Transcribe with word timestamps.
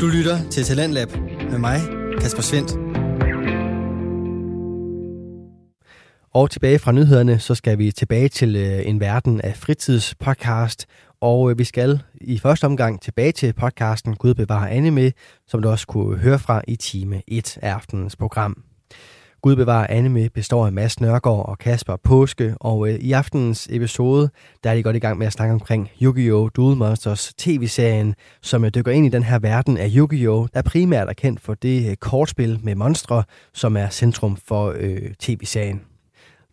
Du 0.00 0.06
lytter 0.06 0.50
til 0.50 0.64
Talentlab 0.64 1.08
med 1.50 1.58
mig, 1.58 1.80
Kasper 2.20 2.42
Svendt. 2.42 2.72
Og 6.34 6.50
tilbage 6.50 6.78
fra 6.78 6.92
nyhederne, 6.92 7.38
så 7.38 7.54
skal 7.54 7.78
vi 7.78 7.92
tilbage 7.92 8.28
til 8.28 8.56
øh, 8.56 8.88
en 8.88 9.00
verden 9.00 9.40
af 9.40 9.56
fritidspodcast. 9.56 10.86
Og 11.20 11.50
øh, 11.50 11.58
vi 11.58 11.64
skal 11.64 12.02
i 12.20 12.38
første 12.38 12.64
omgang 12.64 13.02
tilbage 13.02 13.32
til 13.32 13.52
podcasten 13.52 14.16
Gud 14.16 14.34
bevarer 14.34 14.68
anime, 14.68 15.12
som 15.46 15.62
du 15.62 15.68
også 15.68 15.86
kunne 15.86 16.18
høre 16.18 16.38
fra 16.38 16.62
i 16.68 16.76
time 16.76 17.22
1 17.28 17.58
af 17.62 17.70
aftenens 17.70 18.16
program. 18.16 18.65
Gud 19.46 19.56
bevarer 19.56 19.86
anime 19.90 20.28
består 20.28 20.66
af 20.66 20.72
Mads 20.72 21.00
Nørgaard 21.00 21.48
og 21.48 21.58
Kasper 21.58 21.96
Påske, 21.96 22.54
og 22.60 22.88
øh, 22.88 22.94
i 22.94 23.12
aftenens 23.12 23.68
episode, 23.70 24.30
der 24.64 24.70
er 24.70 24.74
de 24.74 24.82
godt 24.82 24.96
i 24.96 24.98
gang 24.98 25.18
med 25.18 25.26
at 25.26 25.32
snakke 25.32 25.54
omkring 25.54 25.90
Yu-Gi-Oh! 26.02 26.48
Duel 26.56 26.76
Monsters 26.76 27.34
tv-serien, 27.38 28.14
som 28.42 28.64
øh, 28.64 28.70
dykker 28.74 28.92
ind 28.92 29.06
i 29.06 29.08
den 29.08 29.22
her 29.22 29.38
verden 29.38 29.76
af 29.76 29.90
Yu-Gi-Oh! 29.96 30.46
der 30.54 30.62
primært 30.62 31.08
er 31.08 31.12
kendt 31.12 31.40
for 31.40 31.54
det 31.54 31.90
øh, 31.90 31.96
kortspil 31.96 32.60
med 32.62 32.74
monstre, 32.74 33.24
som 33.54 33.76
er 33.76 33.88
centrum 33.88 34.36
for 34.48 34.74
øh, 34.78 35.14
tv-serien. 35.18 35.95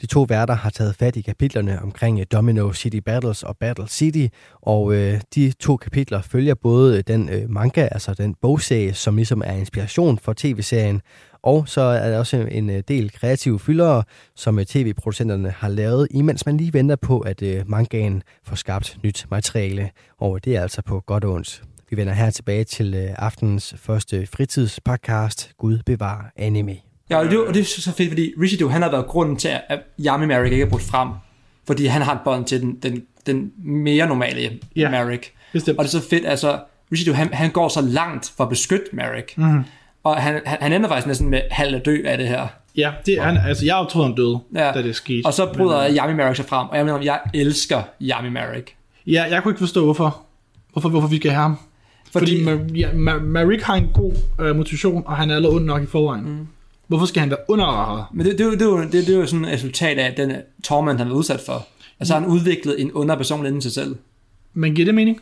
De 0.02 0.06
to 0.06 0.22
værter 0.30 0.54
har 0.54 0.70
taget 0.70 0.96
fat 0.96 1.16
i 1.16 1.22
kapitlerne 1.22 1.82
omkring 1.82 2.20
øh, 2.20 2.26
Domino 2.32 2.74
City 2.74 2.98
Battles 2.98 3.44
og 3.44 3.58
Battle 3.58 3.88
City, 3.88 4.28
og 4.62 4.94
øh, 4.94 5.22
de 5.36 5.52
to 5.52 5.78
kapitler 5.78 6.22
følger 6.22 6.56
både 6.56 6.98
øh, 6.98 7.04
den 7.08 7.30
øh, 7.30 7.50
manga, 7.50 7.88
altså 7.92 8.14
den 8.14 8.36
bogserie, 8.42 8.94
som 8.94 9.16
ligesom 9.16 9.42
er 9.46 9.54
inspiration 9.54 10.18
for 10.18 10.34
tv-serien, 10.38 11.02
og 11.44 11.68
så 11.68 11.82
er 11.82 12.10
der 12.10 12.20
også 12.20 12.38
en 12.38 12.70
øh, 12.70 12.84
del 12.88 13.12
kreative 13.12 13.60
fyldere, 13.60 14.04
som 14.36 14.60
øh, 14.60 14.66
tv-producenterne 14.66 15.50
har 15.50 15.70
lavet, 15.70 16.08
imens 16.12 16.46
man 16.46 16.58
lige 16.58 16.74
venter 16.74 16.96
på, 16.96 17.20
at 17.20 17.42
øh, 17.42 17.70
mangaen 17.70 18.24
får 18.44 18.56
skabt 18.56 18.98
nyt 19.04 19.26
materiale. 19.32 19.90
Og 20.18 20.46
det 20.46 20.56
er 20.56 20.62
altså 20.62 20.82
på 20.82 21.00
godt 21.00 21.24
og 21.24 21.34
ondt. 21.34 21.64
Vi 21.90 21.98
vender 21.98 22.14
her 22.14 22.30
tilbage 22.30 22.64
til 22.64 22.94
øh, 22.96 23.10
aftenens 23.18 23.76
første 23.78 24.28
fritidspodcast, 24.28 25.54
Gud 25.58 25.80
bevar 25.86 26.32
anime. 26.36 26.93
Ja, 27.10 27.18
og 27.18 27.26
det, 27.26 27.40
og 27.40 27.54
det 27.54 27.60
er 27.60 27.66
så 27.66 27.92
fedt, 27.92 28.10
fordi 28.10 28.34
Rishido, 28.42 28.68
han 28.68 28.82
har 28.82 28.92
været 28.92 29.06
grunden 29.06 29.36
til, 29.36 29.52
at 29.70 29.80
Yami 30.06 30.26
Merrick 30.26 30.52
ikke 30.52 30.66
er 30.66 30.70
brudt 30.70 30.84
frem. 30.84 31.10
Fordi 31.68 31.86
han 31.86 32.02
har 32.02 32.14
et 32.14 32.20
bånd 32.26 32.46
til 32.46 32.62
den, 32.62 32.76
den, 32.84 33.04
den 33.26 33.52
mere 33.64 34.08
normale 34.08 34.60
ja, 34.76 34.90
Merrick. 34.90 35.32
Bestemt. 35.54 35.78
Og 35.78 35.84
det 35.84 35.94
er 35.94 36.00
så 36.00 36.10
fedt, 36.10 36.26
altså 36.26 36.60
Rishido, 36.92 37.14
han, 37.14 37.34
han 37.34 37.52
går 37.52 37.68
så 37.68 37.82
langt 37.82 38.34
for 38.38 38.44
at 38.44 38.50
beskytte 38.50 38.86
Merrick. 38.94 39.38
Mm-hmm. 39.38 39.64
Og 40.04 40.16
han, 40.16 40.42
han, 40.46 40.58
han 40.62 40.74
ender 40.74 40.90
faktisk 40.90 41.08
næsten 41.08 41.30
med 41.30 41.42
halv 41.52 41.76
at 41.76 41.86
dø 41.86 41.98
af 42.06 42.18
det 42.18 42.28
her. 42.28 42.48
Ja, 42.78 42.92
det, 43.06 43.22
han, 43.22 43.38
altså 43.38 43.66
jeg 43.66 43.86
troede, 43.90 44.08
han 44.08 44.16
døde, 44.16 44.40
ja. 44.56 44.72
da 44.72 44.84
det 44.84 44.96
skete. 44.96 45.26
Og 45.26 45.34
så 45.34 45.54
bryder 45.54 45.88
men, 45.88 45.98
Yami 45.98 46.14
Merrick 46.14 46.36
sig 46.36 46.46
frem, 46.46 46.68
og 46.68 46.78
jeg 46.78 46.86
mener, 46.86 47.02
jeg 47.02 47.20
elsker 47.34 47.82
Yami 48.02 48.30
Merrick. 48.30 48.76
Ja, 49.08 49.24
jeg 49.30 49.44
kunne 49.44 49.52
ikke 49.52 49.60
forstå, 49.60 49.84
hvorfor, 49.84 50.22
hvorfor, 50.72 50.90
hvorfor 50.90 51.08
vi 51.08 51.18
skal 51.18 51.32
have 51.32 51.42
ham. 51.42 51.58
Fordi, 52.12 52.44
Fordi 52.44 52.80
ja, 52.80 52.94
Merrick 53.22 53.64
har 53.64 53.76
en 53.76 53.90
god 53.94 54.14
uh, 54.40 54.56
motivation, 54.56 55.04
og 55.06 55.18
han 55.18 55.30
er 55.30 55.36
allerede 55.36 55.56
ond 55.56 55.66
nok 55.66 55.84
i 55.84 55.86
forvejen. 55.86 56.26
Mm. 56.26 56.48
Hvorfor 56.88 57.06
skal 57.06 57.20
han 57.20 57.30
være 57.30 57.40
under 57.48 58.10
Men 58.14 58.26
det, 58.26 58.38
det, 58.38 58.52
det, 58.52 58.60
det, 58.60 58.92
det, 58.92 59.08
det 59.08 59.16
er 59.16 59.20
jo 59.20 59.26
sådan 59.26 59.46
et 59.46 59.52
resultat 59.52 59.98
af 59.98 60.14
den 60.14 60.34
torment, 60.64 61.00
han 61.00 61.08
er 61.08 61.14
udsat 61.14 61.40
for. 61.40 61.68
Altså 62.00 62.14
han 62.14 62.26
udviklet 62.26 62.82
en 62.82 62.92
under 62.92 63.16
person 63.16 63.46
inden 63.46 63.62
sig 63.62 63.72
selv. 63.72 63.96
Men 64.54 64.76
giver 64.76 64.86
det 64.86 64.96
mening? 64.96 65.20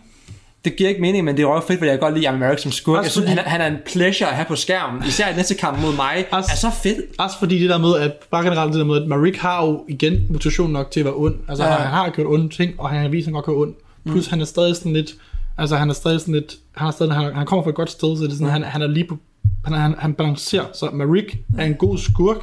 det 0.65 0.75
giver 0.75 0.89
ikke 0.89 1.01
mening, 1.01 1.25
men 1.25 1.37
det 1.37 1.43
er 1.43 1.47
jo 1.47 1.59
fedt, 1.59 1.79
fordi 1.79 1.91
jeg 1.91 1.99
godt 1.99 2.13
lide 2.13 2.29
Amy 2.29 2.39
Merrick 2.39 2.61
som 2.61 2.71
skurk. 2.71 3.03
Jeg 3.03 3.11
synes, 3.11 3.29
han, 3.29 3.37
han 3.37 3.61
er 3.61 3.67
en 3.67 3.77
pleasure 3.85 4.29
at 4.29 4.35
have 4.35 4.45
på 4.45 4.55
skærmen, 4.55 5.03
især 5.07 5.29
i 5.29 5.35
næste 5.35 5.55
kamp 5.55 5.79
mod 5.81 5.95
mig, 5.95 6.25
også, 6.31 6.49
er 6.51 6.55
så 6.55 6.69
fedt. 6.83 6.99
Også 7.19 7.39
fordi 7.39 7.61
det 7.61 7.69
der 7.69 7.77
med, 7.77 7.97
at 7.97 8.11
bare 8.31 8.43
generelt 8.43 8.73
det 8.73 8.79
der 8.79 8.85
med, 8.85 9.01
at 9.01 9.07
Merrick 9.07 9.37
har 9.37 9.65
jo 9.65 9.85
igen 9.87 10.25
motivation 10.29 10.71
nok 10.71 10.91
til 10.91 10.99
at 10.99 11.05
være 11.05 11.15
ond. 11.15 11.35
Altså 11.47 11.63
ja. 11.63 11.69
han, 11.69 11.81
han, 11.81 11.89
har 11.89 12.09
gjort 12.09 12.27
onde 12.27 12.49
ting, 12.49 12.79
og 12.79 12.89
han 12.89 13.01
har 13.01 13.09
vist, 13.09 13.23
at 13.23 13.25
han 13.25 13.33
godt 13.33 13.45
kan 13.45 13.53
ond. 13.53 13.73
Plus 14.05 14.27
mm. 14.27 14.29
han 14.29 14.41
er 14.41 14.45
stadig 14.45 14.75
sådan 14.75 14.93
lidt, 14.93 15.11
altså 15.57 15.75
han 15.75 15.89
er 15.89 15.93
stadig 15.93 16.19
sådan 16.19 16.33
lidt, 16.33 16.55
han, 16.75 16.87
er 16.87 16.91
stadig, 16.91 17.13
han, 17.13 17.35
han 17.35 17.45
kommer 17.45 17.63
fra 17.63 17.69
et 17.69 17.75
godt 17.75 17.91
sted, 17.91 18.17
så 18.17 18.23
det 18.23 18.31
er 18.31 18.35
sådan, 18.35 18.47
mm. 18.47 18.51
han, 18.51 18.63
han 18.63 18.81
er 18.81 18.87
lige 18.87 19.07
på, 19.07 19.17
han, 19.65 19.73
han, 19.73 19.95
han 19.97 20.13
balancerer. 20.13 20.65
Så 20.73 20.89
Merrick 20.93 21.37
er 21.57 21.65
en 21.65 21.73
god 21.73 21.97
skurk, 21.97 22.41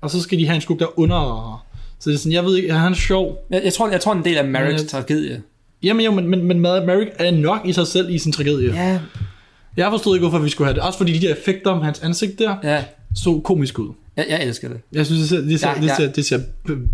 og 0.00 0.10
så 0.10 0.22
skal 0.22 0.38
de 0.38 0.46
have 0.46 0.54
en 0.54 0.60
skurk, 0.60 0.78
der 0.78 0.86
er 0.86 0.98
under. 0.98 1.64
Så 1.98 2.10
det 2.10 2.14
er 2.14 2.18
sådan, 2.18 2.32
jeg 2.32 2.44
ved 2.44 2.56
ikke, 2.56 2.72
han 2.72 2.92
er 2.92 2.96
sjov. 2.96 3.46
Jeg, 3.50 3.60
jeg 3.64 3.72
tror, 3.72 3.88
jeg 3.88 4.00
tror 4.00 4.12
en 4.12 4.24
del 4.24 4.36
af 4.36 4.48
Merricks 4.48 4.84
tragedie 4.84 5.42
Jamen 5.82 6.04
jo, 6.04 6.10
men, 6.10 6.28
men, 6.28 6.44
men 6.44 6.60
Merrick 6.60 7.10
er 7.18 7.30
nok 7.30 7.60
i 7.64 7.72
sig 7.72 7.86
selv 7.86 8.10
i 8.10 8.18
sin 8.18 8.32
tragedie. 8.32 8.74
Ja. 8.74 9.00
Jeg 9.76 9.90
forstod 9.90 10.16
ikke, 10.16 10.28
hvorfor 10.28 10.44
vi 10.44 10.48
skulle 10.48 10.66
have 10.66 10.74
det. 10.74 10.82
Også 10.82 10.98
fordi 10.98 11.18
de 11.18 11.26
der 11.26 11.32
effekter 11.32 11.70
om 11.70 11.80
hans 11.80 12.00
ansigt 12.00 12.38
der, 12.38 12.56
ja. 12.62 12.84
så 13.16 13.40
komisk 13.44 13.78
ud. 13.78 13.92
Jeg, 14.16 14.26
jeg 14.28 14.44
elsker 14.44 14.68
det. 14.68 14.80
Jeg 14.92 15.06
synes, 15.06 15.20
det 15.20 15.28
ser, 15.28 15.40
det 15.40 15.60
ser, 15.60 15.68
ja, 15.68 15.82
det 15.82 15.96
ser, 15.96 16.12
det 16.12 16.26
ser 16.26 16.40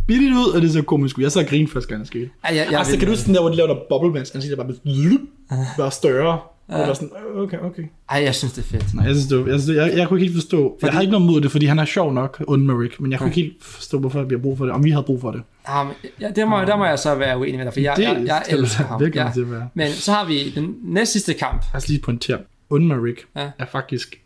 billigt 0.06 0.32
ud, 0.32 0.52
og 0.54 0.62
det 0.62 0.72
ser 0.72 0.82
komisk 0.82 1.18
ud. 1.18 1.22
Jeg 1.22 1.32
så 1.32 1.44
grin 1.44 1.68
første 1.68 1.88
gang, 1.88 2.00
det 2.00 2.06
skete. 2.06 2.30
Ja, 2.44 2.54
ja, 2.54 2.70
ja, 2.70 2.78
altså, 2.78 2.98
kan 2.98 3.08
du 3.08 3.16
sådan 3.16 3.34
der, 3.34 3.40
hvor 3.40 3.50
de 3.50 3.56
laver 3.56 3.74
der 3.74 3.80
bobble 3.88 4.20
ansigt, 4.20 4.50
der 4.50 4.56
bare, 4.56 4.74
bare 5.78 5.90
større. 5.90 6.38
Ja. 6.68 6.82
Og 6.82 6.88
var 6.88 6.94
sådan, 6.94 7.10
okay, 7.34 7.58
okay. 7.58 7.82
Ej, 8.10 8.22
jeg 8.22 8.34
synes, 8.34 8.52
det 8.52 8.62
er 8.62 8.66
fedt. 8.66 8.94
Nej, 8.94 9.04
jeg, 9.04 9.14
synes, 9.14 9.28
det, 9.28 9.46
jeg, 9.46 9.60
synes, 9.60 9.76
jeg, 9.76 9.96
jeg 9.96 10.08
kunne 10.08 10.20
ikke 10.20 10.32
helt 10.32 10.42
forstå, 10.42 10.76
fordi... 10.80 10.86
jeg 10.86 10.92
har 10.94 11.00
ikke 11.00 11.10
noget 11.10 11.26
mod 11.26 11.40
det, 11.40 11.50
fordi 11.50 11.66
han 11.66 11.78
er 11.78 11.84
sjov 11.84 12.12
nok, 12.12 12.44
und 12.46 12.64
Merrick, 12.64 13.00
men 13.00 13.12
jeg 13.12 13.18
kunne 13.18 13.30
ikke 13.30 13.40
helt 13.40 13.64
forstå, 13.64 13.98
hvorfor 13.98 14.22
vi 14.22 14.34
har 14.34 14.42
brug 14.42 14.58
for 14.58 14.64
det, 14.64 14.74
om 14.74 14.84
vi 14.84 14.90
havde 14.90 15.04
brug 15.04 15.20
for 15.20 15.30
det. 15.30 15.42
Ja, 15.68 15.84
men, 15.84 15.92
ja 16.20 16.30
det 16.30 16.48
må, 16.48 16.60
der 16.60 16.76
må 16.76 16.84
jeg 16.84 16.98
så 16.98 17.14
være 17.14 17.38
uenig 17.38 17.56
med 17.56 17.64
dig, 17.64 17.72
for 17.72 17.80
jeg, 17.80 17.94
det, 17.96 18.02
jeg, 18.02 18.22
jeg 18.26 18.42
elsker 18.48 18.84
ham. 18.84 19.00
Det 19.00 19.14
ja. 19.14 19.28
at 19.28 19.50
være. 19.50 19.68
Men 19.74 19.88
så 19.88 20.12
har 20.12 20.26
vi 20.26 20.50
den 20.50 20.74
næst 20.82 21.12
sidste 21.12 21.34
kamp. 21.34 21.64
Jeg 21.72 21.82
skal 21.82 21.92
lige 21.92 22.02
pointere, 22.02 22.38
und 22.70 22.86
Merrick 22.86 23.26
ja. 23.36 23.50
er 23.58 23.66
faktisk 23.66 24.20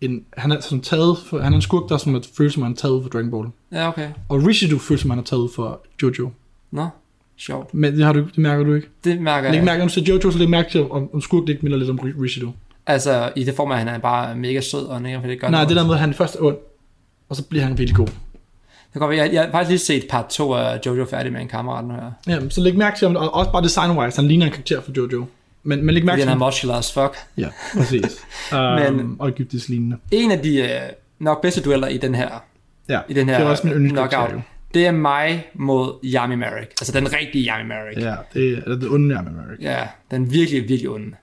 en, 0.00 0.24
han 0.36 0.52
er 0.52 0.60
sådan 0.60 0.80
taget 0.80 1.18
for, 1.26 1.38
han 1.40 1.52
er 1.52 1.56
en 1.56 1.62
skurk, 1.62 1.88
der 1.88 1.96
som 1.96 2.22
føles 2.36 2.52
som 2.52 2.62
han 2.62 2.72
er 2.72 2.76
taget 2.76 3.02
for 3.02 3.10
Dragon 3.10 3.30
Ball. 3.30 3.46
Ja, 3.72 3.88
okay. 3.88 4.08
Og 4.28 4.46
Rishidu 4.46 4.78
føles 4.78 5.00
som 5.00 5.10
han 5.10 5.18
er 5.18 5.22
taget 5.22 5.50
for 5.54 5.80
Jojo. 6.02 6.30
Nå. 6.70 6.88
Sjovt. 7.38 7.74
Men 7.74 7.96
det, 7.96 8.04
har 8.04 8.12
du, 8.12 8.20
det 8.20 8.38
mærker 8.38 8.64
du 8.64 8.74
ikke? 8.74 8.88
Det 9.04 9.20
mærker 9.20 9.48
jeg. 9.48 9.56
Læg 9.56 9.64
mærke, 9.64 9.78
når 9.78 9.86
du 9.86 9.92
ser 9.92 10.02
Jojo, 10.02 10.30
så 10.30 10.38
læg 10.38 10.48
mærke 10.48 10.70
til, 10.70 10.90
om, 10.90 11.14
om 11.14 11.20
skurk 11.20 11.48
ikke 11.48 11.62
minder 11.62 11.78
lidt 11.78 11.90
om 11.90 11.98
Rishido. 11.98 12.50
Altså, 12.86 13.32
i 13.36 13.44
det 13.44 13.54
form, 13.54 13.70
at 13.70 13.78
han 13.78 13.88
er 13.88 13.98
bare 13.98 14.36
mega 14.36 14.60
sød, 14.60 14.86
og 14.86 15.00
ikke 15.00 15.28
det 15.28 15.40
gør 15.40 15.48
Nej, 15.48 15.64
det 15.64 15.76
der 15.76 15.86
med, 15.86 15.94
at 15.94 16.00
han 16.00 16.14
først 16.14 16.34
er 16.34 16.40
ond, 16.40 16.56
og 17.28 17.36
så 17.36 17.44
bliver 17.44 17.64
han 17.64 17.78
virkelig 17.78 17.96
god. 17.96 18.06
Det 18.92 19.00
går, 19.00 19.10
jeg, 19.10 19.32
jeg 19.32 19.42
har 19.42 19.50
faktisk 19.50 19.68
lige 19.68 19.78
set 19.78 20.08
part 20.10 20.26
2 20.26 20.52
af 20.52 20.80
Jojo 20.86 21.04
færdig 21.04 21.32
med 21.32 21.40
en 21.40 21.48
kammerat 21.48 21.84
nu 21.84 21.94
her. 21.94 22.12
Ja, 22.28 22.48
så 22.48 22.60
læg 22.60 22.76
mærke 22.76 22.98
til, 22.98 23.06
om, 23.06 23.16
og 23.16 23.34
også 23.34 23.52
bare 23.52 23.64
design-wise, 23.64 24.16
han 24.16 24.28
ligner 24.28 24.46
en 24.46 24.52
karakter 24.52 24.80
for 24.80 24.92
Jojo. 24.96 25.26
Men, 25.62 25.84
men 25.84 25.94
læg 25.94 26.04
mærke 26.04 26.20
til... 26.20 26.28
han 26.28 26.40
er 26.40 26.46
muscular 26.46 26.78
as 26.78 26.92
fuck. 26.92 27.16
Ja, 27.36 27.48
præcis. 27.76 28.02
um, 28.52 28.58
men, 28.58 29.16
og 29.18 29.28
egyptisk 29.28 29.68
lignende. 29.68 29.96
En 30.10 30.30
af 30.30 30.38
de 30.38 30.62
uh, 30.62 31.24
nok 31.26 31.42
bedste 31.42 31.62
dueller 31.62 31.88
i 31.88 31.96
den 31.96 32.14
her, 32.14 32.28
ja, 32.88 33.00
i 33.08 33.12
den 33.12 33.28
her 33.28 33.38
det 33.38 33.46
er 33.46 33.50
også 33.50 33.66
min 33.66 33.88
knockout, 33.88 34.30
det 34.74 34.86
er 34.86 34.90
mig 34.90 35.46
mod 35.54 35.98
Yami 36.04 36.36
Merrick. 36.36 36.70
Altså 36.70 36.92
den 36.92 37.12
rigtige 37.12 37.50
Yami 37.50 37.68
Merrick. 37.68 38.00
Ja, 38.00 38.14
det 38.34 38.62
er 38.66 38.74
den 38.74 38.88
onde 38.88 39.14
Yami 39.14 39.30
Merrick. 39.30 39.62
Ja, 39.62 39.88
den 40.10 40.32
virkelig, 40.32 40.68
virkelig 40.68 40.90
onde. 40.90 41.16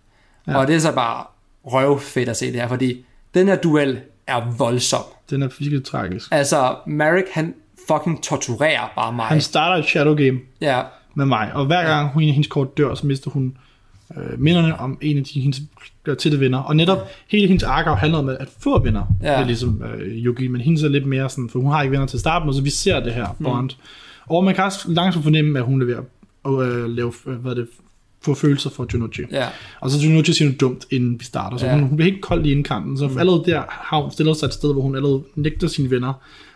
Ja. 0.47 0.57
Og 0.57 0.67
det 0.67 0.75
er 0.75 0.79
så 0.79 0.91
bare 0.91 1.25
røvfedt 1.65 2.29
at 2.29 2.37
se 2.37 2.45
det 2.51 2.61
her, 2.61 2.67
fordi 2.67 3.05
den 3.33 3.47
her 3.47 3.55
duel 3.55 3.99
er 4.27 4.55
voldsom. 4.57 5.03
Den 5.29 5.41
er 5.41 5.49
virkelig 5.59 5.85
tragisk. 5.85 6.27
Altså, 6.31 6.75
Merrick, 6.87 7.27
han 7.31 7.53
fucking 7.87 8.23
torturerer 8.23 8.91
bare 8.95 9.13
mig. 9.13 9.25
Han 9.25 9.41
starter 9.41 9.83
et 9.83 9.89
shadow 9.89 10.15
game 10.15 10.39
ja. 10.61 10.81
med 11.15 11.25
mig, 11.25 11.51
og 11.53 11.65
hver 11.65 11.83
gang 11.83 12.09
hun, 12.09 12.23
hendes 12.23 12.47
kort 12.47 12.77
dør, 12.77 12.95
så 12.95 13.07
mister 13.07 13.31
hun 13.31 13.57
øh, 14.17 14.39
minderne 14.41 14.79
om 14.79 14.97
en 15.01 15.17
af 15.17 15.23
de, 15.23 15.39
hendes 15.39 15.61
tætte 16.19 16.39
venner. 16.39 16.57
Og 16.57 16.75
netop 16.75 17.07
hele 17.27 17.47
hendes 17.47 17.63
ark 17.63 17.99
handler 17.99 18.19
om 18.19 18.29
at 18.29 18.49
få 18.59 18.83
venner. 18.83 19.03
Ja. 19.23 19.31
Det 19.31 19.39
er 19.39 19.45
ligesom 19.45 19.83
øh, 19.83 20.25
Yugi, 20.25 20.47
men 20.47 20.61
hendes 20.61 20.83
er 20.83 20.89
lidt 20.89 21.05
mere 21.05 21.29
sådan, 21.29 21.49
for 21.49 21.59
hun 21.59 21.71
har 21.71 21.81
ikke 21.81 21.91
venner 21.91 22.05
til 22.05 22.19
starten, 22.19 22.49
og 22.49 22.55
så 22.55 22.61
vi 22.61 22.69
ser 22.69 22.99
det 22.99 23.13
her 23.13 23.27
mm. 23.39 23.45
bond. 23.45 23.69
Mm. 23.69 24.35
Og 24.35 24.43
man 24.43 24.55
kan 24.55 24.63
også 24.63 24.91
langsomt 24.91 25.23
fornemme, 25.23 25.59
at 25.59 25.65
hun 25.65 25.81
er 25.81 25.85
ved 25.85 25.95
at 26.45 26.51
øh, 26.51 26.89
lave, 26.89 27.13
hvad 27.25 27.51
er 27.51 27.55
det, 27.55 27.67
få 28.21 28.33
følelser 28.33 28.69
for 28.69 28.87
Junochi. 28.93 29.23
Ja. 29.31 29.47
Og 29.79 29.91
så 29.91 30.07
Junochi 30.07 30.33
siger 30.33 30.47
noget 30.47 30.61
dumt, 30.61 30.85
inden 30.91 31.19
vi 31.19 31.25
starter. 31.25 31.57
Så 31.57 31.65
ja. 31.65 31.73
hun, 31.73 31.83
hun 31.83 31.97
bliver 31.97 32.11
helt 32.11 32.23
kold 32.23 32.45
i 32.45 32.51
indkanten. 32.51 32.97
Så 32.97 33.07
mm. 33.07 33.17
allerede 33.17 33.43
der 33.45 33.63
har 33.69 34.01
hun 34.01 34.11
stillet 34.11 34.37
sig 34.37 34.47
et 34.47 34.53
sted, 34.53 34.73
hvor 34.73 34.81
hun 34.81 34.95
allerede 34.95 35.23
nægter 35.35 35.67
sine 35.67 35.91
venner. 35.91 36.13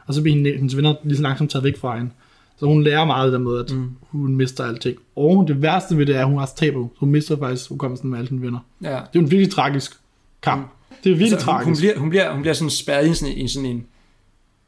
Og 0.08 0.14
så 0.14 0.22
bliver 0.22 0.58
hendes 0.58 0.76
venner 0.76 0.96
lige 1.04 1.18
så 1.18 1.24
langsomt 1.24 1.52
taget 1.52 1.64
væk 1.64 1.78
fra 1.78 1.98
hende. 1.98 2.12
Så 2.60 2.66
hun 2.66 2.84
lærer 2.84 3.06
meget 3.06 3.34
der 3.34 3.40
med, 3.40 3.60
at 3.60 3.72
mm. 3.72 3.90
hun 4.02 4.36
mister 4.36 4.64
alting. 4.64 4.98
Og 5.16 5.46
det 5.48 5.62
værste 5.62 5.98
ved 5.98 6.06
det 6.06 6.16
er, 6.16 6.20
at 6.20 6.28
hun 6.28 6.38
har 6.38 6.50
taber. 6.58 6.88
Hun 7.00 7.10
mister 7.10 7.38
faktisk 7.38 7.70
hukommelsen 7.70 8.10
med 8.10 8.18
alle 8.18 8.28
sine 8.28 8.42
venner. 8.42 8.60
Ja. 8.84 8.90
Det 8.90 8.96
er 8.96 9.20
en 9.20 9.32
virkelig 9.32 9.52
tragisk 9.52 9.92
kamp. 10.42 10.62
Mm. 10.62 10.96
Det 11.04 11.10
er 11.10 11.16
virkelig 11.16 11.32
altså, 11.32 11.46
tragisk. 11.46 11.66
Hun, 11.66 11.74
hun, 11.74 11.80
bliver, 11.80 12.00
hun, 12.00 12.10
bliver, 12.10 12.34
hun 12.34 12.42
bliver 12.42 12.54
sådan 12.54 12.70
spærret 12.70 13.10
i 13.10 13.14
sådan, 13.14 13.38
i 13.38 13.48
sådan 13.48 13.70
en 13.70 13.86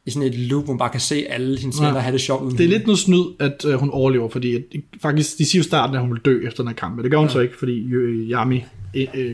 i 0.06 0.10
sådan 0.10 0.28
et 0.28 0.34
loop, 0.38 0.64
hvor 0.64 0.72
man 0.72 0.78
bare 0.78 0.90
kan 0.90 1.00
se 1.00 1.26
alle 1.28 1.58
hendes 1.60 1.80
ja. 1.80 1.86
venner 1.86 2.00
have 2.00 2.12
det 2.12 2.20
sjovt 2.20 2.42
uden 2.42 2.58
Det 2.58 2.64
er 2.64 2.68
lidt 2.68 2.86
noget 2.86 2.98
snyd, 2.98 3.24
at 3.38 3.64
uh, 3.64 3.74
hun 3.74 3.90
overlever, 3.90 4.28
fordi 4.28 4.56
at, 4.56 4.62
faktisk, 5.02 5.38
de 5.38 5.44
siger 5.44 5.60
jo 5.60 5.64
starten, 5.64 5.96
at 5.96 6.00
hun 6.00 6.10
vil 6.10 6.20
dø 6.24 6.46
efter 6.46 6.62
den 6.62 6.68
her 6.68 6.74
kamp, 6.74 6.96
men 6.96 7.02
det 7.02 7.10
gør 7.10 7.18
hun 7.18 7.26
ja. 7.26 7.32
så 7.32 7.40
ikke, 7.40 7.58
fordi 7.58 7.84
uh, 7.96 8.30
Yami 8.30 8.64
uh, 8.96 9.02
uh, 9.20 9.30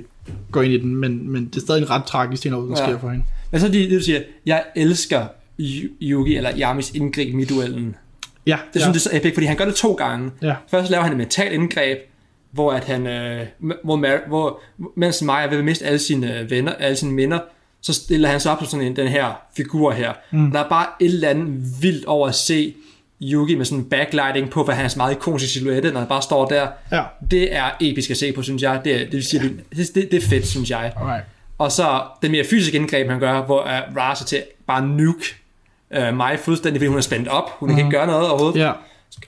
går 0.50 0.62
ind 0.62 0.72
i 0.72 0.78
den, 0.78 0.96
men, 0.96 1.30
men 1.30 1.46
det 1.46 1.56
er 1.56 1.60
stadig 1.60 1.82
en 1.82 1.90
ret 1.90 2.04
tragisk 2.04 2.42
ting, 2.42 2.54
der 2.54 2.66
ja. 2.70 2.86
sker 2.86 2.98
for 2.98 3.10
hende. 3.10 3.24
Men 3.50 3.60
så 3.60 3.68
det, 3.68 3.90
det 3.90 3.98
du 3.98 4.04
siger, 4.04 4.20
jeg 4.46 4.64
elsker 4.76 5.26
Yugi 6.02 6.36
eller 6.36 6.50
Yamis 6.58 6.94
indgreb 6.94 7.38
i 7.38 7.44
duellen. 7.44 7.96
Ja, 8.46 8.58
det 8.74 8.82
synes 8.82 8.94
jeg 8.94 8.98
er 8.98 9.10
så 9.10 9.16
epic, 9.16 9.34
fordi 9.34 9.46
han 9.46 9.56
gør 9.56 9.64
det 9.64 9.74
to 9.74 9.92
gange. 9.92 10.30
Ja. 10.42 10.54
Først 10.70 10.90
laver 10.90 11.02
han 11.02 11.12
et 11.12 11.18
mentalt 11.18 11.52
indgreb, 11.52 11.98
hvor 12.50 12.72
at 12.72 12.84
han, 12.84 13.06
øh, 13.06 13.46
hvor, 13.84 13.96
Mar- 14.06 14.28
hvor, 14.28 14.60
mens 14.96 15.22
Maja 15.22 15.46
vil 15.46 15.64
miste 15.64 15.84
alle 15.84 15.98
sine 15.98 16.38
øh, 16.38 16.50
venner, 16.50 16.72
alle 16.72 16.96
sine 16.96 17.12
minder, 17.12 17.38
så 17.82 17.92
stiller 17.92 18.28
han 18.28 18.40
sig 18.40 18.52
op 18.52 18.58
på 18.58 18.64
sådan 18.64 18.86
en, 18.86 18.96
den 18.96 19.08
her 19.08 19.40
figur 19.56 19.92
her. 19.92 20.12
Mm. 20.30 20.50
Der 20.50 20.60
er 20.64 20.68
bare 20.68 20.86
et 21.00 21.06
eller 21.14 21.28
andet 21.28 21.82
vildt 21.82 22.04
over 22.04 22.28
at 22.28 22.34
se 22.34 22.74
Yugi 23.22 23.54
med 23.54 23.64
sådan 23.64 23.78
en 23.78 23.84
backlighting 23.90 24.50
på, 24.50 24.64
hvad 24.64 24.74
hans 24.74 24.96
meget 24.96 25.12
ikoniske 25.14 25.48
silhuette, 25.48 25.90
når 25.92 25.98
han 26.00 26.08
bare 26.08 26.22
står 26.22 26.46
der. 26.46 26.66
Ja. 26.92 27.02
Det 27.30 27.56
er 27.56 27.70
episk 27.80 28.10
at 28.10 28.16
se 28.16 28.32
på, 28.32 28.42
synes 28.42 28.62
jeg. 28.62 28.80
Det, 28.84 28.94
er- 28.94 28.98
det, 28.98 29.12
vil 29.12 29.24
sige, 29.24 29.42
det, 29.76 29.94
det, 29.94 30.10
det 30.10 30.14
er 30.24 30.26
fedt, 30.28 30.46
synes 30.46 30.70
jeg. 30.70 30.92
Alright. 30.96 31.24
Og 31.58 31.72
så 31.72 32.02
den 32.22 32.30
mere 32.30 32.44
fysiske 32.44 32.76
indgreb, 32.76 33.08
han 33.10 33.20
gør, 33.20 33.42
hvor 33.42 33.62
uh, 33.62 33.96
Ra 33.96 34.14
så 34.14 34.24
til 34.24 34.42
bare 34.66 34.86
nuke 34.86 35.24
uh, 35.96 36.16
mig 36.16 36.38
fuldstændig, 36.44 36.80
fordi 36.80 36.86
hun 36.88 36.96
er 36.96 37.02
spændt 37.02 37.28
op. 37.28 37.50
Hun 37.58 37.68
kan 37.68 37.78
ikke 37.78 37.90
gøre 37.90 38.06
noget 38.06 38.28
overhovedet. 38.28 38.58
Ja. 38.60 38.72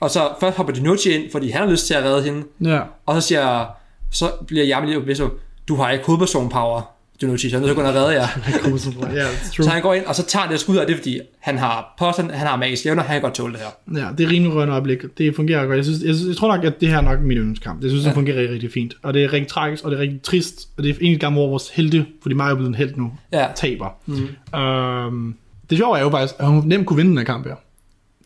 Og 0.01 0.11
så 0.11 0.29
først 0.41 0.57
hopper 0.57 0.73
Dinucci 0.75 1.11
ind, 1.11 1.33
fordi 1.33 1.51
han 1.51 1.63
har 1.63 1.71
lyst 1.71 1.87
til 1.87 1.95
at 1.95 2.05
redde 2.05 2.23
hende. 2.23 2.43
Ja. 2.65 2.81
Og 3.07 3.15
så 3.23 3.29
siger, 3.29 3.67
så 4.13 4.31
bliver 4.47 4.67
Yami 4.79 4.87
lige 4.87 5.01
bevidst 5.01 5.21
om, 5.23 5.33
du 5.69 5.75
har 5.77 5.91
ikke 5.91 6.05
hovedperson 6.07 6.49
power, 6.49 6.83
Dinucci, 7.21 7.51
så 7.51 7.57
jeg 7.57 7.63
er 7.63 7.67
nødt 7.67 7.77
til 7.77 7.81
at 7.83 7.85
gå 7.85 7.91
ind 7.91 7.97
og 7.99 8.03
redde 8.05 8.21
jer. 8.21 8.27
Ja, 9.17 9.25
true. 9.55 9.65
Så 9.65 9.71
han 9.71 9.83
går 9.83 9.95
ind, 9.95 10.05
og 10.05 10.15
så 10.15 10.27
tager 10.27 10.49
det 10.49 10.61
skud, 10.61 10.77
og 10.77 10.87
det 10.87 10.93
er 10.93 10.97
fordi, 10.97 11.21
han 11.41 11.59
har 11.59 11.95
påstand, 11.99 12.31
han 12.31 12.47
har 12.47 12.57
magisk 12.57 12.87
evner, 12.87 13.03
han 13.03 13.15
kan 13.15 13.23
godt 13.23 13.35
tåle 13.35 13.53
det 13.53 13.61
her. 13.61 14.01
Ja, 14.03 14.09
det 14.19 14.27
er 14.27 14.31
rimelig 14.31 14.55
rørende 14.55 14.73
øjeblik. 14.73 14.99
Det 15.19 15.37
fungerer 15.37 15.67
godt. 15.67 15.77
Jeg, 15.77 15.85
synes, 15.85 16.03
jeg, 16.03 16.15
synes, 16.15 16.29
jeg 16.29 16.37
tror 16.37 16.57
nok, 16.57 16.65
at 16.65 16.81
det 16.81 16.89
her 16.89 16.97
er 16.97 17.01
nok 17.01 17.21
min 17.21 17.37
yndlingskamp. 17.39 17.83
Jeg 17.83 17.91
synes, 17.91 18.05
det 18.05 18.15
fungerer 18.15 18.37
rigtig, 18.37 18.53
rigtig 18.55 18.73
fint. 18.73 18.95
Og 19.03 19.15
det 19.15 19.25
er 19.25 19.33
rigtig 19.33 19.49
tragisk, 19.49 19.85
og 19.85 19.91
det 19.91 19.97
er 19.97 20.01
rigtig 20.03 20.23
trist. 20.23 20.69
Og 20.77 20.83
det 20.83 20.91
er 20.91 20.95
en 21.01 21.19
gang, 21.19 21.35
hvor 21.35 21.49
vores 21.49 21.69
helte, 21.69 22.07
fordi 22.23 22.35
Mario 22.35 22.53
er 22.53 22.57
blevet 22.57 22.69
en 22.69 22.75
held 22.75 22.95
nu, 22.97 23.13
Ja. 23.33 23.47
taber. 23.57 23.89
Mm. 24.07 24.59
Øhm, 24.61 25.35
det 25.71 25.79
sjove 25.79 25.99
er 25.99 26.03
jo 26.03 26.11
faktisk, 26.11 26.35
at 26.39 26.47
hun 26.47 26.63
nemt 26.67 26.87
kunne 26.87 26.97
vinde 26.97 27.11
den 27.11 27.19
her 27.19 27.25
kamp 27.25 27.47
her. 27.47 27.55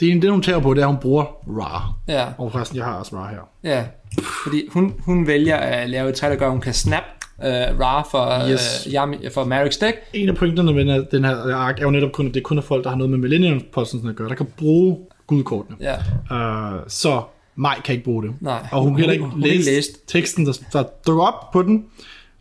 Det, 0.00 0.12
er, 0.16 0.20
det 0.20 0.30
hun 0.30 0.42
tager 0.42 0.58
på, 0.60 0.74
det 0.74 0.80
er, 0.80 0.86
at 0.86 0.92
hun 0.92 1.00
bruger 1.00 1.24
Ra. 1.48 1.92
Ja, 2.08 2.26
Og 2.38 2.52
forresten, 2.52 2.76
jeg 2.78 2.84
har 2.84 2.94
også 2.94 3.16
Ra 3.16 3.28
her. 3.30 3.38
ja. 3.64 3.84
Fordi 4.44 4.68
hun, 4.72 4.94
hun 4.98 5.26
vælger 5.26 5.56
at 5.56 5.90
lave 5.90 6.08
et 6.08 6.14
træ, 6.14 6.28
der 6.30 6.36
gør, 6.36 6.46
at 6.46 6.52
hun 6.52 6.60
kan 6.60 6.74
snap 6.74 7.02
uh, 7.38 7.44
Ra 7.80 8.02
for, 8.02 8.48
Yes. 8.50 8.50
yes. 8.50 8.86
uh, 8.86 8.92
Yami, 8.92 9.16
for 9.34 9.44
Marik's 9.44 9.80
dæk. 9.80 9.94
En 10.12 10.28
af 10.28 10.36
pointerne 10.36 10.72
med 10.72 11.04
den 11.10 11.24
her, 11.24 11.54
ark 11.56 11.78
er 11.78 11.82
jo 11.82 11.90
netop 11.90 12.12
kun, 12.12 12.26
at 12.26 12.34
det 12.34 12.40
er 12.40 12.44
kun 12.44 12.58
er 12.58 12.62
folk, 12.62 12.84
der 12.84 12.90
har 12.90 12.96
noget 12.96 13.10
med 13.10 13.18
Millennium 13.18 13.62
Puzzles 13.72 14.04
at 14.08 14.16
gøre, 14.16 14.28
der 14.28 14.34
kan 14.34 14.46
bruge 14.58 14.98
gudkortene. 15.26 15.76
Ja, 15.80 15.94
Uh, 16.30 16.80
så 16.88 17.22
Maj 17.56 17.80
kan 17.84 17.92
ikke 17.92 18.04
bruge 18.04 18.22
det. 18.22 18.34
Nej. 18.40 18.66
Og 18.72 18.82
hun 18.82 18.92
kan 18.92 18.98
heller 18.98 19.12
ikke 19.12 19.24
Hun- 19.24 19.32
hun 19.32 19.40
læse 19.40 19.70
læst. 19.70 19.90
teksten, 20.08 20.46
der, 20.46 20.58
der 20.72 20.84
dukker 21.06 21.24
op 21.24 21.50
på 21.52 21.62
den, 21.62 21.84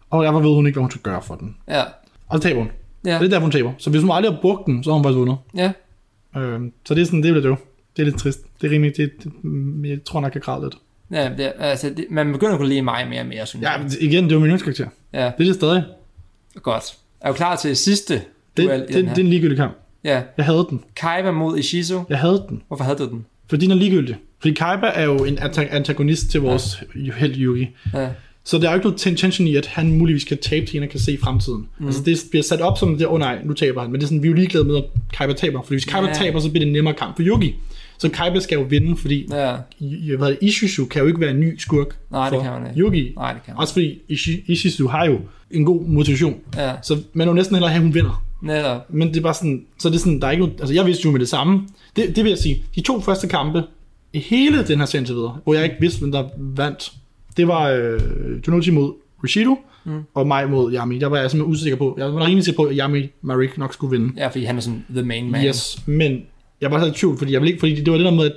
og 0.09 0.23
derfor 0.23 0.39
ved 0.39 0.49
hun 0.55 0.67
ikke, 0.67 0.75
hvad 0.75 0.83
hun 0.83 0.91
skal 0.91 1.01
gøre 1.01 1.21
for 1.21 1.35
den. 1.35 1.55
ja, 1.67 1.81
Og 2.29 2.37
så 2.37 2.39
taber 2.39 2.59
hun. 2.59 2.71
Ja, 3.05 3.13
Det 3.19 3.25
er 3.25 3.29
derfor, 3.29 3.41
hun 3.41 3.51
taber. 3.51 3.71
Så 3.77 3.89
hvis 3.89 4.01
hun 4.01 4.11
aldrig 4.11 4.33
har 4.33 4.41
brugt 4.41 4.65
den, 4.65 4.83
så 4.83 4.89
har 4.89 4.95
hun 4.95 5.03
faktisk 5.03 5.17
vundet. 5.17 5.37
ja. 5.55 5.71
Øh, 6.37 6.59
så 6.85 6.93
det 6.95 7.01
er 7.01 7.05
sådan, 7.05 7.23
det 7.23 7.29
er 7.29 7.33
det 7.33 7.45
jo. 7.45 7.55
Det 7.97 8.01
er 8.01 8.05
lidt 8.05 8.17
trist. 8.19 8.39
Det 8.61 8.67
er 8.67 8.71
rimelig, 8.71 8.97
det, 8.97 9.11
det, 9.23 9.31
jeg 9.89 9.99
tror 10.05 10.21
nok, 10.21 10.33
jeg 10.35 10.41
græd 10.43 10.61
lidt. 10.63 10.75
ja 11.11 11.29
det, 11.37 11.53
altså, 11.59 11.89
det, 11.89 12.05
man 12.09 12.31
begynder 12.31 12.53
at 12.53 12.59
kunne 12.59 12.69
lide 12.69 12.81
mig 12.81 13.07
mere 13.09 13.19
og 13.21 13.25
mere, 13.27 13.45
synes 13.45 13.63
Ja, 13.63 13.71
jeg. 13.71 13.81
men 13.81 13.91
igen, 14.01 14.23
det 14.23 14.31
er 14.31 14.35
jo 14.35 14.39
min 14.39 14.45
yndlingskarakter. 14.47 14.87
Ja, 15.13 15.25
Det 15.37 15.43
er 15.43 15.45
det 15.45 15.55
stadig. 15.55 15.83
godt. 16.61 16.83
Er 17.21 17.27
du 17.27 17.33
klar 17.33 17.55
til 17.55 17.75
sidste 17.77 18.13
Det, 18.13 18.23
duel 18.57 18.79
det, 18.79 18.87
den 18.87 18.95
det 19.05 19.11
er 19.11 19.15
her? 19.15 19.15
en 19.23 19.27
ligegyldig 19.27 19.57
kamp. 19.57 19.73
Ja, 20.03 20.21
Jeg 20.37 20.45
havde 20.45 20.67
den. 20.69 20.83
Kaiba 20.95 21.31
mod 21.31 21.57
Ishizu. 21.57 21.99
Jeg 22.09 22.19
havde 22.19 22.45
den. 22.49 22.61
Hvorfor 22.67 22.83
havde 22.83 22.97
du 22.97 23.09
den? 23.09 23.25
Fordi 23.49 23.63
den 23.65 23.71
er 23.71 23.75
ligegyldig. 23.75 24.15
Fordi 24.39 24.53
Kaiba 24.53 24.87
er 24.87 25.03
jo 25.03 25.17
en 25.17 25.37
anta- 25.39 25.75
antagonist 25.75 26.29
til 26.29 26.41
vores 26.41 26.83
ja. 26.95 27.11
held 27.11 27.35
Yugi. 27.37 27.67
Ja, 27.93 28.09
Så 28.45 28.57
der 28.57 28.67
er 28.67 28.71
jo 28.71 28.75
ikke 28.75 28.85
noget 28.87 28.99
tension 29.17 29.47
i, 29.47 29.55
at 29.55 29.65
han 29.65 29.91
muligvis 29.97 30.23
kan 30.23 30.37
tabe 30.37 30.65
til 30.65 30.77
en, 30.77 30.83
og 30.83 30.89
kan 30.89 30.99
se 30.99 31.13
i 31.13 31.17
fremtiden. 31.17 31.67
Mm. 31.79 31.85
Altså 31.85 32.01
det 32.03 32.19
bliver 32.29 32.43
sat 32.43 32.61
op 32.61 32.77
som 32.77 32.97
det, 32.97 33.07
åh 33.07 33.13
oh, 33.13 33.19
nej, 33.19 33.39
nu 33.45 33.53
taber 33.53 33.81
han. 33.81 33.91
Men 33.91 33.99
det 34.01 34.05
er 34.05 34.07
sådan, 34.07 34.23
vi 34.23 34.27
er 34.27 34.31
jo 34.31 34.35
ligeglade 34.35 34.65
med, 34.65 34.75
at 34.77 34.83
Kaiba 35.13 35.33
taber. 35.33 35.61
Fordi 35.61 35.75
hvis 35.75 35.85
Kaiba 35.85 36.07
Ja. 36.07 36.13
taber, 36.13 36.39
så 36.39 36.49
bliver 36.49 36.59
det 36.61 36.67
en 36.67 36.73
nemmere 36.73 36.93
kamp 36.93 37.15
for 37.15 37.23
Yugi. 37.23 37.55
Så 37.97 38.09
Kaiba 38.09 38.39
skal 38.39 38.55
jo 38.57 38.65
vinde, 38.69 38.97
fordi. 38.97 39.27
I- 39.79 40.15
hvad 40.17 40.27
det, 40.29 40.37
Ishizu 40.41 40.85
kan 40.85 41.01
jo 41.01 41.07
ikke 41.07 41.19
være 41.19 41.31
en 41.31 41.39
ny 41.39 41.57
skurk 41.59 41.87
Nej, 42.11 42.29
det 42.29 42.37
for 42.37 42.43
kan 42.43 42.51
man 42.51 42.69
ikke. 42.69 42.79
Yugi. 42.81 43.13
Nej, 43.15 43.33
det 43.33 43.43
kan 43.45 43.53
man 43.53 43.61
Også 43.61 43.73
fordi 43.73 43.97
Ishi- 44.11 44.43
Ishizu 44.51 44.87
har 44.87 45.05
jo 45.05 45.19
en 45.51 45.65
god 45.65 45.85
motivation. 45.87 46.35
Ja, 46.57 46.71
Så 46.83 46.97
man 47.13 47.27
jo 47.27 47.33
næsten 47.33 47.55
hellere 47.55 47.71
have, 47.71 47.77
at 47.79 47.83
hun 47.83 47.93
vinder. 47.93 48.23
netop. 48.41 48.93
Men 48.93 49.07
det 49.07 49.17
er 49.17 49.21
bare 49.21 49.33
sådan, 49.33 49.65
så 49.79 49.89
det 49.89 49.95
er 49.95 49.99
sådan, 49.99 50.21
der 50.21 50.27
er 50.27 50.31
ikke 50.31 50.43
noget, 50.43 50.59
altså 50.59 50.73
jeg 50.73 50.85
vidste 50.85 51.05
jo 51.05 51.11
med 51.11 51.19
det 51.19 51.29
samme. 51.29 51.61
Det, 51.95 52.15
det 52.15 52.23
vil 52.23 52.29
jeg 52.29 52.39
sige, 52.39 52.63
de 52.75 52.81
to 52.81 53.01
første 53.01 53.27
kampe 53.27 53.63
i 54.13 54.19
hele 54.19 54.67
den 54.67 54.79
her 54.79 54.85
serie 54.85 55.05
videre, 55.07 55.37
hvor 55.43 55.53
jeg 55.53 55.63
ikke 55.63 55.75
vidste, 55.79 55.99
hvem 55.99 56.11
der 56.11 56.23
vandt, 56.37 56.91
det 57.37 57.47
var 57.47 57.69
øh, 57.69 57.99
Junochi 58.47 58.71
mod 58.71 58.93
Rishido, 59.23 59.55
mm. 59.85 59.99
og 60.13 60.27
mig 60.27 60.49
mod 60.49 60.73
Yami. 60.73 60.99
Der 60.99 61.07
var 61.07 61.17
jeg 61.17 61.31
simpelthen 61.31 61.51
usikker 61.53 61.77
på, 61.77 61.95
jeg 61.97 62.13
var 62.13 62.25
rimelig 62.25 62.43
sikker 62.43 62.63
på, 62.63 62.69
at 62.69 62.75
Yami 62.77 63.09
Marik 63.21 63.57
nok 63.57 63.73
skulle 63.73 63.99
vinde. 63.99 64.13
Ja, 64.17 64.27
fordi 64.27 64.43
han 64.43 64.57
er 64.57 64.61
sådan 64.61 64.85
the 64.89 65.01
main 65.03 65.31
man. 65.31 65.45
Yes, 65.45 65.77
men 65.85 66.21
jeg 66.61 66.71
var 66.71 66.79
så 66.79 66.85
i 66.85 66.91
tvivl, 66.91 67.17
fordi 67.17 67.33
jeg 67.33 67.41
ville 67.41 67.49
ikke, 67.51 67.59
fordi 67.59 67.75
det 67.75 67.91
var 67.91 67.97
det 67.97 68.05
der 68.05 68.11
med, 68.11 68.25
at, 68.25 68.33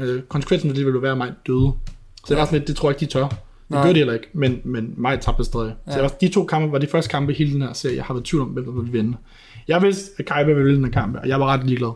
at 0.00 0.06
øh, 0.06 0.22
konsekvensen 0.22 0.70
det 0.74 0.86
ville 0.86 1.02
være, 1.02 1.12
at 1.12 1.18
mig 1.18 1.32
døde. 1.46 1.72
Så 2.16 2.24
det 2.28 2.36
var 2.36 2.44
sådan 2.44 2.58
lidt, 2.58 2.68
det 2.68 2.76
tror 2.76 2.90
jeg 2.90 3.02
ikke, 3.02 3.12
de 3.12 3.18
tør. 3.18 3.28
Det 3.72 3.82
gør 3.82 3.92
de 3.92 3.94
heller 3.98 4.12
ikke, 4.14 4.26
men, 4.32 4.60
men 4.64 4.94
mig 4.96 5.20
tabte 5.20 5.44
stadig. 5.44 5.74
Ja. 5.86 5.92
Så 5.92 5.98
Ja. 5.98 6.02
var, 6.02 6.08
de 6.20 6.28
to 6.28 6.44
kampe 6.44 6.72
var 6.72 6.78
de 6.78 6.86
første 6.86 7.10
kampe 7.10 7.32
i 7.32 7.36
hele 7.36 7.52
den 7.52 7.62
her 7.62 7.72
serie, 7.72 7.96
jeg 7.96 8.04
har 8.04 8.14
været 8.14 8.26
i 8.26 8.30
tvivl 8.30 8.42
om, 8.42 8.48
hvem 8.48 8.64
der 8.64 8.72
ville 8.72 8.92
vinde. 8.92 9.16
Jeg 9.68 9.82
vidste, 9.82 10.10
at 10.18 10.24
Kaiba 10.26 10.52
ville 10.52 10.64
vinde 10.64 10.76
den 10.76 10.84
her 10.84 10.92
kamp, 10.92 11.16
og 11.22 11.28
jeg 11.28 11.40
var 11.40 11.46
ret 11.46 11.66
ligeglad. 11.66 11.92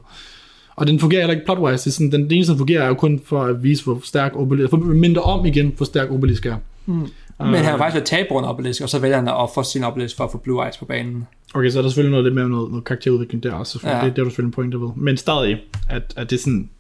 Og 0.77 0.87
den 0.87 1.01
fungerer 1.01 1.21
heller 1.21 1.35
ikke 1.35 1.45
plotwise. 1.45 1.85
Det 1.85 1.87
er 1.87 1.91
sådan, 1.91 2.13
den, 2.13 2.23
den 2.23 2.33
eneste, 2.33 2.53
der 2.53 2.59
fungerer, 2.59 2.83
er 2.83 2.89
jo 2.89 2.95
kun 2.95 3.21
for 3.25 3.43
at 3.43 3.63
vise, 3.63 3.85
hvor 3.85 4.01
stærk 4.05 4.33
Obelisk, 4.37 4.71
for 4.71 4.77
at 4.77 4.83
minde 4.83 5.21
om 5.21 5.47
igen, 5.47 5.73
hvor 5.77 5.87
stærk 5.87 6.11
Obelisk 6.11 6.47
er. 6.47 6.57
Men 6.87 7.55
han 7.55 7.65
har 7.65 7.79
faktisk 7.79 7.95
været 7.95 8.07
tabt 8.07 8.29
på 8.29 8.39
en 8.39 8.45
obelisk, 8.45 8.83
og 8.83 8.89
så 8.89 8.99
vælger 8.99 9.17
han 9.17 9.29
at 9.29 9.35
ofre 9.35 9.65
sin 9.65 9.85
obelisk 9.85 10.17
for 10.17 10.25
at 10.25 10.33
få 10.33 10.39
Blue 10.39 10.65
Eyes 10.65 10.77
på 10.77 10.85
banen. 10.85 11.27
Okay, 11.55 11.71
så 11.71 11.79
er 11.79 11.83
der 11.83 11.89
selvfølgelig 11.89 12.11
noget 12.11 12.25
lidt 12.25 12.35
med 12.35 12.49
noget, 12.49 12.71
noget 12.71 12.85
karakterudvikling 12.85 13.43
der 13.43 13.53
også, 13.53 13.73
selvfølgelig. 13.73 13.97
Ja. 13.97 14.05
Ja. 14.05 14.09
Det, 14.09 14.17
det 14.17 14.23
er 14.23 14.25
du 14.25 14.31
selvfølgelig 14.31 14.49
en 14.49 14.53
pointe 14.53 14.81
ved. 14.81 14.89
Men 14.97 15.17
stadig, 15.17 15.59
at, 15.89 16.15
at 16.17 16.31
det 16.31 16.37
er 16.37 16.41
sådan, 16.41 16.71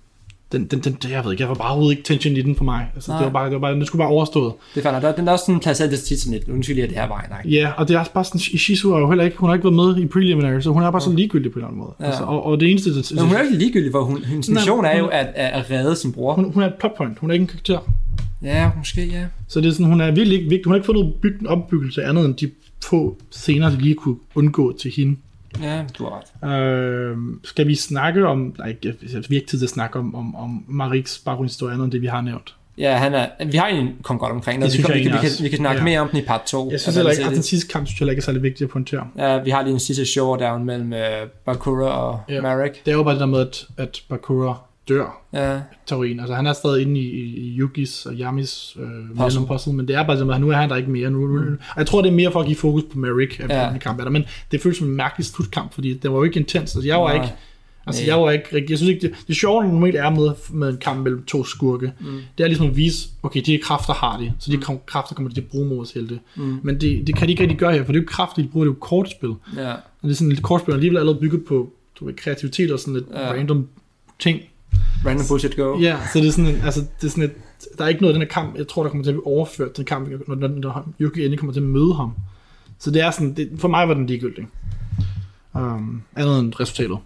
den, 0.53 0.65
den, 0.65 0.81
den, 0.81 0.97
jeg 1.11 1.25
ved 1.25 1.33
ikke, 1.33 1.41
jeg 1.41 1.49
var 1.49 1.55
bare 1.55 1.69
overhovedet 1.69 1.99
ikke 1.99 2.07
tension 2.07 2.37
i 2.37 2.43
den 2.43 2.57
for 2.57 2.65
mig. 2.65 2.87
Altså, 2.95 3.11
Nej. 3.11 3.19
det 3.19 3.25
var 3.25 3.33
bare, 3.33 3.45
det 3.45 3.53
var 3.53 3.59
bare, 3.59 3.75
det 3.75 3.87
skulle 3.87 4.01
bare 4.01 4.09
overstået. 4.09 4.53
Det 4.75 4.81
er 4.81 4.91
fandme, 4.91 5.09
der, 5.09 5.15
den 5.15 5.29
er 5.29 5.33
også 5.33 5.45
sådan 5.45 5.61
placeret 5.61 5.91
det 5.91 6.01
tit 6.01 6.21
sådan 6.21 6.39
lidt, 6.39 6.49
undskyld 6.49 6.79
at 6.79 6.89
det 6.89 6.99
her 6.99 7.09
vejen, 7.09 7.31
ikke? 7.45 7.59
Ja, 7.59 7.71
og 7.77 7.89
det 7.89 7.95
er 7.95 7.99
også 7.99 8.13
bare 8.13 8.25
sådan, 8.25 8.41
Ishizu 8.53 8.93
er 8.93 8.99
jo 8.99 9.09
heller 9.09 9.25
ikke, 9.25 9.37
hun 9.37 9.49
har 9.49 9.55
ikke 9.55 9.65
været 9.65 9.97
med 9.97 10.05
i 10.05 10.07
preliminary, 10.07 10.61
så 10.61 10.71
hun 10.71 10.83
er 10.83 10.91
bare 10.91 11.01
så 11.01 11.13
ligegyldig 11.13 11.53
på 11.53 11.59
en 11.59 11.61
eller 11.61 11.69
anden 11.69 11.81
måde. 11.81 11.95
Ja. 12.01 12.07
Altså, 12.07 12.25
og, 12.25 12.47
og, 12.47 12.61
det 12.61 12.71
eneste, 12.71 12.95
det, 12.95 13.13
Men 13.15 13.25
hun 13.25 13.35
er 13.35 13.43
ikke 13.43 13.57
ligegyldig, 13.57 13.93
for 13.93 14.03
hun, 14.03 14.25
hendes 14.25 14.49
mission 14.49 14.85
er 14.85 14.99
jo 14.99 15.07
at, 15.07 15.27
at, 15.35 15.53
at 15.53 15.71
redde 15.71 15.97
sin 15.97 16.13
bror. 16.13 16.35
hun, 16.35 16.53
hun 16.53 16.63
er 16.63 16.67
et 16.67 16.75
plot 16.75 16.97
point, 16.97 17.19
hun 17.19 17.31
er 17.31 17.35
ikke 17.35 17.43
en 17.43 17.49
karakter. 17.49 17.79
Ja, 18.43 18.71
måske, 18.79 19.07
ja. 19.07 19.25
Så 19.49 19.61
det 19.61 19.69
er 19.69 19.73
sådan, 19.73 19.87
hun 19.87 20.01
er 20.01 20.11
virkelig 20.11 20.39
ikke 20.39 20.51
vigtig. 20.51 20.65
Hun 20.65 20.73
har 20.73 20.77
ikke 20.77 20.87
fået 20.87 20.99
noget 20.99 21.15
byg, 21.15 21.47
opbyggelse 21.47 22.05
andet 22.05 22.25
end 22.25 22.35
de 22.35 22.51
få 22.85 23.17
scener, 23.31 23.71
de 23.71 23.77
lige 23.77 23.95
kunne 23.95 24.17
undgå 24.35 24.77
til 24.79 24.93
hende. 24.97 25.17
Ja, 25.63 25.85
du 25.99 26.05
har 26.05 26.23
ret. 26.45 26.61
Øh, 26.61 27.17
skal 27.45 27.67
vi 27.67 27.75
snakke 27.75 28.27
om, 28.27 28.55
nej, 28.59 28.77
vi 28.83 28.89
har 29.13 29.35
ikke 29.35 29.47
tid 29.47 29.59
til 29.59 29.67
at 29.67 29.71
snakke 29.71 29.99
om, 29.99 30.15
om, 30.15 30.35
om 30.37 30.65
Mariks 30.69 31.19
baggrundshistorie 31.19 31.73
andet 31.73 31.85
end 31.85 31.93
det, 31.93 32.03
vi 32.03 32.07
har 32.07 32.21
nævnt. 32.21 32.55
Ja, 32.79 32.97
han 32.97 33.15
er, 33.15 33.29
vi 33.47 33.57
har 33.57 33.67
egentlig 33.69 33.95
kommet 34.03 34.21
godt 34.21 34.33
omkring 34.33 34.63
det. 34.63 34.73
Det 34.73 34.79
Vi, 34.79 34.83
kan, 34.83 34.95
vi, 34.95 35.03
kan, 35.03 35.13
vi, 35.13 35.19
kan, 35.19 35.31
vi 35.43 35.49
kan 35.49 35.59
snakke 35.59 35.79
Ja. 35.79 35.85
mere 35.85 36.01
om 36.01 36.09
den 36.09 36.19
i 36.19 36.23
part 36.23 36.43
2. 36.43 36.71
Jeg 36.71 36.81
synes 36.81 36.97
heller 36.97 37.11
ikke, 37.11 37.25
at 37.25 37.31
den 37.33 37.43
sidste 37.43 37.73
kamp 37.73 37.87
synes 37.87 38.01
jeg 38.01 38.09
ikke 38.09 38.21
er 38.21 38.25
særlig 38.25 38.43
vigtig 38.43 38.65
at 38.65 38.71
pointere. 38.71 39.09
Ja, 39.19 39.43
vi 39.43 39.51
har 39.51 39.63
lige 39.63 39.73
en 39.75 39.81
sidste 39.81 40.07
showdown 40.07 40.65
mellem 40.65 40.93
uh, 40.93 41.29
Bakura 41.45 41.89
og 41.89 42.21
ja. 42.29 42.41
Marek. 42.41 42.85
Det 42.85 42.91
er 42.93 42.97
jo 42.97 43.03
bare 43.03 43.15
det 43.15 43.21
der 43.21 43.27
med, 43.27 43.41
at, 43.41 43.67
at 43.77 44.03
Bakura 44.09 44.61
dør, 44.89 45.23
Ja, 45.33 45.61
teorien. 45.87 46.21
Altså 46.21 46.35
han 46.35 46.47
er 46.47 46.53
stadig 46.53 46.83
inde 46.83 47.01
i, 47.01 47.05
i, 47.05 47.59
Yugis 47.59 48.07
og 48.07 48.15
Yamis 48.15 48.77
øh, 48.81 49.47
Puzzle. 49.47 49.73
men 49.73 49.89
det 49.89 49.97
er 49.97 50.07
bare 50.07 50.19
sådan, 50.19 50.33
at 50.33 50.41
nu 50.41 50.51
er 50.51 50.57
han 50.57 50.71
der 50.71 50.77
ikke 50.77 50.91
mere. 50.91 51.11
Nu, 51.11 51.27
nu, 51.27 51.41
mm. 51.41 51.53
Og 51.53 51.79
jeg 51.79 51.87
tror, 51.87 52.03
det 52.03 52.09
er 52.11 52.15
mere 52.15 52.33
for 52.33 52.41
at 52.41 52.47
give 52.47 52.57
fokus 52.57 52.83
på 52.93 52.99
Merrick, 52.99 53.41
at 53.41 53.51
Ja. 53.51 53.79
kamp 53.79 54.01
er 54.01 54.05
der. 54.05 54.11
Men 54.11 54.25
det 54.51 54.61
føles 54.61 54.79
som 54.79 54.87
en 54.89 54.97
mærkelig 54.97 55.27
slutkamp, 55.27 55.75
fordi 55.75 55.95
det 55.95 56.11
var 56.11 56.17
jo 56.17 56.23
ikke 56.23 56.41
intens. 56.41 56.77
Altså 56.77 56.89
jeg 56.89 56.97
var 56.97 57.15
Nej. 57.15 57.23
ikke... 57.23 57.35
Altså, 57.87 58.03
Nej. 58.03 58.09
jeg 58.09 58.23
var 58.23 58.31
ikke 58.31 58.67
Jeg 58.71 58.79
synes 58.79 58.91
ikke, 58.91 59.01
det, 59.09 59.15
det 59.29 59.37
sjove 59.37 59.63
der 59.63 59.73
normalt 59.73 59.97
er 59.97 60.11
med, 60.11 60.31
med 60.51 60.69
en 60.69 60.77
kamp 60.77 61.03
mellem 61.03 61.25
to 61.25 61.45
skurke, 61.45 61.93
mm. 62.01 62.21
det 62.39 62.45
er 62.45 62.49
ligesom 62.49 62.67
at 62.67 62.77
vise, 62.77 63.09
okay, 63.23 63.41
de 63.47 63.53
her 63.53 63.59
kræfter 63.63 63.95
har 63.95 64.19
de, 64.19 64.33
så 64.39 64.51
de 64.53 64.57
mm. 64.57 64.63
kræfter 64.87 65.15
kommer 65.15 65.29
de 65.29 65.35
til 65.35 65.41
at 65.41 65.47
bruge 65.49 65.69
mod 65.69 65.81
os 65.81 65.93
helte. 65.93 66.21
Mm. 66.37 66.59
Men 66.63 66.81
det, 66.81 67.07
det 67.07 67.17
kan 67.17 67.27
de 67.27 67.33
ikke 67.33 67.43
rigtig 67.43 67.59
gøre 67.59 67.73
her, 67.73 67.85
for 67.85 67.93
det 67.93 67.99
er 67.99 68.03
jo 68.03 68.09
kræfter, 68.09 68.43
de 68.43 68.49
bruger, 68.49 68.65
det 68.65 68.71
er 68.71 68.75
jo 68.75 68.79
kortspil. 68.81 69.29
Og 69.29 69.39
ja. 69.57 69.73
det 70.03 70.11
er 70.11 70.15
sådan 70.15 70.29
lidt 70.29 70.43
kortspil, 70.43 70.73
og 70.73 70.77
alligevel 70.77 70.99
allerede 70.99 71.21
bygget 71.21 71.45
på 71.45 71.73
du 72.01 72.05
ved, 72.05 72.15
kreativitet 72.15 72.73
og 72.73 72.79
sådan 72.81 72.95
lidt 72.95 73.07
ja. 73.13 73.33
random 73.33 73.69
ting. 74.19 74.41
Random 75.07 75.27
bullshit 75.29 75.57
go. 75.57 75.79
Ja, 75.81 75.97
så 76.13 76.19
det 76.19 76.27
er 76.29 76.33
sådan, 76.33 76.47
en, 76.55 76.61
altså, 76.65 76.81
det 77.01 77.07
er 77.07 77.11
sådan 77.11 77.25
et, 77.25 77.33
der 77.79 77.85
er 77.85 77.89
ikke 77.89 78.01
noget 78.01 78.15
i 78.15 78.15
den 78.15 78.23
her 78.23 78.29
kamp, 78.29 78.57
jeg 78.57 78.69
tror, 78.69 78.83
der 78.83 78.91
kommer 78.91 79.05
til 79.05 79.11
at 79.11 79.15
blive 79.15 79.27
overført 79.27 79.73
til 79.73 79.85
kamp, 79.85 80.09
når, 80.29 80.35
når, 80.35 80.49
når 80.49 80.89
Yuki 81.01 81.21
endelig 81.21 81.39
kommer 81.39 81.53
til 81.53 81.61
at 81.61 81.67
møde 81.67 81.95
ham. 81.95 82.13
Så 82.79 82.91
det 82.91 83.03
er 83.03 83.11
sådan, 83.11 83.35
det, 83.35 83.51
for 83.59 83.69
mig 83.69 83.89
var 83.89 83.95
den 83.95 84.07
ligegyldig. 84.07 84.47
Um, 85.55 86.03
andet 86.17 86.39
end 86.41 86.61
resultatet. 86.61 86.99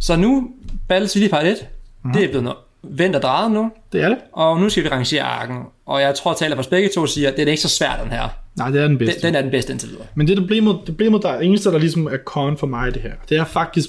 Så 0.00 0.16
nu, 0.16 0.50
Battle 0.88 1.08
City 1.08 1.28
part 1.30 1.46
1, 1.46 1.56
mm. 2.02 2.12
det 2.12 2.24
er 2.24 2.28
blevet 2.28 2.44
noget 2.44 2.58
vendt 2.82 3.16
og 3.16 3.22
drejet 3.22 3.50
nu, 3.52 3.70
Det 3.92 4.02
er 4.02 4.08
det. 4.08 4.18
og 4.32 4.60
nu 4.60 4.68
skal 4.68 4.84
vi 4.84 4.88
rangere 4.88 5.22
arken. 5.22 5.56
Og 5.86 6.00
jeg 6.00 6.14
tror, 6.14 6.30
at 6.30 6.36
taler 6.36 6.56
for 6.56 6.70
begge 6.70 6.88
to 6.94 7.06
siger, 7.06 7.28
at 7.28 7.36
det 7.36 7.42
er 7.42 7.50
ikke 7.50 7.62
så 7.62 7.68
svært, 7.68 8.00
den 8.02 8.10
her. 8.10 8.28
Nej, 8.56 8.70
det 8.70 8.78
er 8.78 8.82
den 8.82 8.90
Den, 8.90 8.98
bedste. 8.98 9.26
den 9.26 9.34
er 9.34 9.42
den 9.42 9.50
bedste 9.50 9.72
indtil 9.72 9.88
videre. 9.88 10.04
Men 10.14 10.26
det 10.26 10.36
er 10.38 10.40
problemet, 10.40 10.76
det 10.80 10.84
problemet, 10.84 11.22
der 11.22 11.28
er 11.28 11.40
eneste, 11.40 11.70
der 11.70 11.78
ligesom 11.78 12.06
er 12.06 12.16
con 12.24 12.56
for 12.56 12.66
mig 12.66 12.94
det 12.94 13.02
her, 13.02 13.12
det 13.28 13.38
er 13.38 13.44
faktisk 13.44 13.88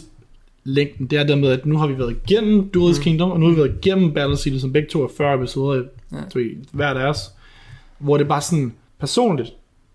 længden. 0.63 1.05
Det 1.07 1.19
er 1.19 1.23
der 1.23 1.35
med, 1.35 1.49
at 1.49 1.65
nu 1.65 1.77
har 1.77 1.87
vi 1.87 1.97
været 1.97 2.15
igennem 2.23 2.69
Duelist 2.69 2.99
mm. 2.99 3.03
Kingdom, 3.03 3.31
og 3.31 3.39
nu 3.39 3.45
har 3.45 3.53
vi 3.53 3.57
været 3.59 3.75
igennem 3.83 4.13
Battle 4.13 4.37
City, 4.37 4.57
som 4.57 4.73
begge 4.73 4.89
to 4.89 5.03
er 5.03 5.07
40 5.17 5.35
episoder, 5.35 5.83
Ja. 6.11 6.17
hver 6.71 6.93
deres, 6.93 7.19
hvor 7.99 8.17
det 8.17 8.27
bare 8.27 8.41
sådan, 8.41 8.73
personligt, 8.99 9.49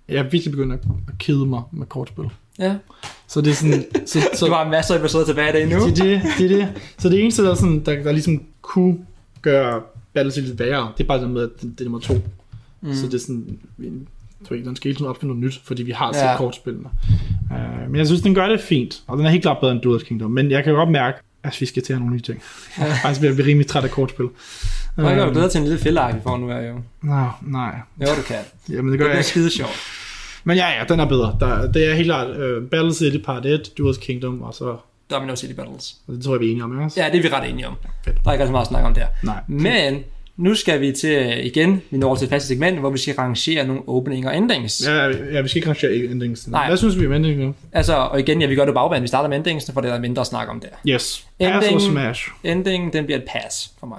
jeg 0.08 0.16
er 0.16 0.22
virkelig 0.22 0.50
begyndt 0.52 0.72
at, 0.72 0.78
at 1.08 1.18
kede 1.18 1.46
mig 1.46 1.62
med 1.72 1.86
kortspil. 1.86 2.24
Ja. 2.58 2.76
Så 3.28 3.40
det 3.40 3.50
er 3.50 3.54
sådan, 3.54 3.84
så, 4.06 4.18
så 4.34 4.46
Du 4.46 4.52
har 4.52 4.68
masser 4.68 4.94
af 4.94 4.98
episoder 4.98 5.24
tilbage 5.26 5.48
i 5.48 5.52
dag 5.52 5.68
nu. 5.78 5.86
det, 5.86 5.98
er 6.00 6.04
det, 6.04 6.22
det 6.38 6.52
er 6.52 6.56
det. 6.56 6.68
Så 6.98 7.08
det 7.08 7.20
eneste, 7.22 7.42
der, 7.44 7.50
er 7.50 7.54
sådan, 7.54 7.84
der, 7.84 8.02
der 8.02 8.12
ligesom 8.12 8.42
kunne 8.62 8.98
gøre 9.42 9.82
Battle 10.14 10.32
City 10.32 10.50
værre, 10.56 10.92
det 10.98 11.04
er 11.04 11.08
bare 11.08 11.20
det 11.20 11.30
med, 11.30 11.42
at 11.42 11.50
det, 11.62 11.70
det 11.78 11.80
er 11.80 11.84
nummer 11.84 11.98
to. 12.00 12.14
Mm. 12.80 12.94
Så 12.94 13.06
det 13.06 13.14
er 13.14 13.18
sådan, 13.18 13.58
ikke, 13.78 13.92
den 14.50 14.76
skal 14.76 14.88
hele 14.88 14.96
tiden 14.96 15.10
opfinde 15.10 15.34
noget 15.34 15.44
nyt, 15.46 15.60
fordi 15.64 15.82
vi 15.82 15.92
har 15.92 16.12
set 16.12 16.20
Ja. 16.20 16.30
ja. 16.30 16.36
kortspillene. 16.36 16.88
Uh, 17.50 17.90
men 17.90 17.96
jeg 17.96 18.06
synes, 18.06 18.22
den 18.22 18.34
gør 18.34 18.48
det 18.48 18.60
fint, 18.60 19.02
og 19.06 19.18
den 19.18 19.26
er 19.26 19.30
helt 19.30 19.42
klart 19.42 19.58
bedre 19.60 19.72
end 19.72 19.80
Duelist 19.80 20.06
Kingdom. 20.06 20.30
Men 20.30 20.50
jeg 20.50 20.64
kan 20.64 20.74
godt 20.74 20.90
mærke, 20.90 21.18
Altså, 21.44 21.60
vi 21.60 21.66
skal 21.66 21.82
til 21.82 21.92
at 21.92 21.96
have 21.96 22.00
nogle 22.00 22.14
nye 22.14 22.22
ting. 22.22 22.42
Er 22.76 22.94
faktisk 23.02 23.22
ved 23.22 23.28
at 23.28 23.34
blive 23.34 23.48
rimelig 23.48 23.66
træt 23.66 23.84
af 23.84 23.90
kortspil. 23.90 24.26
Hvor 24.94 25.08
er 25.08 25.26
du 25.26 25.32
bedre 25.32 25.48
til 25.48 25.58
en 25.58 25.64
lille 25.64 25.78
fældeark, 25.78 26.14
vi 26.14 26.20
får 26.22 26.36
nu 26.36 26.48
her, 26.48 26.60
jo? 26.60 26.74
Nå, 27.02 27.28
nej. 27.42 27.74
Jo, 28.00 28.06
du 28.16 28.22
kan. 28.26 28.36
Jamen, 28.68 28.90
det 28.92 28.98
gør 28.98 29.06
det 29.06 29.10
jeg 29.10 29.18
ikke. 29.18 29.28
skide 29.28 29.50
sjovt. 29.50 29.76
Men 30.44 30.56
ja, 30.56 30.68
ja, 30.68 30.84
den 30.88 31.00
er 31.00 31.04
bedre. 31.04 31.36
Der, 31.40 31.72
det 31.72 31.90
er 31.90 31.94
helt 31.94 32.06
klart 32.06 32.28
uh, 32.30 32.68
Battle 32.68 32.94
City 32.94 33.18
Part 33.24 33.46
1, 33.46 33.72
Duels 33.78 33.98
Kingdom, 33.98 34.42
og 34.42 34.54
så... 34.54 34.76
Domino 35.10 35.36
City 35.36 35.54
Battles. 35.54 35.96
Og 36.08 36.14
det 36.14 36.24
tror 36.24 36.32
jeg, 36.34 36.40
vi 36.40 36.46
er 36.46 36.50
enige 36.50 36.64
om, 36.64 36.72
ikke? 36.72 37.00
Ja, 37.00 37.06
det 37.12 37.18
er 37.18 37.22
vi 37.22 37.28
ret 37.28 37.50
enige 37.50 37.68
om. 37.68 37.74
Fedt. 38.04 38.16
Der 38.24 38.30
er 38.30 38.32
ikke 38.32 38.46
så 38.46 38.50
meget 38.52 38.64
at 38.64 38.68
snakke 38.68 38.88
om 38.88 38.94
der. 38.94 39.06
Nej. 39.22 39.40
Men 39.46 40.04
nu 40.36 40.54
skal 40.54 40.80
vi 40.80 40.92
til, 40.92 41.46
igen, 41.46 41.82
vi 41.90 41.98
når 41.98 42.14
til 42.14 42.24
et 42.24 42.30
fast 42.30 42.46
segment, 42.48 42.78
hvor 42.78 42.90
vi 42.90 42.98
skal 42.98 43.14
rangere 43.14 43.66
nogle 43.66 43.82
opening 43.88 44.26
og 44.28 44.36
endings. 44.36 44.86
Ja, 44.86 45.06
ja, 45.06 45.40
vi 45.40 45.48
skal 45.48 45.58
ikke 45.58 45.68
rangere 45.68 45.94
endings. 45.94 46.48
Nej. 46.48 46.66
Hvad 46.66 46.76
synes 46.76 47.00
vi 47.00 47.06
om 47.06 47.12
endings 47.12 47.38
nu? 47.38 47.54
Altså, 47.72 47.94
og 47.94 48.20
igen, 48.20 48.40
ja, 48.40 48.46
vi 48.46 48.54
gør 48.54 48.64
det 48.64 48.74
bagbanen. 48.74 49.02
Vi 49.02 49.08
starter 49.08 49.28
med 49.28 49.36
endingsen, 49.36 49.74
for 49.74 49.80
det 49.80 49.88
er 49.88 49.92
der 49.94 50.00
mindre 50.00 50.20
at 50.20 50.26
snakke 50.26 50.50
om 50.52 50.60
der. 50.60 50.68
Yes. 50.88 51.26
Pass 51.40 51.66
Ending- 51.66 51.74
og 51.74 51.80
smash. 51.80 52.28
Endingen, 52.44 52.92
den 52.92 53.04
bliver 53.04 53.18
et 53.18 53.24
pass 53.28 53.70
for 53.80 53.86
mig. 53.86 53.98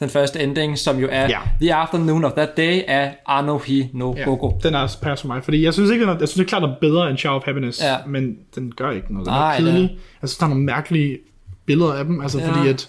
Den 0.00 0.08
første 0.10 0.42
ending, 0.42 0.78
som 0.78 0.98
jo 0.98 1.08
er 1.10 1.28
Ja. 1.28 1.38
The 1.60 1.74
Afternoon 1.74 2.24
of 2.24 2.32
That 2.32 2.56
Day 2.56 2.82
af 2.88 3.16
Anohi 3.26 3.86
no 3.92 4.14
Ja, 4.16 4.24
Gogo. 4.24 4.50
den 4.62 4.74
er 4.74 4.78
også 4.78 5.00
pass 5.00 5.20
for 5.20 5.28
mig, 5.28 5.44
fordi 5.44 5.64
jeg 5.64 5.74
synes 5.74 5.90
ikke, 5.90 6.02
den 6.02 6.10
er, 6.10 6.18
jeg 6.20 6.28
synes 6.28 6.34
det 6.34 6.44
er 6.44 6.58
klart, 6.58 6.62
den 6.62 6.70
er 6.70 6.74
bedre 6.80 7.10
end 7.10 7.18
Shower 7.18 7.36
of 7.36 7.42
Happiness, 7.44 7.82
Ja. 7.82 7.96
men 8.06 8.36
den 8.54 8.72
gør 8.76 8.90
ikke 8.90 9.12
noget. 9.12 9.26
Den 9.26 9.32
Nej, 9.34 9.52
er 9.54 9.58
kedelig. 9.58 9.82
Jeg 10.22 10.28
synes, 10.28 10.36
der 10.38 10.44
er 10.44 10.48
nogle 10.48 10.64
mærkelige 10.64 11.18
billeder 11.66 11.92
af 11.92 12.04
dem, 12.04 12.20
altså 12.20 12.38
Ja. 12.38 12.52
fordi 12.52 12.68
at 12.68 12.88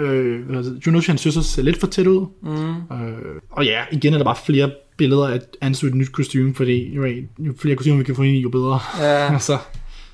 øh, 0.00 0.48
det, 0.56 0.86
Junoshi, 0.86 1.10
han 1.10 1.18
synes, 1.18 1.46
ser 1.46 1.62
lidt 1.62 1.80
for 1.80 1.86
tæt 1.86 2.06
ud. 2.06 2.26
Mm. 2.42 2.96
Øh, 2.96 3.40
og 3.50 3.64
ja, 3.64 3.82
igen 3.92 4.12
er 4.14 4.18
der 4.18 4.24
bare 4.24 4.36
flere 4.46 4.70
billeder 4.96 5.28
af 5.28 5.34
et 5.34 5.94
nyt 5.94 6.12
kostume, 6.12 6.54
fordi 6.54 6.94
jo, 6.94 7.04
jo 7.38 7.52
flere 7.58 7.76
kostumer 7.76 7.98
vi 7.98 8.04
kan 8.04 8.16
få 8.16 8.22
ind 8.22 8.36
i, 8.36 8.40
jo 8.40 8.48
bedre. 8.48 8.78
Ja, 9.00 9.32
altså, 9.32 9.58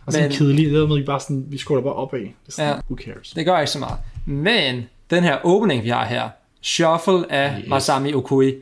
og 0.07 0.13
så 0.13 0.21
Men- 0.21 0.31
kedeligt, 0.31 0.73
det 0.73 0.83
er 0.83 0.87
med, 0.87 0.97
vi 0.97 1.03
bare 1.05 1.21
sådan, 1.21 1.45
vi 1.49 1.59
scroller 1.59 1.83
bare 1.83 1.93
opad. 1.95 2.19
Det 2.21 2.27
er 2.49 2.53
sådan, 2.53 2.71
Ja. 2.71 2.77
who 2.91 2.97
cares? 3.05 3.31
det 3.31 3.47
gør 3.47 3.59
ikke 3.59 3.71
så 3.71 3.79
meget. 3.79 3.97
Men 4.27 4.83
den 5.11 5.25
her 5.25 5.37
opening, 5.45 5.85
vi 5.85 5.89
har 5.89 6.05
her, 6.05 6.29
Shuffle 6.63 7.33
af 7.33 7.59
Yes. 7.61 7.69
Masami 7.69 8.15
Okui, 8.15 8.55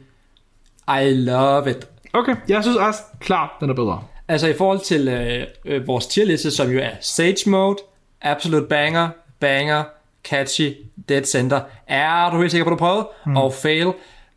I 0.88 1.14
love 1.14 1.70
it. 1.70 1.76
Okay, 2.12 2.34
jeg 2.48 2.62
synes 2.62 2.76
også 2.76 2.98
klart, 3.20 3.50
den 3.60 3.70
er 3.70 3.74
bedre. 3.74 4.02
Altså 4.28 4.48
i 4.48 4.54
forhold 4.58 4.80
til 4.80 5.08
øh, 5.08 5.46
øh, 5.64 5.86
vores 5.86 6.06
tierliste, 6.06 6.50
som 6.50 6.70
jo 6.70 6.78
er 6.82 6.90
Sage 7.00 7.50
Mode, 7.50 7.76
Absolute 8.22 8.66
Banger, 8.66 9.08
Banger, 9.40 9.84
Catchy, 10.24 10.72
Dead 11.08 11.24
Center. 11.24 11.60
Er 11.86 12.30
du 12.30 12.38
helt 12.40 12.50
sikker 12.50 12.64
på, 12.64 12.70
at 12.70 12.72
du 12.72 12.78
prøvede? 12.78 13.08
Mm. 13.26 13.36
Og 13.36 13.52
Fail. 13.62 13.92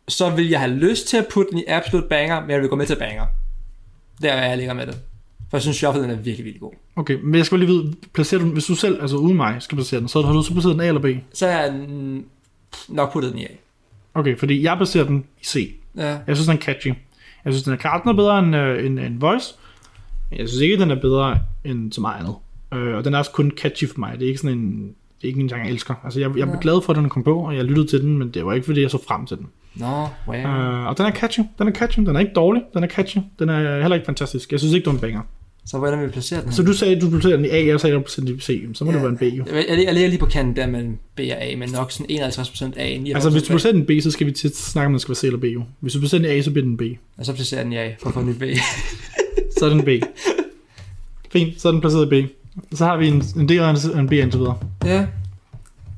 Så 0.08 0.30
vil 0.30 0.48
jeg 0.48 0.60
have 0.60 0.72
lyst 0.72 1.06
til 1.08 1.16
at 1.16 1.26
putte 1.30 1.50
den 1.50 1.58
i 1.58 1.64
Absolute 1.68 2.08
Banger, 2.08 2.40
men 2.40 2.50
jeg 2.50 2.60
vil 2.60 2.68
gå 2.68 2.76
med 2.76 2.86
til 2.86 2.96
Banger. 2.96 3.26
Der 4.22 4.32
er 4.32 4.48
jeg 4.48 4.56
ligger 4.56 4.74
med 4.74 4.86
det. 4.86 4.98
For 5.50 5.56
jeg 5.56 5.62
synes, 5.62 5.76
Shuffle 5.76 6.02
den 6.02 6.10
er 6.10 6.14
virkelig, 6.14 6.44
virkelig 6.44 6.60
god. 6.60 6.72
Okay, 6.96 7.18
men 7.22 7.34
jeg 7.34 7.46
skal 7.46 7.58
lige 7.58 7.68
vide, 7.68 7.94
placerer 8.14 8.40
du, 8.40 8.46
hvis 8.46 8.64
du 8.64 8.74
selv, 8.74 9.00
altså 9.00 9.16
uden 9.16 9.36
mig, 9.36 9.56
skal 9.62 9.76
placere 9.76 10.00
den, 10.00 10.08
så 10.08 10.22
har 10.22 10.32
du 10.32 10.42
så 10.42 10.52
placeret 10.52 10.74
den 10.74 10.80
A 10.80 10.86
eller 10.86 11.00
B? 11.00 11.06
Så 11.32 11.46
har 11.46 11.60
jeg 11.60 11.72
mm, 11.72 12.24
nok 12.88 13.12
puttet 13.12 13.32
den 13.32 13.40
i 13.40 13.44
A. 13.44 13.48
Okay, 14.14 14.38
fordi 14.38 14.62
jeg 14.62 14.76
placerer 14.76 15.04
den 15.04 15.24
i 15.40 15.44
C. 15.44 15.74
Ja. 15.96 16.18
Jeg 16.26 16.36
synes, 16.36 16.46
den 16.46 16.56
er 16.56 16.60
catchy. 16.60 16.88
Jeg 17.44 17.52
synes, 17.52 17.62
den 17.62 17.72
er 17.72 17.76
klart, 17.76 18.02
den 18.02 18.10
er 18.10 18.14
bedre 18.14 18.38
end, 18.38 18.56
øh, 18.56 18.86
end, 18.86 18.98
end 18.98 19.20
Voice. 19.20 19.54
Jeg 20.32 20.48
synes 20.48 20.62
ikke, 20.62 20.78
den 20.78 20.90
er 20.90 21.00
bedre 21.00 21.40
end 21.64 21.92
så 21.92 22.00
meget 22.00 22.20
andet. 22.20 22.34
Øh, 22.74 22.96
og 22.96 23.04
den 23.04 23.14
er 23.14 23.18
også 23.18 23.30
kun 23.30 23.52
catchy 23.56 23.88
for 23.88 23.98
mig. 23.98 24.12
Det 24.18 24.22
er 24.22 24.28
ikke 24.28 24.40
sådan 24.40 24.58
en, 24.58 24.94
ikke 25.22 25.40
en 25.40 25.48
genre, 25.48 25.62
jeg 25.62 25.70
elsker. 25.70 25.94
Altså, 26.04 26.20
jeg, 26.20 26.30
jeg 26.36 26.42
er 26.42 26.50
Ja. 26.50 26.56
glad 26.60 26.82
for, 26.84 26.92
at 26.92 26.96
den 26.96 27.08
kom 27.08 27.22
på, 27.24 27.38
og 27.38 27.56
jeg 27.56 27.64
lyttede 27.64 27.86
til 27.86 28.00
den, 28.02 28.18
men 28.18 28.30
det 28.30 28.44
var 28.46 28.52
ikke, 28.52 28.64
fordi 28.66 28.82
jeg 28.82 28.90
så 28.90 28.98
frem 29.08 29.26
til 29.26 29.36
den. 29.36 29.46
Nå, 29.74 29.86
wow. 30.26 30.36
Øh, 30.36 30.86
og 30.86 30.98
den 30.98 31.06
er 31.06 31.10
catchy. 31.10 31.40
Den 31.58 31.68
er 31.68 31.72
catchy. 31.72 32.00
Den 32.00 32.16
er 32.16 32.20
ikke 32.20 32.32
dårlig. 32.36 32.62
Den 32.74 32.84
er 32.84 32.88
catchy. 32.88 33.18
Den 33.38 33.48
er 33.48 33.80
heller 33.80 33.94
ikke 33.94 34.06
fantastisk. 34.06 34.52
Jeg 34.52 34.60
synes 34.60 34.74
ikke, 34.74 34.84
det 34.84 34.90
er 34.90 34.94
en 34.94 35.00
banger. 35.00 35.20
Så 35.66 35.78
hvordan 35.78 35.98
vil 35.98 36.06
vi 36.06 36.12
placere 36.12 36.42
den? 36.42 36.52
Så 36.52 36.62
du 36.62 36.72
sagde, 36.72 36.96
at 36.96 37.02
du 37.02 37.10
placerer 37.10 37.36
den 37.36 37.44
i 37.44 37.48
A, 37.48 37.66
jeg 37.66 37.80
sagde, 37.80 37.94
at 37.94 37.98
du 37.98 38.02
placerer 38.02 38.26
den 38.26 38.34
i 38.36 38.40
C. 38.40 38.62
Så 38.74 38.84
må 38.84 38.90
Ja. 38.90 38.94
det 38.96 39.02
være 39.02 39.12
en 39.12 39.18
B, 39.18 39.22
jo. 39.22 39.44
Jeg, 39.56 39.64
jeg, 39.68 39.84
jeg 39.84 39.94
ligger 39.94 40.08
lige 40.08 40.18
på 40.18 40.26
kanten 40.26 40.56
der 40.56 40.66
mellem 40.66 40.98
B 41.16 41.20
og 41.20 41.42
A, 41.44 41.56
men 41.56 41.70
nok 41.70 41.92
sådan 41.92 42.06
51% 42.10 42.72
A, 42.76 42.96
49% 42.98 43.14
Altså, 43.14 43.30
hvis 43.30 43.42
du 43.42 43.48
placerer 43.48 43.72
den 43.72 43.82
i 43.82 43.84
B, 43.84 44.02
så 44.02 44.10
skal 44.10 44.26
vi 44.26 44.32
til 44.32 44.48
at 44.48 44.56
snakke 44.56 44.86
om, 44.86 44.92
den 44.92 45.00
skal 45.00 45.10
være 45.10 45.16
C 45.16 45.24
eller 45.24 45.38
B, 45.38 45.44
jo. 45.44 45.62
Hvis 45.80 45.92
du 45.92 45.98
placerer 45.98 46.22
den 46.22 46.30
i 46.30 46.34
A, 46.38 46.42
så 46.42 46.50
bliver 46.50 46.64
den 46.66 46.76
B. 46.76 46.82
Og 47.18 47.26
så 47.26 47.32
placerer 47.34 47.62
den 47.62 47.72
i 47.72 47.76
A, 47.76 47.94
for 48.00 48.08
at 48.08 48.14
få 48.14 48.20
en 48.20 48.26
ny 48.26 48.32
B. 48.38 48.42
Så 49.58 49.64
er 49.66 49.68
den 49.70 49.82
B. 49.84 49.88
Fint, 51.32 51.60
så 51.60 51.68
er 51.68 51.72
den 51.72 51.80
placeret 51.80 52.12
i 52.12 52.22
B. 52.22 52.28
Så 52.72 52.84
har 52.84 52.96
vi 52.96 53.08
en, 53.08 53.22
en 53.36 53.48
D 53.48 53.50
og 53.60 53.98
en, 54.00 54.08
B 54.08 54.12
indtil 54.12 54.40
videre. 54.40 54.58
ja, 54.84 54.98
Det 54.98 55.06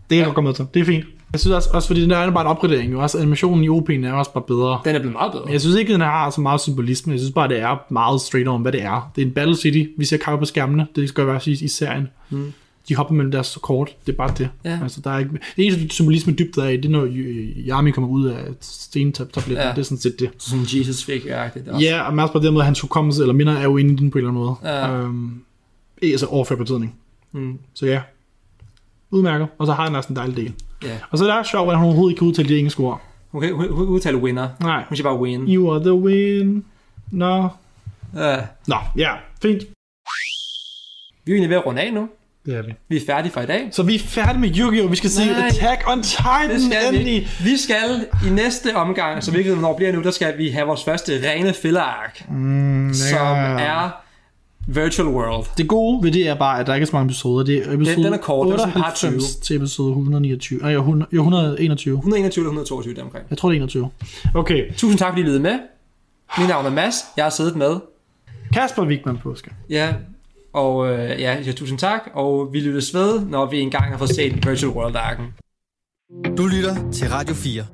kan 0.09 0.17
jeg 0.19 0.25
godt 0.25 0.35
komme 0.35 0.49
med 0.49 0.55
til. 0.55 0.67
Det 0.75 0.81
er 0.81 0.85
fint. 0.85 1.05
Jeg 1.33 1.41
synes 1.41 1.55
også, 1.55 1.71
også 1.73 1.87
fordi 1.89 2.03
den 2.03 2.11
er 2.11 2.31
bare 2.31 2.41
en 2.45 2.47
opgradering. 2.51 2.93
Jo. 2.93 3.01
Også 3.01 3.19
animationen 3.19 3.65
i 3.65 3.69
OP'en 3.69 4.07
er 4.07 4.13
også 4.13 4.33
bare 4.33 4.45
bedre. 4.47 4.81
den 4.85 4.95
er 4.95 4.99
blevet 4.99 5.13
meget 5.13 5.33
bedre. 5.33 5.45
Men 5.45 5.53
jeg 5.53 5.61
synes 5.61 5.77
ikke, 5.77 5.93
den 5.93 6.01
har 6.01 6.31
så 6.31 6.41
meget 6.41 6.61
symbolisme. 6.61 7.13
Jeg 7.13 7.21
synes 7.21 7.33
bare, 7.35 7.49
det 7.49 7.61
er 7.61 7.77
meget 7.93 8.21
straight 8.21 8.49
on, 8.49 8.63
hvad 8.63 8.73
det 8.73 8.83
er. 8.83 9.11
Det 9.17 9.23
er 9.23 9.27
en 9.27 9.33
Battle 9.33 9.57
City. 9.57 9.85
Vi 9.99 10.05
ser 10.05 10.17
kappe 10.17 10.39
på 10.39 10.45
skærmene. 10.45 10.87
Det 10.97 11.09
skal 11.09 11.27
være 11.27 11.41
sige 11.41 11.65
i 11.65 11.69
serien. 11.69 12.09
Mm. 12.31 12.53
De 12.89 12.95
hopper 12.97 13.15
mellem 13.15 13.31
deres 13.33 13.59
kort. 13.63 13.91
Det 14.07 14.13
er 14.13 14.17
bare 14.17 14.33
det. 14.39 14.49
Ja. 14.65 14.79
Altså, 14.83 15.01
der 15.05 15.11
er 15.11 15.19
ikke... 15.19 15.31
Det 15.57 15.67
eneste 15.67 15.89
symbolisme 15.91 16.33
dybt 16.33 16.57
der 16.57 16.65
er 16.65 16.69
i, 16.69 16.77
det 16.77 16.85
er, 16.85 16.89
når 16.89 17.09
Yami 17.69 17.91
kommer 17.91 18.11
ud 18.11 18.27
af 18.27 18.41
stentabletten. 18.61 19.57
Ja. 19.57 19.69
Det 19.71 19.79
er 19.79 19.83
sådan 19.83 19.99
set 19.99 20.21
det. 20.21 20.31
Sådan 20.39 20.65
Jesus 20.65 21.09
også. 21.69 21.85
Ja, 21.85 22.03
og 22.03 22.13
også 22.23 22.33
på 22.33 22.39
den 22.39 22.53
måde, 22.53 22.65
hans 22.65 22.81
hukommelse 22.81 23.23
eller 23.23 23.35
minder 23.35 23.53
er 23.53 23.63
jo 23.63 23.77
inde 23.77 23.93
i 23.93 23.97
den 23.97 24.11
på 24.11 24.19
en 24.19 24.25
eller 24.25 24.31
anden 24.31 24.45
måde. 24.45 24.57
Ja. 24.65 24.97
Øhm, 24.97 25.33
altså 26.03 26.27
overført 26.27 26.59
betydning. 26.59 26.95
Mm, 27.33 27.59
Så 27.75 27.87
ja, 27.87 28.01
udmærket. 29.11 29.49
Og 29.59 29.67
så 29.67 29.73
har 29.73 29.85
han 29.85 29.95
også 29.97 30.09
en 30.09 30.17
dejlig 30.17 30.37
del. 30.37 30.53
ja. 30.85 30.97
Og 31.11 31.19
så 31.19 31.31
er 31.33 31.37
det 31.37 31.47
sjovt, 31.47 31.71
at 31.71 31.77
hun 31.77 31.85
overhovedet 31.87 32.13
ikke 32.13 32.19
kan 32.19 32.29
udtale 32.29 32.49
de 32.49 32.59
engelske 32.59 32.81
ord. 32.83 33.01
Hun 33.31 33.41
kan 33.43 33.53
hun, 33.55 33.69
hun, 33.69 33.77
hun 33.77 33.89
udtale 33.89 34.17
winner. 34.17 34.49
Nej. 34.61 34.85
Hun 34.89 34.97
siger 34.97 35.09
bare 35.09 35.19
win. 35.21 35.41
You 35.55 35.73
are 35.75 35.81
the 35.81 35.95
win. 35.95 36.65
Nå. 37.11 37.49
Ja. 38.17 38.37
Nå, 38.67 38.77
ja, 38.97 39.13
fint. 39.43 39.63
Vi 41.25 41.33
er 41.33 41.37
egentlig 41.37 41.51
ved 41.51 41.57
at 41.57 41.67
runde 41.67 41.83
af 41.83 41.93
nu. 41.93 42.09
Det 42.47 42.57
er 42.57 42.63
vi. 42.63 42.73
Vi 42.89 42.97
er 42.97 43.01
færdige 43.07 43.33
for 43.33 43.41
i 43.41 43.47
dag. 43.47 43.69
Så 43.73 43.83
vi 43.83 43.95
er 43.95 43.99
færdige 43.99 44.39
med 44.41 44.49
Yu-Gi-Oh! 44.57 44.91
Vi 44.91 44.97
skal 44.97 45.11
se. 45.11 45.23
Attack 45.23 45.83
on 45.91 46.03
Titan 46.03 46.51
Det 46.51 46.63
skal 46.63 46.95
endelig. 46.95 47.23
vi. 47.41 47.51
Vi 47.51 47.57
skal 47.57 48.07
i 48.27 48.31
næste 48.31 48.77
omgang, 48.77 49.23
så 49.25 49.31
vi 49.31 49.39
ikke 49.39 49.51
ved, 49.51 49.57
hvornår 49.59 49.77
bliver 49.77 49.93
nu, 49.93 50.03
der 50.03 50.11
skal 50.11 50.39
vi 50.39 50.49
have 50.51 50.67
vores 50.67 50.85
første 50.85 51.31
rene 51.31 51.53
filler-ark, 51.55 52.29
Mm, 52.29 52.95
som 52.95 53.37
er 53.59 53.91
Virtual 54.67 55.09
World. 55.09 55.47
Det 55.57 55.69
gode 55.69 56.03
ved 56.05 56.13
det 56.13 56.29
er 56.29 56.35
bare, 56.35 56.61
at 56.61 56.67
der 56.67 56.75
ikke 56.75 56.85
er 56.85 56.87
så 56.87 56.97
mange 56.97 57.07
episoder. 57.07 57.45
Det 57.45 57.57
er 57.57 57.73
episode 57.73 58.05
den 58.05 58.13
er 58.13 58.19
kort, 58.19 58.47
den 58.47 58.53
er 58.55 58.63
98 58.67 59.37
til 59.37 59.57
episode 59.57 59.89
129. 59.89 60.61
Nej, 60.61 60.73
100, 60.73 61.09
jo, 61.13 61.21
121. 61.21 61.95
121 61.95 62.43
eller 62.43 62.49
122 62.51 62.95
deromkring. 62.95 63.27
Jeg 63.31 63.39
tror, 63.39 63.49
det 63.49 63.57
er 63.57 63.61
21. 63.61 63.91
Okay. 64.35 64.73
Tusind 64.77 64.99
tak, 64.99 65.09
fordi 65.09 65.21
I 65.21 65.25
lyttede 65.25 65.43
med. 65.43 65.59
Mit 66.39 66.49
navn 66.49 66.67
er 66.67 66.71
Mads. 66.71 66.95
Jeg 67.17 67.25
har 67.25 67.31
siddet 67.31 67.57
med. 67.57 67.77
Kasper 68.53 68.87
Wigman 68.87 69.19
Påske. 69.19 69.51
Ja, 69.71 69.95
og 70.53 70.89
øh, 70.93 70.99
ja, 70.99 71.35
jeg 71.35 71.45
siger 71.45 71.55
tusind 71.55 71.79
tak, 71.79 72.01
og 72.15 72.49
vi 72.53 72.61
lyttes 72.61 72.95
ved, 72.95 73.21
når 73.21 73.47
vi 73.47 73.61
engang 73.61 73.85
har 73.91 73.99
fået 73.99 74.11
set 74.11 74.49
Virtual 74.49 74.73
World-arken. 74.73 75.27
Du 76.37 76.47
lytter 76.47 76.91
til 76.93 77.09
Radio 77.09 77.35
4. 77.35 77.65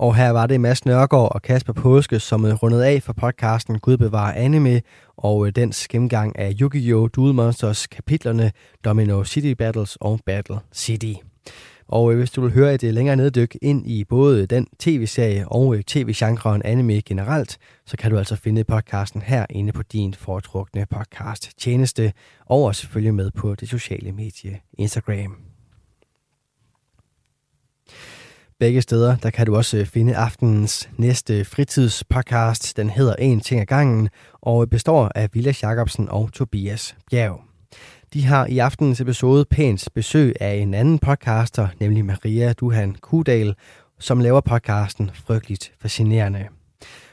Og 0.00 0.16
her 0.16 0.30
var 0.30 0.46
det 0.46 0.60
Mads 0.60 0.84
Nørgaard 0.84 1.34
og 1.34 1.42
Kasper 1.42 1.72
Påske, 1.72 2.20
som 2.20 2.44
øh, 2.44 2.54
rundet 2.54 2.82
af 2.82 3.02
for 3.02 3.12
podcasten 3.12 3.78
Gud 3.78 3.96
bevarer 3.96 4.32
anime, 4.32 4.82
og 5.16 5.46
øh, 5.46 5.52
dens 5.56 5.88
gennemgang 5.88 6.38
af 6.38 6.54
Yu-Gi-Oh! 6.60 7.08
Duel 7.16 7.34
Monsters 7.34 7.86
kapitlerne 7.86 8.52
Domino 8.84 9.24
City 9.24 9.52
Battles 9.52 9.96
og 10.00 10.20
Battle 10.26 10.58
City. 10.74 11.12
Og 11.88 12.12
øh, 12.12 12.18
hvis 12.18 12.30
du 12.30 12.40
vil 12.40 12.52
høre 12.52 12.74
et 12.74 12.82
længere 12.82 13.16
neddyk 13.16 13.56
ind 13.62 13.86
i 13.86 14.04
både 14.04 14.46
den 14.46 14.66
tv-serie 14.78 15.48
og 15.48 15.76
tv-genren 15.86 16.62
anime 16.64 17.00
generelt, 17.00 17.58
så 17.86 17.96
kan 17.96 18.10
du 18.10 18.18
altså 18.18 18.36
finde 18.36 18.64
podcasten 18.64 19.22
her 19.22 19.46
inde 19.50 19.72
på 19.72 19.82
din 19.82 20.14
foretrukne 20.14 20.86
podcast 20.90 21.50
tjeneste, 21.58 22.12
og 22.46 22.62
også 22.64 22.86
følge 22.86 23.12
med 23.12 23.30
på 23.30 23.54
det 23.54 23.68
sociale 23.68 24.12
medie 24.12 24.60
Instagram. 24.78 25.49
Begge 28.60 28.82
steder, 28.82 29.16
der 29.16 29.30
kan 29.30 29.46
du 29.46 29.56
også 29.56 29.76
øh, 29.76 29.86
finde 29.86 30.16
aftenens 30.16 30.90
næste 30.96 31.44
fritidspodcast. 31.44 32.76
Den 32.76 32.90
hedder 32.90 33.14
En 33.18 33.40
ting 33.40 33.60
ad 33.60 33.66
gangen, 33.66 34.08
og 34.40 34.70
består 34.70 35.10
af 35.14 35.28
Vilas 35.32 35.62
Jacobsen 35.62 36.08
og 36.08 36.32
Tobias 36.32 36.96
Bjerg. 37.10 37.40
De 38.14 38.24
har 38.24 38.46
i 38.46 38.58
aftenens 38.58 39.00
episode 39.00 39.44
pænt 39.44 39.88
besøg 39.94 40.34
af 40.40 40.54
en 40.54 40.74
anden 40.74 40.98
podcaster, 40.98 41.68
nemlig 41.80 42.04
Maria 42.04 42.52
Duhan 42.52 42.96
Kudal, 43.00 43.54
som 43.98 44.20
laver 44.20 44.40
podcasten 44.40 45.10
Frygteligt 45.14 45.72
Fascinerende. 45.82 46.46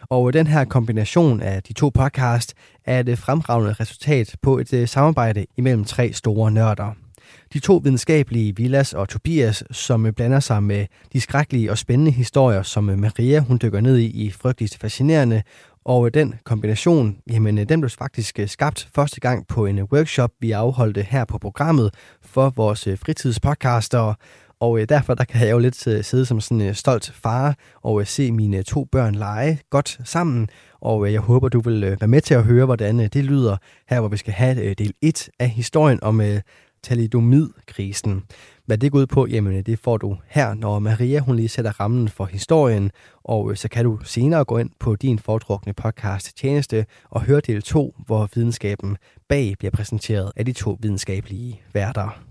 Og 0.09 0.33
den 0.33 0.47
her 0.47 0.65
kombination 0.65 1.41
af 1.41 1.63
de 1.63 1.73
to 1.73 1.89
podcast 1.89 2.53
er 2.85 2.99
et 2.99 3.19
fremragende 3.19 3.73
resultat 3.73 4.35
på 4.41 4.57
et 4.57 4.73
øh, 4.73 4.87
samarbejde 4.87 5.45
imellem 5.57 5.85
tre 5.85 6.13
store 6.13 6.51
nørder. 6.51 7.06
De 7.53 7.59
to 7.59 7.81
videnskabelige 7.83 8.55
Vilas 8.55 8.93
og 8.93 9.09
Tobias, 9.09 9.63
som 9.71 10.13
blander 10.15 10.39
sig 10.39 10.63
med 10.63 10.85
de 11.13 11.21
skrækkelige 11.21 11.71
og 11.71 11.77
spændende 11.77 12.11
historier, 12.11 12.61
som 12.61 12.83
Maria 12.83 13.39
hun 13.39 13.59
dykker 13.61 13.81
ned 13.81 13.97
i 13.97 14.25
i 14.25 14.31
frygteligt 14.31 14.77
fascinerende, 14.77 15.43
og 15.87 16.13
den 16.13 16.35
kombination, 16.43 17.17
jamen 17.31 17.57
den 17.57 17.81
blev 17.81 17.89
faktisk 17.89 18.39
øh, 18.39 18.47
skabt 18.47 18.89
første 18.95 19.19
gang 19.19 19.47
på 19.47 19.65
en 19.65 19.83
workshop, 19.83 20.31
vi 20.39 20.51
afholdte 20.51 21.01
her 21.01 21.25
på 21.25 21.37
programmet 21.37 21.93
for 22.21 22.53
vores 22.55 22.87
øh, 22.87 22.97
fritidspodcaster. 22.97 24.13
Og 24.59 24.79
øh, 24.79 24.89
derfor 24.89 25.13
der 25.13 25.23
kan 25.23 25.47
jeg 25.47 25.51
jo 25.51 25.59
lidt 25.59 25.87
øh, 25.87 26.03
sidde 26.03 26.25
som 26.25 26.41
sådan 26.41 26.61
en 26.61 26.67
øh, 26.67 26.75
stolt 26.75 27.11
far 27.15 27.55
og 27.83 28.01
øh, 28.01 28.07
se 28.07 28.31
mine 28.31 28.63
to 28.63 28.85
børn 28.91 29.15
lege 29.15 29.59
godt 29.69 29.99
sammen. 30.03 30.49
Og 30.81 31.07
øh, 31.07 31.13
jeg 31.13 31.21
håber, 31.21 31.49
du 31.49 31.59
vil 31.59 31.83
øh, 31.83 32.01
være 32.01 32.07
med 32.07 32.21
til 32.21 32.33
at 32.33 32.43
høre, 32.43 32.65
hvordan 32.65 32.99
øh, 32.99 33.07
det 33.13 33.25
lyder 33.25 33.57
her, 33.89 33.99
hvor 33.99 34.09
vi 34.09 34.17
skal 34.17 34.33
have 34.33 34.63
øh, 34.63 34.75
del 34.77 34.93
1 35.01 35.29
af 35.39 35.49
historien 35.49 36.03
om 36.03 36.21
øh, 36.21 36.41
talidomidkrisen. 36.87 38.23
Hvad 38.65 38.77
det 38.77 38.91
går 38.91 38.99
ud 38.99 39.05
på, 39.05 39.27
jamen 39.27 39.63
det 39.63 39.79
får 39.79 39.97
du 39.97 40.17
her, 40.27 40.53
når 40.53 40.79
Maria 40.79 41.19
hun 41.19 41.35
lige 41.35 41.49
sætter 41.49 41.79
rammen 41.79 42.09
for 42.09 42.25
historien, 42.25 42.91
og 43.23 43.51
øh, 43.51 43.57
så 43.57 43.69
kan 43.69 43.85
du 43.85 43.99
senere 44.03 44.45
gå 44.45 44.57
ind 44.57 44.69
på 44.79 44.95
din 44.95 45.19
foretrukne 45.19 45.73
podcast 45.73 46.37
tjeneste 46.37 46.85
og 47.09 47.21
høre 47.21 47.39
del 47.39 47.61
2, 47.61 47.95
hvor 48.05 48.29
videnskaben 48.35 48.97
bag 49.29 49.55
bliver 49.59 49.71
præsenteret 49.71 50.31
af 50.35 50.45
de 50.45 50.53
to 50.53 50.77
videnskabelige 50.81 51.61
værter. 51.73 52.23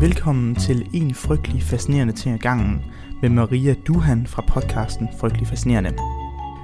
Velkommen 0.00 0.54
til 0.54 0.86
En 0.94 1.14
Frygtelig 1.14 1.62
Fascinerende 1.62 2.12
Ting 2.12 2.34
ad 2.34 2.38
gangen 2.38 2.82
med 3.22 3.30
Maria 3.30 3.74
Duhan 3.86 4.26
fra 4.26 4.44
podcasten 4.48 5.08
Frygtelig 5.20 5.46
Fascinerende. 5.48 6.19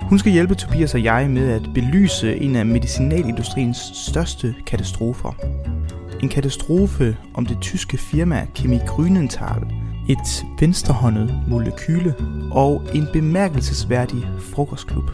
Hun 0.09 0.19
skal 0.19 0.33
hjælpe 0.33 0.55
Tobias 0.55 0.95
og 0.95 1.05
jeg 1.05 1.31
med 1.31 1.51
at 1.51 1.63
belyse 1.75 2.37
en 2.37 2.57
af 2.57 2.67
medicinalindustriens 2.67 3.77
største 3.95 4.55
katastrofer. 4.67 5.33
En 6.23 6.29
katastrofe 6.29 7.17
om 7.35 7.47
det 7.47 7.59
tyske 7.61 7.99
firma 7.99 8.47
Chemie 8.55 8.81
Grünenthal, 8.81 9.67
et 10.09 10.45
venstrehåndet 10.61 11.41
molekyle 11.49 12.15
og 12.51 12.83
en 12.95 13.07
bemærkelsesværdig 13.13 14.27
frokostklub. 14.55 15.11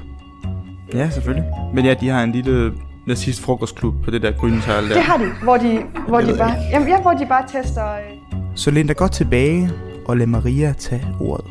Ja, 0.94 1.10
selvfølgelig. 1.10 1.50
Men 1.74 1.84
ja, 1.84 1.94
de 1.94 2.08
har 2.08 2.22
en 2.22 2.32
lille 2.32 2.72
nazist 3.06 3.40
frokostklub 3.40 3.94
på 4.04 4.10
det 4.10 4.22
der 4.22 4.32
Grünenthal 4.32 4.88
der. 4.88 4.94
Det 4.94 5.02
har 5.02 5.16
de, 5.16 5.24
hvor 5.42 5.56
de, 5.56 5.80
hvor 6.08 6.20
de 6.20 6.34
bare, 6.38 6.54
jamen, 6.72 6.88
ja, 6.88 7.00
hvor 7.00 7.12
de 7.12 7.26
bare 7.26 7.44
tester... 7.48 7.92
Øh... 7.92 8.38
Så 8.54 8.70
læn 8.70 8.86
dig 8.86 8.96
godt 8.96 9.12
tilbage 9.12 9.70
og 10.06 10.16
lad 10.16 10.26
Maria 10.26 10.74
tage 10.78 11.06
ordet. 11.20 11.46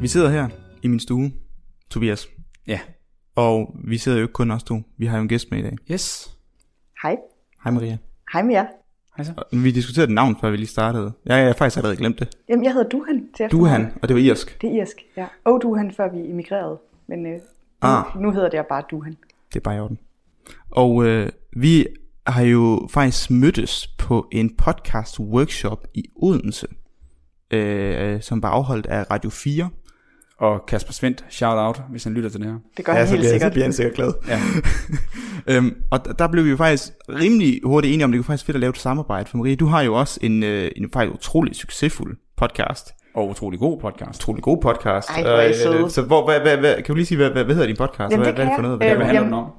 Vi 0.00 0.08
sidder 0.08 0.30
her 0.30 0.48
i 0.82 0.88
min 0.88 1.00
stue, 1.00 1.32
Tobias. 1.90 2.28
Ja. 2.66 2.80
Og 3.34 3.74
vi 3.84 3.98
sidder 3.98 4.18
jo 4.18 4.24
ikke 4.24 4.32
kun 4.32 4.50
os 4.50 4.62
to. 4.62 4.82
Vi 4.96 5.06
har 5.06 5.16
jo 5.16 5.22
en 5.22 5.28
gæst 5.28 5.50
med 5.50 5.58
i 5.58 5.62
dag. 5.62 5.76
Yes. 5.90 6.36
Hej. 7.02 7.16
Hej 7.64 7.72
Maria. 7.72 7.98
Hej 8.32 8.42
med 8.42 8.54
jer. 8.54 8.66
Hej 9.16 9.24
så. 9.24 9.32
Vi 9.52 9.70
diskuterede 9.70 10.14
navn, 10.14 10.36
før 10.40 10.50
vi 10.50 10.56
lige 10.56 10.66
startede. 10.66 11.12
Ja, 11.26 11.34
jeg 11.34 11.46
har 11.46 11.52
faktisk 11.52 11.76
allerede 11.76 11.96
glemt 11.96 12.18
det. 12.18 12.28
Jamen, 12.48 12.64
jeg 12.64 12.72
hedder 12.72 12.88
Duhan 12.88 13.28
til 13.36 13.48
Duhan, 13.50 13.92
og 14.02 14.08
det 14.08 14.14
var 14.14 14.20
irsk. 14.20 14.62
Det 14.62 14.70
er 14.70 14.82
irsk, 14.82 14.96
ja. 15.16 15.26
Og 15.44 15.58
Duhan, 15.62 15.92
før 15.92 16.12
vi 16.12 16.30
emigrerede. 16.30 16.78
Men 17.06 17.26
øh, 17.26 17.40
ah. 17.82 18.04
nu, 18.14 18.20
nu 18.20 18.30
hedder 18.30 18.48
det 18.48 18.66
bare 18.68 18.82
Duhan. 18.90 19.16
Det 19.48 19.56
er 19.56 19.60
bare 19.60 19.76
i 19.76 19.80
orden. 19.80 19.98
Og 20.70 21.04
øh, 21.06 21.28
vi 21.56 21.86
har 22.26 22.42
jo 22.42 22.88
faktisk 22.90 23.30
mødtes 23.30 23.86
på 23.98 24.28
en 24.32 24.56
podcast 24.56 25.20
workshop 25.20 25.86
i 25.94 26.04
Odense, 26.16 26.66
øh, 27.50 28.22
som 28.22 28.42
var 28.42 28.48
afholdt 28.48 28.86
af 28.86 29.10
Radio 29.10 29.30
4. 29.30 29.70
Og 30.40 30.66
Kasper 30.66 30.92
Svendt, 30.92 31.24
shout 31.28 31.58
out, 31.58 31.82
hvis 31.90 32.04
han 32.04 32.12
lytter 32.12 32.30
til 32.30 32.40
det 32.40 32.48
her. 32.48 32.58
Det 32.76 32.84
gør 32.84 32.92
ja, 32.92 32.98
han 32.98 33.08
helt 33.08 33.20
bliver, 33.20 33.30
sikkert. 33.30 33.50
Så 33.50 33.52
bliver 33.52 33.64
han 33.64 33.72
sikkert 33.72 33.94
glad. 33.94 34.12
Ja. 34.28 34.40
øhm, 35.56 35.76
og 35.90 36.18
der 36.18 36.28
blev 36.28 36.44
vi 36.44 36.50
jo 36.50 36.56
faktisk 36.56 36.92
rimelig 37.08 37.60
hurtigt 37.64 37.94
enige 37.94 38.04
om, 38.04 38.12
det 38.12 38.18
kunne 38.18 38.24
faktisk 38.24 38.46
fedt 38.46 38.54
at 38.54 38.60
lave 38.60 38.70
et 38.70 38.78
samarbejde. 38.78 39.28
For 39.30 39.38
Marie, 39.38 39.56
du 39.56 39.66
har 39.66 39.82
jo 39.82 39.94
også 39.94 40.20
en, 40.22 40.42
øh, 40.42 40.70
en 40.76 40.90
faktisk 40.92 41.14
utrolig 41.14 41.56
succesfuld 41.56 42.16
podcast. 42.36 42.94
Og 43.14 43.28
utrolig 43.28 43.60
god 43.60 43.80
podcast. 43.80 44.22
Utrolig 44.22 44.42
god 44.42 44.58
podcast. 44.62 45.10
Ej, 45.10 45.22
hvor 45.22 45.30
er 45.30 45.84
øh, 45.84 45.90
så 45.90 46.02
hvor, 46.02 46.24
hvad, 46.24 46.40
hvad, 46.40 46.56
hvad, 46.56 46.74
kan 46.74 46.84
du 46.84 46.94
lige 46.94 47.06
sige, 47.06 47.18
hvad, 47.18 47.30
hvad, 47.30 47.44
hvad 47.44 47.54
hedder 47.54 47.66
din 47.66 47.76
podcast? 47.76 48.12
Jamen, 48.12 48.24
hvad, 48.24 48.32
hvad 48.32 48.44
er 48.44 48.48
det 48.48 48.56
for 48.56 48.62
noget? 48.62 48.78
Hvad, 48.78 48.90
øh, 48.90 48.96
hvad 48.96 49.06
handler 49.06 49.24
den 49.24 49.34
om? 49.34 49.50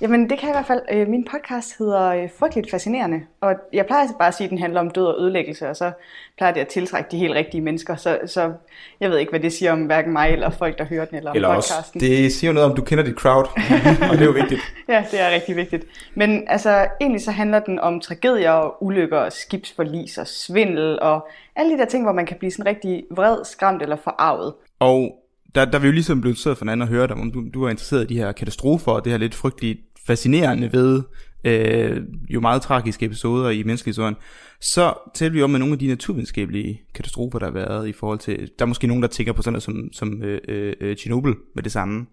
Jamen, 0.00 0.30
det 0.30 0.38
kan 0.38 0.48
jeg 0.48 0.54
i 0.54 0.56
hvert 0.56 0.66
fald. 0.66 0.80
Øh, 0.92 1.08
min 1.08 1.26
podcast 1.30 1.78
hedder 1.78 2.02
øh, 2.02 2.28
Frygteligt 2.38 2.70
Fascinerende, 2.70 3.20
og 3.40 3.54
jeg 3.72 3.86
plejer 3.86 4.06
bare 4.18 4.28
at 4.28 4.34
sige, 4.34 4.44
at 4.44 4.50
den 4.50 4.58
handler 4.58 4.80
om 4.80 4.90
død 4.90 5.06
og 5.06 5.20
ødelæggelse, 5.20 5.68
og 5.68 5.76
så 5.76 5.92
plejer 6.36 6.52
det 6.52 6.60
at 6.60 6.68
tiltrække 6.68 7.08
de 7.10 7.16
helt 7.18 7.34
rigtige 7.34 7.60
mennesker, 7.60 7.96
så, 7.96 8.18
så 8.26 8.52
jeg 9.00 9.10
ved 9.10 9.18
ikke, 9.18 9.30
hvad 9.30 9.40
det 9.40 9.52
siger 9.52 9.72
om 9.72 9.82
hverken 9.82 10.12
mig 10.12 10.30
eller 10.32 10.50
folk, 10.50 10.78
der 10.78 10.84
hører 10.84 11.04
den, 11.04 11.16
eller, 11.16 11.32
eller 11.32 11.48
om 11.48 11.54
podcasten. 11.54 11.98
Også, 11.98 12.06
det 12.06 12.32
siger 12.32 12.48
jo 12.50 12.54
noget 12.54 12.70
om, 12.70 12.76
du 12.76 12.82
kender 12.82 13.04
dit 13.04 13.14
crowd, 13.14 13.44
og 14.10 14.12
det 14.12 14.20
er 14.20 14.26
jo 14.26 14.30
vigtigt. 14.30 14.60
ja, 14.88 15.04
det 15.10 15.20
er 15.20 15.30
rigtig 15.30 15.56
vigtigt. 15.56 15.84
Men 16.14 16.44
altså, 16.48 16.88
egentlig 17.00 17.22
så 17.22 17.30
handler 17.30 17.58
den 17.58 17.78
om 17.78 18.00
tragedier 18.00 18.50
og 18.50 18.82
ulykker, 18.84 19.18
og 19.18 19.32
skibsforlis 19.32 20.18
og 20.18 20.26
svindel, 20.26 21.00
og 21.00 21.28
alle 21.56 21.72
de 21.72 21.78
der 21.78 21.84
ting, 21.84 22.04
hvor 22.04 22.12
man 22.12 22.26
kan 22.26 22.36
blive 22.38 22.50
sådan 22.50 22.66
rigtig 22.66 23.04
vred, 23.10 23.44
skræmt 23.44 23.82
eller 23.82 23.96
forarvet. 23.96 24.54
Og 24.78 25.12
der, 25.54 25.64
der 25.64 25.78
vil 25.78 25.86
jo 25.86 25.92
ligesom 25.92 26.20
blive 26.20 26.30
interesseret 26.30 26.58
for 26.58 26.64
hinanden 26.64 26.82
at 26.82 26.88
høre 26.88 27.06
dig, 27.06 27.16
om 27.16 27.32
du, 27.32 27.44
du 27.54 27.64
er 27.64 27.70
interesseret 27.70 28.10
i 28.10 28.14
de 28.14 28.18
her 28.18 28.32
katastrofer, 28.32 28.92
og 28.92 29.04
det 29.04 29.12
her 29.12 29.18
lidt 29.18 29.34
frygteligt 29.34 29.80
fascinerende 30.06 30.72
ved 30.72 31.02
øh, 31.44 32.02
jo 32.28 32.40
meget 32.40 32.62
tragiske 32.62 33.06
episoder 33.06 33.50
i 33.50 33.62
menneskehistorien, 33.62 34.14
så 34.60 34.94
taler 35.14 35.32
vi 35.32 35.42
om 35.42 35.50
med 35.50 35.58
nogle 35.58 35.72
af 35.72 35.78
de 35.78 35.86
naturvidenskabelige 35.86 36.80
katastrofer, 36.94 37.38
der 37.38 37.46
har 37.46 37.52
været 37.52 37.88
i 37.88 37.92
forhold 37.92 38.18
til, 38.18 38.50
der 38.58 38.64
er 38.64 38.66
måske 38.66 38.86
nogen, 38.86 39.02
der 39.02 39.08
tænker 39.08 39.32
på 39.32 39.42
sådan 39.42 39.52
noget 39.52 39.62
som, 39.62 39.88
som 39.92 40.22
øh, 40.22 40.72
øh, 40.80 40.96
Chernobyl 40.96 41.34
med 41.54 41.62
det 41.62 41.72
samme. 41.72 42.06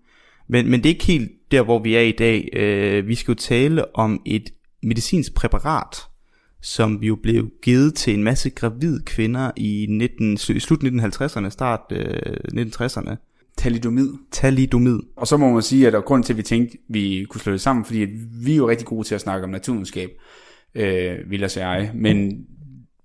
Men, 0.48 0.70
men 0.70 0.80
det 0.80 0.86
er 0.86 0.94
ikke 0.94 1.06
helt 1.06 1.32
der, 1.52 1.62
hvor 1.62 1.80
vi 1.80 1.96
er 1.96 2.02
i 2.02 2.12
dag. 2.12 2.50
Øh, 2.54 3.08
vi 3.08 3.16
skal 3.16 3.32
jo 3.32 3.36
tale 3.36 3.96
om 3.96 4.22
et 4.26 4.50
medicinsk 4.84 5.34
præparat, 5.34 5.98
som 6.62 7.04
jo 7.04 7.16
blev 7.16 7.50
givet 7.62 7.96
til 7.96 8.14
en 8.14 8.24
masse 8.24 8.50
gravide 8.50 9.04
kvinder 9.06 9.52
i 9.56 9.86
19, 9.90 10.38
slut 10.38 10.84
1950'erne, 10.84 11.50
start 11.50 11.82
øh, 11.92 12.34
1960'erne. 12.54 13.33
Talidomid. 13.63 14.10
Talidomid. 14.32 14.99
Og 15.17 15.28
så 15.28 15.38
må 15.38 15.49
man 15.49 15.62
sige, 15.62 15.88
at 15.88 15.93
der 15.93 16.02
grund 16.02 16.23
til, 16.23 16.34
at 16.34 16.38
vi 16.38 16.43
tænkte, 16.43 16.73
at 16.73 16.93
vi 16.93 17.26
kunne 17.30 17.41
slå 17.41 17.54
det 17.54 17.62
sammen, 17.62 17.86
fordi 17.86 18.08
vi 18.43 18.52
er 18.52 18.58
jo 18.58 18.69
rigtig 18.69 18.88
gode 18.88 19.08
til 19.08 19.15
at 19.15 19.21
snakke 19.21 19.43
om 19.43 19.49
naturvidenskab, 19.49 20.10
øh, 20.76 21.15
vil 21.30 21.39
jeg 21.39 21.49
jeg. 21.56 21.91
Men 21.93 22.34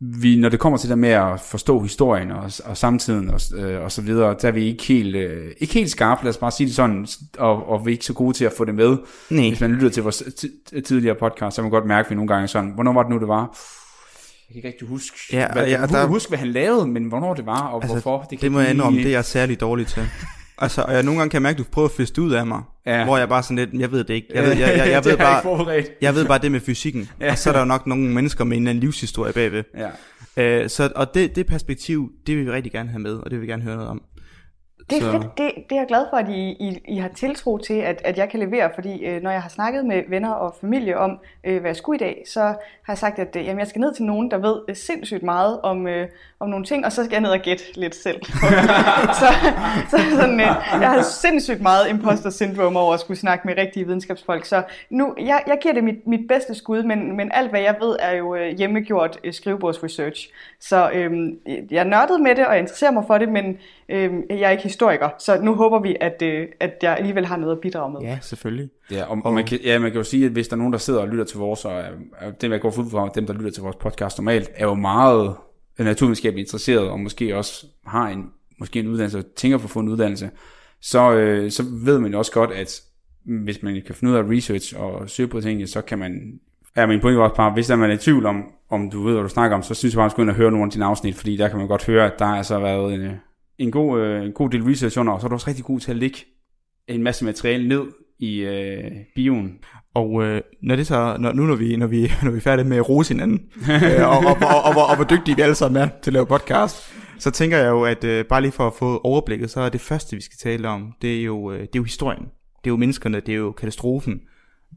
vi, 0.00 0.36
når 0.36 0.48
det 0.48 0.60
kommer 0.60 0.78
til 0.78 0.90
det 0.90 0.98
med 0.98 1.08
at 1.08 1.40
forstå 1.40 1.80
historien 1.80 2.30
og, 2.30 2.50
og 2.64 2.76
samtiden 2.76 3.30
og, 3.30 3.40
øh, 3.56 3.82
og 3.82 3.92
så 3.92 4.02
videre, 4.02 4.36
der 4.42 4.48
er 4.48 4.52
vi 4.52 4.64
ikke 4.64 4.84
helt, 4.84 5.16
øh, 5.16 5.52
ikke 5.58 5.74
helt 5.74 5.90
skarpe, 5.90 6.24
lad 6.24 6.30
os 6.30 6.36
bare 6.36 6.50
sige 6.50 6.66
det 6.66 6.74
sådan, 6.74 7.06
og, 7.38 7.68
og 7.68 7.86
vi 7.86 7.90
er 7.90 7.92
ikke 7.92 8.04
så 8.04 8.14
gode 8.14 8.36
til 8.36 8.44
at 8.44 8.52
få 8.56 8.64
det 8.64 8.74
med. 8.74 8.96
Nej. 9.30 9.48
Hvis 9.48 9.60
man 9.60 9.70
lytter 9.70 9.88
til 9.88 10.02
vores 10.02 10.22
tidligere 10.84 11.16
podcast, 11.20 11.56
så 11.56 11.62
kan 11.62 11.64
man 11.64 11.80
godt 11.80 11.86
mærke, 11.86 12.06
at 12.06 12.10
vi 12.10 12.14
nogle 12.14 12.28
gange 12.28 12.48
sådan, 12.48 12.70
hvornår 12.70 12.92
var 12.92 13.02
det 13.02 13.10
nu, 13.10 13.18
det 13.18 13.28
var? 13.28 13.40
Jeg 13.40 13.48
kan 14.48 14.56
ikke 14.56 14.68
rigtig 14.68 14.88
huske, 14.88 15.16
ja, 15.32 15.46
hvad, 15.52 15.66
ja, 15.66 15.80
jeg 15.80 15.88
der... 15.88 16.06
huske, 16.06 16.28
hvad 16.28 16.38
han 16.38 16.48
lavede, 16.48 16.86
men 16.86 17.04
hvornår 17.04 17.34
det 17.34 17.46
var, 17.46 17.60
og 17.60 17.82
altså, 17.82 17.92
hvorfor. 17.92 18.26
Det, 18.30 18.40
det 18.40 18.52
må 18.52 18.60
jeg 18.60 18.70
indrømme, 18.70 18.98
det 18.98 19.06
er 19.06 19.10
jeg 19.10 19.24
særlig 19.24 19.60
dårlig 19.60 19.86
til. 19.86 20.02
Altså, 20.60 20.82
og 20.82 20.92
jeg 20.94 21.02
nogle 21.02 21.20
gange 21.20 21.30
kan 21.30 21.42
mærke, 21.42 21.54
at 21.54 21.58
du 21.58 21.64
prøver 21.72 21.88
at 21.88 21.94
fiske 21.94 22.22
ud 22.22 22.32
af 22.32 22.46
mig, 22.46 22.62
ja. 22.86 23.04
hvor 23.04 23.18
jeg 23.18 23.28
bare 23.28 23.42
sådan 23.42 23.56
lidt, 23.56 23.70
jeg 23.80 23.92
ved 23.92 24.04
det 24.04 24.14
ikke. 24.14 24.28
Jeg 24.34 24.42
ved, 24.42 24.50
jeg, 24.50 24.60
jeg, 24.60 24.78
jeg, 24.78 24.90
jeg 24.96 25.04
ved 25.04 25.16
bare, 25.16 25.84
jeg 26.00 26.14
ved 26.14 26.26
bare 26.26 26.38
det 26.38 26.52
med 26.52 26.60
fysikken, 26.60 27.10
ja. 27.20 27.32
og 27.32 27.38
så 27.38 27.48
er 27.48 27.52
der 27.52 27.60
jo 27.60 27.66
nok 27.66 27.86
nogle 27.86 28.10
mennesker 28.10 28.44
med 28.44 28.56
en 28.56 28.62
eller 28.62 28.70
anden 28.70 28.80
livshistorie 28.80 29.32
bagved. 29.32 29.64
Ja. 29.76 29.88
Øh, 30.36 30.68
så, 30.70 30.92
og 30.96 31.14
det, 31.14 31.36
det 31.36 31.46
perspektiv, 31.46 32.12
det 32.26 32.36
vil 32.36 32.46
vi 32.46 32.50
rigtig 32.50 32.72
gerne 32.72 32.88
have 32.88 33.00
med, 33.00 33.14
og 33.14 33.24
det 33.24 33.32
vil 33.32 33.42
vi 33.42 33.46
gerne 33.52 33.62
høre 33.62 33.76
noget 33.76 33.90
om. 33.90 34.02
Det 34.90 34.98
er 34.98 35.02
så. 35.02 35.12
fedt. 35.12 35.38
Det, 35.38 35.50
det 35.54 35.76
er 35.76 35.80
jeg 35.80 35.86
glad 35.88 36.06
for, 36.10 36.16
at 36.16 36.28
I, 36.28 36.50
I, 36.50 36.80
I 36.88 36.96
har 36.96 37.08
tiltro 37.08 37.58
til, 37.58 37.74
at, 37.74 38.02
at 38.04 38.18
jeg 38.18 38.28
kan 38.28 38.40
levere, 38.40 38.70
fordi 38.74 39.04
øh, 39.04 39.22
når 39.22 39.30
jeg 39.30 39.42
har 39.42 39.48
snakket 39.48 39.84
med 39.84 40.02
venner 40.08 40.30
og 40.30 40.54
familie 40.60 40.98
om, 40.98 41.18
øh, 41.44 41.60
hvad 41.60 41.70
jeg 41.70 41.76
skulle 41.76 41.96
i 41.96 41.98
dag, 41.98 42.24
så 42.26 42.40
har 42.40 42.92
jeg 42.92 42.98
sagt, 42.98 43.18
at 43.18 43.36
øh, 43.36 43.44
jamen, 43.44 43.58
jeg 43.58 43.66
skal 43.66 43.80
ned 43.80 43.94
til 43.94 44.04
nogen, 44.04 44.30
der 44.30 44.38
ved 44.38 44.56
øh, 44.68 44.76
sindssygt 44.76 45.22
meget 45.22 45.60
om, 45.60 45.86
øh, 45.86 46.08
om 46.40 46.48
nogle 46.48 46.64
ting, 46.64 46.86
og 46.86 46.92
så 46.92 47.04
skal 47.04 47.14
jeg 47.14 47.20
ned 47.20 47.30
og 47.30 47.40
gætte 47.40 47.64
lidt 47.74 47.94
selv. 47.94 48.24
så, 49.20 49.26
så 49.90 49.98
sådan, 50.10 50.40
øh, 50.40 50.46
jeg 50.80 50.90
har 50.90 51.02
sindssygt 51.02 51.60
meget 51.60 51.90
imposter 51.90 52.30
syndrome 52.30 52.78
over 52.78 52.94
at 52.94 53.00
skulle 53.00 53.20
snakke 53.20 53.46
med 53.46 53.56
rigtige 53.56 53.86
videnskabsfolk, 53.86 54.44
så 54.44 54.62
nu, 54.90 55.14
jeg, 55.18 55.42
jeg 55.46 55.58
giver 55.62 55.74
det 55.74 55.84
mit, 55.84 56.06
mit 56.06 56.28
bedste 56.28 56.54
skud, 56.54 56.82
men, 56.82 57.16
men 57.16 57.30
alt 57.34 57.50
hvad 57.50 57.60
jeg 57.60 57.76
ved 57.80 57.96
er 58.00 58.12
jo 58.12 58.34
øh, 58.34 58.56
hjemmegjort 58.58 59.18
øh, 59.24 59.32
skrivebordsresearch. 59.32 60.28
Så 60.60 60.90
øh, 60.90 61.32
jeg 61.70 61.80
er 61.80 61.84
nørdet 61.84 62.20
med 62.20 62.34
det, 62.34 62.46
og 62.46 62.52
jeg 62.52 62.60
interesserer 62.60 62.90
mig 62.90 63.04
for 63.06 63.18
det, 63.18 63.28
men 63.28 63.58
øh, 63.88 64.12
jeg 64.30 64.40
er 64.40 64.50
ikke 64.50 64.62
historiker, 64.62 65.08
så 65.18 65.40
nu 65.42 65.54
håber 65.54 65.80
vi, 65.80 65.96
at, 66.00 66.22
øh, 66.22 66.46
at 66.60 66.74
jeg 66.82 66.96
alligevel 66.96 67.26
har 67.26 67.36
noget 67.36 67.52
at 67.52 67.60
bidrage 67.60 67.92
med. 67.92 68.00
Ja, 68.00 68.18
selvfølgelig. 68.22 68.70
Ja, 68.90 69.04
og, 69.04 69.18
og 69.24 69.34
man, 69.34 69.44
kan, 69.44 69.58
ja, 69.64 69.78
man 69.78 69.90
kan 69.90 69.98
jo 69.98 70.04
sige, 70.04 70.26
at 70.26 70.32
hvis 70.32 70.48
der 70.48 70.54
er 70.54 70.58
nogen, 70.58 70.72
der 70.72 70.78
sidder 70.78 71.00
og 71.00 71.08
lytter 71.08 71.24
til 71.24 71.38
vores, 71.38 71.64
og 71.64 71.82
dem 72.40 72.52
jeg 72.52 72.60
går 72.60 72.78
ud 72.78 72.90
fra, 72.90 73.10
dem 73.14 73.26
der 73.26 73.34
lytter 73.34 73.50
til 73.50 73.62
vores 73.62 73.76
podcast 73.76 74.18
normalt, 74.18 74.50
er 74.54 74.64
jo 74.64 74.74
meget 74.74 75.34
naturvidenskabeligt 75.78 76.48
interesseret, 76.48 76.88
og 76.88 77.00
måske 77.00 77.36
også 77.36 77.66
har 77.86 78.08
en, 78.08 78.24
måske 78.58 78.80
en 78.80 78.88
uddannelse, 78.88 79.18
og 79.18 79.24
tænker 79.36 79.58
på 79.58 79.64
at 79.64 79.70
få 79.70 79.80
en 79.80 79.88
uddannelse, 79.88 80.30
så, 80.80 81.12
øh, 81.12 81.50
så 81.50 81.62
ved 81.84 81.98
man 81.98 82.12
jo 82.12 82.18
også 82.18 82.32
godt, 82.32 82.50
at 82.50 82.80
hvis 83.24 83.62
man 83.62 83.82
kan 83.86 83.94
finde 83.94 84.12
ud 84.12 84.18
af 84.18 84.22
research 84.22 84.80
og 84.80 85.10
søge 85.10 85.28
på 85.28 85.40
tingene, 85.40 85.66
så 85.66 85.80
kan 85.80 85.98
man 85.98 86.40
Ja, 86.76 86.86
min 86.86 87.00
pointe 87.00 87.18
var 87.18 87.24
også 87.24 87.36
bare, 87.36 87.52
hvis 87.52 87.66
der 87.66 87.76
man 87.76 87.90
er 87.90 87.94
i 87.94 87.98
tvivl 87.98 88.26
om, 88.26 88.44
om 88.70 88.90
du 88.90 89.02
ved, 89.02 89.12
hvad 89.12 89.22
du 89.22 89.28
snakker 89.28 89.56
om, 89.56 89.62
så 89.62 89.74
synes 89.74 89.94
jeg 89.94 89.98
bare, 89.98 90.04
at 90.04 90.06
man 90.06 90.10
skal 90.10 90.22
ind 90.22 90.30
og 90.30 90.36
høre 90.36 90.50
nogle 90.50 90.64
af 90.64 90.70
dine 90.70 90.84
afsnit, 90.84 91.14
fordi 91.14 91.36
der 91.36 91.48
kan 91.48 91.58
man 91.58 91.68
godt 91.68 91.86
høre, 91.86 92.06
at 92.06 92.18
der 92.18 92.24
har 92.24 92.36
altså 92.36 92.58
været 92.58 92.94
en, 92.94 93.10
en 93.58 93.70
god, 93.70 94.00
øh, 94.00 94.24
en 94.24 94.32
god 94.32 94.50
del 94.50 94.62
research 94.62 94.98
under, 94.98 95.12
og 95.12 95.20
så 95.20 95.26
er 95.26 95.28
du 95.28 95.34
også 95.34 95.48
rigtig 95.48 95.64
god 95.64 95.80
til 95.80 95.90
at 95.90 95.96
lægge 95.96 96.18
en 96.88 97.02
masse 97.02 97.24
materiale 97.24 97.68
ned 97.68 97.82
i 98.18 98.40
øh, 98.40 98.90
bioen. 99.14 99.58
Og 99.94 100.22
øh, 100.24 100.40
når 100.62 100.76
det 100.76 100.86
så, 100.86 101.16
når, 101.20 101.32
nu 101.32 101.42
når 101.42 101.54
vi, 101.54 101.76
når 101.76 101.86
vi, 101.86 102.10
når 102.22 102.30
vi 102.30 102.36
er 102.36 102.40
færdige 102.40 102.68
med 102.68 102.76
at 102.76 102.88
rose 102.88 103.14
hinanden, 103.14 103.40
øh, 103.84 104.08
og, 104.08 104.18
og, 104.18 104.24
og, 104.26 104.62
og, 104.64 104.74
og, 104.76 104.86
og, 104.86 104.96
hvor 104.96 105.04
dygtige 105.04 105.36
vi 105.36 105.42
alle 105.42 105.54
sammen 105.54 105.82
er 105.82 105.88
til 106.02 106.10
at 106.10 106.12
lave 106.12 106.26
podcast, 106.26 106.94
så 107.18 107.30
tænker 107.30 107.58
jeg 107.58 107.68
jo, 107.68 107.82
at 107.84 108.04
øh, 108.04 108.24
bare 108.24 108.40
lige 108.40 108.52
for 108.52 108.66
at 108.66 108.74
få 108.74 109.00
overblikket, 109.04 109.50
så 109.50 109.60
er 109.60 109.68
det 109.68 109.80
første, 109.80 110.16
vi 110.16 110.22
skal 110.22 110.38
tale 110.38 110.68
om, 110.68 110.92
det 111.02 111.20
er 111.20 111.24
jo, 111.24 111.52
øh, 111.52 111.60
det 111.60 111.66
er 111.66 111.70
jo 111.76 111.82
historien. 111.82 112.22
Det 112.64 112.66
er 112.66 112.70
jo 112.70 112.76
menneskerne, 112.76 113.20
det 113.20 113.28
er 113.28 113.38
jo 113.38 113.52
katastrofen, 113.52 114.20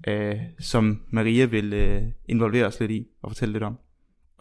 øh, 0.08 0.36
som 0.60 1.02
Maria 1.10 1.46
vil 1.46 1.74
øh, 1.74 2.02
involvere 2.30 2.66
os 2.66 2.80
lidt 2.80 2.92
i 2.92 3.08
og 3.24 3.32
fortælle 3.32 3.52
lidt 3.52 3.64
om. 3.64 3.78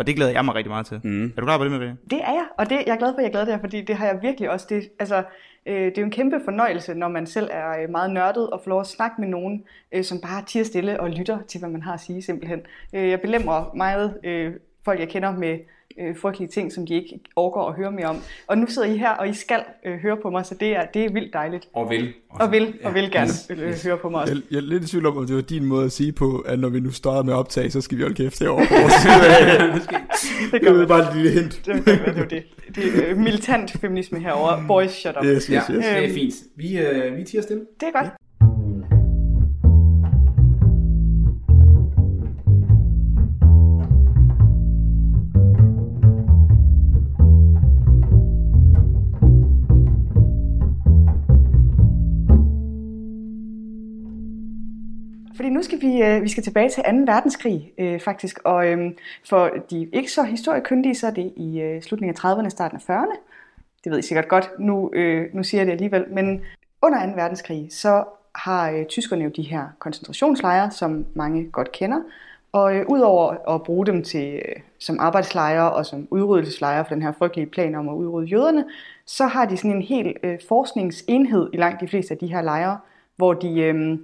Og 0.01 0.07
det 0.07 0.17
glæder 0.17 0.31
jeg 0.31 0.45
mig 0.45 0.55
rigtig 0.55 0.71
meget 0.71 0.87
til. 0.87 1.01
Mm. 1.05 1.25
Er 1.25 1.41
du 1.41 1.47
klar 1.47 1.59
på 1.59 1.65
det, 1.65 1.73
Maria? 1.73 1.97
Det 2.11 2.19
er 2.19 2.33
jeg, 2.33 2.47
og 2.59 2.71
det, 2.71 2.77
jeg 2.87 2.95
er 2.95 2.99
glad 3.03 3.13
for, 3.13 3.19
at 3.19 3.25
jeg 3.25 3.31
glæder 3.31 3.45
det 3.45 3.55
her, 3.55 3.61
fordi 3.61 3.81
det 3.81 3.97
har 3.97 4.07
jeg 4.07 4.19
virkelig 4.23 4.51
også. 4.51 4.67
Det, 4.71 4.83
altså, 4.99 5.23
Øh, 5.67 5.85
det 5.85 5.99
er 5.99 6.03
jo 6.03 6.07
en 6.07 6.11
kæmpe 6.11 6.41
fornøjelse, 6.45 6.95
når 6.95 7.09
man 7.09 7.27
selv 7.27 7.49
er 7.51 7.83
øh, 7.83 7.91
meget 7.91 8.11
nørdet 8.13 8.51
og 8.51 8.61
får 8.65 8.69
lov 8.69 8.81
at 8.81 8.87
snakke 8.87 9.21
med 9.21 9.29
nogen, 9.29 9.65
øh, 9.93 10.05
som 10.05 10.21
bare 10.21 10.45
tiger 10.47 10.65
stille 10.65 11.01
og 11.01 11.11
lytter 11.11 11.39
til, 11.49 11.61
hvad 11.61 11.71
man 11.71 11.83
har 11.83 11.95
at 11.95 12.01
sige 12.01 12.23
simpelthen. 12.23 12.61
Øh, 12.95 13.09
jeg 13.09 13.21
belemmer 13.21 13.75
meget 13.75 14.19
øh, 14.25 14.53
folk, 14.85 15.01
jeg 15.01 15.09
kender 15.09 15.33
med 15.37 15.59
øh, 16.01 16.16
frygtelige 16.16 16.51
ting, 16.51 16.73
som 16.73 16.87
de 16.87 16.95
ikke 16.95 17.21
overgår 17.37 17.69
at 17.69 17.75
høre 17.75 17.93
mere 17.93 18.07
om. 18.07 18.16
Og 18.47 18.59
nu 18.59 18.66
sidder 18.66 18.88
I 18.88 18.97
her, 18.97 19.11
og 19.11 19.29
I 19.29 19.35
skal 19.35 19.61
øh, 19.87 19.99
høre 19.99 20.16
på 20.23 20.31
mig, 20.31 20.47
så 20.47 20.55
det 20.55 20.77
er, 20.77 20.87
det 20.95 21.05
er 21.05 21.12
vildt 21.12 21.33
dejligt. 21.33 21.69
Og 21.73 21.90
vil. 21.90 22.12
Og 22.31 22.53
vil, 22.53 22.75
og 22.85 22.95
vil 22.95 23.11
gerne 23.11 23.31
øh, 23.51 23.75
høre 23.85 23.99
på 23.99 24.09
mig 24.09 24.21
også. 24.21 24.35
Jeg, 24.35 24.43
jeg 24.51 24.57
er 24.57 24.61
lidt 24.61 24.85
i 24.85 24.87
tvivl 24.87 25.07
om, 25.07 25.16
om 25.16 25.27
det 25.27 25.37
var 25.37 25.43
din 25.43 25.64
måde 25.64 25.85
at 25.85 25.93
sige 25.93 26.12
på, 26.12 26.38
at 26.38 26.59
når 26.59 26.69
vi 26.69 26.81
nu 26.81 26.90
starter 26.90 27.23
med 27.23 27.35
optag, 27.35 27.73
så 27.73 27.81
skal 27.81 27.99
vi 27.99 28.03
holde 28.03 28.14
kæft 28.14 28.38
herovre. 28.38 28.62
det 30.53 30.61
gør 30.62 30.73
det 30.73 30.83
er 30.83 30.87
bare 30.87 31.09
et 31.09 31.16
lille 31.16 31.40
hint. 31.40 31.62
Det, 31.66 31.75
det, 31.75 31.87
det, 31.87 32.31
det, 32.31 32.31
det, 32.31 32.75
det 32.75 33.11
er 33.11 33.14
militant 33.14 33.71
feminisme 33.81 34.21
herover. 34.21 34.66
Boys, 34.69 34.90
shut 34.90 35.16
up. 35.16 35.25
Yes, 35.25 35.47
yes, 35.47 35.66
yes. 35.71 35.85
Ja, 35.85 36.01
det 36.01 36.11
er 36.11 36.14
fint. 36.14 36.35
Vi, 36.57 36.79
øh, 36.79 37.16
vi 37.16 37.25
tiger 37.25 37.43
stille. 37.43 37.66
Det 37.81 37.88
er 37.88 37.93
godt. 37.93 38.07
Fordi 38.07 38.20
nu 55.61 55.64
skal 55.64 55.81
vi, 55.81 56.03
øh, 56.03 56.23
vi 56.23 56.29
skal 56.29 56.42
tilbage 56.42 56.70
til 56.70 56.83
2. 56.83 56.90
verdenskrig 56.90 57.73
øh, 57.79 58.01
faktisk, 58.01 58.40
og 58.44 58.66
øh, 58.66 58.92
for 59.29 59.51
de 59.70 59.88
ikke 59.92 60.12
så 60.12 60.23
historiekyndige, 60.23 60.94
så 60.94 61.07
er 61.07 61.11
det 61.11 61.33
i 61.37 61.61
øh, 61.61 61.83
slutningen 61.83 62.16
af 62.16 62.35
30'erne, 62.35 62.49
starten 62.49 62.81
af 62.88 62.90
40'erne. 62.90 63.18
Det 63.85 63.92
ved 63.92 63.99
I 63.99 64.03
sikkert 64.03 64.29
godt, 64.29 64.51
nu, 64.59 64.90
øh, 64.92 65.27
nu 65.35 65.42
siger 65.42 65.61
jeg 65.61 65.66
det 65.66 65.73
alligevel, 65.73 66.05
men 66.11 66.40
under 66.83 67.07
2. 67.07 67.12
verdenskrig, 67.16 67.68
så 67.70 68.05
har 68.35 68.70
øh, 68.70 68.87
tyskerne 68.87 69.25
jo 69.25 69.31
de 69.31 69.42
her 69.42 69.66
koncentrationslejre, 69.79 70.70
som 70.70 71.07
mange 71.14 71.51
godt 71.51 71.73
kender, 71.73 72.01
og 72.53 72.77
øh, 72.77 72.87
udover 72.88 73.55
at 73.55 73.62
bruge 73.62 73.87
dem 73.87 74.03
til 74.03 74.35
øh, 74.35 74.57
som 74.79 74.96
arbejdslejre 75.01 75.73
og 75.73 75.87
som 75.87 76.09
udryddelseslejre 76.11 76.85
for 76.85 76.94
den 76.94 77.03
her 77.03 77.12
frygtelige 77.12 77.51
plan 77.51 77.75
om 77.75 77.88
at 77.88 77.94
udrydde 77.94 78.27
jøderne, 78.27 78.64
så 79.07 79.27
har 79.27 79.44
de 79.44 79.57
sådan 79.57 79.73
en 79.73 79.83
helt 79.83 80.16
øh, 80.23 80.38
forskningsenhed 80.49 81.51
i 81.53 81.57
langt 81.57 81.81
de 81.81 81.88
fleste 81.88 82.14
af 82.14 82.18
de 82.18 82.27
her 82.27 82.42
lejre, 82.42 82.79
hvor 83.16 83.33
de, 83.33 83.61
øh, 83.61 83.99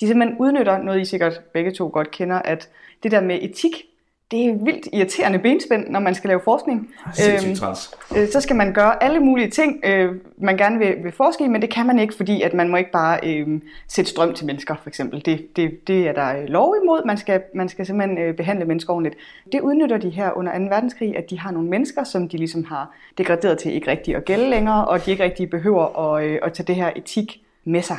de 0.00 0.06
simpelthen 0.06 0.38
udnytter 0.38 0.78
noget, 0.78 1.00
I 1.00 1.04
sikkert 1.04 1.40
begge 1.52 1.72
to 1.72 1.90
godt 1.92 2.10
kender, 2.10 2.36
at 2.36 2.68
det 3.02 3.10
der 3.10 3.20
med 3.20 3.38
etik, 3.42 3.84
det 4.30 4.46
er 4.48 4.54
vildt 4.64 4.88
irriterende 4.92 5.38
benspænd, 5.38 5.88
når 5.88 6.00
man 6.00 6.14
skal 6.14 6.28
lave 6.28 6.40
forskning. 6.44 6.90
Sindssygt 7.12 7.56
træls. 7.56 7.90
Øh, 8.16 8.28
så 8.28 8.40
skal 8.40 8.56
man 8.56 8.72
gøre 8.72 9.02
alle 9.02 9.20
mulige 9.20 9.50
ting, 9.50 9.80
øh, 9.84 10.14
man 10.38 10.56
gerne 10.56 10.78
vil, 10.78 10.94
vil 11.04 11.12
forske 11.12 11.44
i, 11.44 11.48
men 11.48 11.62
det 11.62 11.70
kan 11.70 11.86
man 11.86 11.98
ikke, 11.98 12.14
fordi 12.14 12.42
at 12.42 12.54
man 12.54 12.68
må 12.68 12.76
ikke 12.76 12.90
bare 12.90 13.20
øh, 13.22 13.60
sætte 13.88 14.10
strøm 14.10 14.34
til 14.34 14.46
mennesker, 14.46 14.74
for 14.82 14.88
eksempel. 14.88 15.24
Det, 15.24 15.56
det, 15.56 15.88
det 15.88 16.08
er 16.08 16.12
der 16.12 16.36
øh, 16.36 16.44
lov 16.44 16.76
imod. 16.82 17.06
Man 17.06 17.18
skal, 17.18 17.42
man 17.54 17.68
skal 17.68 17.86
simpelthen 17.86 18.18
øh, 18.18 18.34
behandle 18.36 18.64
mennesker 18.64 18.92
ordentligt. 18.92 19.16
Det 19.52 19.60
udnytter 19.60 19.98
de 19.98 20.10
her 20.10 20.32
under 20.36 20.58
2. 20.58 20.64
verdenskrig, 20.64 21.16
at 21.16 21.30
de 21.30 21.38
har 21.38 21.50
nogle 21.50 21.68
mennesker, 21.68 22.04
som 22.04 22.28
de 22.28 22.36
ligesom 22.36 22.64
har 22.64 22.94
degraderet 23.18 23.58
til 23.58 23.72
ikke 23.72 23.90
rigtig 23.90 24.16
at 24.16 24.24
gælde 24.24 24.50
længere, 24.50 24.84
og 24.84 25.06
de 25.06 25.10
ikke 25.10 25.24
rigtig 25.24 25.50
behøver 25.50 26.14
at, 26.14 26.24
øh, 26.24 26.38
at 26.42 26.52
tage 26.52 26.66
det 26.66 26.74
her 26.74 26.90
etik 26.96 27.40
med 27.64 27.82
sig. 27.82 27.98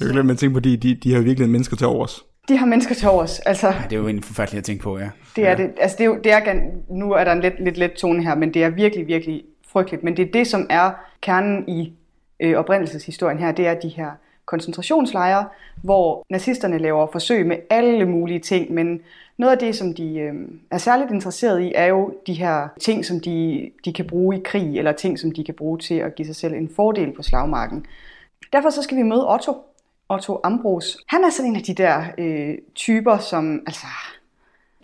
Jeg 0.00 0.06
kan 0.06 0.14
lade 0.14 0.26
man 0.26 0.36
tænke 0.36 0.54
på, 0.54 0.60
de, 0.60 0.76
de, 0.76 0.94
de 0.94 1.10
har 1.10 1.18
jo 1.18 1.24
virkelig 1.24 1.48
mennesker 1.48 1.76
til 1.76 1.86
overs. 1.86 2.24
De 2.48 2.56
har 2.56 2.66
mennesker 2.66 2.94
til 2.94 3.08
overs. 3.08 3.38
Altså, 3.38 3.66
Ja, 3.66 3.74
det 3.84 3.92
er 3.92 3.96
jo 3.96 4.06
egentlig 4.06 4.24
forfærdeligt 4.24 4.58
at 4.58 4.64
tænke 4.64 4.82
på, 4.82 4.98
ja. 4.98 5.10
Det 5.36 5.46
er 5.46 5.50
ja. 5.50 5.56
det. 5.56 5.70
Altså, 5.80 5.96
det 5.98 6.04
er, 6.04 6.08
jo, 6.08 6.18
det 6.24 6.32
er, 6.32 6.54
nu 6.90 7.12
er 7.12 7.24
der 7.24 7.32
en 7.32 7.40
lidt, 7.40 7.64
lidt 7.64 7.76
let 7.76 7.92
tone 7.92 8.24
her, 8.24 8.34
men 8.34 8.54
det 8.54 8.64
er 8.64 8.68
virkelig, 8.68 9.06
virkelig 9.06 9.42
frygteligt. 9.68 10.04
Men 10.04 10.16
det 10.16 10.28
er 10.28 10.32
det, 10.32 10.46
som 10.46 10.66
er 10.70 10.90
kernen 11.20 11.68
i 11.68 11.92
øh, 12.40 12.54
oprindelseshistorien 12.56 13.38
her, 13.38 13.52
det 13.52 13.66
er 13.66 13.74
de 13.74 13.88
her 13.88 14.10
koncentrationslejre, 14.46 15.46
hvor 15.82 16.24
nazisterne 16.30 16.78
laver 16.78 17.06
forsøg 17.12 17.46
med 17.46 17.56
alle 17.70 18.06
mulige 18.06 18.40
ting, 18.40 18.72
men 18.72 19.00
noget 19.36 19.52
af 19.52 19.58
det, 19.58 19.76
som 19.76 19.94
de 19.94 20.18
øh, 20.18 20.34
er 20.70 20.78
særligt 20.78 21.10
interesseret 21.10 21.62
i, 21.62 21.72
er 21.74 21.86
jo 21.86 22.14
de 22.26 22.34
her 22.34 22.68
ting, 22.80 23.04
som 23.04 23.20
de, 23.20 23.70
de 23.84 23.92
kan 23.92 24.06
bruge 24.06 24.36
i 24.36 24.40
krig, 24.44 24.78
eller 24.78 24.92
ting, 24.92 25.18
som 25.18 25.32
de 25.32 25.44
kan 25.44 25.54
bruge 25.54 25.78
til 25.78 25.94
at 25.94 26.14
give 26.14 26.26
sig 26.26 26.36
selv 26.36 26.54
en 26.54 26.70
fordel 26.76 27.12
på 27.12 27.22
slagmarken. 27.22 27.86
Derfor 28.52 28.70
så 28.70 28.82
skal 28.82 28.96
vi 28.96 29.02
møde 29.02 29.32
Otto, 29.32 29.52
Otto 30.08 30.40
Ambros. 30.44 30.98
Han 31.08 31.24
er 31.24 31.30
sådan 31.30 31.50
en 31.50 31.56
af 31.56 31.62
de 31.62 31.74
der 31.74 32.04
øh, 32.18 32.58
typer, 32.74 33.18
som 33.18 33.62
altså, 33.66 33.86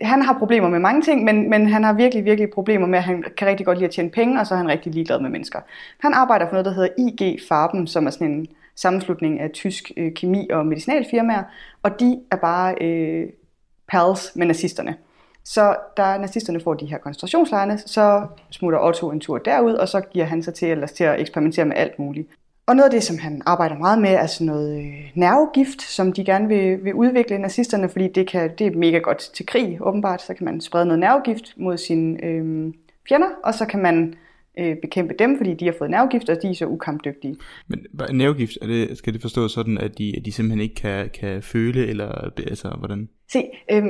han 0.01 0.21
har 0.21 0.39
problemer 0.39 0.69
med 0.69 0.79
mange 0.79 1.01
ting, 1.01 1.23
men, 1.23 1.49
men 1.49 1.67
han 1.67 1.83
har 1.83 1.93
virkelig, 1.93 2.25
virkelig 2.25 2.49
problemer 2.49 2.87
med, 2.87 2.97
at 2.97 3.03
han 3.03 3.23
kan 3.37 3.47
rigtig 3.47 3.65
godt 3.65 3.77
lide 3.77 3.87
at 3.87 3.93
tjene 3.93 4.09
penge, 4.09 4.39
og 4.39 4.47
så 4.47 4.53
er 4.53 4.57
han 4.57 4.67
rigtig 4.67 4.93
ligeglad 4.93 5.19
med 5.19 5.29
mennesker. 5.29 5.59
Han 5.99 6.13
arbejder 6.13 6.45
for 6.45 6.51
noget, 6.51 6.65
der 6.65 6.73
hedder 6.73 6.89
IG 6.97 7.39
Farben, 7.49 7.87
som 7.87 8.05
er 8.05 8.11
sådan 8.11 8.31
en 8.31 8.47
sammenslutning 8.75 9.39
af 9.39 9.51
tysk 9.51 9.91
øh, 9.97 10.11
kemi- 10.11 10.49
og 10.49 10.65
medicinalfirmaer, 10.65 11.43
og 11.83 11.99
de 11.99 12.19
er 12.31 12.35
bare 12.35 12.75
øh, 12.81 13.29
pals 13.87 14.31
med 14.35 14.45
nazisterne. 14.47 14.95
Så 15.43 15.75
da 15.97 16.17
nazisterne 16.17 16.59
får 16.59 16.73
de 16.73 16.85
her 16.85 16.97
koncentrationslejre, 16.97 17.77
så 17.77 18.27
smutter 18.49 18.79
Otto 18.79 19.11
en 19.11 19.19
tur 19.19 19.37
derud, 19.37 19.73
og 19.73 19.87
så 19.87 20.01
giver 20.01 20.25
han 20.25 20.43
sig 20.43 20.53
til, 20.53 20.67
ellers 20.67 20.91
til 20.91 21.03
at 21.03 21.19
eksperimentere 21.19 21.65
med 21.65 21.75
alt 21.75 21.99
muligt. 21.99 22.29
Og 22.71 22.77
noget 22.77 22.89
af 22.89 22.91
det, 22.91 23.03
som 23.03 23.17
han 23.17 23.41
arbejder 23.45 23.77
meget 23.77 24.01
med, 24.01 24.09
er 24.09 24.25
sådan 24.27 24.47
noget 24.47 24.77
øh, 24.77 25.11
nervegift, 25.15 25.81
som 25.81 26.13
de 26.13 26.25
gerne 26.25 26.47
vil, 26.47 26.83
vil 26.83 26.93
udvikle 26.93 27.37
nazisterne, 27.37 27.89
fordi 27.89 28.07
det, 28.07 28.27
kan, 28.27 28.51
det 28.57 28.67
er 28.67 28.71
mega 28.71 28.97
godt 28.97 29.17
til 29.17 29.45
krig, 29.45 29.77
åbenbart. 29.81 30.21
Så 30.21 30.33
kan 30.33 30.45
man 30.45 30.61
sprede 30.61 30.85
noget 30.85 30.99
nervegift 30.99 31.53
mod 31.57 31.77
sine 31.77 32.23
øh, 32.23 32.73
fjender, 33.09 33.27
og 33.43 33.53
så 33.53 33.65
kan 33.65 33.81
man 33.81 34.15
øh, 34.59 34.75
bekæmpe 34.81 35.13
dem, 35.19 35.37
fordi 35.37 35.53
de 35.53 35.65
har 35.65 35.75
fået 35.77 35.89
nervegift, 35.91 36.29
og 36.29 36.37
de 36.41 36.49
er 36.49 36.53
så 36.53 36.65
ukampdygtige. 36.65 37.35
Men 37.67 37.79
nervegift, 38.11 38.57
er 38.61 38.67
det, 38.67 38.97
skal 38.97 39.13
det 39.13 39.21
forstås 39.21 39.51
sådan, 39.51 39.77
at 39.77 39.97
de, 39.97 40.13
at 40.17 40.25
de 40.25 40.31
simpelthen 40.31 40.61
ikke 40.61 40.75
kan, 40.75 41.09
kan 41.19 41.43
føle, 41.43 41.87
eller 41.87 42.31
altså, 42.47 42.75
hvordan? 42.79 43.09
Se, 43.31 43.43
øh, 43.71 43.83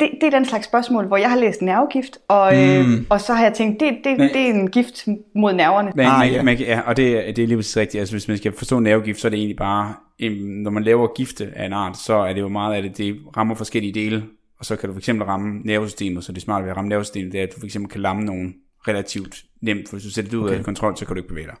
det, 0.00 0.08
det 0.20 0.26
er 0.26 0.30
den 0.30 0.44
slags 0.44 0.66
spørgsmål, 0.66 1.06
hvor 1.06 1.16
jeg 1.16 1.30
har 1.30 1.38
læst 1.38 1.62
nervegift, 1.62 2.18
og, 2.28 2.62
øh, 2.62 2.86
Mm. 2.86 3.06
og 3.10 3.20
så 3.20 3.34
har 3.34 3.44
jeg 3.44 3.54
tænkt, 3.54 3.80
det, 3.80 3.90
det, 4.04 4.18
Men- 4.18 4.28
det 4.28 4.40
er 4.40 4.54
en 4.54 4.70
gift 4.70 5.06
mod 5.34 5.52
nerverne. 5.52 5.92
Men, 5.96 6.06
Ah, 6.06 6.18
man, 6.18 6.32
ja. 6.32 6.42
man, 6.42 6.56
ja, 6.58 6.80
og 6.80 6.96
det, 6.96 7.28
er- 7.28 7.32
det 7.32 7.42
er 7.44 7.46
lige 7.48 7.58
præcis 7.58 7.76
rigtigt. 7.76 8.00
Altså, 8.00 8.14
hvis 8.14 8.28
man 8.28 8.36
skal 8.36 8.52
forstå 8.52 8.78
nervegift, 8.78 9.20
så 9.20 9.28
er 9.28 9.30
det 9.30 9.38
egentlig 9.38 9.56
bare, 9.56 9.94
når 10.40 10.70
man 10.70 10.82
laver 10.84 11.06
gifte 11.16 11.48
af 11.56 11.66
en 11.66 11.72
art, 11.72 11.96
så 11.96 12.14
er 12.14 12.32
det 12.32 12.40
jo 12.40 12.48
meget 12.48 12.74
af 12.76 12.82
det, 12.82 12.98
det 12.98 13.16
rammer 13.36 13.54
forskellige 13.54 13.92
dele, 13.94 14.22
og 14.58 14.64
så 14.64 14.76
kan 14.76 14.88
du 14.88 14.94
fx 15.00 15.08
ramme 15.08 15.60
nervesystemet, 15.64 16.24
så 16.24 16.32
det 16.32 16.42
smarte 16.42 16.64
ved 16.64 16.70
at 16.70 16.76
ramme 16.76 16.88
nervesystemet, 16.88 17.32
det 17.32 17.38
er, 17.40 17.42
at 17.44 17.54
du 17.56 17.60
fx 17.66 17.76
kan 17.90 18.00
lamme 18.00 18.24
nogen 18.24 18.54
relativt 18.88 19.44
nemt, 19.60 19.88
for 19.88 19.96
hvis 19.96 20.04
du 20.04 20.10
sætter 20.10 20.30
det 20.30 20.38
ud 20.38 20.44
okay. 20.44 20.58
af 20.58 20.64
kontrol, 20.64 20.96
så 20.96 21.06
kan 21.06 21.16
du 21.16 21.18
ikke 21.18 21.28
bevæge 21.28 21.46
dig. 21.46 21.56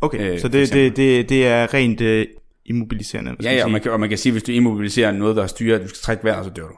Okay, 0.00 0.32
Øh, 0.32 0.40
så 0.40 0.48
det, 0.48 0.72
det, 0.72 0.96
det, 0.96 1.28
det 1.28 1.46
er 1.46 1.74
rent 1.74 2.00
øh, 2.00 2.26
immobiliserende. 2.66 3.36
Ja, 3.42 3.54
ja, 3.54 3.64
og 3.64 3.70
man, 3.70 3.80
kan, 3.80 3.92
og 3.92 4.00
man 4.00 4.08
kan 4.08 4.18
sige, 4.18 4.32
hvis 4.32 4.42
du 4.42 4.52
immobiliserer 4.52 5.12
noget, 5.12 5.36
der 5.36 5.46
styrer, 5.46 5.76
at 5.76 5.82
du 5.82 5.88
skal 5.88 6.00
trække 6.00 6.24
vejret, 6.24 6.44
så 6.44 6.50
dør 6.50 6.66
du. 6.66 6.74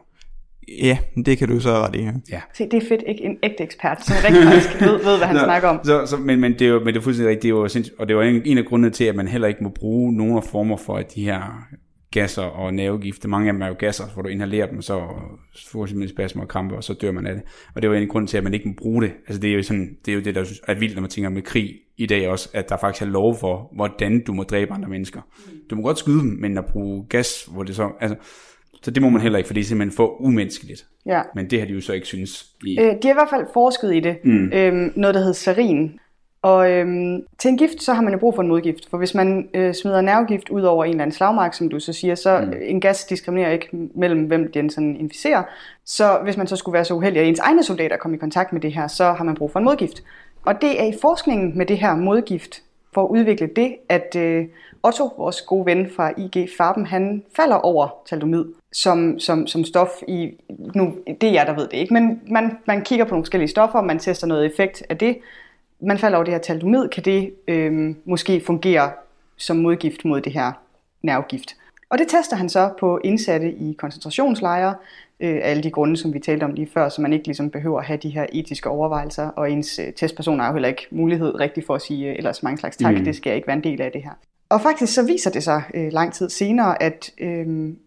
Ja, 0.69 0.99
det 1.27 1.39
kan 1.39 1.49
du 1.49 1.61
så 1.61 1.71
ret 1.71 1.95
i. 1.95 2.09
Ja. 2.31 2.41
Se, 2.55 2.65
det 2.71 2.83
er 2.83 2.89
fedt, 2.89 3.03
ikke 3.07 3.23
en 3.23 3.37
ægte 3.43 3.63
ekspert, 3.63 4.05
som 4.07 4.17
rigtig 4.25 4.43
faktisk 4.43 4.81
ved, 4.81 5.05
ved, 5.05 5.17
hvad 5.19 5.27
han 5.27 5.37
Nå, 5.41 5.45
snakker 5.45 5.69
om. 5.69 5.81
Så, 5.85 6.07
så, 6.07 6.17
men, 6.17 6.41
men, 6.41 6.53
det 6.53 6.63
er 6.63 6.69
jo, 6.69 6.79
men 6.79 6.87
det 6.87 6.97
er 6.97 7.01
fuldstændig 7.01 7.31
rigtigt, 7.31 7.43
det 7.43 7.49
er 7.49 7.61
jo 7.61 7.69
sindssygt, 7.69 7.99
og 7.99 8.09
det 8.09 8.15
er 8.15 8.19
jo 8.19 8.29
en, 8.31 8.43
en 8.45 8.59
af 8.59 8.65
grundene 8.65 8.91
til, 8.91 9.05
at 9.05 9.15
man 9.15 9.29
heller 9.29 9.49
ikke 9.49 9.65
må 9.65 9.69
bruge 9.69 10.13
nogen 10.17 10.37
af 10.37 10.45
former 10.45 10.77
for 10.77 10.97
at 10.97 11.15
de 11.15 11.25
her 11.25 11.67
gasser 12.11 12.43
og 12.43 12.75
nervegifte. 12.75 13.29
Mange 13.29 13.49
af 13.49 13.53
dem 13.53 13.63
er 13.63 13.67
jo 13.67 13.75
gasser, 13.79 14.05
hvor 14.15 14.23
du 14.23 14.29
inhalerer 14.29 14.67
dem, 14.67 14.83
så 14.83 15.03
får 15.71 15.81
du 15.81 15.87
simpelthen 15.87 16.17
spasmer 16.17 16.43
og 16.43 16.49
krampe, 16.49 16.77
og 16.77 16.85
så 16.85 16.95
dør 16.95 17.11
man 17.11 17.27
af 17.27 17.35
det. 17.35 17.43
Og 17.75 17.83
det 17.83 17.89
er 17.89 17.93
jo 17.93 17.97
en 17.97 18.03
af 18.03 18.09
grunden 18.09 18.27
til, 18.27 18.37
at 18.37 18.45
man 18.45 18.55
ikke 18.55 18.69
må 18.69 18.75
bruge 18.79 19.03
det. 19.03 19.13
Altså 19.27 19.41
det 19.41 19.51
er 19.51 19.55
jo, 19.55 19.63
sådan, 19.63 19.97
det, 20.05 20.13
er 20.13 20.15
jo 20.15 20.23
det, 20.23 20.35
der 20.35 20.45
er 20.69 20.75
vildt, 20.75 20.95
når 20.95 21.01
man 21.01 21.11
tænker 21.11 21.31
med 21.31 21.43
krig 21.43 21.75
i 21.97 22.07
dag 22.07 22.29
også, 22.29 22.49
at 22.53 22.69
der 22.69 22.77
faktisk 22.77 23.03
er 23.03 23.07
lov 23.07 23.37
for, 23.39 23.71
hvordan 23.75 24.25
du 24.25 24.33
må 24.33 24.43
dræbe 24.43 24.73
andre 24.73 24.89
mennesker. 24.89 25.21
Du 25.71 25.77
må 25.77 25.83
godt 25.83 25.99
skyde 25.99 26.19
dem, 26.19 26.39
men 26.41 26.59
at 26.59 26.65
bruge 26.67 27.07
gas, 27.09 27.49
hvor 27.53 27.63
det 27.63 27.77
så... 27.77 27.91
Altså, 28.01 28.17
så 28.83 28.91
det 28.91 29.03
må 29.03 29.09
man 29.09 29.21
heller 29.23 29.39
ikke, 29.39 29.47
for 29.47 29.55
det 29.55 29.61
er 29.61 29.65
simpelthen 29.65 29.97
for 29.97 30.21
umenneskeligt. 30.21 30.87
Ja. 31.07 31.23
Men 31.35 31.51
det 31.51 31.59
har 31.59 31.67
de 31.67 31.73
jo 31.73 31.81
så 31.81 31.93
ikke 31.93 32.07
synes. 32.07 32.47
I, 32.67 32.79
Øh, 32.79 32.85
de 32.85 32.99
har 33.03 33.11
i 33.11 33.15
hvert 33.15 33.31
fald 33.31 33.47
forsket 33.55 33.95
i 33.95 34.01
det. 34.01 34.17
Mm. 34.25 34.53
Øhm, 34.53 34.93
noget, 34.97 35.15
der 35.15 35.21
hedder 35.21 35.33
sarin. 35.33 35.99
Og 36.47 36.71
øhm, 36.71 37.23
til 37.39 37.49
en 37.49 37.59
gift, 37.59 37.83
så 37.83 37.95
har 37.95 38.03
man 38.03 38.13
jo 38.13 38.19
brug 38.19 38.35
for 38.35 38.43
en 38.43 38.49
modgift. 38.49 38.91
For 38.91 38.99
hvis 38.99 39.15
man 39.15 39.49
øh, 39.55 39.75
smider 39.75 40.01
nervegift 40.01 40.49
ud 40.49 40.63
over 40.63 40.85
en 40.85 40.91
eller 40.91 41.03
anden 41.03 41.17
slagmark, 41.17 41.55
som 41.55 41.69
du 41.69 41.81
så 41.81 41.93
siger, 41.93 42.15
så 42.15 42.41
mm. 42.41 42.53
en 42.63 42.81
gas 42.81 43.05
diskriminerer 43.05 43.51
ikke 43.51 43.69
mellem, 43.95 44.23
hvem 44.25 44.53
den 44.53 44.71
sådan 44.71 44.97
inficerer. 44.97 45.43
Så 45.85 46.19
hvis 46.23 46.37
man 46.37 46.47
så 46.47 46.57
skulle 46.57 46.73
være 46.73 46.85
så 46.85 46.95
uheldig, 46.95 47.23
at 47.23 47.29
ens 47.29 47.39
egne 47.39 47.63
soldater 47.63 47.97
kom 47.97 48.15
i 48.15 48.17
kontakt 48.17 48.53
med 48.53 48.61
det 48.61 48.73
her, 48.73 48.87
så 48.87 49.13
har 49.13 49.25
man 49.25 49.35
brug 49.35 49.51
for 49.51 49.59
en 49.59 49.65
modgift. 49.65 50.03
Og 50.45 50.61
det 50.61 50.81
er 50.81 50.85
i 50.85 50.95
forskningen 51.01 51.59
med 51.59 51.67
det 51.67 51.79
her 51.79 51.97
modgift, 51.97 52.63
for 52.95 53.05
at 53.05 53.09
udvikle 53.09 53.47
det, 53.57 53.77
at 53.89 54.17
øh, 54.17 54.45
Otto, 54.83 55.11
vores 55.19 55.43
gode 55.43 55.67
ven 55.67 55.91
fra 55.97 56.13
IG 56.17 56.49
Farben, 56.59 56.87
han 56.87 57.23
falder 57.37 57.57
over 57.57 57.89
thalidomid 58.07 58.45
som, 58.73 59.19
som, 59.19 59.47
som 59.47 59.65
stof 59.65 59.91
i, 60.09 60.31
nu, 60.75 60.95
det 61.21 61.29
er 61.29 61.33
jeg, 61.33 61.47
der 61.47 61.55
ved 61.55 61.69
det 61.69 61.77
ikke, 61.77 61.95
men 61.95 62.21
man, 62.31 62.59
man 62.67 62.85
kigger 62.85 63.05
på 63.05 63.11
nogle 63.11 63.25
forskellige 63.25 63.49
stoffer, 63.49 63.83
man 63.83 63.99
tester 63.99 64.27
noget 64.27 64.47
effekt 64.47 64.83
af 64.89 64.99
det, 64.99 65.19
man 65.81 65.99
falder 65.99 66.19
over 66.19 66.25
det 66.25 66.35
her 66.35 66.41
thalidomid, 66.43 66.89
kan 66.89 67.05
det 67.05 67.35
øh, 67.49 67.95
måske 68.05 68.43
fungere 68.47 68.93
som 69.37 69.57
modgift 69.57 70.05
mod 70.05 70.21
det 70.21 70.33
her 70.33 70.53
nervegift. 71.03 71.57
Og 71.91 71.99
det 71.99 72.09
tester 72.09 72.37
han 72.37 72.49
så 72.49 72.71
på 72.81 73.01
indsatte 73.05 73.53
i 73.53 73.73
koncentrationslejre, 73.73 74.75
øh, 75.21 75.39
alle 75.43 75.63
de 75.63 75.71
grunde, 75.71 75.97
som 75.97 76.15
vi 76.15 76.19
talte 76.19 76.45
om 76.45 76.53
lige 76.53 76.69
før, 76.75 76.89
så 76.89 77.03
man 77.03 77.13
ikke 77.13 77.27
ligesom 77.27 77.51
behøver 77.51 77.79
at 77.79 77.87
have 77.87 77.99
de 78.03 78.11
her 78.11 78.27
etiske 78.33 78.69
overvejelser, 78.69 79.29
og 79.29 79.51
ens 79.51 79.79
øh, 79.79 79.93
testperson 79.93 80.41
har 80.41 80.47
jo 80.47 80.53
heller 80.53 80.69
ikke 80.69 80.87
mulighed 80.91 81.41
rigtig 81.41 81.65
for 81.65 81.75
at 81.75 81.83
sige, 81.83 82.09
øh, 82.11 82.17
ellers 82.17 82.43
mange 82.43 82.59
slags 82.59 82.77
tak, 82.77 82.95
mm. 82.95 83.05
det 83.05 83.17
skal 83.17 83.37
ikke 83.37 83.47
være 83.47 83.57
en 83.57 83.65
del 83.65 83.81
af 83.81 83.93
det 83.93 84.03
her. 84.03 84.13
Og 84.49 84.61
faktisk 84.61 84.95
så 84.95 85.07
viser 85.07 85.31
det 85.31 85.43
sig 85.43 85.63
øh, 85.75 85.93
lang 85.93 86.13
tid 86.13 86.29
senere, 86.31 86.83
at 86.83 87.11
øh, 87.21 87.47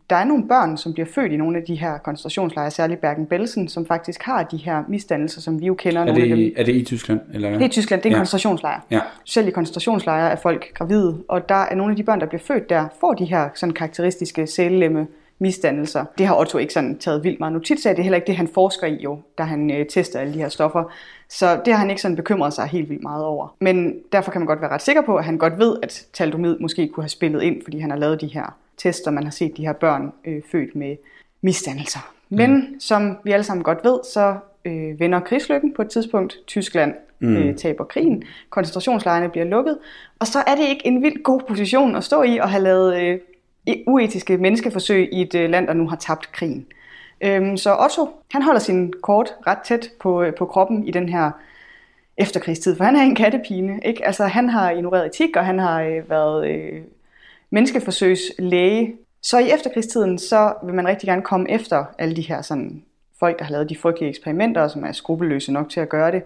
der 0.09 0.15
er 0.15 0.23
nogle 0.25 0.47
børn, 0.47 0.77
som 0.77 0.93
bliver 0.93 1.07
født 1.15 1.31
i 1.31 1.37
nogle 1.37 1.57
af 1.57 1.63
de 1.63 1.75
her 1.75 1.97
koncentrationslejre, 1.97 2.71
særligt 2.71 3.01
Bergen-Belsen, 3.01 3.67
som 3.67 3.85
faktisk 3.85 4.23
har 4.23 4.43
de 4.43 4.57
her 4.57 4.83
misdannelser, 4.87 5.41
som 5.41 5.59
vi 5.61 5.65
jo 5.65 5.73
kender. 5.73 6.01
Er 6.01 6.05
nogle 6.05 6.21
det, 6.21 6.31
af 6.31 6.37
dem. 6.37 6.53
er 6.57 6.63
det 6.63 6.75
i 6.75 6.83
Tyskland? 6.83 7.19
Eller? 7.33 7.49
Det 7.49 7.61
er 7.61 7.65
i 7.65 7.69
Tyskland, 7.69 8.01
det 8.01 8.05
er 8.05 8.09
en 8.09 8.13
Ja. 8.13 8.17
ja. 8.17 8.19
koncentrationslejr. 8.19 8.79
Ja. 8.91 8.99
Selv 9.25 9.47
i 9.47 9.51
koncentrationslejre 9.51 10.31
er 10.31 10.35
folk 10.35 10.73
gravide, 10.73 11.17
og 11.27 11.49
der 11.49 11.55
er 11.55 11.75
nogle 11.75 11.91
af 11.91 11.97
de 11.97 12.03
børn, 12.03 12.19
der 12.19 12.25
bliver 12.25 12.41
født 12.41 12.69
der, 12.69 12.85
får 12.99 13.13
de 13.13 13.25
her 13.25 13.49
sådan 13.55 13.73
karakteristiske 13.73 14.47
sælelemme 14.47 15.07
misdannelser. 15.39 16.05
Det 16.17 16.27
har 16.27 16.39
Otto 16.39 16.57
ikke 16.57 16.73
sådan 16.73 16.97
taget 16.97 17.23
vildt 17.23 17.39
meget 17.39 17.53
notits 17.53 17.85
af. 17.85 17.95
Det 17.95 18.01
er 18.01 18.03
heller 18.03 18.15
ikke 18.17 18.27
det, 18.27 18.35
han 18.35 18.47
forsker 18.53 18.87
i 18.87 18.93
jo, 19.03 19.19
da 19.37 19.43
han 19.43 19.71
øh, 19.71 19.85
tester 19.85 20.19
alle 20.19 20.33
de 20.33 20.39
her 20.39 20.49
stoffer. 20.49 20.83
Så 21.29 21.61
det 21.65 21.73
har 21.73 21.79
han 21.79 21.89
ikke 21.89 22.01
sådan 22.01 22.15
bekymret 22.15 22.53
sig 22.53 22.67
helt 22.67 22.89
vildt 22.89 23.03
meget 23.03 23.25
over. 23.25 23.55
Men 23.59 23.95
derfor 24.11 24.31
kan 24.31 24.41
man 24.41 24.47
godt 24.47 24.61
være 24.61 24.69
ret 24.69 24.81
sikker 24.81 25.01
på, 25.01 25.15
at 25.15 25.25
han 25.25 25.37
godt 25.37 25.59
ved, 25.59 25.77
at 25.83 26.05
taldomid 26.13 26.57
måske 26.59 26.87
kunne 26.87 27.03
have 27.03 27.09
spillet 27.09 27.43
ind, 27.43 27.63
fordi 27.63 27.79
han 27.79 27.89
har 27.89 27.97
lavet 27.97 28.21
de 28.21 28.27
her 28.27 28.57
tester, 28.77 29.11
man 29.11 29.23
har 29.23 29.31
set 29.31 29.57
de 29.57 29.65
her 29.65 29.73
børn 29.73 30.11
øh, 30.25 30.41
født 30.51 30.75
med 30.75 30.95
misdannelser. 31.41 32.13
Men 32.29 32.53
mm. 32.53 32.79
som 32.79 33.17
vi 33.23 33.31
alle 33.31 33.43
sammen 33.43 33.63
godt 33.63 33.79
ved, 33.83 33.99
så 34.13 34.35
øh, 34.65 34.99
vender 34.99 35.19
krigslykken 35.19 35.73
på 35.73 35.81
et 35.81 35.89
tidspunkt. 35.89 36.37
Tyskland 36.47 36.93
mm. 37.19 37.35
øh, 37.35 37.55
taber 37.55 37.83
krigen. 37.83 38.23
Koncentrationslejrene 38.49 39.29
bliver 39.29 39.45
lukket. 39.45 39.77
Og 40.19 40.27
så 40.27 40.39
er 40.47 40.55
det 40.55 40.67
ikke 40.69 40.87
en 40.87 41.03
vildt 41.03 41.23
god 41.23 41.41
position 41.47 41.95
at 41.95 42.03
stå 42.03 42.23
i 42.23 42.37
og 42.37 42.49
have 42.49 42.63
lavet 42.63 43.01
øh, 43.01 43.19
uetiske 43.87 44.37
menneskeforsøg 44.37 45.09
i 45.11 45.21
et 45.21 45.35
øh, 45.35 45.49
land, 45.49 45.67
der 45.67 45.73
nu 45.73 45.87
har 45.87 45.95
tabt 45.95 46.31
krigen. 46.31 46.65
Øhm, 47.21 47.57
så 47.57 47.75
Otto, 47.79 48.09
han 48.31 48.41
holder 48.41 48.59
sin 48.59 48.93
kort 49.01 49.35
ret 49.47 49.57
tæt 49.65 49.89
på, 49.99 50.23
øh, 50.23 50.35
på 50.35 50.45
kroppen 50.45 50.87
i 50.87 50.91
den 50.91 51.09
her 51.09 51.31
efterkrigstid, 52.17 52.75
for 52.75 52.83
han 52.83 52.95
er 52.95 53.01
en 53.01 53.15
kattepine. 53.15 53.79
Ikke? 53.85 54.05
Altså, 54.05 54.25
han 54.25 54.49
har 54.49 54.71
ignoreret 54.71 55.05
etik, 55.05 55.35
og 55.35 55.45
han 55.45 55.59
har 55.59 55.81
øh, 55.81 56.09
været 56.09 56.49
øh, 56.49 56.81
menneskeforsøgslæge. 57.49 58.95
Så 59.21 59.39
i 59.39 59.51
efterkrigstiden, 59.51 60.19
så 60.19 60.53
vil 60.63 60.73
man 60.73 60.87
rigtig 60.87 61.07
gerne 61.07 61.21
komme 61.21 61.51
efter 61.51 61.85
alle 61.97 62.15
de 62.15 62.21
her 62.21 62.41
sådan, 62.41 62.83
folk, 63.19 63.39
der 63.39 63.45
har 63.45 63.51
lavet 63.51 63.69
de 63.69 63.77
frygtelige 63.77 64.09
eksperimenter, 64.09 64.61
og 64.61 64.71
som 64.71 64.83
er 64.83 64.91
skrupelløse 64.91 65.51
nok 65.51 65.69
til 65.69 65.79
at 65.79 65.89
gøre 65.89 66.11
det. 66.11 66.23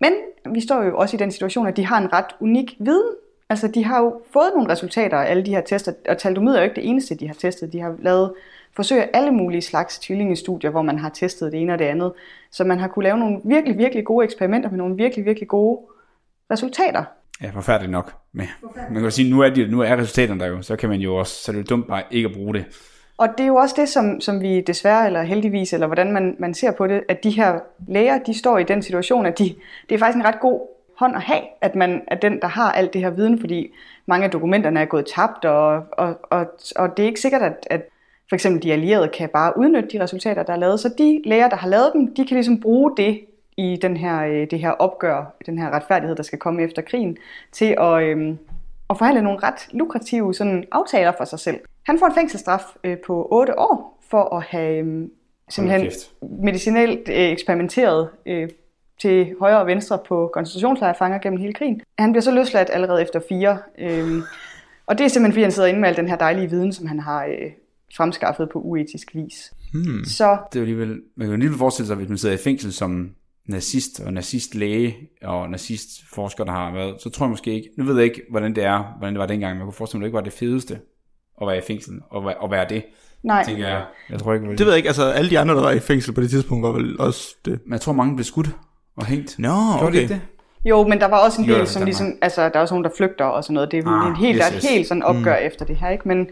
Men 0.00 0.12
vi 0.54 0.60
står 0.60 0.82
jo 0.82 0.98
også 0.98 1.16
i 1.16 1.18
den 1.18 1.32
situation, 1.32 1.66
at 1.66 1.76
de 1.76 1.86
har 1.86 1.98
en 1.98 2.12
ret 2.12 2.34
unik 2.40 2.76
viden. 2.78 3.14
Altså, 3.48 3.68
de 3.68 3.84
har 3.84 4.00
jo 4.02 4.20
fået 4.32 4.52
nogle 4.54 4.72
resultater 4.72 5.18
af 5.18 5.30
alle 5.30 5.46
de 5.46 5.50
her 5.50 5.60
tester, 5.60 5.92
og 6.08 6.18
taldomid 6.18 6.52
er 6.52 6.58
jo 6.58 6.64
ikke 6.64 6.76
det 6.76 6.88
eneste, 6.88 7.14
de 7.14 7.26
har 7.26 7.34
testet. 7.34 7.72
De 7.72 7.80
har 7.80 7.94
lavet 7.98 8.32
forsøg 8.76 9.02
af 9.02 9.10
alle 9.12 9.30
mulige 9.30 9.62
slags 9.62 9.98
tvillingestudier, 9.98 10.70
hvor 10.70 10.82
man 10.82 10.98
har 10.98 11.08
testet 11.08 11.52
det 11.52 11.60
ene 11.60 11.72
og 11.72 11.78
det 11.78 11.84
andet. 11.84 12.12
Så 12.50 12.64
man 12.64 12.78
har 12.78 12.88
kunne 12.88 13.02
lave 13.02 13.18
nogle 13.18 13.40
virkelig, 13.44 13.78
virkelig 13.78 14.04
gode 14.04 14.24
eksperimenter 14.24 14.70
med 14.70 14.78
nogle 14.78 14.96
virkelig, 14.96 15.24
virkelig 15.24 15.48
gode 15.48 15.80
resultater. 16.50 17.04
Ja, 17.42 17.50
forfærdeligt 17.50 17.92
nok. 17.92 18.12
Men 18.32 18.46
man 18.74 18.94
kan 18.94 19.04
jo 19.04 19.10
sige, 19.10 19.30
nu 19.30 19.40
er, 19.40 19.50
de, 19.50 19.66
nu 19.66 19.80
er 19.80 19.96
resultaterne 19.96 20.40
der 20.40 20.46
jo, 20.46 20.62
så 20.62 20.76
kan 20.76 20.88
man 20.88 21.00
jo 21.00 21.16
også, 21.16 21.42
så 21.42 21.52
er 21.52 21.56
det 21.56 21.70
jo 21.70 21.76
dumt 21.76 21.88
bare 21.88 22.02
ikke 22.10 22.28
at 22.28 22.34
bruge 22.34 22.54
det. 22.54 22.64
Og 23.16 23.28
det 23.38 23.44
er 23.44 23.48
jo 23.48 23.56
også 23.56 23.74
det, 23.78 23.88
som, 23.88 24.20
som 24.20 24.40
vi 24.40 24.60
desværre, 24.60 25.06
eller 25.06 25.22
heldigvis, 25.22 25.72
eller 25.72 25.86
hvordan 25.86 26.12
man, 26.12 26.36
man 26.38 26.54
ser 26.54 26.70
på 26.70 26.86
det, 26.86 27.02
at 27.08 27.24
de 27.24 27.30
her 27.30 27.58
læger, 27.88 28.18
de 28.18 28.38
står 28.38 28.58
i 28.58 28.64
den 28.64 28.82
situation, 28.82 29.26
at 29.26 29.38
de, 29.38 29.54
det 29.88 29.94
er 29.94 29.98
faktisk 29.98 30.16
en 30.16 30.24
ret 30.24 30.40
god 30.40 30.60
hånd 30.98 31.16
at 31.16 31.22
have, 31.22 31.42
at 31.60 31.74
man 31.74 32.02
er 32.06 32.14
den, 32.14 32.40
der 32.40 32.48
har 32.48 32.72
alt 32.72 32.92
det 32.92 33.00
her 33.00 33.10
viden, 33.10 33.40
fordi 33.40 33.74
mange 34.06 34.24
af 34.24 34.30
dokumenterne 34.30 34.80
er 34.80 34.84
gået 34.84 35.06
tabt, 35.14 35.44
og, 35.44 35.84
og, 35.92 36.18
og, 36.22 36.46
og 36.76 36.96
det 36.96 37.02
er 37.02 37.06
ikke 37.06 37.20
sikkert, 37.20 37.42
at, 37.42 37.66
at 37.70 37.88
for 38.32 38.36
eksempel 38.36 38.62
de 38.62 38.72
allierede 38.72 39.08
kan 39.08 39.28
bare 39.28 39.58
udnytte 39.58 39.88
de 39.92 40.02
resultater, 40.02 40.42
der 40.42 40.52
er 40.52 40.56
lavet. 40.56 40.80
Så 40.80 40.94
de 40.98 41.22
læger, 41.24 41.48
der 41.48 41.56
har 41.56 41.68
lavet 41.68 41.90
dem, 41.94 42.14
de 42.14 42.26
kan 42.26 42.34
ligesom 42.34 42.60
bruge 42.60 42.92
det 42.96 43.20
i 43.56 43.78
den 43.82 43.96
her, 43.96 44.24
øh, 44.24 44.50
det 44.50 44.58
her 44.58 44.70
opgør, 44.70 45.34
den 45.46 45.58
her 45.58 45.70
retfærdighed, 45.70 46.16
der 46.16 46.22
skal 46.22 46.38
komme 46.38 46.62
efter 46.62 46.82
krigen, 46.82 47.16
til 47.52 47.76
at, 47.80 48.02
øhm, 48.02 48.38
at 48.90 48.98
forhandle 48.98 49.22
nogle 49.22 49.38
ret 49.42 49.68
lukrative 49.72 50.34
sådan, 50.34 50.64
aftaler 50.72 51.12
for 51.18 51.24
sig 51.24 51.38
selv. 51.38 51.60
Han 51.86 51.98
får 51.98 52.06
en 52.06 52.14
fængselsstraf 52.14 52.62
øh, 52.84 52.96
på 53.06 53.28
8 53.30 53.58
år 53.58 53.98
for 54.10 54.36
at 54.36 54.42
have 54.42 54.78
øhm, 54.78 55.10
simpelthen 55.50 55.90
medicinelt 56.22 57.08
øh, 57.08 57.16
eksperimenteret 57.16 58.08
øh, 58.26 58.48
til 59.02 59.34
højre 59.40 59.60
og 59.60 59.66
venstre 59.66 59.98
på 60.08 60.30
koncentrationslejrfanger 60.32 61.18
gennem 61.18 61.40
hele 61.40 61.52
krigen. 61.52 61.80
Han 61.98 62.12
bliver 62.12 62.22
så 62.22 62.30
løsladt 62.30 62.70
allerede 62.72 63.02
efter 63.02 63.20
fire. 63.28 63.58
Øhm, 63.78 64.22
og 64.86 64.98
det 64.98 65.04
er 65.04 65.08
simpelthen, 65.08 65.32
fordi 65.32 65.42
han 65.42 65.52
sidder 65.52 65.68
inde 65.68 65.80
med 65.80 65.88
al 65.88 65.96
den 65.96 66.08
her 66.08 66.16
dejlige 66.16 66.50
viden, 66.50 66.72
som 66.72 66.86
han 66.86 67.00
har 67.00 67.24
øh, 67.24 67.50
fremskaffet 67.96 68.48
på 68.52 68.58
uetisk 68.60 69.14
vis. 69.14 69.52
Hmm. 69.72 70.04
Så 70.04 70.38
Det 70.52 70.58
er 70.58 70.62
alligevel, 70.62 70.88
man 70.88 71.00
kan 71.18 71.26
jo 71.26 71.32
alligevel 71.32 71.58
forestille 71.58 71.86
sig, 71.86 71.96
hvis 71.96 72.08
man 72.08 72.18
sidder 72.18 72.34
i 72.34 72.38
fængsel 72.38 72.72
som 72.72 73.10
nazist 73.48 74.00
og 74.00 74.12
nazistlæge 74.12 74.96
og 75.22 75.50
nazistforsker, 75.50 76.44
der 76.44 76.52
har 76.52 76.72
været, 76.72 77.02
så 77.02 77.10
tror 77.10 77.26
jeg 77.26 77.30
måske 77.30 77.52
ikke, 77.54 77.68
nu 77.78 77.84
ved 77.84 77.94
jeg 77.96 78.04
ikke, 78.04 78.22
hvordan 78.30 78.54
det 78.54 78.64
er, 78.64 78.94
hvordan 78.98 79.14
det 79.14 79.20
var 79.20 79.26
dengang, 79.26 79.52
men 79.52 79.58
jeg 79.58 79.64
kunne 79.64 79.72
forestille 79.72 79.98
mig, 79.98 80.04
at 80.04 80.04
det 80.04 80.08
ikke 80.08 80.16
var 80.16 80.30
det 80.30 80.32
fedeste 80.32 80.78
at 81.40 81.46
være 81.46 81.58
i 81.58 81.60
fængsel 81.66 81.94
og 82.10 82.24
være, 82.24 82.44
at 82.44 82.50
være 82.50 82.66
det, 82.68 82.84
nej, 83.22 83.44
tænker 83.44 83.68
jeg. 83.68 83.84
Jeg 84.10 84.18
tror 84.18 84.34
ikke, 84.34 84.46
Det 84.50 84.60
ved 84.60 84.68
jeg 84.68 84.76
ikke, 84.76 84.88
altså 84.88 85.04
alle 85.04 85.30
de 85.30 85.38
andre, 85.38 85.54
der 85.54 85.62
var 85.62 85.70
i 85.70 85.78
fængsel 85.80 86.12
på 86.14 86.20
det 86.20 86.30
tidspunkt, 86.30 86.62
var 86.62 86.72
vel 86.72 87.00
også 87.00 87.36
det. 87.44 87.60
Men 87.64 87.72
jeg 87.72 87.80
tror, 87.80 87.92
mange 87.92 88.16
blev 88.16 88.24
skudt 88.24 88.50
og 88.96 89.06
hængt. 89.06 89.38
Nå, 89.38 89.48
de 89.48 89.82
okay. 89.82 90.00
ikke 90.00 90.14
det? 90.14 90.20
Jo, 90.64 90.86
men 90.88 91.00
der 91.00 91.06
var 91.08 91.18
også 91.18 91.42
en 91.42 91.48
del, 91.48 91.60
det 91.60 91.68
som 91.68 91.84
ligesom, 91.84 92.18
altså 92.22 92.42
der 92.48 92.50
er 92.54 92.60
også 92.60 92.74
nogen, 92.74 92.84
der 92.84 92.90
flygter 92.96 93.24
og 93.24 93.44
sådan 93.44 93.54
noget. 93.54 93.70
Det 93.70 93.84
er 93.84 93.88
Ah, 93.88 94.10
en 94.10 94.16
helt, 94.16 94.36
yes, 94.36 94.44
yes, 94.46 94.54
yes. 94.54 94.64
yes. 94.64 94.70
helt 94.70 94.86
sådan 94.88 95.02
opgør 95.02 95.38
mm. 95.40 95.46
efter 95.46 95.64
det 95.64 95.76
her, 95.76 95.88
ikke? 95.90 96.08
Men 96.08 96.26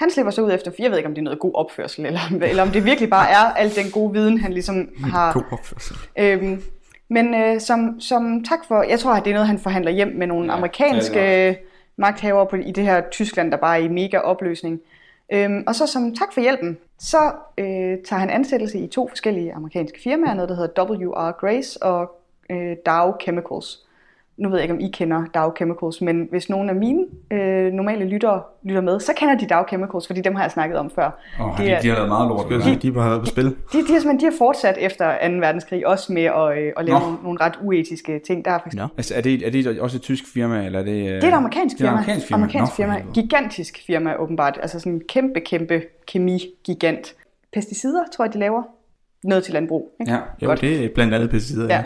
han 0.00 0.10
slipper 0.10 0.30
så 0.30 0.42
ud 0.42 0.52
efter, 0.52 0.70
jeg 0.78 0.90
ved 0.90 0.98
ikke, 0.98 1.08
om 1.08 1.14
det 1.14 1.20
er 1.20 1.24
noget 1.24 1.38
god 1.38 1.50
opførsel, 1.54 2.06
eller, 2.06 2.20
eller 2.42 2.62
om 2.62 2.68
det 2.68 2.84
virkelig 2.84 3.10
bare 3.10 3.30
er 3.30 3.54
al 3.56 3.76
den 3.76 3.90
gode 3.90 4.12
viden, 4.12 4.38
han 4.38 4.52
ligesom 4.52 4.88
har. 5.04 5.32
God 5.32 5.42
opførsel. 5.50 5.96
Øhm, 6.18 6.62
men 7.08 7.34
øh, 7.34 7.60
som, 7.60 8.00
som 8.00 8.44
tak 8.44 8.58
for, 8.68 8.82
jeg 8.82 8.98
tror, 8.98 9.12
at 9.12 9.24
det 9.24 9.30
er 9.30 9.34
noget, 9.34 9.48
han 9.48 9.58
forhandler 9.58 9.90
hjem 9.92 10.08
med 10.08 10.26
nogle 10.26 10.46
Ja, 10.46 10.52
ja, 10.52 10.56
amerikanske 10.56 11.14
det 11.14 11.48
er 11.48 11.54
magthavere 11.96 12.46
på, 12.46 12.56
i 12.56 12.72
det 12.72 12.84
her 12.84 13.02
Tyskland, 13.10 13.50
der 13.50 13.56
bare 13.56 13.78
er 13.78 13.82
i 13.82 13.88
mega 13.88 14.18
opløsning. 14.18 14.80
Øhm, 15.32 15.64
og 15.66 15.74
så 15.74 15.86
som 15.86 16.14
tak 16.14 16.32
for 16.32 16.40
hjælpen, 16.40 16.78
så 16.98 17.32
øh, 17.58 17.98
tager 18.04 18.20
han 18.20 18.30
ansættelse 18.30 18.78
i 18.78 18.86
to 18.86 19.08
forskellige 19.08 19.52
amerikanske 19.52 20.00
firmaer, 20.02 20.34
noget 20.34 20.48
der 20.48 20.56
hedder 20.56 20.84
W.R. 20.84 21.32
Grace 21.40 21.82
og 21.82 22.20
øh, 22.50 22.76
Dow 22.86 23.12
Chemicals. 23.22 23.84
Nu 24.40 24.48
ved 24.48 24.56
jeg 24.56 24.62
ikke, 24.64 24.74
om 24.74 24.80
I 24.80 24.88
kender 24.90 25.24
Dow 25.34 25.50
Chemicals, 25.56 26.00
men 26.00 26.26
hvis 26.30 26.50
nogen 26.50 26.68
af 26.68 26.74
mine 26.74 27.04
øh, 27.30 27.72
normale 27.72 28.04
lyttere 28.04 28.42
lytter 28.62 28.80
med, 28.80 29.00
så 29.00 29.12
kender 29.16 29.38
de 29.38 29.46
Dow 29.46 29.62
Chemicals, 29.68 30.06
fordi 30.06 30.20
dem 30.20 30.34
har 30.34 30.42
jeg 30.44 30.50
snakket 30.50 30.78
om 30.78 30.90
før. 30.94 31.20
Oh, 31.40 31.56
Det 31.58 31.66
de, 31.66 31.70
er- 31.70 31.80
de, 31.80 31.88
har 31.88 31.94
lavet 31.94 32.08
meget 32.08 32.28
lort. 32.28 32.62
Sige, 32.62 32.76
de 32.76 32.92
bare 32.92 33.02
har 33.02 33.10
været 33.10 33.20
på 33.22 33.26
spil. 33.26 33.44
De, 33.44 33.52
de, 33.52 33.54
har 33.72 33.82
simpelthen, 33.86 34.20
de 34.20 34.24
har 34.24 34.34
fortsat 34.38 34.76
efter 34.80 35.28
2. 35.28 35.34
verdenskrig 35.36 35.86
også 35.86 36.12
med 36.12 36.22
at, 36.22 36.58
øh, 36.58 36.72
at 36.76 36.84
lave 36.84 36.98
Nå. 36.98 37.04
nogle, 37.04 37.18
nogle 37.22 37.40
ret 37.40 37.52
uetiske 37.62 38.20
ting. 38.26 38.44
Der 38.44 38.50
er 38.50 38.58
faktisk 38.58 38.76
Nå. 38.76 38.86
Altså, 38.96 39.14
er 39.14 39.20
det, 39.20 39.46
er 39.46 39.50
det 39.50 39.80
også 39.80 39.96
et 39.96 40.02
tysk 40.02 40.24
firma, 40.34 40.64
eller 40.66 40.78
er 40.78 40.84
det... 40.84 40.94
Det 41.04 41.24
er 41.24 41.28
et 41.28 41.34
amerikansk 41.34 41.78
det 41.78 41.84
er 41.84 41.88
et 41.88 41.90
firma. 41.90 41.96
amerikansk 41.98 42.26
firma. 42.26 42.36
Amerikansk 42.42 42.72
Nå, 42.72 42.76
firma. 42.76 42.92
helvede. 42.94 43.12
Gigantisk 43.14 43.78
firma 43.86 44.14
åbenbart. 44.18 44.58
Altså 44.62 44.78
sådan 44.78 44.92
en 44.92 45.02
kæmpe, 45.08 45.40
kæmpe 45.40 45.82
kemi-gigant. 46.06 47.14
Pesticider, 47.52 48.02
tror 48.16 48.24
jeg, 48.24 48.34
de 48.34 48.38
laver. 48.38 48.62
Noget 49.24 49.44
til 49.44 49.52
landbrug. 49.54 49.90
Ikke? 50.00 50.12
Ja. 50.12 50.18
Jo, 50.42 50.46
Godt. 50.46 50.60
det 50.60 50.84
er 50.84 50.88
blandt 50.94 51.14
andet 51.14 51.30
pesticider. 51.30 51.66
Ja. 51.68 51.82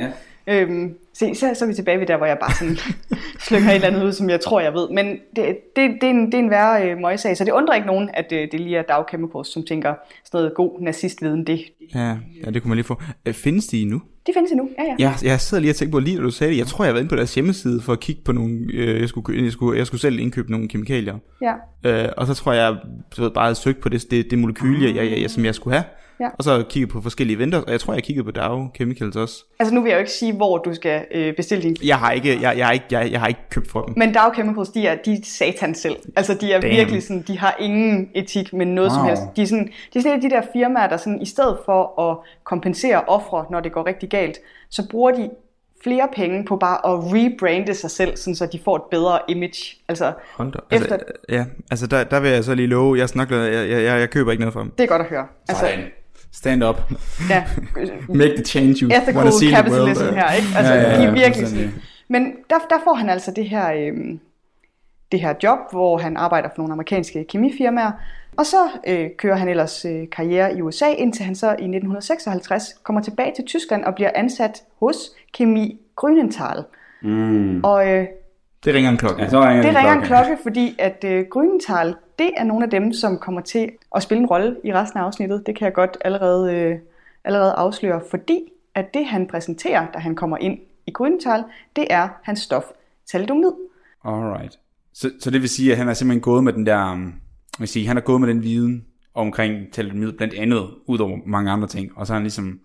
Ja. 0.46 0.62
Øhm, 0.62 0.94
se, 1.14 1.34
så, 1.34 1.50
så 1.54 1.64
er 1.64 1.68
vi 1.68 1.74
tilbage 1.74 2.00
ved 2.00 2.06
der, 2.06 2.16
hvor 2.16 2.26
jeg 2.26 2.38
bare 2.38 2.54
sådan 2.54 2.76
slynger 3.46 3.70
et 3.70 3.74
eller 3.74 3.88
andet 3.88 4.04
ud, 4.04 4.12
som 4.12 4.30
jeg 4.30 4.40
tror, 4.40 4.60
jeg 4.60 4.74
ved. 4.74 4.88
Men 4.90 5.06
det, 5.36 5.56
det, 5.76 5.90
det, 6.00 6.06
er, 6.06 6.10
en, 6.10 6.26
det 6.26 6.34
er 6.34 6.38
en 6.38 6.50
værre 6.50 6.90
øh, 6.90 6.98
møgssag, 6.98 7.36
så 7.36 7.44
det 7.44 7.52
undrer 7.52 7.74
ikke 7.74 7.86
nogen, 7.86 8.10
at 8.14 8.32
øh, 8.32 8.48
det 8.52 8.60
lige 8.60 8.76
er 8.76 8.82
Dow 8.82 9.02
Chemicals, 9.08 9.48
som 9.52 9.62
tænker 9.62 9.94
sådan 10.24 10.38
noget 10.38 10.54
god 10.54 10.80
nazistviden. 10.80 11.46
Det, 11.46 11.60
Ja, 11.94 12.16
ja, 12.44 12.50
det 12.50 12.62
kunne 12.62 12.68
man 12.68 12.76
lige 12.76 12.86
få. 12.86 13.02
Øh, 13.26 13.34
Findes 13.34 13.66
de 13.66 13.84
nu? 13.84 14.02
de 14.26 14.32
findes 14.34 14.50
endnu. 14.52 14.68
Ja, 14.78 14.84
ja. 14.84 14.94
Jeg, 14.98 15.14
jeg 15.22 15.40
sidder 15.40 15.60
lige 15.60 15.72
og 15.72 15.76
tænker 15.76 15.92
på, 15.92 15.98
lige 15.98 16.16
da 16.16 16.22
du 16.22 16.30
sagde 16.30 16.52
det, 16.52 16.58
jeg 16.58 16.66
tror, 16.66 16.84
jeg 16.84 16.88
har 16.88 16.92
været 16.92 17.02
inde 17.02 17.10
på 17.10 17.16
deres 17.16 17.34
hjemmeside 17.34 17.80
for 17.80 17.92
at 17.92 18.00
kigge 18.00 18.22
på 18.24 18.32
nogle, 18.32 18.58
øh, 18.72 19.00
jeg, 19.00 19.08
skulle, 19.08 19.44
jeg, 19.44 19.52
skulle, 19.52 19.78
jeg 19.78 19.86
skulle 19.86 20.00
selv 20.00 20.18
indkøbe 20.18 20.50
nogle 20.50 20.68
kemikalier. 20.68 21.18
ja. 21.42 21.54
Øh, 21.84 22.08
og 22.16 22.26
så 22.26 22.34
tror 22.34 22.52
jeg, 22.52 22.76
ved, 23.18 23.30
bare 23.30 23.44
havde 23.44 23.54
søgt 23.54 23.80
på 23.80 23.88
det, 23.88 24.10
det, 24.10 24.30
det 24.30 24.38
molekyle, 24.38 24.86
jeg, 24.86 24.96
jeg, 25.10 25.20
jeg, 25.22 25.30
som 25.30 25.44
jeg 25.44 25.54
skulle 25.54 25.74
have. 25.76 25.84
Ja. 26.20 26.28
Og 26.38 26.44
så 26.44 26.64
kigget 26.68 26.90
på 26.90 27.00
forskellige 27.00 27.38
vendors, 27.38 27.62
og 27.64 27.72
jeg 27.72 27.80
tror, 27.80 27.94
jeg 27.94 28.02
kiggede 28.02 28.24
på 28.24 28.30
Dow 28.30 28.68
Chemicals 28.76 29.16
også. 29.16 29.44
Altså 29.58 29.74
nu 29.74 29.82
vil 29.82 29.88
jeg 29.88 29.96
jo 29.96 30.00
ikke 30.00 30.12
sige, 30.12 30.32
hvor 30.32 30.58
du 30.58 30.74
skal 30.74 31.04
øh, 31.14 31.36
bestille 31.36 31.62
din 31.62 31.76
Jeg 31.84 31.98
har 31.98 32.10
ikke, 32.12 32.40
jeg, 32.42 32.58
jeg, 32.58 32.66
har 32.66 32.72
ikke, 32.72 32.84
jeg, 32.90 33.12
jeg 33.12 33.20
har 33.20 33.26
ikke 33.28 33.40
købt 33.50 33.70
for 33.70 33.82
dem. 33.82 33.94
Men 33.96 34.14
Dow 34.14 34.32
Chemicals, 34.34 34.68
de 34.68 34.86
er, 34.86 34.94
de 35.04 35.12
er 35.12 35.16
satan 35.24 35.74
selv. 35.74 35.96
Altså, 36.16 36.34
de 36.34 36.52
er 36.52 36.60
Damn. 36.60 36.76
virkelig 36.76 37.02
sådan, 37.02 37.22
de 37.22 37.38
har 37.38 37.56
ingen 37.60 38.10
etik 38.14 38.52
med 38.52 38.66
noget 38.66 38.90
wow. 38.90 38.98
som 38.98 39.06
helst. 39.06 39.22
De 39.36 39.42
er, 39.42 39.46
sådan, 39.46 39.66
de 39.92 39.98
er 39.98 40.02
sådan 40.02 40.18
et 40.18 40.24
af 40.24 40.30
de 40.30 40.36
der 40.36 40.42
firmaer, 40.52 40.88
der 40.88 40.96
sådan, 40.96 41.22
i 41.22 41.26
stedet 41.26 41.58
for 41.64 42.10
at 42.10 42.16
kompensere 42.44 43.02
ofre, 43.06 43.44
når 43.50 43.60
det 43.60 43.72
går 43.72 43.86
rigtig 43.86 44.08
galt, 44.10 44.38
så 44.70 44.88
bruger 44.90 45.10
de 45.12 45.30
flere 45.84 46.08
penge 46.16 46.44
på 46.44 46.56
bare 46.56 46.76
at 46.92 46.98
rebrande 47.14 47.74
sig 47.74 47.90
selv, 47.90 48.16
sådan 48.16 48.34
så 48.34 48.46
de 48.46 48.60
får 48.64 48.76
et 48.76 48.82
bedre 48.90 49.18
image. 49.28 49.76
Altså, 49.88 50.12
Hold 50.36 50.52
da. 50.52 50.58
Altså, 50.70 50.94
Efter- 50.94 51.06
ja, 51.28 51.44
altså 51.70 51.86
der, 51.86 52.04
der 52.04 52.20
vil 52.20 52.30
jeg 52.30 52.44
så 52.44 52.54
lige 52.54 52.66
love, 52.68 52.98
jeg 52.98 53.08
snakker, 53.08 53.36
jeg, 53.36 53.70
jeg, 53.70 53.82
jeg, 53.82 54.00
jeg 54.00 54.10
køber 54.10 54.30
ikke 54.30 54.40
noget 54.40 54.52
for 54.52 54.60
dem. 54.60 54.70
det 54.70 54.84
er 54.84 54.88
godt 54.88 55.02
at 55.02 55.08
høre. 55.08 55.26
Altså, 55.48 55.66
Sådan. 55.66 55.84
Stand 56.34 56.64
up. 56.64 56.76
ja, 57.30 57.44
Make 58.20 58.34
the 58.34 58.44
change 58.44 58.74
you 58.82 58.90
ethical 58.90 59.16
wanna 59.16 59.30
see 59.30 59.48
in 59.48 59.54
the 59.54 59.70
world, 59.70 60.14
her, 60.14 60.32
ikke? 60.32 60.48
Altså, 60.56 60.74
Ja, 60.74 60.80
ja, 60.80 60.90
ja, 60.90 61.00
de 61.00 61.04
er 61.04 61.12
virkelig 61.12 61.48
sådan. 61.48 61.74
Men 62.08 62.22
der, 62.50 62.56
der 62.70 62.76
får 62.84 62.94
han 62.94 63.08
altså 63.08 63.30
det 63.30 63.48
her, 63.48 63.72
øhm, 63.72 64.20
det 65.12 65.20
her 65.20 65.34
job, 65.42 65.58
hvor 65.70 65.98
han 65.98 66.16
arbejder 66.16 66.48
for 66.48 66.58
nogle 66.58 66.72
amerikanske 66.72 67.24
kemifirmaer, 67.28 67.92
Og 68.36 68.46
så 68.46 68.56
øh, 68.86 69.10
kører 69.18 69.36
han 69.36 69.48
ellers 69.48 69.84
øh, 69.84 70.02
karriere 70.12 70.56
i 70.56 70.62
USA, 70.62 70.86
indtil 70.90 71.24
han 71.24 71.34
så 71.34 71.46
i 71.46 71.50
1956 71.50 72.64
kommer 72.82 73.02
tilbage 73.02 73.32
til 73.36 73.44
Tyskland 73.44 73.84
og 73.84 73.94
bliver 73.94 74.10
ansat 74.14 74.62
hos 74.80 74.96
Kemi 75.32 75.80
Grünenthal. 76.00 76.62
Mm. 77.02 77.64
Og 77.64 77.88
øh, 77.88 78.06
det 78.64 78.74
ringer 78.74 78.90
en 78.90 78.96
klokke. 78.96 79.22
Ja, 79.22 79.28
så 79.28 79.40
ringer 79.40 79.62
det 79.62 79.70
en 79.70 79.76
ringer 79.76 79.92
klokke. 79.92 80.02
en 80.02 80.06
klokke, 80.06 80.42
fordi 80.42 80.76
at 80.78 81.04
øh, 81.06 81.24
Grünenthal, 81.36 81.94
det 82.18 82.30
er 82.36 82.44
nogle 82.44 82.64
af 82.64 82.70
dem, 82.70 82.92
som 82.92 83.18
kommer 83.18 83.40
til 83.40 83.70
at 83.94 84.02
spille 84.02 84.20
en 84.20 84.26
rolle 84.26 84.56
i 84.64 84.72
resten 84.72 85.00
af 85.00 85.02
afsnittet. 85.02 85.46
Det 85.46 85.56
kan 85.56 85.64
jeg 85.64 85.72
godt 85.72 85.98
allerede, 86.04 86.54
øh, 86.54 86.78
allerede 87.24 87.52
afsløre, 87.52 88.00
fordi 88.10 88.40
at 88.74 88.94
det 88.94 89.06
han 89.06 89.26
præsenterer, 89.26 89.86
da 89.92 89.98
han 89.98 90.16
kommer 90.16 90.36
ind 90.36 90.58
i 90.86 90.92
Grünenthal, 90.98 91.42
det 91.76 91.86
er 91.90 92.08
hans 92.22 92.40
stof 92.40 92.64
thalidomid. 93.08 93.52
Alright. 94.04 94.58
Så, 94.92 95.10
så 95.20 95.30
det 95.30 95.40
vil 95.40 95.48
sige, 95.48 95.72
at 95.72 95.78
han 95.78 95.88
er 95.88 95.94
simpelthen 95.94 96.22
gået 96.22 96.44
med 96.44 96.52
den 96.52 96.66
der, 96.66 96.92
um, 96.92 97.14
vil 97.58 97.68
sige, 97.68 97.86
han 97.86 97.96
er 97.96 98.00
gået 98.00 98.20
med 98.20 98.28
den 98.28 98.42
viden 98.42 98.84
omkring 99.14 99.72
thalidomid, 99.72 100.12
blandt 100.12 100.34
andet, 100.34 100.70
ud 100.86 100.98
over 100.98 101.18
mange 101.26 101.50
andre 101.50 101.68
ting, 101.68 101.90
og 101.96 102.06
så 102.06 102.12
har 102.12 102.18
han 102.18 102.24
ligesom 102.24 102.60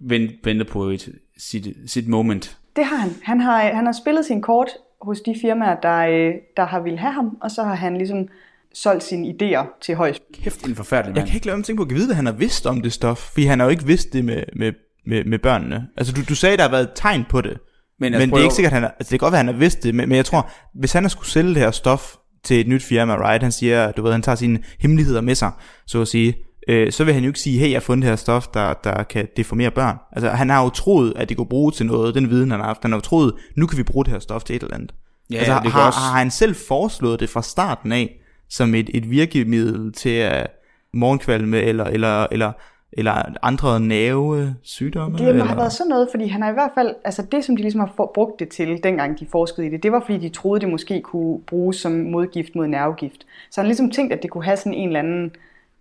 ventet, 0.00 0.36
ventet 0.44 0.66
på 0.66 0.84
et, 0.84 1.12
sit, 1.38 1.76
sit 1.86 2.08
moment. 2.08 2.58
Det 2.76 2.84
har 2.84 2.96
han. 2.96 3.10
Han 3.22 3.40
har, 3.40 3.58
han 3.58 3.86
har 3.86 3.92
spillet 3.92 4.24
sin 4.24 4.42
kort 4.42 4.68
hos 5.02 5.20
de 5.20 5.34
firmaer, 5.42 5.80
der, 5.80 5.98
øh, 5.98 6.34
der 6.56 6.66
har 6.66 6.80
ville 6.80 6.98
have 6.98 7.12
ham, 7.12 7.36
og 7.42 7.50
så 7.50 7.62
har 7.62 7.74
han 7.74 7.96
ligesom 7.96 8.28
solgt 8.74 9.02
sine 9.02 9.28
idéer 9.28 9.78
til 9.80 9.94
højst. 9.94 10.22
Kæft, 10.42 10.66
en 10.66 10.74
forfærdelig 10.74 11.14
Jeg 11.14 11.20
mand. 11.20 11.28
kan 11.28 11.34
ikke 11.36 11.46
lade 11.46 11.56
mig 11.56 11.64
tænke 11.64 11.78
på 11.80 11.88
at 11.88 11.94
vide, 11.94 12.06
hvad 12.06 12.16
han 12.16 12.26
har 12.26 12.32
vidst 12.32 12.66
om 12.66 12.82
det 12.82 12.92
stof, 12.92 13.18
fordi 13.18 13.46
han 13.46 13.58
har 13.58 13.66
jo 13.66 13.70
ikke 13.70 13.86
vidst 13.86 14.12
det 14.12 14.24
med, 14.24 14.42
med, 14.56 14.72
med, 15.06 15.24
med 15.24 15.38
børnene. 15.38 15.86
Altså 15.96 16.12
du, 16.12 16.20
du 16.28 16.34
sagde, 16.34 16.56
der 16.56 16.62
har 16.62 16.70
været 16.70 16.82
et 16.82 16.92
tegn 16.94 17.24
på 17.30 17.40
det, 17.40 17.58
men, 17.98 18.14
altså, 18.14 18.18
men 18.18 18.28
det 18.28 18.30
prøv 18.32 18.40
er 18.40 18.44
ikke 18.44 18.54
sikkert, 18.54 18.72
at 18.72 18.74
han 18.74 18.82
har, 18.82 18.90
altså 18.90 19.10
det 19.12 19.20
kan 19.20 19.24
godt 19.26 19.32
være, 19.32 19.40
at 19.40 19.46
han 19.46 19.54
har 19.54 19.60
vidst 19.60 19.82
det, 19.82 19.94
men, 19.94 20.08
men 20.08 20.16
jeg 20.16 20.24
tror, 20.24 20.50
hvis 20.74 20.92
han 20.92 21.04
har 21.04 21.08
skulle 21.08 21.28
sælge 21.28 21.48
det 21.48 21.56
her 21.62 21.70
stof 21.70 22.14
til 22.44 22.60
et 22.60 22.68
nyt 22.68 22.82
firma, 22.82 23.28
right, 23.28 23.42
han 23.42 23.52
siger, 23.52 23.92
du 23.92 24.02
ved, 24.02 24.12
han 24.12 24.22
tager 24.22 24.36
sine 24.36 24.58
hemmeligheder 24.80 25.20
med 25.20 25.34
sig, 25.34 25.50
så 25.86 26.00
at 26.00 26.08
sige, 26.08 26.34
øh, 26.66 26.92
så 26.92 27.04
vil 27.04 27.14
han 27.14 27.22
jo 27.22 27.28
ikke 27.28 27.40
sige, 27.40 27.58
hey, 27.58 27.68
jeg 27.70 27.76
har 27.76 27.80
fundet 27.80 28.02
det 28.02 28.10
her 28.10 28.16
stof, 28.16 28.46
der, 28.48 28.72
der 28.72 29.02
kan 29.02 29.28
deformere 29.36 29.70
børn. 29.70 29.96
Altså 30.12 30.28
han 30.30 30.50
har 30.50 30.62
jo 30.62 30.68
troet, 30.68 31.12
at 31.16 31.28
det 31.28 31.36
kunne 31.36 31.46
bruge 31.48 31.72
til 31.72 31.86
noget, 31.86 32.14
den 32.14 32.30
viden 32.30 32.50
han 32.50 32.60
har 32.60 32.66
haft, 32.66 32.82
han 32.82 32.90
har 32.90 32.96
jo 32.98 33.02
troet, 33.02 33.34
nu 33.56 33.66
kan 33.66 33.78
vi 33.78 33.82
bruge 33.82 34.04
det 34.04 34.12
her 34.12 34.20
stof 34.20 34.44
til 34.44 34.56
et 34.56 34.62
eller 34.62 34.74
andet. 34.74 34.94
Ja, 35.30 35.36
altså, 35.36 35.60
det 35.62 35.72
har, 35.72 35.86
også- 35.86 35.98
har 35.98 36.18
han 36.18 36.30
selv 36.30 36.54
foreslået 36.68 37.20
det 37.20 37.28
fra 37.30 37.42
starten 37.42 37.92
af, 37.92 38.20
som 38.50 38.74
et, 38.74 38.90
et 38.94 39.10
virkemiddel 39.10 39.92
til 39.92 40.10
at 40.10 40.46
morgenkvalme, 40.94 41.58
eller, 41.60 41.84
eller, 41.84 42.26
eller, 42.30 42.52
eller 42.92 43.22
andre 43.42 43.80
nervesygdomme? 43.80 45.18
Det 45.18 45.24
må 45.24 45.30
eller? 45.30 45.44
have 45.44 45.56
været 45.58 45.72
sådan 45.72 45.88
noget, 45.88 46.08
fordi 46.10 46.26
han 46.26 46.42
har 46.42 46.50
i 46.50 46.52
hvert 46.52 46.70
fald, 46.74 46.94
altså 47.04 47.22
det 47.32 47.44
som 47.44 47.56
de 47.56 47.62
ligesom 47.62 47.80
har 47.80 47.92
for, 47.96 48.10
brugt 48.14 48.40
det 48.40 48.48
til, 48.48 48.80
dengang 48.82 49.20
de 49.20 49.26
forskede 49.32 49.66
i 49.66 49.70
det, 49.70 49.82
det 49.82 49.92
var 49.92 50.00
fordi 50.00 50.18
de 50.18 50.28
troede, 50.28 50.60
det 50.60 50.68
måske 50.68 51.00
kunne 51.00 51.38
bruges 51.46 51.76
som 51.76 51.92
modgift 51.92 52.54
mod 52.54 52.66
nervegift. 52.66 53.26
Så 53.50 53.60
han 53.60 53.64
har 53.64 53.68
ligesom 53.68 53.90
tænkt, 53.90 54.12
at 54.12 54.22
det 54.22 54.30
kunne 54.30 54.44
have 54.44 54.56
sådan 54.56 54.74
en 54.74 54.88
eller 54.88 55.00
anden 55.00 55.30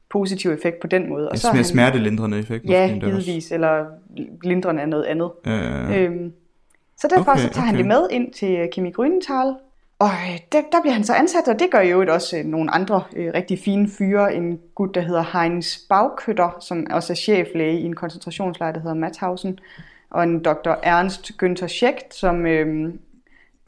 positiv 0.10 0.52
effekt 0.52 0.80
på 0.80 0.88
den 0.88 1.10
måde. 1.10 1.28
Og 1.30 1.34
En 1.34 1.38
så 1.38 1.48
er 1.48 1.52
sm- 1.52 1.56
han, 1.56 1.64
smertelindrende 1.66 2.40
effekt. 2.40 2.66
Ja, 2.66 2.98
givetvis, 3.02 3.52
eller 3.52 3.86
lindrende 4.44 4.82
af 4.82 4.90
noget 4.90 5.04
andet. 5.04 5.32
Øh, 5.48 6.02
Øhm, 6.02 6.34
så 6.98 7.08
derfor 7.08 7.32
Okay, 7.32 7.42
så 7.42 7.50
tager 7.50 7.66
han 7.66 7.76
okay. 7.76 7.78
det 7.78 7.88
med 7.88 8.08
ind 8.12 8.34
til 8.34 8.70
Kimi 8.72 8.92
Grünenthal, 9.00 9.54
og 10.00 10.08
øh, 10.08 10.40
der, 10.52 10.62
der 10.72 10.82
bliver 10.82 10.94
han 10.94 11.04
så 11.04 11.14
ansat, 11.14 11.48
og 11.48 11.60
det 11.60 11.72
gør 11.72 11.80
jo 11.82 12.06
også 12.10 12.38
øh, 12.38 12.46
nogle 12.46 12.72
andre 12.72 13.04
øh, 13.16 13.32
rigtig 13.34 13.60
fine 13.60 13.90
fyre. 13.98 14.36
En 14.36 14.60
gut, 14.76 14.96
der 14.96 15.02
hedder 15.02 15.40
Heinz 15.40 15.78
Baukøtter, 15.90 16.58
som 16.60 16.88
også 16.92 17.14
er 17.14 17.16
cheflæge 17.16 17.80
i 17.80 17.84
en 17.84 17.96
koncentrationslejr, 17.96 18.72
der 18.72 18.80
hedder 18.80 18.96
Mauthausen, 18.96 19.60
og 20.10 20.24
en 20.24 20.44
dr. 20.44 20.72
Ernst 20.84 21.32
Günther 21.44 21.68
Schecht, 21.68 22.14
som 22.14 22.46
øh, 22.46 22.94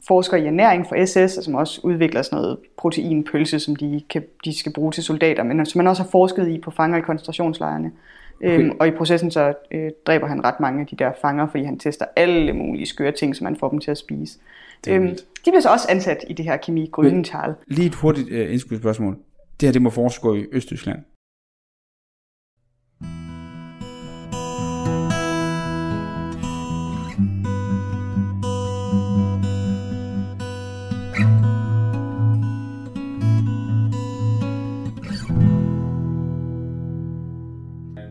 forsker 0.08 0.36
i 0.36 0.46
ernæring 0.46 0.86
for 0.86 1.06
SS, 1.06 1.36
og 1.36 1.44
som 1.44 1.54
også 1.54 1.80
udvikler 1.82 2.22
sådan 2.22 2.36
noget 2.36 2.58
proteinpølse, 2.76 3.60
som 3.60 3.76
de, 3.76 4.02
kan, 4.10 4.22
de 4.44 4.58
skal 4.58 4.72
bruge 4.72 4.92
til 4.92 5.02
soldater, 5.02 5.42
men 5.42 5.66
som 5.66 5.78
man 5.78 5.86
også 5.86 6.02
har 6.02 6.10
forsket 6.10 6.48
i 6.48 6.58
på 6.58 6.70
fanger 6.70 6.98
i 6.98 7.00
koncentrationslejrene. 7.00 7.92
Okay. 8.40 8.60
Øhm, 8.60 8.76
og 8.80 8.88
i 8.88 8.90
processen 8.90 9.30
så 9.30 9.54
øh, 9.70 9.90
dræber 10.06 10.26
han 10.26 10.44
ret 10.44 10.60
mange 10.60 10.80
af 10.80 10.86
de 10.86 10.96
der 10.96 11.12
fanger, 11.20 11.48
fordi 11.50 11.64
han 11.64 11.78
tester 11.78 12.04
alle 12.16 12.52
mulige 12.52 12.86
skøre 12.86 13.12
ting, 13.12 13.36
som 13.36 13.44
man 13.44 13.56
får 13.56 13.68
dem 13.68 13.78
til 13.78 13.90
at 13.90 13.98
spise. 13.98 14.38
Øhm, 14.88 15.08
de 15.44 15.50
bliver 15.50 15.60
så 15.60 15.68
også 15.68 15.86
ansat 15.90 16.24
i 16.28 16.32
det 16.32 16.44
her 16.44 16.56
kemi 16.56 16.90
Grünenthal. 16.98 17.52
Lige 17.66 17.86
et 17.86 17.94
hurtigt 17.94 18.30
uh, 18.30 18.52
indskudt 18.52 18.80
spørgsmål. 18.80 19.16
Det 19.60 19.66
her, 19.66 19.72
det 19.72 19.82
må 19.82 19.90
foregå 19.90 20.34
i 20.34 20.46
Østtyskland. 20.52 20.98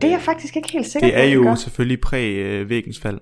Det 0.08 0.14
er 0.14 0.18
jeg 0.18 0.22
faktisk 0.26 0.56
ikke 0.58 0.72
helt 0.72 0.86
sikker 0.88 1.08
det 1.08 1.14
på, 1.16 1.20
er 1.20 1.24
at 1.24 1.36
jo 1.36 1.42
gør. 1.44 1.56
selvfølgelig 1.56 2.02
præ-væggens 2.02 3.00
fald. 3.00 3.20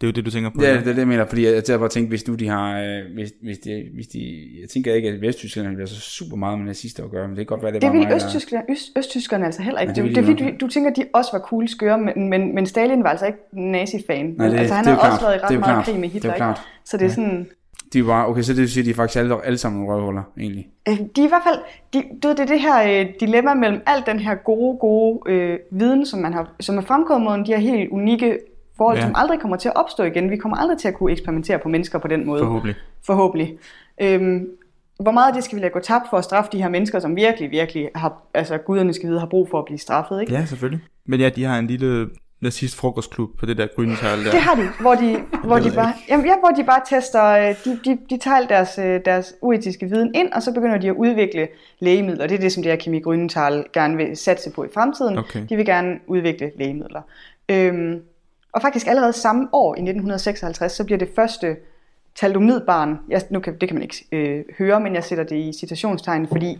Det 0.00 0.06
er 0.06 0.08
jo 0.08 0.12
det, 0.12 0.24
du 0.26 0.30
tænker 0.30 0.50
på. 0.50 0.62
Ja, 0.62 0.70
det 0.72 0.78
er 0.78 0.84
det, 0.84 0.98
jeg 0.98 1.08
mener, 1.08 1.26
fordi 1.26 1.44
jeg, 1.46 1.62
jeg 1.68 1.78
bare 1.78 1.88
tænkte, 1.88 2.08
hvis 2.08 2.28
nu 2.28 2.34
de 2.34 2.48
har, 2.48 2.80
øh, 2.80 3.14
hvis, 3.14 3.30
hvis, 3.42 3.58
de, 3.58 3.84
hvis 3.94 4.06
de, 4.06 4.18
jeg 4.60 4.68
tænker 4.68 4.94
ikke, 4.94 5.08
at 5.08 5.20
Vesttyskland 5.20 5.74
bliver 5.74 5.86
så 5.86 6.00
super 6.00 6.36
meget 6.36 6.58
med 6.58 6.66
nazister 6.66 7.04
at 7.04 7.10
gøre, 7.10 7.28
men 7.28 7.36
det 7.36 7.46
kan 7.46 7.46
godt 7.46 7.62
være, 7.62 7.72
det 7.72 7.76
er 7.76 7.80
Det 7.80 7.86
bare 7.86 7.92
vil 7.92 8.00
mig, 8.00 8.08
der- 8.10 8.16
Østtyskland, 8.16 8.64
Øst, 8.70 8.90
Østtyskerne 8.98 9.44
altså 9.46 9.62
heller 9.62 9.80
ikke. 9.80 9.88
Nej, 9.92 9.94
det 9.94 10.14
det, 10.14 10.26
vil 10.26 10.36
det, 10.36 10.38
de 10.46 10.52
det, 10.52 10.60
du, 10.60 10.66
du 10.66 10.70
tænker, 10.70 10.90
at 10.90 10.96
de 10.96 11.04
også 11.14 11.30
var 11.32 11.38
cool 11.38 11.68
skøre, 11.68 11.98
men, 11.98 12.30
men, 12.30 12.54
men 12.54 12.66
Stalin 12.66 13.02
var 13.02 13.10
altså 13.10 13.26
ikke 13.26 13.38
nazi-fan. 13.52 14.26
Nej, 14.38 14.48
det, 14.48 14.58
altså, 14.58 14.74
han 14.74 14.84
det 14.84 14.90
er 14.90 14.94
har 14.94 15.10
også 15.10 15.18
klart. 15.18 15.22
været 15.22 15.34
i 15.34 15.38
det 15.38 15.42
er 15.42 15.48
ret 15.48 15.60
meget 15.60 15.74
klart. 15.74 15.84
krig 15.84 15.94
med 15.94 16.02
Det 16.08 16.12
Hitler. 16.12 16.30
er 16.30 16.34
jo 16.34 16.36
ikke? 16.36 16.38
klart. 16.44 16.60
Så 16.84 16.96
det 16.96 17.04
er 17.04 17.10
sådan... 17.10 17.46
De 17.94 17.98
er 17.98 18.04
bare, 18.04 18.26
okay, 18.28 18.42
så 18.42 18.52
det 18.52 18.60
vil 18.60 18.70
sige, 18.70 18.82
at 18.82 18.86
de 18.86 18.90
er 18.90 18.94
faktisk 18.94 19.18
alle, 19.18 19.44
alle 19.46 19.58
sammen 19.58 19.86
røvhuller, 19.86 20.22
egentlig. 20.38 20.68
Øh, 20.88 20.98
De 21.16 21.20
er 21.20 21.24
i 21.24 21.28
hvert 21.28 21.42
fald, 21.46 21.58
de, 21.94 22.04
du 22.22 22.28
ved, 22.28 22.36
det 22.36 22.42
er 22.42 22.46
det 22.46 22.60
her 22.60 23.00
øh, 23.00 23.06
dilemma 23.20 23.54
mellem 23.54 23.80
al 23.86 24.02
den 24.06 24.18
her 24.18 24.34
gode, 24.34 24.78
gode 24.78 25.32
øh, 25.32 25.58
viden, 25.70 26.06
som 26.06 26.20
man 26.20 26.32
har, 26.32 26.54
som 26.60 26.76
er 26.78 26.82
fremkommet 26.82 27.38
mod 27.38 27.46
de 27.46 27.52
her 27.52 27.58
helt 27.58 27.90
unikke 27.90 28.38
forhold, 28.76 28.98
ja. 28.98 29.02
som 29.02 29.12
aldrig 29.16 29.40
kommer 29.40 29.56
til 29.56 29.68
at 29.68 29.76
opstå 29.76 30.02
igen. 30.02 30.30
Vi 30.30 30.36
kommer 30.36 30.56
aldrig 30.56 30.78
til 30.78 30.88
at 30.88 30.94
kunne 30.94 31.12
eksperimentere 31.12 31.58
på 31.58 31.68
mennesker 31.68 31.98
på 31.98 32.08
den 32.08 32.26
måde. 32.26 32.40
Forhåbentlig. 32.40 32.74
Forhåbentlig. 33.06 33.58
Øhm, 34.00 34.48
hvor 35.00 35.12
meget 35.12 35.28
af 35.28 35.34
det 35.34 35.44
skal 35.44 35.56
vi 35.56 35.62
lade 35.62 35.72
gå 35.72 35.80
tabt 35.80 36.04
for 36.10 36.16
at 36.16 36.24
straffe 36.24 36.50
de 36.52 36.62
her 36.62 36.68
mennesker, 36.68 36.98
som 36.98 37.16
virkelig, 37.16 37.50
virkelig 37.50 37.88
har, 37.94 38.22
altså 38.34 38.58
guderne 38.58 38.92
skal 38.94 39.08
vide, 39.08 39.20
har 39.20 39.26
brug 39.26 39.48
for 39.50 39.58
at 39.58 39.64
blive 39.64 39.78
straffet, 39.78 40.20
ikke? 40.20 40.32
Ja, 40.32 40.44
selvfølgelig. 40.44 40.80
Men 41.06 41.20
ja, 41.20 41.28
de 41.28 41.44
har 41.44 41.58
en 41.58 41.66
lille 41.66 42.08
nazist 42.40 42.76
frokostklub 42.76 43.38
på 43.38 43.46
det 43.46 43.56
der 43.56 43.66
grønne 43.76 43.96
tal 43.96 44.24
der. 44.24 44.30
Det 44.30 44.40
har 44.40 44.54
de, 44.54 44.68
hvor 44.80 44.94
de, 44.94 45.16
hvor 45.48 45.58
de 45.58 45.70
bare, 45.74 45.92
jamen, 46.08 46.26
ja, 46.26 46.38
hvor 46.38 46.48
de 46.48 46.64
bare 46.64 46.80
tester, 46.88 47.24
øh, 47.24 47.54
de, 47.64 47.80
de, 47.84 47.98
de 48.10 48.18
tager 48.18 48.46
deres, 48.46 48.78
øh, 48.78 49.00
deres 49.04 49.34
uetiske 49.42 49.86
viden 49.86 50.14
ind, 50.14 50.32
og 50.32 50.42
så 50.42 50.52
begynder 50.52 50.78
de 50.78 50.88
at 50.88 50.94
udvikle 50.94 51.48
lægemidler. 51.78 52.26
Det 52.26 52.34
er 52.34 52.40
det, 52.40 52.52
som 52.52 52.62
det 52.62 52.72
her 52.72 52.76
Kemi 52.76 53.00
Grünenthal 53.00 53.72
gerne 53.72 53.96
vil 53.96 54.16
satse 54.16 54.50
på 54.50 54.64
i 54.64 54.68
fremtiden. 54.74 55.18
Okay. 55.18 55.46
De 55.48 55.56
vil 55.56 55.66
gerne 55.66 55.98
udvikle 56.06 56.52
lægemidler. 56.58 57.02
Øhm, 57.48 58.00
og 58.52 58.62
faktisk 58.62 58.86
allerede 58.86 59.12
samme 59.12 59.48
år, 59.52 59.74
i 59.74 59.78
1956, 59.78 60.72
så 60.72 60.84
bliver 60.84 60.98
det 60.98 61.08
første 61.16 61.56
talidomidbarn, 62.14 62.98
jeg, 63.08 63.22
nu 63.30 63.40
kan, 63.40 63.58
det 63.60 63.68
kan 63.68 63.76
man 63.76 63.82
ikke 63.82 64.06
øh, 64.12 64.44
høre, 64.58 64.80
men 64.80 64.94
jeg 64.94 65.04
sætter 65.04 65.24
det 65.24 65.36
i 65.36 65.52
citationstegn, 65.58 66.28
fordi 66.28 66.58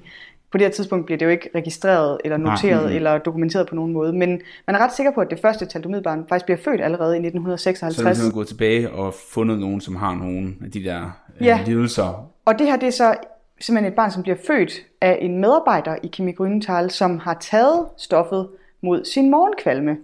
på 0.54 0.58
det 0.58 0.66
her 0.66 0.72
tidspunkt 0.72 1.06
bliver 1.06 1.18
det 1.18 1.26
jo 1.26 1.30
ikke 1.30 1.50
registreret 1.54 2.18
eller 2.24 2.36
Nej. 2.36 2.52
noteret 2.52 2.86
Mhm. 2.86 2.96
eller 2.96 3.18
dokumenteret 3.18 3.68
på 3.68 3.74
nogen 3.74 3.92
måde, 3.92 4.12
men 4.12 4.28
man 4.66 4.76
er 4.76 4.78
ret 4.78 4.92
sikker 4.94 5.12
på, 5.12 5.20
at 5.20 5.30
det 5.30 5.38
første 5.40 5.66
talidomidbarn 5.66 6.24
faktisk 6.28 6.44
bliver 6.44 6.58
født 6.58 6.80
allerede 6.80 7.16
i 7.16 7.20
Så 7.20 7.22
er 7.22 7.26
1956. 7.26 7.96
simpelthen 7.96 8.32
gået 8.32 8.48
tilbage 8.48 8.90
og 8.90 9.14
fundet 9.14 9.58
nogen, 9.58 9.80
som 9.80 9.96
har 9.96 10.14
nogle 10.14 10.54
af 10.64 10.70
de 10.70 10.84
der 10.84 11.02
øh, 11.40 11.46
Ja. 11.46 11.60
lidelser. 11.66 12.30
Og 12.44 12.58
det 12.58 12.66
her 12.66 12.76
det 12.76 12.86
er 12.86 12.90
så 12.90 13.14
simpelthen 13.60 13.92
et 13.92 13.96
barn, 13.96 14.10
som 14.10 14.22
bliver 14.22 14.36
født 14.46 14.72
af 15.00 15.18
en 15.20 15.38
medarbejder 15.40 15.96
i 16.02 16.06
Kimi 16.06 16.32
Grünenthal, 16.40 16.88
som 16.88 17.18
har 17.18 17.36
taget 17.40 17.86
stoffet 17.96 18.48
mod 18.82 19.04
sin 19.04 19.30
morgenkvalme. 19.30 19.96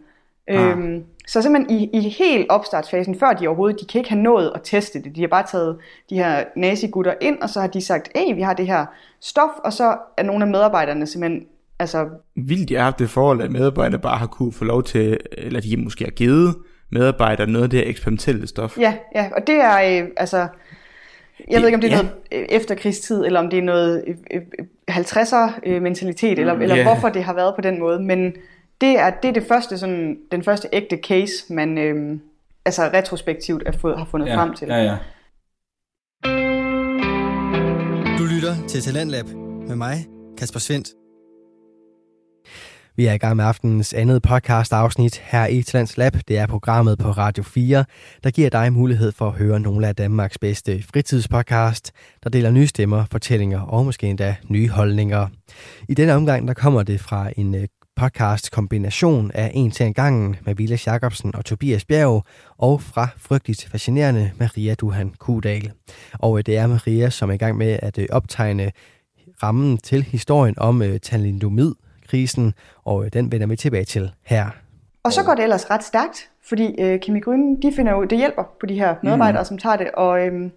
Ah. 0.49 0.69
Øhm, 0.79 1.05
så 1.29 1.43
simpelthen 1.43 1.79
i, 1.79 1.91
i 1.93 2.01
helt 2.01 2.47
opstartsfasen, 2.49 3.19
før 3.19 3.33
de 3.33 3.47
overhovedet, 3.49 3.81
de 3.81 3.87
kan 3.87 3.99
ikke 3.99 4.11
have 4.11 4.23
nået 4.23 4.53
at 4.55 4.61
teste 4.65 5.03
det. 5.03 5.17
De 5.17 5.21
har 5.21 5.29
bare 5.29 5.47
taget 5.53 5.77
de 6.11 6.15
her 6.15 6.45
nazigutter 6.57 7.15
ind, 7.21 7.39
og 7.43 7.49
så 7.51 7.61
har 7.61 7.67
de 7.67 7.81
sagt, 7.81 8.09
hey, 8.17 8.35
vi 8.35 8.43
har 8.43 8.53
det 8.55 8.67
her 8.67 8.87
stof, 9.21 9.51
og 9.65 9.73
så 9.73 9.97
er 10.17 10.23
nogle 10.23 10.45
af 10.45 10.51
medarbejderne 10.51 11.07
simpelthen, 11.07 11.43
altså, 11.79 12.09
Vildt, 12.37 12.69
de 12.69 12.75
har 12.75 12.83
haft 12.83 12.99
det 12.99 13.11
forhold, 13.11 13.43
at 13.43 13.51
medarbejdere 13.51 14.01
bare 14.01 14.19
har 14.19 14.27
kunne 14.27 14.53
få 14.53 14.65
lov 14.65 14.83
til, 14.83 15.19
eller 15.33 15.61
de 15.61 15.77
måske 15.77 16.05
har 16.05 16.11
givet 16.11 16.55
medarbejdere 16.93 17.47
noget 17.47 17.65
af 17.65 17.71
det 17.71 17.79
her 17.79 17.89
eksperimentelle 17.89 18.47
stof. 18.47 18.79
ja, 18.79 18.95
ja, 19.15 19.29
og 19.37 19.47
det 19.47 19.55
er, 19.55 20.03
øh, 20.03 20.09
altså, 20.17 20.37
jeg 20.39 20.49
Det- 21.51 21.61
ved 21.61 21.67
ikke, 21.69 21.75
om 21.77 21.81
det 21.81 21.93
er 21.93 21.97
ja. 21.97 22.03
noget 22.03 22.17
øh, 22.33 22.47
efterkrigstid, 22.51 23.25
eller 23.25 23.41
om 23.41 23.51
det 23.51 23.59
er 23.59 23.63
noget 23.63 24.05
øh, 24.07 24.15
øh, 24.35 24.43
50'er 24.97 25.59
øh, 25.67 25.83
mentalitet, 25.83 26.39
eller, 26.39 26.55
eller 26.55 26.77
Ja. 26.77 26.83
hvorfor 26.83 27.09
det 27.09 27.25
har 27.25 27.35
været 27.35 27.55
på 27.55 27.61
den 27.61 27.79
måde, 27.79 28.01
men 28.03 28.33
det 28.81 28.99
er, 28.99 29.11
det 29.23 29.29
er 29.29 29.33
det 29.33 29.45
første, 29.49 29.79
sådan, 29.79 30.19
den 30.33 30.43
første 30.45 30.69
ægte 30.73 30.99
case, 31.05 31.33
man 31.51 31.79
øh, 31.79 32.19
altså 32.65 32.83
retrospektivt 32.83 33.63
er 33.67 33.73
fået, 33.73 33.99
har 33.99 34.05
fundet 34.05 34.27
Ja, 34.27 34.37
frem 34.37 34.55
til. 34.55 34.69
ja, 34.69 34.77
ja. 34.83 34.97
Du 38.19 38.25
lytter 38.25 38.67
til 38.69 38.81
Talentlab 38.81 39.25
med 39.69 39.77
mig, 39.77 40.07
Kasper 40.39 40.61
Svendt. 40.61 40.89
Vi 42.97 43.07
er 43.07 43.13
i 43.13 43.19
gang 43.19 43.37
med 43.37 43.45
aftenens 43.45 43.95
andet 43.95 44.23
podcast 44.23 44.73
afsnit 44.73 45.17
her 45.19 45.47
i 45.47 45.63
Talents 45.63 45.97
Lab. 45.97 46.13
Det 46.29 46.39
er 46.39 46.47
programmet 46.47 46.99
på 46.99 47.11
Radio 47.11 47.43
4, 47.43 47.85
der 48.25 48.31
giver 48.31 48.51
dig 48.51 48.73
mulighed 48.73 49.13
for 49.13 49.27
at 49.27 49.33
høre 49.33 49.61
nogle 49.61 49.89
af 49.89 49.97
Danmarks 49.97 50.39
bedste 50.39 50.83
fritidspodcast, 50.93 51.93
der 52.25 52.31
deler 52.31 52.51
nye 52.51 52.67
stemmer, 52.67 53.05
fortællinger 53.11 53.61
og 53.61 53.85
måske 53.85 54.07
endda 54.07 54.37
nye 54.49 54.69
holdninger. 54.69 55.27
I 55.89 55.95
denne 55.95 56.15
omgang 56.15 56.49
der 56.49 56.55
kommer 56.55 56.83
det 56.83 57.01
fra 57.01 57.31
en 57.37 57.55
øh, 57.55 57.69
podcast 58.01 58.51
kombination 58.51 59.31
af 59.35 59.51
En 59.55 59.71
til 59.71 59.87
en 59.87 59.95
gangen 59.95 60.37
med 60.47 60.55
Vilas 60.55 60.87
Jacobsen 60.87 61.35
og 61.37 61.45
Tobias 61.45 61.85
Bjerg, 61.85 62.25
og 62.59 62.83
fra 62.83 63.09
Frygteligt 63.17 63.69
Fascinerende 63.71 64.31
Maria 64.39 64.75
Duhan 64.75 65.15
Kudal. 65.19 65.73
Og 66.19 66.39
øh, 66.39 66.45
det 66.47 66.57
er 66.57 66.67
Maria, 66.67 67.11
som 67.11 67.31
er 67.31 67.35
i 67.35 67.37
gang 67.37 67.57
med 67.57 67.79
at 67.83 67.99
øh, 67.99 68.07
optegne 68.11 68.73
rammen 69.43 69.79
til 69.79 70.03
historien 70.03 70.55
om 70.59 70.83
thalidomid, 71.03 71.75
krisen, 72.09 72.55
og 72.85 73.05
øh, 73.05 73.11
den 73.13 73.33
vender 73.33 73.47
vi 73.47 73.57
tilbage 73.57 73.85
til 73.85 74.13
her. 74.23 74.47
Og 75.03 75.13
så 75.13 75.25
går 75.25 75.35
det 75.35 75.43
ellers 75.43 75.71
ret 75.71 75.85
stærkt, 75.85 76.31
fordi 76.49 76.75
øh, 76.79 77.01
Kemi 77.01 77.21
Grønne, 77.21 77.63
de 77.63 77.73
finder 77.77 77.93
jo, 77.93 78.05
det 78.05 78.19
hjælper 78.19 78.43
på 78.61 78.67
de 78.67 78.75
her 78.75 78.95
medarbejdere, 79.03 79.43
mm. 79.43 79.47
som 79.47 79.59
tager 79.59 79.77
det, 79.77 79.91
og 79.91 80.27
øhm, 80.27 80.53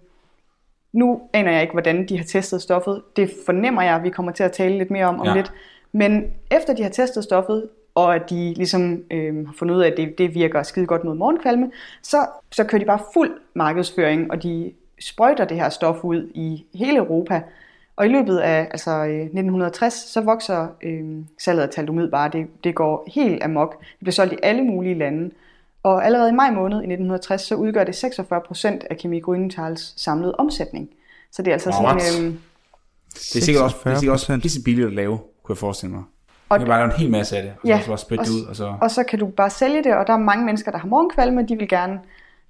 nu 0.92 1.20
aner 1.32 1.52
jeg 1.52 1.62
ikke, 1.62 1.72
hvordan 1.72 2.08
de 2.08 2.16
har 2.16 2.24
testet 2.24 2.62
stoffet. 2.62 3.02
Det 3.16 3.30
fornemmer 3.46 3.82
jeg, 3.82 3.94
at 3.94 4.02
vi 4.02 4.10
kommer 4.10 4.32
til 4.32 4.42
at 4.42 4.52
tale 4.52 4.78
lidt 4.78 4.90
mere 4.90 5.06
om 5.06 5.20
om 5.20 5.26
ja. 5.26 5.34
lidt. 5.34 5.52
Men 5.94 6.24
efter 6.50 6.74
de 6.74 6.82
har 6.82 6.90
testet 6.90 7.24
stoffet, 7.24 7.68
og 7.94 8.14
at 8.14 8.30
de 8.30 8.54
ligesom 8.54 9.02
øh, 9.10 9.46
har 9.46 9.54
fundet 9.58 9.74
ud 9.74 9.80
af, 9.80 9.90
at 9.90 9.96
det, 9.96 10.18
det 10.18 10.34
virker 10.34 10.62
skide 10.62 10.86
godt 10.86 11.04
mod 11.04 11.14
morgenkvalme, 11.14 11.70
så, 12.02 12.26
så 12.50 12.64
kører 12.64 12.78
de 12.78 12.86
bare 12.86 13.00
fuld 13.14 13.30
markedsføring, 13.54 14.30
og 14.30 14.42
de 14.42 14.72
sprøjter 15.00 15.44
det 15.44 15.56
her 15.56 15.68
stof 15.68 16.04
ud 16.04 16.30
i 16.34 16.64
hele 16.74 16.96
Europa. 16.96 17.42
Og 17.96 18.06
i 18.06 18.08
løbet 18.08 18.38
af 18.38 18.68
altså, 18.70 19.02
1960, 19.02 19.94
så 19.94 20.20
vokser 20.20 20.68
øh, 20.82 21.24
salget 21.38 21.62
af 21.62 21.68
talidomid 21.68 22.10
bare. 22.10 22.30
Det, 22.32 22.46
det 22.64 22.74
går 22.74 23.04
helt 23.14 23.42
amok. 23.42 23.80
Det 23.80 23.98
bliver 24.00 24.12
solgt 24.12 24.32
i 24.32 24.36
alle 24.42 24.62
mulige 24.62 24.98
lande. 24.98 25.30
Og 25.82 26.06
allerede 26.06 26.30
i 26.30 26.32
maj 26.32 26.50
måned 26.50 26.76
i 26.76 26.86
1960, 26.92 27.42
så 27.42 27.54
udgør 27.54 27.84
det 27.84 27.94
46 27.94 28.40
procent 28.40 28.84
af 28.90 28.96
Kemi 28.96 29.20
Grünenthal's 29.20 29.94
samlede 29.96 30.34
omsætning. 30.34 30.88
Så 31.32 31.42
det 31.42 31.48
er 31.48 31.52
altså 31.52 31.70
sådan... 31.70 31.96
Øh, 31.96 32.34
det 33.32 33.36
er 33.36 33.44
sikkert 33.44 33.64
også, 33.64 33.76
det 33.84 33.92
er 33.92 33.98
sikkert 33.98 34.14
også 34.14 34.60
billigt 34.64 34.86
at 34.86 34.92
lave, 34.92 35.18
kunne 35.44 35.52
jeg 35.52 35.58
forestille 35.58 35.94
mig. 35.94 36.04
Og 36.48 36.60
du 36.60 36.64
kan 36.64 36.68
bare 36.68 36.78
lave 36.80 36.94
en 36.94 37.00
hel 37.00 37.10
masse 37.10 37.36
af 37.36 37.42
det, 37.42 37.52
og 37.62 37.68
ja, 37.68 37.80
så 37.80 37.92
også 37.92 38.02
spytte 38.02 38.24
det 38.24 38.30
ud. 38.30 38.46
Og 38.46 38.56
så... 38.56 38.74
og 38.80 38.90
så 38.90 39.02
kan 39.02 39.18
du 39.18 39.26
bare 39.26 39.50
sælge 39.50 39.84
det, 39.84 39.94
og 39.94 40.06
der 40.06 40.12
er 40.12 40.18
mange 40.18 40.44
mennesker, 40.44 40.70
der 40.70 40.78
har 40.78 40.88
morgenkvalme, 40.88 41.46
de 41.46 41.56
vil 41.56 41.68
gerne 41.68 42.00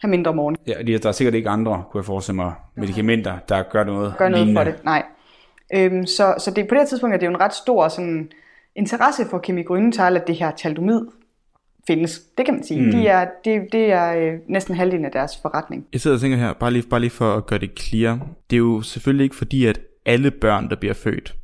have 0.01 0.11
mindre 0.11 0.35
morgen. 0.35 0.57
Ja, 0.67 0.97
der 0.99 1.09
er 1.09 1.13
sikkert 1.13 1.35
ikke 1.35 1.49
andre, 1.49 1.85
kunne 1.91 1.99
jeg 1.99 2.05
forestille 2.05 2.37
mig, 2.37 2.53
medicamenter, 2.75 3.39
der 3.49 3.63
gør 3.63 3.85
noget 3.85 4.15
Gør 4.19 4.29
noget 4.29 4.47
lignende. 4.47 4.61
for 4.61 4.71
det, 4.71 4.85
nej. 4.85 5.03
Øhm, 5.75 6.07
så, 6.07 6.35
så 6.39 6.51
det, 6.51 6.69
på 6.69 6.75
det 6.75 6.81
her 6.81 6.87
tidspunkt 6.87 7.15
er 7.15 7.19
det 7.19 7.27
jo 7.27 7.31
en 7.31 7.41
ret 7.41 7.55
stor 7.55 7.89
sådan, 7.89 8.29
interesse 8.75 9.27
for 9.31 9.39
Kemi 9.39 9.63
Grønenthal, 9.63 10.17
at 10.17 10.27
det 10.27 10.37
her 10.37 10.51
taldomid 10.51 11.01
findes. 11.87 12.21
Det 12.39 12.45
kan 12.45 12.55
man 12.55 12.65
sige. 12.65 12.81
Mm. 12.81 12.91
De 12.91 13.07
er, 13.07 13.29
det, 13.45 13.63
det 13.73 13.93
er 13.93 14.15
øh, 14.15 14.39
næsten 14.49 14.75
halvdelen 14.75 15.05
af 15.05 15.11
deres 15.11 15.39
forretning. 15.43 15.87
Jeg 15.93 16.01
sidder 16.01 16.17
og 16.17 16.21
tænker 16.21 16.39
her, 16.39 16.53
bare 16.53 16.71
lige, 16.71 16.89
bare 16.91 17.01
lige 17.01 17.11
for 17.11 17.35
at 17.37 17.47
gøre 17.47 17.59
det 17.59 17.71
clear. 17.79 18.19
Det 18.51 18.57
er 18.57 18.61
jo 18.61 18.83
selvfølgelig 18.83 19.25
ikke 19.25 19.37
fordi, 19.37 19.67
at 19.67 19.81
alle 20.07 20.31
børn, 20.31 20.71
der 20.71 20.77
bliver 20.77 20.95
født, 20.95 21.35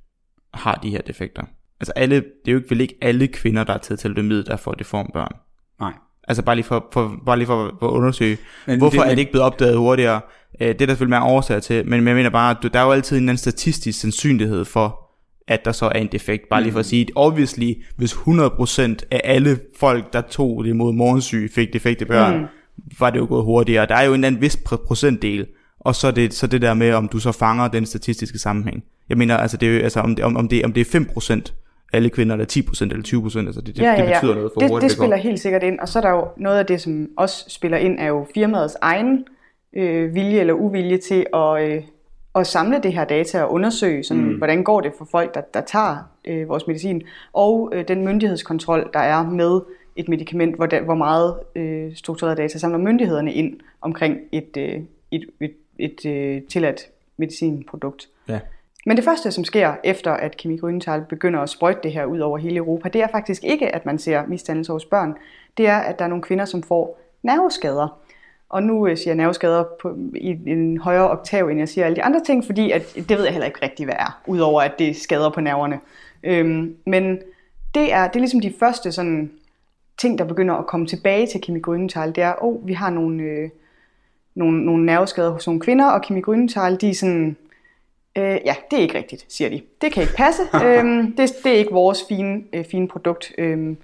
har 0.55 0.81
de 0.83 0.91
her 0.91 1.01
defekter. 1.01 1.43
Altså 1.81 1.93
alle, 1.97 2.17
det 2.17 2.49
er 2.49 2.53
jo 2.53 2.59
ikke, 2.59 2.71
vel 2.71 2.81
ikke 2.81 2.99
alle 3.03 3.27
kvinder, 3.27 3.65
der 3.65 3.75
er 3.75 3.79
taget 3.79 3.99
taldomid, 3.99 4.45
der 4.45 4.57
får 4.57 4.73
deformbørn. 4.73 5.33
Nej. 5.81 5.93
Altså 6.29 6.43
bare 6.43 6.57
lige 6.57 6.65
for, 6.65 6.89
for, 6.93 7.21
bare 7.27 7.37
lige 7.37 7.47
for, 7.47 7.77
for 7.79 7.89
at 7.89 7.93
undersøge, 7.93 8.39
men 8.67 8.79
hvorfor 8.79 8.91
det, 8.91 9.01
men... 9.01 9.11
er 9.11 9.15
det 9.15 9.19
ikke 9.19 9.33
blevet 9.33 9.47
opdaget 9.47 9.77
hurtigere? 9.77 10.21
Øh, 10.61 10.69
det 10.69 10.83
er 10.83 10.87
der 10.87 10.87
selvfølgelig 10.87 11.21
mere 11.21 11.31
årsager 11.31 11.61
til, 11.61 11.89
men 11.89 12.07
jeg 12.07 12.15
mener 12.15 12.31
bare, 12.31 12.57
at 12.65 12.73
der 12.73 12.81
er 12.81 12.85
jo 12.85 12.93
altid 12.93 13.17
en 13.17 13.23
anden 13.23 13.37
statistisk 13.37 14.01
sandsynlighed 14.01 14.65
for, 14.65 15.11
at 15.49 15.65
der 15.65 15.73
så 15.73 15.87
er 15.87 15.91
en 15.91 16.09
defekt. 16.13 16.49
Bare 16.49 16.63
lige 16.63 16.73
for 16.73 16.81
at 16.81 16.87
sige, 16.87 17.03
at 17.03 17.11
obviously, 17.15 17.73
hvis 17.97 18.13
100% 18.13 18.97
af 19.11 19.21
alle 19.25 19.59
folk, 19.79 20.13
der 20.13 20.21
tog 20.21 20.65
det 20.65 20.77
mod 20.77 20.93
morgensyge, 20.93 21.49
fik 21.49 21.73
defekte 21.73 22.07
børn, 22.07 22.39
mm. 22.41 22.47
var 22.99 23.11
det 23.11 23.19
jo 23.19 23.27
gået 23.29 23.45
hurtigere. 23.45 23.87
Der 23.87 23.95
er 23.95 24.03
jo 24.03 24.15
en 24.15 24.25
anden 24.25 24.41
vis 24.41 24.57
procentdel, 24.87 25.47
og 25.81 25.95
så 25.95 26.11
det, 26.11 26.35
så 26.35 26.47
det 26.47 26.63
der 26.63 26.75
med, 26.75 26.93
om 26.93 27.09
du 27.09 27.19
så 27.19 27.33
fanger 27.33 27.69
den 27.69 27.87
statistiske 27.87 28.39
sammenhæng. 28.39 28.85
Jeg 29.09 29.19
mener, 29.19 29.37
altså, 29.37 29.57
det 29.57 29.77
er 29.77 29.83
altså 29.83 30.01
om, 30.01 30.17
det, 30.17 30.25
om, 30.25 30.49
det, 30.49 30.65
om 30.65 30.73
det 30.73 30.95
er 30.95 31.01
5%, 31.01 31.53
alle 31.93 32.11
kvinder, 32.11 32.35
eller 32.35 32.47
10% 32.47 32.83
eller 32.83 33.41
20%, 33.43 33.47
altså 33.47 33.61
det, 33.61 33.77
det, 33.77 33.83
ja, 33.83 33.93
ja, 33.93 33.93
ja. 33.93 34.07
det 34.07 34.15
betyder 34.15 34.35
noget 34.35 34.51
for 34.55 34.61
det, 34.61 34.71
hurtigt. 34.71 34.91
Det 34.91 34.99
spiller 34.99 35.17
helt 35.17 35.41
sikkert 35.41 35.63
ind, 35.63 35.81
og 35.81 35.89
så 35.89 35.99
er 35.99 36.03
der 36.03 36.11
jo 36.11 36.29
noget 36.37 36.59
af 36.59 36.67
det, 36.67 36.81
som 36.81 37.09
også 37.17 37.45
spiller 37.49 37.79
ind, 37.79 37.99
er 37.99 38.07
jo 38.07 38.27
firmaets 38.35 38.77
egen 38.81 39.25
øh, 39.73 40.15
vilje 40.15 40.41
eller 40.41 40.55
uvilje 40.55 40.99
til 40.99 41.27
at, 41.35 41.63
øh, 41.63 41.83
at 42.35 42.47
samle 42.47 42.81
det 42.83 42.93
her 42.93 43.05
data 43.05 43.43
og 43.43 43.53
undersøge, 43.53 44.05
sådan, 44.05 44.25
mm. 44.25 44.37
hvordan 44.37 44.65
går 44.65 44.81
det 44.81 44.93
for 44.99 45.09
folk, 45.11 45.35
der, 45.35 45.41
der 45.55 45.61
tager 45.61 45.97
øh, 46.25 46.49
vores 46.49 46.67
medicin, 46.67 47.03
og 47.33 47.73
øh, 47.75 47.89
den 47.89 48.05
myndighedskontrol, 48.05 48.91
der 48.93 49.01
er 49.01 49.31
med 49.31 49.61
et 49.97 50.09
medicament, 50.09 50.57
hvor, 50.57 50.67
der, 50.67 50.81
hvor 50.81 50.95
meget 50.95 51.35
øh, 51.57 51.97
struktureret 51.97 52.39
data 52.39 52.59
samler 52.59 52.79
myndighederne 52.79 53.33
ind 53.33 53.61
omkring 53.81 54.19
et, 54.33 54.57
øh, 54.57 54.81
et, 55.11 55.25
et, 55.41 55.53
et, 55.81 56.07
øh, 56.07 56.43
tilladt 56.43 56.89
medicinprodukt. 57.17 58.09
Ja. 58.29 58.41
Men 58.87 58.97
det 58.97 59.05
første, 59.05 59.33
som 59.33 59.45
sker 59.45 59.75
efter, 59.85 60.13
at 60.13 60.37
Kemi 60.37 60.57
Grønthal 60.57 61.05
begynder 61.09 61.41
at 61.41 61.51
sprøjte 61.51 61.81
det 61.83 61.93
her 61.93 62.05
ud 62.05 62.19
over 62.19 62.39
hele 62.39 62.57
Europa, 62.57 62.89
det 62.89 63.03
er 63.03 63.09
faktisk 63.09 63.45
ikke, 63.45 63.75
at 63.75 63.87
man 63.87 63.99
ser 63.99 64.27
misdannelse 64.27 64.73
hos 64.73 64.85
børn. 64.85 65.15
Det 65.57 65.67
er, 65.67 65.77
at 65.77 65.99
der 65.99 66.05
er 66.05 66.09
nogle 66.09 66.23
kvinder, 66.23 66.45
som 66.45 66.63
får 66.63 67.01
nerveskader. 67.23 68.01
Og 68.49 68.63
nu 68.63 68.87
øh, 68.87 68.97
siger 68.97 69.09
jeg 69.09 69.17
nerveskader 69.17 69.65
på, 69.83 69.97
i 70.15 70.39
en 70.47 70.79
højere 70.79 71.11
oktav, 71.11 71.49
end 71.49 71.59
jeg 71.59 71.69
siger 71.69 71.85
alle 71.85 71.97
de 71.97 72.03
andre 72.03 72.25
ting, 72.25 72.45
fordi 72.45 72.71
at, 72.71 72.95
det 72.95 73.11
ved 73.11 73.25
jeg 73.25 73.33
heller 73.33 73.47
ikke 73.47 73.63
rigtig, 73.63 73.87
hvad 73.87 73.95
er, 73.99 74.21
udover 74.27 74.63
at 74.63 74.79
det 74.79 74.97
skader 74.97 75.31
på 75.31 75.41
nerverne. 75.41 75.81
Øhm, 76.23 76.77
men 76.87 77.19
det 77.75 77.93
er, 77.93 78.07
det 78.07 78.17
er 78.17 78.21
ligesom 78.21 78.41
de 78.41 78.55
første 78.59 78.93
sådan, 78.93 79.31
ting, 79.99 80.19
der 80.19 80.25
begynder 80.25 80.55
at 80.55 80.67
komme 80.67 80.87
tilbage 80.87 81.27
til 81.27 81.41
Kimi 81.41 81.61
Grønenthal. 81.61 82.15
Det 82.15 82.23
er, 82.23 82.35
åh, 82.43 82.55
oh, 82.55 82.67
vi 82.67 82.73
har 82.73 82.91
nogle, 82.91 83.23
øh, 83.23 83.51
nogle, 84.35 84.65
nogle 84.65 84.87
nerveskader 84.87 85.31
hos 85.31 85.47
nogle 85.47 85.61
kvinder, 85.61 85.91
og 85.91 86.03
Kimi 86.03 86.21
Grønenthal, 86.21 86.81
de 86.81 86.91
er 86.91 86.95
sådan, 86.95 87.37
øh, 88.17 88.39
ja, 88.45 88.55
det 88.71 88.77
er 88.77 88.83
ikke 88.83 88.99
rigtigt, 88.99 89.25
siger 89.29 89.51
de. 89.51 89.63
Det 89.81 89.93
kan 89.93 90.03
ikke 90.03 90.15
passe. 90.17 90.43
øhm, 90.65 91.17
det, 91.17 91.33
det 91.45 91.53
er 91.53 91.57
ikke 91.57 91.73
vores 91.73 92.05
fine, 92.09 92.43
øh, 92.53 92.65
fine 92.65 92.89
produkt, 92.89 93.33
øh, 93.39 93.77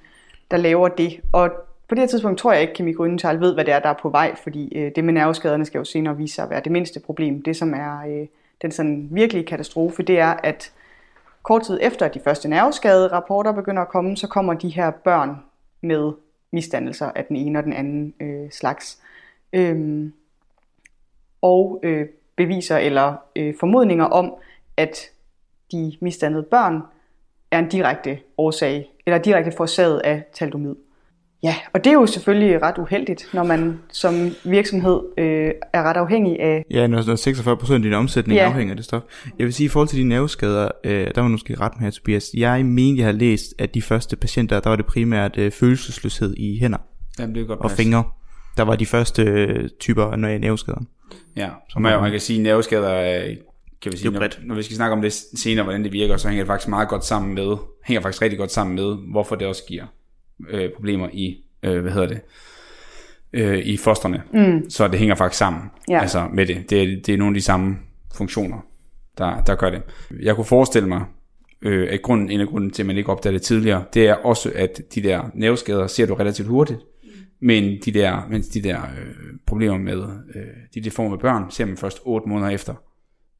der 0.50 0.56
laver 0.56 0.88
det. 0.88 1.20
Og 1.32 1.50
på 1.88 1.94
det 1.94 1.98
her 1.98 2.06
tidspunkt 2.06 2.38
tror 2.38 2.52
jeg 2.52 2.60
ikke, 2.60 2.70
at 2.70 2.76
Kimi 2.76 2.92
Grønenthal 2.92 3.40
ved, 3.40 3.54
hvad 3.54 3.64
det 3.64 3.74
er, 3.74 3.78
der 3.78 3.88
er 3.88 3.98
på 4.02 4.08
vej, 4.08 4.34
fordi 4.42 4.74
øh, 4.74 4.92
det 4.96 5.04
med 5.04 5.14
nerveskaderne 5.14 5.64
skal 5.64 5.78
jo 5.78 5.84
senere 5.84 6.16
vise 6.16 6.34
sig 6.34 6.44
at 6.44 6.50
være 6.50 6.60
det 6.60 6.72
mindste 6.72 7.00
problem. 7.00 7.42
Det, 7.42 7.56
som 7.56 7.74
er 7.74 8.00
øh, 8.08 8.26
den 8.62 8.70
sådan 8.70 9.08
virkelige 9.10 9.44
katastrofe, 9.44 10.02
det 10.02 10.18
er, 10.18 10.34
at 10.42 10.72
kort 11.42 11.62
tid 11.62 11.78
efter, 11.82 12.08
de 12.08 12.20
første 12.24 12.48
nerveskade-rapporter 12.48 13.52
begynder 13.52 13.82
at 13.82 13.88
komme, 13.88 14.16
så 14.16 14.26
kommer 14.26 14.54
de 14.54 14.68
her 14.68 14.90
børn 14.90 15.36
med 15.80 16.12
misdannelser 16.52 17.10
af 17.14 17.24
den 17.24 17.36
ene 17.36 17.58
og 17.58 17.64
den 17.64 17.72
anden 17.72 18.14
øh, 18.20 18.50
slags. 18.50 18.98
Øhm, 19.52 20.12
og 21.42 21.80
øh, 21.82 22.06
beviser 22.36 22.76
eller 22.76 23.14
øh, 23.36 23.54
formodninger 23.60 24.04
om, 24.04 24.34
at 24.76 24.98
de 25.72 25.96
misdannede 26.00 26.42
børn 26.50 26.82
er 27.50 27.58
en 27.58 27.68
direkte 27.68 28.18
årsag, 28.38 28.90
eller 29.06 29.18
direkte 29.18 29.52
forårsaget 29.56 29.98
af 29.98 30.24
talidomid. 30.34 30.74
Ja, 31.42 31.54
og 31.74 31.84
det 31.84 31.90
er 31.90 31.94
jo 31.94 32.06
selvfølgelig 32.06 32.62
ret 32.62 32.78
uheldigt, 32.78 33.28
når 33.34 33.42
man 33.42 33.78
som 33.92 34.14
virksomhed 34.44 35.00
øh, 35.18 35.50
er 35.72 35.82
ret 35.82 35.96
afhængig 35.96 36.40
af... 36.40 36.64
Ja, 36.70 36.86
når, 36.86 37.02
når 37.06 37.14
46 37.14 37.56
procent 37.56 37.76
af 37.76 37.82
din 37.82 37.92
omsætning 37.92 38.36
ja. 38.36 38.46
afhænger 38.46 38.72
af 38.72 38.76
det 38.76 38.84
stof. 38.84 39.02
Jeg 39.38 39.44
vil 39.44 39.54
sige, 39.54 39.64
i 39.64 39.68
forhold 39.68 39.88
til 39.88 39.98
de 39.98 40.04
nerveskader, 40.04 40.68
øh, 40.84 41.10
der 41.14 41.20
var 41.20 41.28
måske 41.28 41.60
ret 41.60 41.72
med 41.76 41.84
her, 41.84 41.90
Tobias. 41.90 42.30
Jeg 42.36 42.66
mener, 42.66 42.96
jeg 42.96 43.06
har 43.06 43.12
læst, 43.12 43.54
at 43.58 43.74
de 43.74 43.82
første 43.82 44.16
patienter, 44.16 44.60
der 44.60 44.70
var 44.70 44.76
det 44.76 44.86
primært 44.86 45.38
øh, 45.38 45.52
følelsesløshed 45.52 46.34
i 46.36 46.58
hænder 46.60 46.78
Jamen, 47.18 47.34
det 47.34 47.42
er 47.42 47.46
godt 47.46 47.60
og 47.60 47.70
fingre. 47.70 48.04
Der 48.56 48.62
var 48.62 48.76
de 48.76 48.86
første 48.86 49.22
øh, 49.22 49.68
typer 49.80 50.04
af 50.04 50.18
nerveskader. 50.18 50.80
Ja, 51.36 51.48
så 51.68 51.78
man, 51.78 52.00
man 52.00 52.10
kan 52.10 52.20
sige, 52.20 52.42
nerveskader 52.42 53.34
kan 53.82 53.92
vi 53.92 53.96
sige, 53.96 54.10
når, 54.10 54.28
når 54.42 54.54
vi 54.54 54.62
skal 54.62 54.76
snakke 54.76 54.92
om 54.92 55.02
det 55.02 55.12
senere, 55.12 55.64
hvordan 55.64 55.84
det 55.84 55.92
virker, 55.92 56.16
så 56.16 56.28
hænger 56.28 56.42
det 56.42 56.48
faktisk 56.48 56.68
meget 56.68 56.88
godt 56.88 57.04
sammen 57.04 57.34
med, 57.34 57.56
hænger 57.84 58.00
faktisk 58.00 58.22
rigtig 58.22 58.38
godt 58.38 58.52
sammen 58.52 58.76
med, 58.76 58.96
hvorfor 59.10 59.36
det 59.36 59.46
også 59.46 59.62
giver 59.68 59.84
øh, 60.48 60.70
problemer 60.76 61.08
i, 61.12 61.44
øh, 61.62 61.82
hvad 61.82 61.92
hedder 61.92 62.08
det, 62.08 62.20
øh, 63.32 63.58
i 63.58 63.76
fosterne. 63.76 64.22
Mm. 64.32 64.70
Så 64.70 64.88
det 64.88 64.98
hænger 64.98 65.14
faktisk 65.14 65.38
sammen 65.38 65.62
ja. 65.88 66.00
altså 66.00 66.28
med 66.32 66.46
det. 66.46 66.70
det. 66.70 66.82
er, 66.82 66.86
det 66.86 67.08
er 67.08 67.16
nogle 67.16 67.34
af 67.34 67.40
de 67.40 67.44
samme 67.44 67.76
funktioner, 68.14 68.58
der, 69.18 69.40
der 69.40 69.54
gør 69.54 69.70
det. 69.70 69.82
Jeg 70.22 70.34
kunne 70.34 70.44
forestille 70.44 70.88
mig, 70.88 71.04
øh, 71.62 71.88
at 71.90 72.02
grunden, 72.02 72.30
en 72.30 72.40
af 72.40 72.46
grunden 72.46 72.70
til, 72.70 72.82
at 72.82 72.86
man 72.86 72.96
ikke 72.96 73.10
opdager 73.10 73.32
det 73.32 73.42
tidligere, 73.42 73.84
det 73.94 74.08
er 74.08 74.14
også, 74.14 74.52
at 74.54 74.80
de 74.94 75.02
der 75.02 75.22
nerveskader 75.34 75.86
ser 75.86 76.06
du 76.06 76.14
relativt 76.14 76.48
hurtigt, 76.48 76.80
men 77.40 77.78
de 77.84 77.90
der, 77.90 78.26
mens 78.30 78.48
de 78.48 78.62
der 78.62 78.82
øh, 78.82 79.14
problemer 79.46 79.78
med 79.78 80.02
øh, 80.34 80.42
de 80.74 80.80
deforme 80.80 81.18
børn, 81.18 81.50
ser 81.50 81.64
man 81.64 81.76
først 81.76 82.00
8 82.04 82.28
måneder 82.28 82.50
efter. 82.50 82.74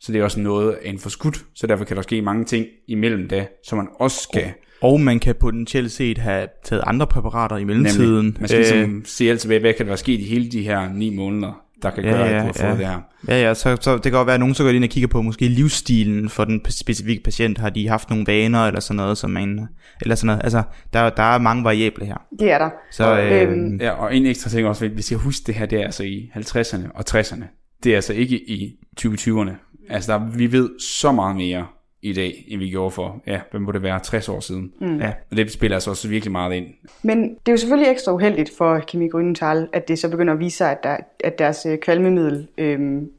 Så 0.00 0.12
det 0.12 0.20
er 0.20 0.24
også 0.24 0.40
noget 0.40 0.72
af 0.72 0.90
en 0.90 0.98
forskudt, 0.98 1.44
så 1.54 1.66
derfor 1.66 1.84
kan 1.84 1.96
der 1.96 2.02
ske 2.02 2.22
mange 2.22 2.44
ting 2.44 2.66
imellem 2.88 3.28
da, 3.28 3.46
som 3.64 3.78
man 3.78 3.88
også 3.98 4.20
skal... 4.22 4.52
Og 4.80 5.00
man 5.00 5.20
kan 5.20 5.34
potentielt 5.34 5.92
set 5.92 6.18
have 6.18 6.48
taget 6.64 6.82
andre 6.86 7.06
præparater 7.06 7.56
i 7.56 7.64
mellemtiden. 7.64 8.24
Nemlig. 8.24 8.40
Man 8.40 8.48
skal 8.48 8.58
ligesom 8.58 8.96
øh, 8.96 9.04
se 9.04 9.30
alt 9.30 9.40
tilbage, 9.40 9.60
hvad 9.60 9.72
kan 9.72 9.86
der 9.86 9.90
være 9.90 9.96
sket 9.96 10.20
i 10.20 10.24
hele 10.24 10.50
de 10.50 10.62
her 10.62 10.92
ni 10.92 11.10
måneder, 11.10 11.65
der 11.82 11.90
kan 11.90 12.02
gøre, 12.02 12.16
ja, 12.16 12.26
at 12.26 12.40
du 12.40 12.46
har 12.46 12.52
fået 12.52 12.68
ja. 12.68 12.70
det 12.70 12.86
her. 12.86 13.00
Ja, 13.28 13.42
ja, 13.42 13.54
så, 13.54 13.76
så 13.80 13.94
det 13.94 14.02
kan 14.02 14.12
godt 14.12 14.26
være, 14.26 14.34
at 14.34 14.40
nogen 14.40 14.54
så 14.54 14.62
går 14.62 14.70
ind 14.70 14.84
og 14.84 14.90
kigger 14.90 15.08
på 15.08 15.22
måske 15.22 15.48
livsstilen 15.48 16.28
for 16.28 16.44
den 16.44 16.62
specifikke 16.70 17.22
patient. 17.22 17.58
Har 17.58 17.70
de 17.70 17.88
haft 17.88 18.10
nogle 18.10 18.24
vaner 18.26 18.66
eller 18.66 18.80
sådan 18.80 18.96
noget, 18.96 19.18
som 19.18 19.30
man, 19.30 19.68
eller 20.02 20.14
sådan 20.14 20.26
noget. 20.26 20.40
Altså, 20.44 20.62
der, 20.92 21.10
der 21.10 21.22
er 21.22 21.38
mange 21.38 21.64
variable 21.64 22.06
her. 22.06 22.16
Det 22.38 22.50
er 22.52 22.58
der. 22.58 22.70
Så, 22.90 23.20
øh, 23.20 23.42
Øhm. 23.42 23.76
Ja, 23.80 23.90
og 23.90 24.16
en 24.16 24.26
ekstra 24.26 24.50
ting 24.50 24.66
også, 24.66 24.88
vi 24.88 25.02
skal 25.02 25.18
huske 25.18 25.42
det 25.46 25.54
her, 25.54 25.66
det 25.66 25.80
er 25.80 25.84
altså 25.84 26.02
i 26.02 26.30
50'erne 26.34 26.90
og 26.94 27.04
60'erne. 27.10 27.44
Det 27.84 27.92
er 27.92 27.96
altså 27.96 28.12
ikke 28.12 28.50
i 28.50 28.76
2020'erne. 29.00 29.50
Altså, 29.90 30.12
der, 30.12 30.36
vi 30.36 30.52
ved 30.52 30.70
så 30.80 31.12
meget 31.12 31.36
mere 31.36 31.66
i 32.10 32.12
dag, 32.12 32.44
end 32.48 32.58
vi 32.60 32.70
gjorde 32.70 32.90
for, 32.90 33.20
ja, 33.26 33.40
hvad 33.50 33.60
må 33.60 33.72
det 33.72 33.82
være, 33.82 34.00
60 34.00 34.28
år 34.28 34.40
siden. 34.40 34.72
Mm. 34.80 34.98
Ja. 35.00 35.12
Og 35.30 35.36
det 35.36 35.52
spiller 35.52 35.76
altså 35.76 35.90
også 35.90 36.08
virkelig 36.08 36.32
meget 36.32 36.54
ind. 36.54 36.66
Men 37.02 37.22
det 37.22 37.48
er 37.48 37.52
jo 37.52 37.56
selvfølgelig 37.56 37.90
ekstra 37.92 38.12
uheldigt 38.12 38.50
for 38.58 38.78
Kimi 38.78 39.08
Grünenthal, 39.08 39.68
at 39.72 39.88
det 39.88 39.98
så 39.98 40.08
begynder 40.10 40.32
at 40.32 40.38
vise 40.40 40.56
sig, 40.56 40.70
at, 40.70 40.82
der, 40.82 40.96
at 41.24 41.38
deres 41.38 41.66
øh, 41.66 41.78
kvalmemiddel 41.78 42.48
øhm, 42.58 43.10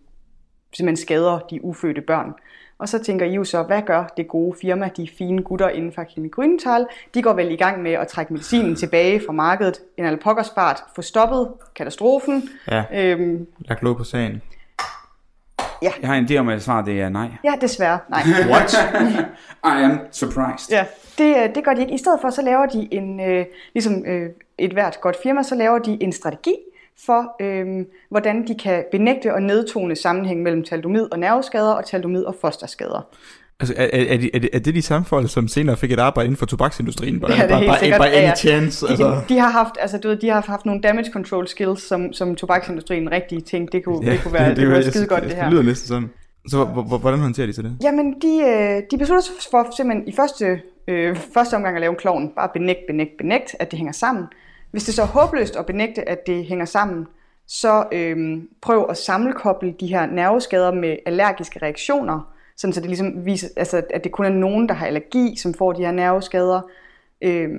simpelthen 0.74 0.98
skader 1.06 1.40
de 1.40 1.66
ufødte 1.66 2.02
børn. 2.02 2.34
Og 2.80 2.90
så 2.90 3.04
tænker 3.04 3.26
I 3.26 3.34
jo 3.34 3.44
så, 3.44 3.64
hvad 3.64 3.82
gør 3.82 4.14
det 4.18 4.28
gode 4.28 4.56
firma, 4.62 4.90
de 4.98 5.08
fine 5.18 5.42
gutter 5.44 5.70
inden 5.70 5.92
for 5.92 6.04
Kimi 6.04 6.30
Grünenthal? 6.40 6.86
De 7.14 7.22
går 7.22 7.34
vel 7.34 7.52
i 7.52 7.56
gang 7.56 7.82
med 7.82 7.92
at 7.92 8.08
trække 8.08 8.34
medicinen 8.34 8.76
tilbage 8.82 9.22
fra 9.26 9.34
markedet. 9.34 9.80
En 9.98 10.06
alpokkersfart, 10.06 10.84
få 10.96 11.02
stoppet 11.02 11.48
katastrofen. 11.76 12.50
ja, 12.72 12.84
Øhm, 12.94 13.48
lagt 13.60 13.84
låg 13.84 13.98
på 13.98 14.04
sagen. 14.04 14.42
Jeg 15.82 15.92
har 16.04 16.16
en 16.16 16.26
idé 16.26 16.38
om, 16.38 16.50
at 16.50 16.62
svaret 16.64 16.86
det 16.86 17.02
er 17.02 17.10
nej. 17.10 17.28
ja, 17.44 17.54
desværre. 17.62 18.00
Nej. 18.10 18.22
What? 18.52 18.74
I 19.64 19.84
am 19.84 20.00
surprised. 20.12 20.70
Ja, 20.70 20.86
det, 21.18 21.38
øh, 21.38 21.56
det 21.56 21.64
gør 21.64 21.74
de 21.74 21.82
ikke. 21.82 21.94
I 21.94 21.98
stedet 21.98 22.20
for, 22.22 22.30
så 22.30 22.42
laver 22.42 22.66
de 22.66 22.88
en, 22.92 23.20
øh, 23.20 23.46
ligesom 23.74 24.06
øh, 24.06 24.30
et 24.58 24.74
hvert 24.74 24.98
godt 25.02 25.18
firma, 25.24 25.44
så 25.44 25.56
laver 25.56 25.80
de 25.80 25.98
en 26.04 26.12
strategi 26.12 26.56
for, 27.06 27.36
øh, 27.40 27.86
hvordan 28.10 28.48
de 28.48 28.56
kan 28.56 28.84
benægte 28.92 29.34
og 29.34 29.42
nedtone 29.42 29.96
sammenhæng 29.96 30.44
mellem 30.44 30.64
taldomid 30.64 31.08
og 31.12 31.20
nerveskader 31.20 31.74
og 31.74 31.86
taldomid 31.86 32.24
og 32.24 32.36
fosterskader. 32.42 33.02
Altså, 33.60 33.74
er, 33.78 33.84
er, 33.94 34.14
er, 34.14 34.18
de, 34.18 34.30
er, 34.36 34.40
det, 34.40 34.50
er 34.54 34.60
det 34.60 34.76
de 34.76 34.82
samme 34.82 35.06
folk, 35.06 35.30
som 35.30 35.48
senere 35.48 35.78
fik 35.78 35.92
et 35.92 36.00
arbejde 36.00 36.26
inden 36.26 36.38
for 36.38 36.46
tobaksindustrien? 36.46 37.20
Bare, 37.20 37.32
Ja, 37.32 37.38
det 37.38 37.44
er 37.44 37.48
bare, 37.50 37.60
helt 37.60 37.70
bare, 37.70 37.80
sikkert. 37.80 38.00
bare 38.00 38.10
Ja, 38.10 38.18
any 38.18 38.28
ja. 38.28 38.36
chance, 38.36 38.86
De, 38.86 38.92
altså. 38.92 39.22
de 39.30 39.40
har 39.40 39.50
haft, 39.50 39.74
altså 39.80 39.98
du 39.98 40.08
ved, 40.08 40.18
de 40.18 40.30
har 40.30 40.42
haft 40.48 40.66
nogle 40.66 40.82
damage 40.82 41.12
control 41.12 41.48
skills, 41.48 41.82
som, 41.88 42.14
som 42.14 42.36
tobaksindustrien 42.36 43.12
rigtig 43.12 43.44
tænkte, 43.46 43.78
det 43.78 43.86
kunne, 43.86 44.12
det 44.12 44.20
kunne 44.24 44.34
være, 44.34 44.50
det, 44.50 44.58
det, 44.58 44.86
det 44.86 44.94
skide 44.94 45.08
godt 45.08 45.24
det 45.24 45.32
her. 45.32 45.44
Det 45.44 45.52
lyder 45.54 45.64
næsten 45.64 45.88
sådan. 45.88 46.10
Så 46.50 46.64
hvordan 47.00 47.20
håndterer 47.20 47.48
de 47.48 47.54
så 47.54 47.62
det? 47.62 47.78
Jamen, 47.84 48.14
de, 48.22 48.42
øh, 48.48 48.82
de 48.92 48.98
beslutter 48.98 49.22
sig 49.24 49.34
for 49.52 49.68
simpelthen 49.78 50.08
i 50.08 50.16
første, 50.16 50.62
øh, 50.88 51.16
første 51.34 51.54
omgang 51.56 51.76
at 51.76 51.82
lave 51.82 51.90
en 51.92 51.96
klovn. 51.98 52.30
Bare 52.36 52.50
benægt, 52.54 52.80
benægt, 52.88 53.12
benægt, 53.18 53.56
at 53.60 53.72
det 53.72 53.78
hænger 53.78 53.94
sammen. 53.94 54.24
Hvis 54.72 54.84
det 54.84 54.94
så 54.94 55.02
er 55.02 55.06
håbløst 55.06 55.56
at 55.56 55.66
benægte, 55.66 56.10
at 56.10 56.28
det 56.28 56.46
hænger 56.46 56.66
sammen, 56.66 57.06
så 57.48 57.84
øh, 57.92 58.38
prøv 58.62 58.86
at 58.90 58.98
sammenkoble 58.98 59.74
de 59.80 59.88
her 59.88 60.06
nerveskader 60.06 60.74
med 60.74 60.96
allergiske 61.06 61.60
reaktioner, 61.62 62.34
sådan 62.58 62.74
så 62.74 62.80
det 62.80 62.90
ligesom 62.90 63.26
viser, 63.26 63.48
altså, 63.58 63.82
at 63.90 64.04
det 64.04 64.12
kun 64.12 64.26
er 64.26 64.30
nogen, 64.30 64.70
der 64.70 64.76
har 64.76 64.86
allergi, 64.86 65.36
som 65.38 65.54
får 65.54 65.74
de 65.74 65.82
her 65.82 65.92
nerveskader. 65.92 66.62
Øh, 67.22 67.50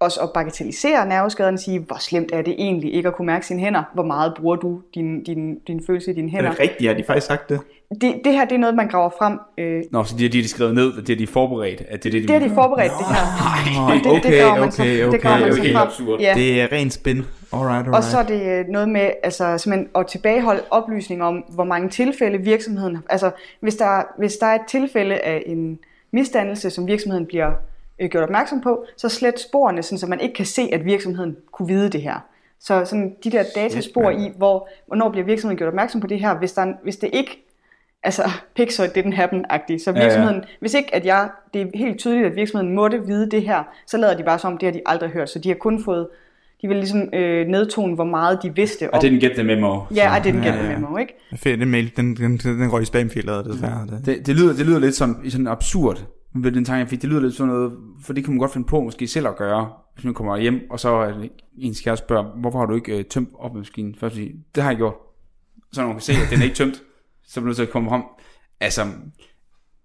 også 0.00 0.20
at 0.20 0.30
bagatellisere 0.34 1.08
nerveskaderne, 1.08 1.58
sige, 1.58 1.78
hvor 1.78 1.96
slemt 2.00 2.32
er 2.32 2.42
det 2.42 2.54
egentlig 2.58 2.94
ikke 2.94 3.08
at 3.08 3.14
kunne 3.14 3.26
mærke 3.26 3.46
sine 3.46 3.60
hænder? 3.60 3.82
Hvor 3.94 4.04
meget 4.04 4.32
bruger 4.36 4.56
du 4.56 4.80
din, 4.94 5.22
din, 5.22 5.58
din 5.58 5.82
følelse 5.86 6.10
i 6.10 6.14
dine 6.14 6.28
Er 6.28 6.30
hænder? 6.30 6.50
det 6.50 6.60
rigtigt? 6.60 6.90
Har 6.90 6.96
de 6.96 7.04
faktisk 7.04 7.26
sagt 7.26 7.48
det? 7.48 7.60
Det, 8.00 8.20
det 8.24 8.32
her 8.32 8.44
det 8.44 8.54
er 8.54 8.58
noget, 8.58 8.76
man 8.76 8.88
graver 8.88 9.10
frem 9.18 9.38
øh, 9.58 9.82
Nå, 9.90 10.04
så 10.04 10.16
de 10.16 10.22
har 10.22 10.30
de, 10.30 10.42
de 10.42 10.48
skrevet 10.48 10.74
ned, 10.74 11.02
det 11.02 11.10
er 11.10 11.16
de 11.16 11.26
forberedt, 11.26 11.82
at 11.88 12.04
det 12.04 12.08
er 12.08 12.12
det, 12.12 12.22
de 12.22 12.28
Det 12.28 12.40
har 12.40 12.48
de 12.48 12.54
forberedt, 12.54 12.92
det 12.98 13.06
her. 13.06 13.86
Og 13.86 13.94
det, 13.94 14.04
det 14.04 14.12
okay, 14.12 14.40
graver 14.40 14.60
man 14.60 14.72
så, 14.72 14.82
okay, 14.82 14.98
det 14.98 15.08
okay, 15.08 15.20
graver 15.20 15.40
man 15.40 15.52
så 15.52 15.60
okay. 15.60 15.72
frem. 15.72 15.86
Absurd. 15.86 16.20
Ja. 16.20 16.34
Det 16.34 16.60
er 16.62 16.72
rent 16.72 16.92
spin. 16.92 17.24
Alright, 17.52 17.70
alright. 17.72 17.96
Og 17.96 18.04
så 18.04 18.18
er 18.18 18.22
det 18.22 18.42
øh, 18.42 18.66
noget 18.68 18.88
med 18.88 19.10
altså, 19.22 19.58
simpelthen 19.58 19.90
at 19.94 20.06
tilbageholde 20.06 20.62
oplysninger 20.70 21.24
om, 21.26 21.36
hvor 21.36 21.64
mange 21.64 21.88
tilfælde 21.88 22.38
virksomheden. 22.38 22.98
Altså, 23.10 23.30
hvis 23.60 23.76
der, 23.76 24.02
hvis 24.18 24.36
der 24.36 24.46
er 24.46 24.54
et 24.54 24.66
tilfælde 24.68 25.14
af 25.14 25.42
en 25.46 25.78
misdannelse, 26.10 26.70
som 26.70 26.86
virksomheden 26.86 27.26
bliver 27.26 27.52
øh, 27.98 28.10
gjort 28.10 28.24
opmærksom 28.24 28.60
på, 28.60 28.84
så 28.96 29.08
slet 29.08 29.40
sporene, 29.40 29.82
sådan, 29.82 29.98
så 29.98 30.06
man 30.06 30.20
ikke 30.20 30.34
kan 30.34 30.46
se, 30.46 30.68
at 30.72 30.84
virksomheden 30.84 31.36
kunne 31.52 31.68
vide 31.68 31.90
det 31.90 32.02
her. 32.02 32.18
Så 32.60 32.84
sådan, 32.84 33.16
de 33.24 33.30
der 33.30 33.44
dataspor 33.54 34.10
i, 34.10 34.32
hvor, 34.36 34.68
hvornår 34.86 35.08
bliver 35.10 35.24
virksomheden 35.24 35.58
gjort 35.58 35.68
opmærksom 35.68 36.00
på 36.00 36.06
det 36.06 36.20
her, 36.20 36.34
hvis, 36.34 36.52
der, 36.52 36.62
er- 36.62 36.74
hvis 36.82 36.96
det 36.96 37.10
ikke 37.12 37.44
altså 38.02 38.22
pixel 38.56 38.84
didn't 38.86 39.14
happen-agtigt. 39.14 39.82
Så 39.82 39.90
ja. 39.90 40.02
virksomheden, 40.02 40.44
hvis 40.60 40.74
ikke 40.74 40.94
at 40.94 41.06
jeg, 41.06 41.28
det 41.54 41.62
er 41.62 41.66
helt 41.74 41.98
tydeligt, 41.98 42.26
at 42.26 42.36
virksomheden 42.36 42.74
måtte 42.74 43.06
vide 43.06 43.30
det 43.30 43.42
her, 43.42 43.62
så 43.86 43.96
lader 43.96 44.16
de 44.16 44.22
bare 44.22 44.38
som, 44.38 44.52
om, 44.52 44.58
det 44.58 44.66
har 44.66 44.72
de 44.72 44.82
aldrig 44.86 45.10
hørt. 45.10 45.30
Så 45.30 45.38
de 45.38 45.48
har 45.48 45.56
kun 45.56 45.84
fået, 45.84 46.08
de 46.62 46.68
vil 46.68 46.76
ligesom 46.76 47.00
øh, 47.14 47.46
nedtone, 47.46 47.94
hvor 47.94 48.04
meget 48.04 48.38
de 48.42 48.54
vidste 48.54 48.94
om. 48.94 49.00
I 49.02 49.06
didn't 49.06 49.20
get 49.20 49.32
the 49.34 49.44
memo. 49.44 49.80
Ja, 49.94 50.16
I 50.16 50.20
didn't 50.20 50.36
get 50.36 50.44
Ja, 50.44 50.50
the 50.52 50.70
ja. 50.70 50.78
memo, 50.78 50.96
ikke? 50.96 51.14
Fedt, 51.36 51.60
den 51.60 51.70
mail, 51.70 51.92
den, 51.96 52.16
den, 52.16 52.36
den 52.36 52.72
røg 52.72 52.82
i 52.82 52.84
spamfilteret, 52.84 53.44
desværre. 53.46 53.86
Det. 53.90 54.06
Det, 54.06 54.26
det, 54.26 54.36
lyder, 54.36 54.56
det 54.56 54.66
lyder 54.66 54.78
lidt 54.78 54.94
som 54.94 55.20
i 55.24 55.30
sådan 55.30 55.46
absurd, 55.46 56.04
ved 56.34 56.52
den 56.52 56.64
tanke, 56.64 56.78
jeg 56.78 56.88
fik. 56.88 57.02
Det 57.02 57.08
lyder 57.10 57.20
lidt 57.20 57.34
sådan 57.34 57.52
noget, 57.52 57.72
for 58.04 58.12
det 58.12 58.24
kan 58.24 58.32
man 58.32 58.38
godt 58.38 58.52
finde 58.52 58.66
på 58.66 58.80
måske 58.80 59.06
selv 59.06 59.26
at 59.26 59.36
gøre, 59.36 59.68
hvis 59.94 60.04
man 60.04 60.14
kommer 60.14 60.36
hjem, 60.36 60.60
og 60.70 60.80
så 60.80 60.88
er 60.88 61.12
ens 61.58 61.80
kæreste 61.80 62.06
spørger, 62.06 62.40
hvorfor 62.40 62.58
har 62.58 62.66
du 62.66 62.74
ikke 62.74 62.98
øh, 62.98 63.04
tømt 63.04 63.28
opvaskemaskinen? 63.38 63.94
Først 64.00 64.14
sige, 64.14 64.32
det 64.54 64.62
har 64.62 64.70
jeg 64.70 64.76
gjort. 64.76 64.94
Så 65.72 65.80
når 65.80 65.88
man 65.88 65.96
kan 65.96 66.02
se, 66.02 66.12
at 66.12 66.30
den 66.30 66.38
er 66.38 66.44
ikke 66.44 66.56
tømt, 66.56 66.82
så 67.26 67.40
er 67.40 67.42
man 67.42 67.46
nødt 67.46 67.56
til 67.56 67.62
at 67.62 67.70
komme 67.70 67.88
frem. 67.90 68.02
Altså, 68.60 68.82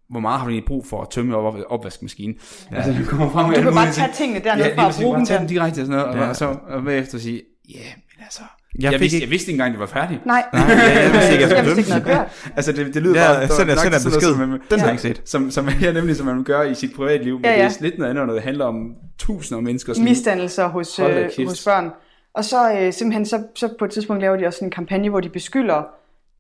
hvor 0.09 0.19
meget 0.19 0.39
har 0.39 0.47
vi 0.47 0.51
egentlig 0.53 0.67
brug 0.67 0.85
for 0.85 1.01
at 1.01 1.09
tømme 1.09 1.37
op, 1.37 1.55
opvaskemaskinen? 1.69 2.35
Ja. 2.71 2.75
Altså, 2.75 2.91
vi 2.91 3.03
kommer 3.05 3.29
frem 3.29 3.49
med 3.49 3.57
Du 3.57 3.63
kan 3.63 3.73
bare 3.73 3.91
tage 3.91 4.05
ting. 4.07 4.15
tingene 4.15 4.39
dernede 4.43 4.67
Ja, 4.69 4.75
fra 4.75 4.85
og 4.87 4.93
lige 4.97 5.03
bruge 5.05 5.17
dem 5.17 5.25
dem 5.25 5.47
direkte 5.47 5.79
og 5.81 5.85
sådan 5.87 5.99
noget, 6.01 6.19
Ja. 6.19 6.29
og, 6.29 6.35
så 6.35 6.45
og 6.67 6.83
bagefter 6.83 7.17
sige, 7.17 7.41
ja, 7.69 7.73
yeah, 7.79 7.85
men 8.17 8.23
altså, 8.23 8.41
Jeg 8.75 8.83
jeg, 8.83 8.91
fik 8.91 9.01
vidste, 9.01 9.15
ikke- 9.17 9.25
jeg 9.25 9.31
vidste 9.31 9.51
ikke 9.51 9.55
engang, 9.55 9.71
det 9.71 9.79
var 9.79 9.85
færdigt. 9.85 10.25
Nej, 10.25 10.43
Nej, 10.53 10.61
jeg, 10.63 11.03
jeg 11.03 11.11
vidste 11.13 11.31
ikke, 11.33 11.43
jeg 11.47 11.55
jeg 11.57 11.65
vidste 11.65 11.79
ikke 11.79 11.89
noget 11.89 12.05
kørt. 12.05 12.51
Altså, 12.55 12.71
det, 12.71 12.93
det 12.93 13.01
lyder 13.03 13.21
Ja, 13.21 13.27
bare... 13.33 13.47
send 13.47 13.69
en 13.71 13.77
sådan 13.77 13.91
noget, 13.91 14.03
besked. 14.05 14.21
som 14.35 14.39
Den 14.49 14.59
har 14.69 14.77
Ja. 14.77 14.83
jeg 14.83 14.91
ikke 14.91 15.01
set. 15.01 15.21
Som, 15.25 15.51
som 15.51 15.67
er 15.67 15.91
nemlig, 15.93 16.15
som 16.15 16.25
man 16.25 16.43
gør 16.43 16.61
i 16.61 16.75
sit 16.75 16.95
privatliv, 16.95 17.35
men 17.35 17.45
Ja, 17.45 17.51
ja, 17.51 17.57
ja. 17.57 17.63
ja. 17.63 17.69
det 17.69 17.77
er 17.77 17.81
lidt 17.81 17.97
noget 17.97 18.09
andet, 18.11 18.27
når 18.27 18.33
det 18.33 18.43
handler 18.43 18.65
om 18.65 18.91
tusinder 19.19 19.57
af 19.57 19.63
menneskers 19.63 19.97
liv. 19.97 20.03
Misdannelser 20.09 20.67
hos, 20.67 20.99
øh, 20.99 21.29
hos 21.47 21.63
børn. 21.65 21.89
Og 22.35 22.45
så 22.45 22.71
øh, 22.79 22.93
simpelthen, 22.93 23.25
så, 23.25 23.43
så 23.55 23.69
på 23.79 23.85
et 23.85 23.91
tidspunkt 23.91 24.21
laver 24.21 24.37
de 24.37 24.45
også 24.47 24.65
en 24.65 24.71
kampagne, 24.71 25.09
hvor 25.09 25.19
de 25.19 25.29
beskylder 25.29 25.83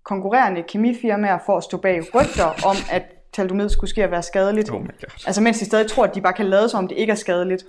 konkurrerende 0.05 0.63
kemifirmaer 0.69 1.37
for 1.45 1.57
at 1.57 1.63
stå 1.63 1.77
bag 1.77 2.01
rygter 2.15 2.45
om, 2.65 2.75
at 2.91 3.03
taldomid 3.33 3.69
skulle 3.69 3.89
ske 3.89 4.03
at 4.03 4.11
være 4.11 4.23
skadeligt. 4.23 4.71
Oh 4.71 4.81
my 4.81 4.87
god. 4.87 5.23
Altså 5.27 5.41
mens 5.41 5.59
de 5.59 5.65
stadig 5.65 5.87
tror, 5.87 6.03
at 6.03 6.15
de 6.15 6.21
bare 6.21 6.33
kan 6.33 6.45
lade 6.45 6.69
som 6.69 6.77
om 6.77 6.87
det 6.87 6.97
ikke 6.97 7.11
er 7.11 7.15
skadeligt. 7.15 7.65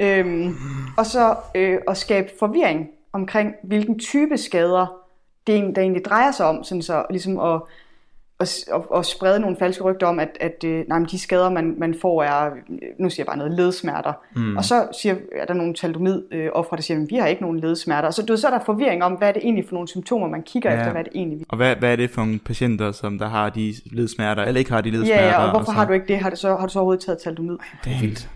Øhm, 0.00 0.56
og 0.98 1.06
så 1.06 1.36
øh, 1.54 1.78
at 1.88 1.96
skabe 1.96 2.28
forvirring 2.38 2.88
omkring, 3.12 3.54
hvilken 3.64 3.98
type 3.98 4.38
skader 4.38 4.86
det 5.46 5.54
egentlig, 5.54 5.76
der 5.76 5.82
egentlig 5.82 6.04
drejer 6.04 6.30
sig 6.30 6.46
om, 6.46 6.64
sådan 6.64 6.82
så 6.82 7.06
ligesom 7.10 7.38
at, 7.38 7.60
at, 8.40 8.64
at, 8.74 8.82
at 8.98 9.06
sprede 9.06 9.40
nogle 9.40 9.56
falske 9.56 9.82
rygter 9.84 10.06
om, 10.06 10.18
at, 10.18 10.28
at 10.40 10.64
øh, 10.64 10.84
nej, 10.88 10.98
men 10.98 11.08
de 11.10 11.18
skader, 11.18 11.50
man, 11.50 11.74
man 11.78 11.94
får, 12.00 12.22
er, 12.22 12.50
nu 12.98 13.10
siger 13.10 13.22
jeg 13.22 13.26
bare 13.26 13.36
noget, 13.36 13.52
ledsmerter. 13.52 14.12
Mm. 14.36 14.56
Og 14.56 14.64
så 14.64 14.86
siger, 15.00 15.14
er 15.36 15.44
der 15.46 15.54
nogle 15.54 15.74
taldomid 15.74 16.22
øh, 16.32 16.48
ofre, 16.52 16.76
der 16.76 16.82
siger, 16.82 17.02
at 17.02 17.06
vi 17.10 17.16
har 17.16 17.26
ikke 17.26 17.42
nogen 17.42 17.60
ledsmerter. 17.60 18.10
Så, 18.10 18.22
du, 18.22 18.36
så 18.36 18.46
er 18.46 18.50
der 18.50 18.64
forvirring 18.66 19.04
om, 19.04 19.12
hvad 19.12 19.28
er 19.28 19.32
det 19.32 19.42
egentlig 19.44 19.64
for 19.68 19.74
nogle 19.74 19.88
symptomer, 19.88 20.28
man 20.28 20.42
kigger 20.42 20.70
Ja. 20.72 20.76
efter, 20.78 20.90
hvad 20.90 21.00
er 21.00 21.04
det 21.04 21.12
egentlig, 21.14 21.46
Og 21.48 21.56
hvad, 21.56 21.76
hvad 21.76 21.92
er 21.92 21.96
det 21.96 22.10
for 22.10 22.20
nogle 22.20 22.38
patienter, 22.38 22.92
som 22.92 23.18
der 23.18 23.28
har 23.28 23.50
de 23.50 23.74
ledsmerter, 23.92 24.42
eller 24.42 24.58
ikke 24.58 24.72
har 24.72 24.80
de 24.80 24.90
ledsmerter? 24.90 25.22
Ja, 25.24 25.28
ja, 25.30 25.44
og 25.44 25.50
hvorfor 25.50 25.64
så- 25.66 25.72
har 25.72 25.84
du 25.86 25.92
ikke 25.92 26.06
det? 26.08 26.18
Har 26.18 26.30
du 26.30 26.36
så, 26.36 26.56
har 26.56 26.66
du 26.66 26.72
så 26.72 26.78
overhovedet 26.78 27.04
taget 27.04 27.18
taldomid? 27.24 27.56
Det 27.84 27.92
er 27.92 28.00
vildt. 28.00 28.28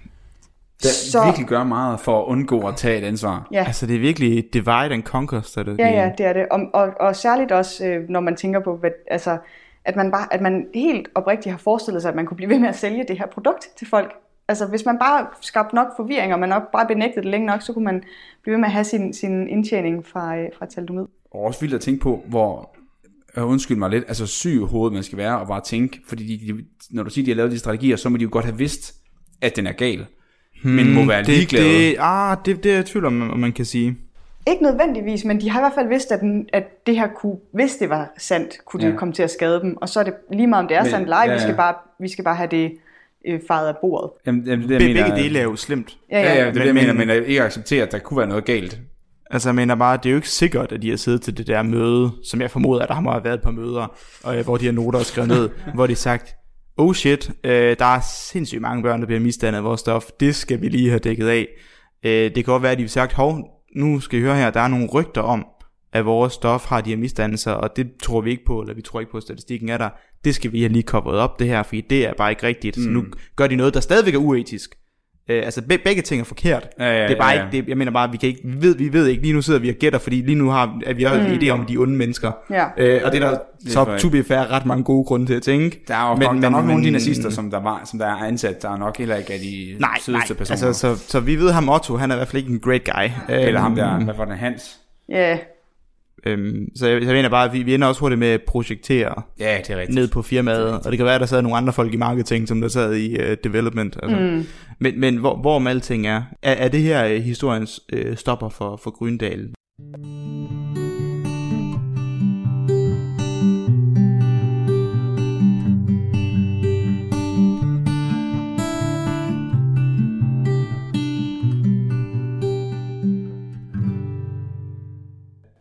Der 0.83 0.89
Så- 0.89 1.25
virkelig 1.25 1.47
gør 1.49 1.65
meget 1.65 2.01
for 2.01 2.21
at 2.23 2.27
undgå 2.27 2.69
at 2.69 2.77
tage 2.77 2.99
et 2.99 3.05
ansvar. 3.05 3.49
Ja. 3.53 3.65
Altså, 3.67 3.87
det 3.87 3.97
er 3.97 4.01
virkelig 4.01 4.45
divide 4.55 4.71
and 4.95 5.03
conquer 5.03 5.41
strategi. 5.41 5.83
Ja, 5.83 5.89
ja, 5.89 6.11
det 6.19 6.27
er 6.27 6.33
det. 6.33 6.47
Og, 6.51 6.61
og, 6.75 6.89
og 7.01 7.17
særligt 7.17 7.53
også, 7.53 7.87
øh, 7.87 8.09
når 8.09 8.21
man 8.21 8.37
tænker 8.37 8.61
på, 8.61 8.77
hvad, 8.77 8.91
altså, 9.11 9.39
at 9.85 9.97
man, 9.97 10.11
bare, 10.11 10.35
at 10.35 10.41
man 10.41 10.67
helt 10.75 11.09
oprigtigt 11.15 11.51
har 11.51 11.59
forestillet 11.59 12.03
sig, 12.03 12.09
at 12.09 12.15
man 12.15 12.27
kunne 12.27 12.37
blive 12.37 12.51
ved 12.51 12.59
med 12.59 12.69
at 12.69 12.77
sælge 12.77 13.05
det 13.09 13.19
her 13.19 13.27
produkt 13.27 13.69
til 13.77 13.87
folk. 13.87 14.13
Altså, 14.49 14.67
hvis 14.67 14.85
man 14.85 14.99
bare 14.99 15.27
skabte 15.41 15.75
nok 15.75 15.87
forvirring, 15.97 16.33
og 16.33 16.41
man 16.41 16.49
nok 16.49 16.63
bare 16.73 16.87
benægtede 16.87 17.23
det 17.23 17.31
længe 17.31 17.47
nok, 17.47 17.63
så 17.63 17.73
kunne 17.73 17.85
man 17.85 18.03
blive 18.43 18.53
ved 18.53 18.61
med 18.61 18.67
at 18.67 18.73
have 18.73 18.85
sin, 18.85 19.13
sin 19.13 19.49
indtjening 19.49 20.07
fra, 20.07 20.37
øh, 20.37 20.49
fra 20.59 20.67
taldomid. 20.67 21.05
Og 21.31 21.41
også 21.41 21.61
vildt 21.61 21.75
at 21.75 21.81
tænke 21.81 22.01
på, 22.01 22.23
hvor, 22.29 22.77
øh, 23.37 23.49
undskyld 23.49 23.77
mig 23.77 23.91
lidt, 23.91 24.05
altså 24.09 24.27
syg 24.27 24.59
hovedet 24.59 24.95
man 24.95 25.03
skal 25.03 25.19
være, 25.19 25.39
og 25.39 25.47
bare 25.47 25.61
tænke, 25.61 26.01
fordi 26.09 26.37
de, 26.37 26.53
de, 26.53 26.65
når 26.91 27.03
du 27.03 27.11
siger, 27.11 27.25
de 27.25 27.31
har 27.31 27.37
lavet 27.37 27.53
de 27.53 27.59
strategier, 27.59 27.97
så 27.97 28.09
må 28.09 28.17
de 28.17 28.23
jo 28.23 28.29
godt 28.33 28.45
have 28.45 28.59
vidst, 28.59 28.95
at 29.41 29.57
den 29.57 29.67
er 29.67 29.73
gal. 29.73 30.07
Hmm, 30.63 30.73
men 30.73 30.95
må 30.95 31.07
være 31.07 31.19
det, 31.19 31.29
ligeglade. 31.29 31.65
det, 31.65 31.97
ah, 31.99 32.37
det, 32.45 32.65
det 32.65 32.71
er 32.71 32.77
jeg 32.77 32.85
i 32.85 32.87
tvivl 32.87 33.05
om, 33.05 33.31
om 33.31 33.39
man 33.39 33.53
kan 33.53 33.65
sige. 33.65 33.97
Ikke 34.49 34.63
nødvendigvis, 34.63 35.25
men 35.25 35.41
de 35.41 35.51
har 35.51 35.61
i 35.61 35.63
hvert 35.63 35.73
fald 35.75 35.89
vidst, 35.89 36.13
at, 36.13 36.21
den, 36.21 36.49
at 36.53 36.87
det 36.87 36.97
her 36.97 37.09
kunne, 37.17 37.37
hvis 37.53 37.77
det 37.77 37.91
var 37.91 38.13
sandt, 38.19 38.65
kunne 38.65 38.81
det 38.81 38.87
Ja. 38.87 38.93
ja. 38.93 38.99
komme 38.99 39.15
til 39.15 39.23
at 39.23 39.31
skade 39.31 39.61
dem. 39.61 39.77
Og 39.77 39.89
så 39.89 40.01
er 40.01 40.05
det 40.05 40.15
lige 40.33 40.47
meget, 40.47 40.63
om 40.63 40.69
det 40.69 40.77
er 40.77 40.83
Men- 40.83 40.91
sandt 40.91 41.03
eller 41.05 41.17
ej, 41.17 41.25
ja, 41.29 41.33
vi, 41.33 41.39
skal 41.39 41.51
ja. 41.51 41.57
bare, 41.57 41.75
vi 42.01 42.09
skal 42.09 42.25
bare 42.25 42.35
have 42.35 42.49
det 42.51 42.73
øh, 43.27 43.41
faret 43.49 43.69
af 43.69 43.75
bordet. 43.81 44.11
Jamen, 44.27 44.45
jamen, 44.47 44.63
det, 44.69 44.71
jeg 44.75 44.79
Be, 44.81 44.85
mener, 44.87 45.05
begge 45.07 45.23
dele 45.23 45.39
er 45.39 45.43
jo 45.43 45.57
slemt. 45.57 45.97
Ja, 46.11 46.21
Ja, 46.21 46.35
ja. 46.35 46.35
ja, 46.35 46.41
det 46.41 46.47
er 46.49 46.53
det, 46.53 46.65
jeg 46.67 46.75
Men- 46.75 46.83
mener, 46.87 46.93
men- 46.93 47.11
at 47.11 47.23
ikke 47.25 47.43
acceptere, 47.43 47.83
at 47.83 47.93
der 47.93 47.99
kunne 47.99 48.19
være 48.19 48.27
noget 48.29 48.45
galt. 48.45 48.79
Altså, 49.31 49.49
jeg 49.49 49.55
mener 49.55 49.75
bare, 49.75 49.97
det 49.97 50.07
er 50.07 50.11
jo 50.11 50.17
ikke 50.17 50.29
sikkert, 50.29 50.73
at 50.73 50.83
de 50.83 50.91
har 50.91 50.97
siddet 50.97 51.23
til 51.23 51.37
det 51.39 51.47
der 51.47 51.63
møde, 51.63 52.11
som 52.25 52.41
jeg 52.41 52.51
formoder, 52.51 52.83
at 52.83 52.89
der 52.89 53.01
må 53.01 53.11
have 53.11 53.25
været 53.25 53.35
et 53.35 53.43
par 53.43 53.51
møder, 53.51 53.97
og, 54.25 54.37
øh, 54.39 54.45
hvor 54.45 54.57
de 54.57 54.65
har 54.65 54.73
noter 54.73 54.99
og 54.99 55.05
skrevet 55.05 55.29
ned, 55.29 55.49
hvor 55.75 55.87
de 55.87 55.93
har 55.93 55.97
sagt, 55.97 56.35
oh 56.77 56.95
shit, 56.95 57.31
øh, 57.45 57.77
der 57.79 57.85
er 57.97 58.01
sindssygt 58.27 58.61
mange 58.63 58.83
børn, 58.83 59.01
der 59.01 59.07
bliver 59.07 59.21
misdannet 59.21 59.59
af 59.59 59.65
vores 59.65 59.81
stof, 59.81 60.05
det 60.21 60.35
skal 60.35 60.61
vi 60.61 60.69
lige 60.69 60.89
have 60.89 60.99
dækket 60.99 61.29
af. 61.29 61.47
Øh, 62.05 62.11
det 62.13 62.35
kan 62.35 62.45
godt 62.45 62.63
være, 62.63 62.73
at 62.73 62.79
de 62.79 62.83
har 62.83 62.89
sagt, 62.89 63.13
hov, 63.13 63.51
nu 63.75 64.01
skal 64.01 64.19
I 64.19 64.23
høre 64.23 64.37
her, 64.37 64.51
der 64.51 64.61
er 64.61 64.69
nogle 64.69 64.89
rygter 64.89 65.23
om, 65.23 65.47
af 65.93 66.05
vores 66.05 66.33
stof 66.33 66.65
har 66.65 66.81
de 66.81 66.91
her 66.91 66.97
misdannelser, 66.97 67.53
og 67.53 67.77
det 67.77 67.91
tror 68.03 68.21
vi 68.21 68.31
ikke 68.31 68.45
på, 68.45 68.61
eller 68.61 68.75
vi 68.75 68.83
tror 68.83 69.01
ikke 69.01 69.13
på, 69.13 69.17
at 69.17 69.23
statistikken 69.23 69.69
er 69.69 69.79
der. 69.79 69.89
Det 70.25 70.35
skal 70.35 70.53
vi 70.53 70.61
have 70.61 70.73
lige 70.73 70.83
coveret 70.83 71.19
op 71.19 71.39
det 71.39 71.47
her, 71.47 71.63
fordi 71.63 71.81
det 71.81 72.07
er 72.07 72.15
bare 72.15 72.31
ikke 72.31 72.43
rigtigt. 72.43 72.77
Mm. 72.77 72.83
Så 72.83 72.91
nu 72.91 73.05
gør 73.37 73.47
de 73.47 73.57
noget, 73.57 73.75
der 73.75 73.81
stadigvæk 73.81 74.15
er 74.15 74.19
uetisk. 74.19 74.75
Øh, 75.29 75.45
altså 75.45 75.63
be, 75.63 75.79
begge 75.79 76.03
ting 76.03 76.21
er 76.21 76.25
forkert. 76.25 76.69
Ja, 76.79 76.85
ja, 76.85 77.03
det 77.03 77.15
er 77.15 77.19
bare 77.19 77.31
ja, 77.31 77.39
ja. 77.39 77.45
ikke, 77.45 77.57
det, 77.57 77.69
jeg 77.69 77.79
mener 77.79 77.93
bare, 77.93 78.11
vi 78.11 78.17
kan 78.17 78.29
ikke, 78.29 78.41
vi 78.45 78.63
ved, 78.63 78.77
vi 78.77 78.93
ved 78.93 79.07
ikke, 79.07 79.23
lige 79.23 79.35
nu 79.35 79.43
sidder 79.43 79.61
vi 79.61 79.69
og 79.69 79.75
gætter, 79.75 79.99
fordi 79.99 80.17
lige 80.17 80.35
nu 80.35 80.51
har 80.51 80.81
at 80.87 80.97
vi 80.97 81.03
har 81.03 81.15
mm. 81.15 81.27
en 81.27 81.41
idé 81.41 81.49
om 81.49 81.67
de 81.67 81.77
onde 81.77 81.95
mennesker. 81.95 82.33
Ja. 82.51 82.67
Øh, 82.77 83.01
og 83.05 83.13
det 83.13 83.23
er 83.23 83.31
der 83.31 83.39
så 83.67 83.99
to 83.99 84.09
be 84.09 84.25
fair 84.25 84.53
ret 84.53 84.67
mange 84.67 84.85
gode 84.85 85.05
grunde 85.05 85.27
til 85.27 85.35
at 85.35 85.43
tænke. 85.43 85.85
Der 85.89 85.95
er 85.95 86.09
jo 86.09 86.17
men, 86.17 86.33
men, 86.33 86.43
der 86.43 86.49
er 86.49 86.53
nok 86.53 86.65
men, 86.65 86.69
nogle 86.69 86.81
af 86.83 86.87
de 86.87 86.91
nazister, 86.91 87.31
som 87.31 87.51
der, 87.51 87.61
var, 87.61 87.83
som 87.85 87.99
der 87.99 88.07
er 88.07 88.17
ansat, 88.17 88.63
der 88.63 88.71
er 88.71 88.77
nok 88.77 88.99
heller 88.99 89.17
ikke 89.17 89.33
af 89.33 89.39
de 89.39 89.77
nej, 89.79 89.91
sødeste 90.01 90.33
nej, 90.33 90.39
personer. 90.39 90.67
Altså, 90.67 90.97
så, 90.97 91.09
så 91.09 91.21
vi 91.21 91.37
ved 91.37 91.53
ham 91.53 91.69
Otto, 91.69 91.97
han 91.97 92.11
er 92.11 92.15
i 92.15 92.19
hvert 92.19 92.29
fald 92.29 92.43
ikke 92.43 92.53
en 92.53 92.61
great 92.61 92.85
guy. 92.85 93.35
Eller 93.35 93.61
ham 93.61 93.75
der, 93.75 94.05
hvad 94.05 94.15
var 94.15 94.25
det, 94.25 94.37
Hans? 94.37 94.79
Ja. 95.09 95.15
Yeah. 95.15 95.39
Øhm, 96.27 96.77
så 96.77 96.87
jeg, 96.87 97.03
jeg 97.03 97.13
mener 97.13 97.29
bare, 97.29 97.45
at 97.49 97.53
vi, 97.53 97.63
vi 97.63 97.75
ender 97.75 97.89
også 97.89 98.01
hurtigt 98.01 98.19
med 98.19 98.29
at 98.29 98.43
projektere 98.43 99.23
ja, 99.41 99.59
det 99.59 99.71
er 99.71 99.77
rigtigt. 99.77 99.95
ned 99.95 100.09
på 100.09 100.23
firmaet, 100.23 100.67
det 100.67 100.87
og 100.87 100.93
det 100.93 100.97
kan 100.97 101.05
være, 101.05 101.15
at 101.15 101.21
der 101.21 101.27
sidder 101.27 101.43
nogle 101.43 101.57
andre 101.57 101.73
folk 101.73 101.95
i 101.95 101.97
marketing, 101.97 102.49
som 102.49 102.61
der 102.61 102.69
sad 102.69 102.95
i 102.95 103.21
uh, 103.21 103.37
development. 103.45 103.99
Altså. 104.03 104.17
Mm. 104.17 104.47
Men, 104.79 105.01
men 105.01 105.17
hvor, 105.17 105.37
hvor 105.37 105.57
om 105.57 105.67
alting 105.67 106.07
er, 106.07 106.23
er, 106.43 106.53
er 106.53 106.69
det 106.69 106.81
her 106.81 107.17
uh, 107.17 107.23
historiens 107.23 107.81
uh, 107.93 108.17
stopper 108.17 108.49
for, 108.49 108.77
for 108.77 108.91
Grøndal? 108.91 109.49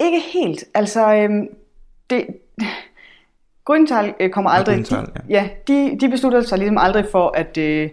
Ikke 0.04 0.20
helt. 0.20 0.64
Altså, 0.74 1.14
øhm, 1.14 1.48
det, 2.10 2.28
Grøntal 3.66 4.14
øh, 4.20 4.30
kommer 4.30 4.50
aldrig... 4.52 4.74
Ja, 4.74 4.96
Grøntal, 4.96 5.22
ja. 5.30 5.44
ja 5.44 5.50
de, 5.68 5.98
de 6.00 6.10
beslutter 6.10 6.42
sig 6.42 6.58
ligesom 6.58 6.78
aldrig 6.78 7.06
for, 7.12 7.32
at, 7.36 7.58
øh, 7.58 7.90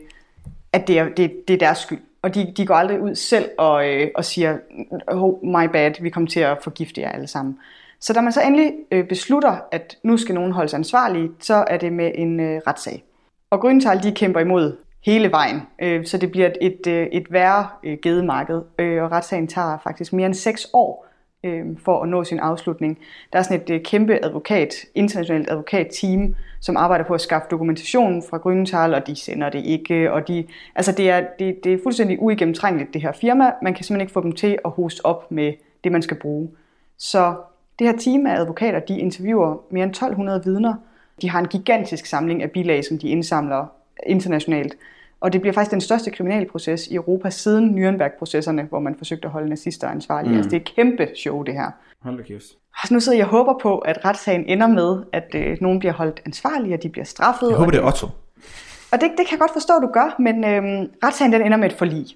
at 0.73 0.89
det, 0.89 0.99
er, 0.99 1.09
det, 1.09 1.49
det 1.49 1.55
er 1.55 1.59
deres 1.59 1.79
skyld. 1.79 2.01
Og 2.23 2.35
de, 2.35 2.53
de 2.57 2.67
går 2.67 2.75
aldrig 2.75 3.01
ud 3.01 3.15
selv 3.15 3.51
og, 3.59 3.89
øh, 3.89 4.11
og 4.15 4.25
siger, 4.25 4.59
oh, 5.07 5.35
my 5.43 5.69
bad, 5.73 6.03
vi 6.03 6.11
kommer 6.11 6.31
til 6.31 6.41
at 6.41 6.59
forgifte 6.63 7.01
jer 7.01 7.11
alle 7.11 7.27
sammen. 7.27 7.59
Så 8.01 8.13
da 8.13 8.21
man 8.21 8.33
så 8.33 8.41
endelig 8.41 8.73
øh, 8.91 9.09
beslutter, 9.09 9.57
at 9.73 9.99
nu 10.03 10.17
skal 10.17 10.35
nogen 10.35 10.53
holdes 10.53 10.75
ansvarlige, 10.75 11.31
så 11.41 11.65
er 11.67 11.77
det 11.77 11.93
med 11.93 12.13
en 12.15 12.41
øh, 12.41 12.61
retssag. 12.67 13.05
Og 13.51 13.61
Grøntal, 13.61 14.03
de 14.03 14.13
kæmper 14.13 14.41
imod 14.41 14.77
hele 15.05 15.31
vejen, 15.31 15.63
øh, 15.83 16.07
så 16.07 16.19
det 16.19 16.31
bliver 16.31 16.47
et, 16.47 16.57
et, 16.61 16.87
øh, 16.87 17.07
et 17.13 17.33
værre 17.33 17.69
øh, 17.85 17.99
gedemarked. 18.03 18.63
Øh, 18.79 19.03
og 19.03 19.13
retssagen 19.13 19.49
tager 19.49 19.79
faktisk 19.85 20.13
mere 20.13 20.27
end 20.27 20.35
seks 20.35 20.67
år 20.73 21.10
øh, 21.45 21.65
for 21.85 22.03
at 22.03 22.09
nå 22.09 22.25
sin 22.25 22.39
afslutning. 22.39 22.99
Der 23.33 23.39
er 23.39 23.43
sådan 23.43 23.61
et 23.63 23.71
øh, 23.71 23.83
kæmpe 23.83 24.25
advokat, 24.25 24.75
internationalt 24.95 25.51
advokatteam, 25.51 26.35
som 26.61 26.77
arbejder 26.77 27.05
på 27.05 27.15
at 27.15 27.21
skaffe 27.21 27.49
dokumentation 27.51 28.23
fra 28.31 28.39
Grønenthal, 28.39 28.95
og 28.95 29.07
de 29.07 29.17
sender 29.17 29.51
det 29.51 29.65
ikke, 29.65 30.13
og 30.13 30.29
de, 30.29 30.45
altså 30.75 30.93
det 30.93 31.11
er, 31.11 31.27
det, 31.39 31.65
det 31.65 31.73
er 31.73 31.79
fuldstændig 31.83 32.23
uigennemtrængeligt, 32.23 32.95
det 32.95 33.03
her 33.03 33.13
firma. 33.13 33.53
Man 33.63 33.75
kan 33.75 33.85
simpelthen 33.85 34.01
ikke 34.01 34.13
få 34.13 34.23
dem 34.23 34.33
til 34.33 34.59
at 34.65 34.71
hoste 34.71 35.07
op 35.07 35.31
med 35.31 35.53
det, 35.85 35.93
man 35.93 36.03
skal 36.03 36.17
bruge. 36.17 36.51
Så 36.99 37.35
det 37.79 37.87
her 37.87 37.97
team 37.97 38.27
af 38.27 38.41
advokater, 38.41 38.81
de 38.81 38.99
interviewer 38.99 39.57
mere 39.71 39.85
end 39.85 39.91
1200 39.91 40.43
vidner. 40.45 40.75
De 41.23 41.31
har 41.31 41.39
en 41.39 41.49
gigantisk 41.49 42.07
samling 42.07 42.43
af 42.43 42.51
bilag, 42.51 42.85
som 42.85 42.99
de 42.99 43.09
indsamler 43.09 43.67
internationalt. 44.07 44.77
Og 45.21 45.33
det 45.33 45.41
bliver 45.41 45.55
faktisk 45.55 45.71
den 45.71 45.81
største 45.81 46.11
kriminalproces 46.11 46.87
i 46.87 46.95
Europa 46.95 47.31
siden 47.31 47.79
Nürnberg-processerne, 47.79 48.63
hvor 48.63 48.81
man 48.81 48.95
forsøgte 48.95 49.27
at 49.27 49.33
holde 49.33 49.49
nazister 49.49 49.89
ansvarlige. 49.89 50.31
Mm. 50.31 50.37
Altså 50.37 50.51
det 50.51 50.57
er 50.57 50.61
et 50.61 50.75
kæmpe 50.75 51.09
show, 51.17 51.43
det 51.43 51.55
her. 51.55 51.71
Hold 52.03 52.17
da 52.17 52.23
kæft. 52.23 52.45
Altså 52.83 52.95
nu 52.95 53.01
sidder 53.01 53.19
jeg 53.19 53.27
og 53.27 53.31
håber 53.31 53.59
på, 53.63 53.79
at 53.79 54.05
retssagen 54.05 54.45
ender 54.47 54.67
med, 54.67 55.03
at 55.13 55.35
øh, 55.35 55.57
nogen 55.61 55.79
bliver 55.79 55.93
holdt 55.93 56.21
ansvarlige, 56.27 56.75
og 56.75 56.83
de 56.83 56.89
bliver 56.89 57.05
straffet. 57.05 57.49
Jeg 57.49 57.57
håber, 57.57 57.71
det 57.71 57.81
er 57.81 57.87
Otto. 57.87 58.07
Og 58.93 59.01
det, 59.01 59.11
det 59.19 59.27
kan 59.27 59.31
jeg 59.31 59.39
godt 59.39 59.53
forstå, 59.53 59.75
du 59.83 59.87
gør, 59.87 60.17
men 60.19 60.45
øh, 60.45 60.89
retssagen 61.05 61.33
den 61.33 61.43
ender 61.43 61.57
med 61.57 61.67
et 61.67 61.79
forlig. 61.79 62.07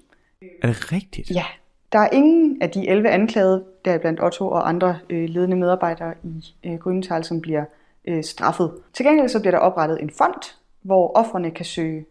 Er 0.62 0.66
det 0.66 0.92
rigtigt? 0.92 1.30
Ja. 1.30 1.44
Der 1.92 1.98
er 1.98 2.08
ingen 2.12 2.62
af 2.62 2.70
de 2.70 2.88
11 2.88 3.08
anklagede, 3.08 3.64
der 3.84 3.98
blandt 3.98 4.22
Otto 4.22 4.48
og 4.48 4.68
andre 4.68 4.98
øh, 5.10 5.28
ledende 5.28 5.56
medarbejdere 5.56 6.14
i 6.22 6.54
øh, 6.64 6.74
Grøntal, 6.74 7.24
som 7.24 7.40
bliver 7.40 7.64
øh, 8.08 8.24
straffet. 8.24 8.72
Til 8.92 9.06
gengæld 9.06 9.28
så 9.28 9.40
bliver 9.40 9.50
der 9.50 9.58
oprettet 9.58 10.02
en 10.02 10.10
fond, 10.18 10.54
hvor 10.82 11.16
offerne 11.16 11.50
kan 11.50 11.64
søge 11.64 12.04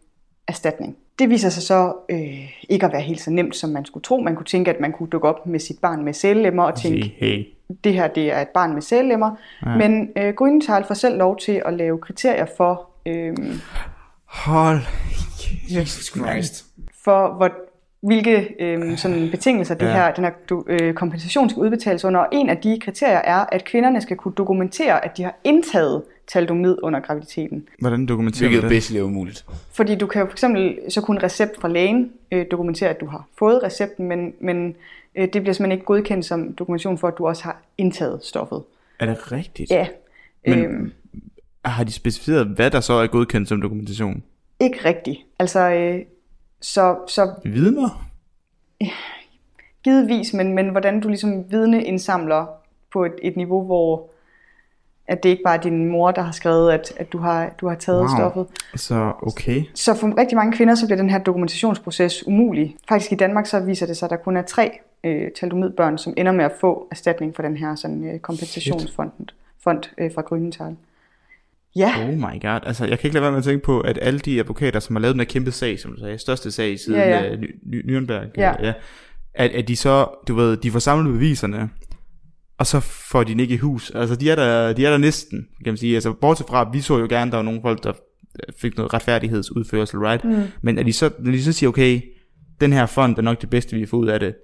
erstatning. 0.48 0.98
Det 1.20 1.30
viser 1.30 1.50
sig 1.50 1.64
så 1.64 1.94
øh, 2.10 2.52
ikke 2.70 2.86
at 2.86 2.92
være 2.92 3.02
helt 3.02 3.22
så 3.22 3.32
nemt, 3.32 3.56
som 3.56 3.70
man 3.70 3.86
skulle 3.86 4.04
tro. 4.04 4.18
Man 4.18 4.36
kunne 4.36 4.46
tænke, 4.46 4.72
at 4.72 4.80
man 4.80 4.92
kunne 4.92 5.10
dukke 5.10 5.28
op 5.28 5.46
med 5.46 5.60
sit 5.60 5.80
barn 5.80 6.04
med 6.04 6.14
sælelemmer 6.14 6.64
og 6.64 6.82
tænke, 6.82 7.16
hey. 7.18 7.46
det 7.84 7.94
her 7.94 8.08
det 8.08 8.32
er 8.32 8.42
et 8.42 8.48
barn 8.48 8.74
med 8.74 8.82
sælelemmer. 8.82 9.36
Ja. 9.66 9.78
Men 9.78 10.10
øh, 10.18 10.34
Grøntal 10.34 10.84
får 10.84 10.94
selv 10.96 11.18
lov 11.18 11.38
til 11.40 11.62
at 11.66 11.74
lave 11.74 11.98
kriterier 11.98 12.46
for... 12.58 12.90
Øh, 13.06 13.38
Hold 14.26 14.80
Jesus 15.70 16.06
Christ. 16.06 16.66
For 17.04 17.34
hvor, 17.38 17.50
hvilke 18.04 18.56
øh, 18.60 18.98
sådan 18.98 19.30
betingelser 19.32 19.76
det 19.76 19.86
ja. 19.86 19.94
her, 19.94 20.14
den 20.14 20.24
her 20.24 20.64
øh, 20.68 20.94
kompensation 20.94 21.50
skal 21.50 21.62
udbetales 21.62 22.06
under. 22.06 22.20
Og 22.20 22.28
en 22.32 22.50
af 22.50 22.58
de 22.58 22.80
kriterier 22.80 23.18
er, 23.18 23.46
at 23.52 23.66
kvinderne 23.66 24.02
skal 24.02 24.18
kunne 24.18 24.34
dokumentere, 24.34 25.06
at 25.06 25.18
de 25.18 25.24
har 25.24 25.36
indtaget 25.44 26.04
talidomid 26.28 26.78
under 26.84 27.00
graviditeten. 27.00 27.68
Hvordan 27.80 28.06
dokumenterer 28.06 28.50
Hvilket 28.50 28.62
det? 28.62 28.70
Hvilket 28.70 28.98
er 28.98 29.04
umuligt. 29.04 29.46
Fordi 29.72 29.96
du 29.96 30.08
kan 30.08 30.20
jo 30.22 30.26
for 30.26 30.32
eksempel 30.32 30.80
så 30.90 31.02
kunne 31.02 31.24
recept 31.24 31.62
fra 31.62 31.68
lægen 31.68 32.12
øh, 32.32 32.46
dokumentere, 32.52 32.90
at 32.90 33.00
du 33.00 33.06
har 33.06 33.28
fået 33.38 33.64
recepten, 33.64 34.08
men, 34.08 34.34
men 34.40 34.76
øh, 35.16 35.24
det 35.24 35.32
bliver 35.32 35.54
simpelthen 35.54 35.72
ikke 35.72 35.86
godkendt 35.86 36.26
som 36.26 36.54
dokumentation 36.54 36.98
for, 36.98 37.08
at 37.08 37.14
du 37.18 37.28
også 37.28 37.44
har 37.44 37.62
indtaget 37.78 38.20
stoffet. 38.24 38.62
Er 39.00 39.06
det 39.06 39.32
rigtigt? 39.32 39.72
Ja. 39.72 39.88
Men 40.48 40.60
øh, 40.60 40.92
har 41.66 41.84
de 41.84 41.92
specificeret, 41.92 42.48
hvad 42.48 42.72
der 42.72 42.80
så 42.80 42.94
er 42.94 43.08
godkendt 43.08 43.50
som 43.50 43.62
dokumentation? 43.62 44.24
Ikke 44.60 44.80
rigtigt. 44.86 45.20
Altså, 45.40 45.60
øh, 45.60 46.02
så... 46.64 46.96
så 47.08 47.32
Vidner? 47.44 48.10
Givetvis, 49.84 50.34
men, 50.34 50.54
men 50.54 50.70
hvordan 50.70 51.00
du 51.00 51.08
ligesom 51.08 51.52
vidne 51.52 51.84
indsamler 51.84 52.46
på 52.94 53.06
et, 53.06 53.14
et 53.22 53.38
niveau, 53.38 53.66
hvor 53.66 54.10
at 55.08 55.24
det 55.24 55.30
ikke 55.30 55.44
bare 55.44 55.58
er 55.58 55.62
din 55.62 55.86
mor, 55.86 56.12
der 56.12 56.22
har 56.22 56.32
skrevet, 56.32 56.72
at, 56.72 56.94
at 56.98 57.14
du, 57.14 57.18
har, 57.18 57.50
du 57.62 57.68
har 57.68 57.76
taget 57.76 58.00
wow. 58.00 58.18
stoffet. 58.18 58.48
Så 58.76 59.14
okay. 59.22 59.64
Så 59.74 59.94
for 59.94 60.18
rigtig 60.18 60.36
mange 60.36 60.54
kvinder, 60.54 60.76
så 60.76 60.86
bliver 60.86 60.98
den 60.98 61.10
her 61.10 61.20
dokumentationsproces 61.20 62.28
umulig. 62.28 62.76
Faktisk 62.90 63.12
i 63.12 63.16
Danmark, 63.16 63.46
så 63.46 63.60
viser 63.60 63.86
det 63.86 63.98
sig, 63.98 64.06
at 64.06 64.10
der 64.10 64.16
kun 64.18 64.38
er 64.38 64.42
tre 64.42 64.80
øh, 65.04 65.32
talidomidbørn, 65.32 65.98
som 65.98 66.14
ender 66.18 66.32
med 66.32 66.46
at 66.46 66.52
få 66.62 66.88
erstatning 66.92 67.36
for 67.36 67.44
den 67.44 67.58
her 67.58 67.76
sådan, 67.76 68.04
øh, 68.04 68.20
kompensationsfond 68.20 69.12
fond, 69.64 69.84
øh, 69.98 70.14
fra 70.16 70.22
Grønenthal. 70.22 70.76
Ja. 71.76 72.08
Oh 72.08 72.14
my 72.14 72.42
god. 72.42 72.60
Altså, 72.64 72.86
jeg 72.86 73.00
kan 73.00 73.08
ikke 73.08 73.14
lade 73.14 73.22
være 73.22 73.32
med 73.32 73.38
at 73.38 73.44
tænke 73.44 73.66
på, 73.66 73.80
at 73.80 74.00
alle 74.02 74.20
de 74.20 74.40
advokater, 74.40 74.80
som 74.80 74.96
har 74.96 75.02
lavet 75.02 75.14
den 75.14 75.20
her 75.20 75.26
kæmpe 75.26 75.52
sag, 75.52 75.80
som 75.80 75.92
du 75.92 76.00
sagde, 76.00 76.18
største 76.18 76.52
sag 76.52 76.80
siden 76.80 77.00
ja, 77.00 77.24
ja. 77.24 77.34
Uh, 77.34 77.40
Nürnberg, 77.66 78.32
ja. 78.38 78.66
ja 78.66 78.74
at, 79.34 79.52
at 79.52 79.68
de 79.68 79.76
så, 79.76 80.08
du 80.28 80.36
ved, 80.36 80.58
de 80.58 80.72
får 80.72 80.80
samlet 80.80 81.14
beviserne, 81.14 81.70
og 82.58 82.68
så 82.68 82.80
får 82.80 83.24
de 83.24 83.32
den 83.32 83.40
ikke 83.40 83.54
i 83.54 83.58
hus. 83.58 83.92
Altså, 83.96 84.16
de 84.16 84.32
er 84.32 84.36
der, 84.36 84.74
de 84.74 84.86
er 84.86 84.90
der 84.90 84.98
næsten, 84.98 85.48
kan 85.64 85.72
man 85.72 85.78
sige. 85.78 85.96
Altså, 85.96 86.14
bortset 86.14 86.48
fra, 86.48 86.70
vi 86.74 86.82
så 86.82 87.00
jo 87.00 87.08
gerne, 87.10 87.32
der 87.32 87.38
var 87.38 87.44
nogle 87.44 87.62
folk, 87.62 87.84
der 87.84 87.94
fik 88.58 88.78
noget 88.78 88.94
retfærdighedsudførsel, 88.94 90.00
right? 90.00 90.26
Mm. 90.26 90.44
Men 90.62 90.78
at 90.78 90.86
de 90.86 90.94
så, 90.94 91.10
når 91.20 91.32
de 91.32 91.44
så 91.44 91.52
siger, 91.52 91.70
okay, 91.70 92.02
den 92.62 92.74
her 92.74 92.86
fond 92.86 93.18
er 93.18 93.22
nok 93.22 93.42
det 93.42 93.50
bedste, 93.50 93.76
vi 93.76 93.86
får 93.86 93.98
ud 93.98 94.08
af 94.08 94.20
det, 94.20 94.36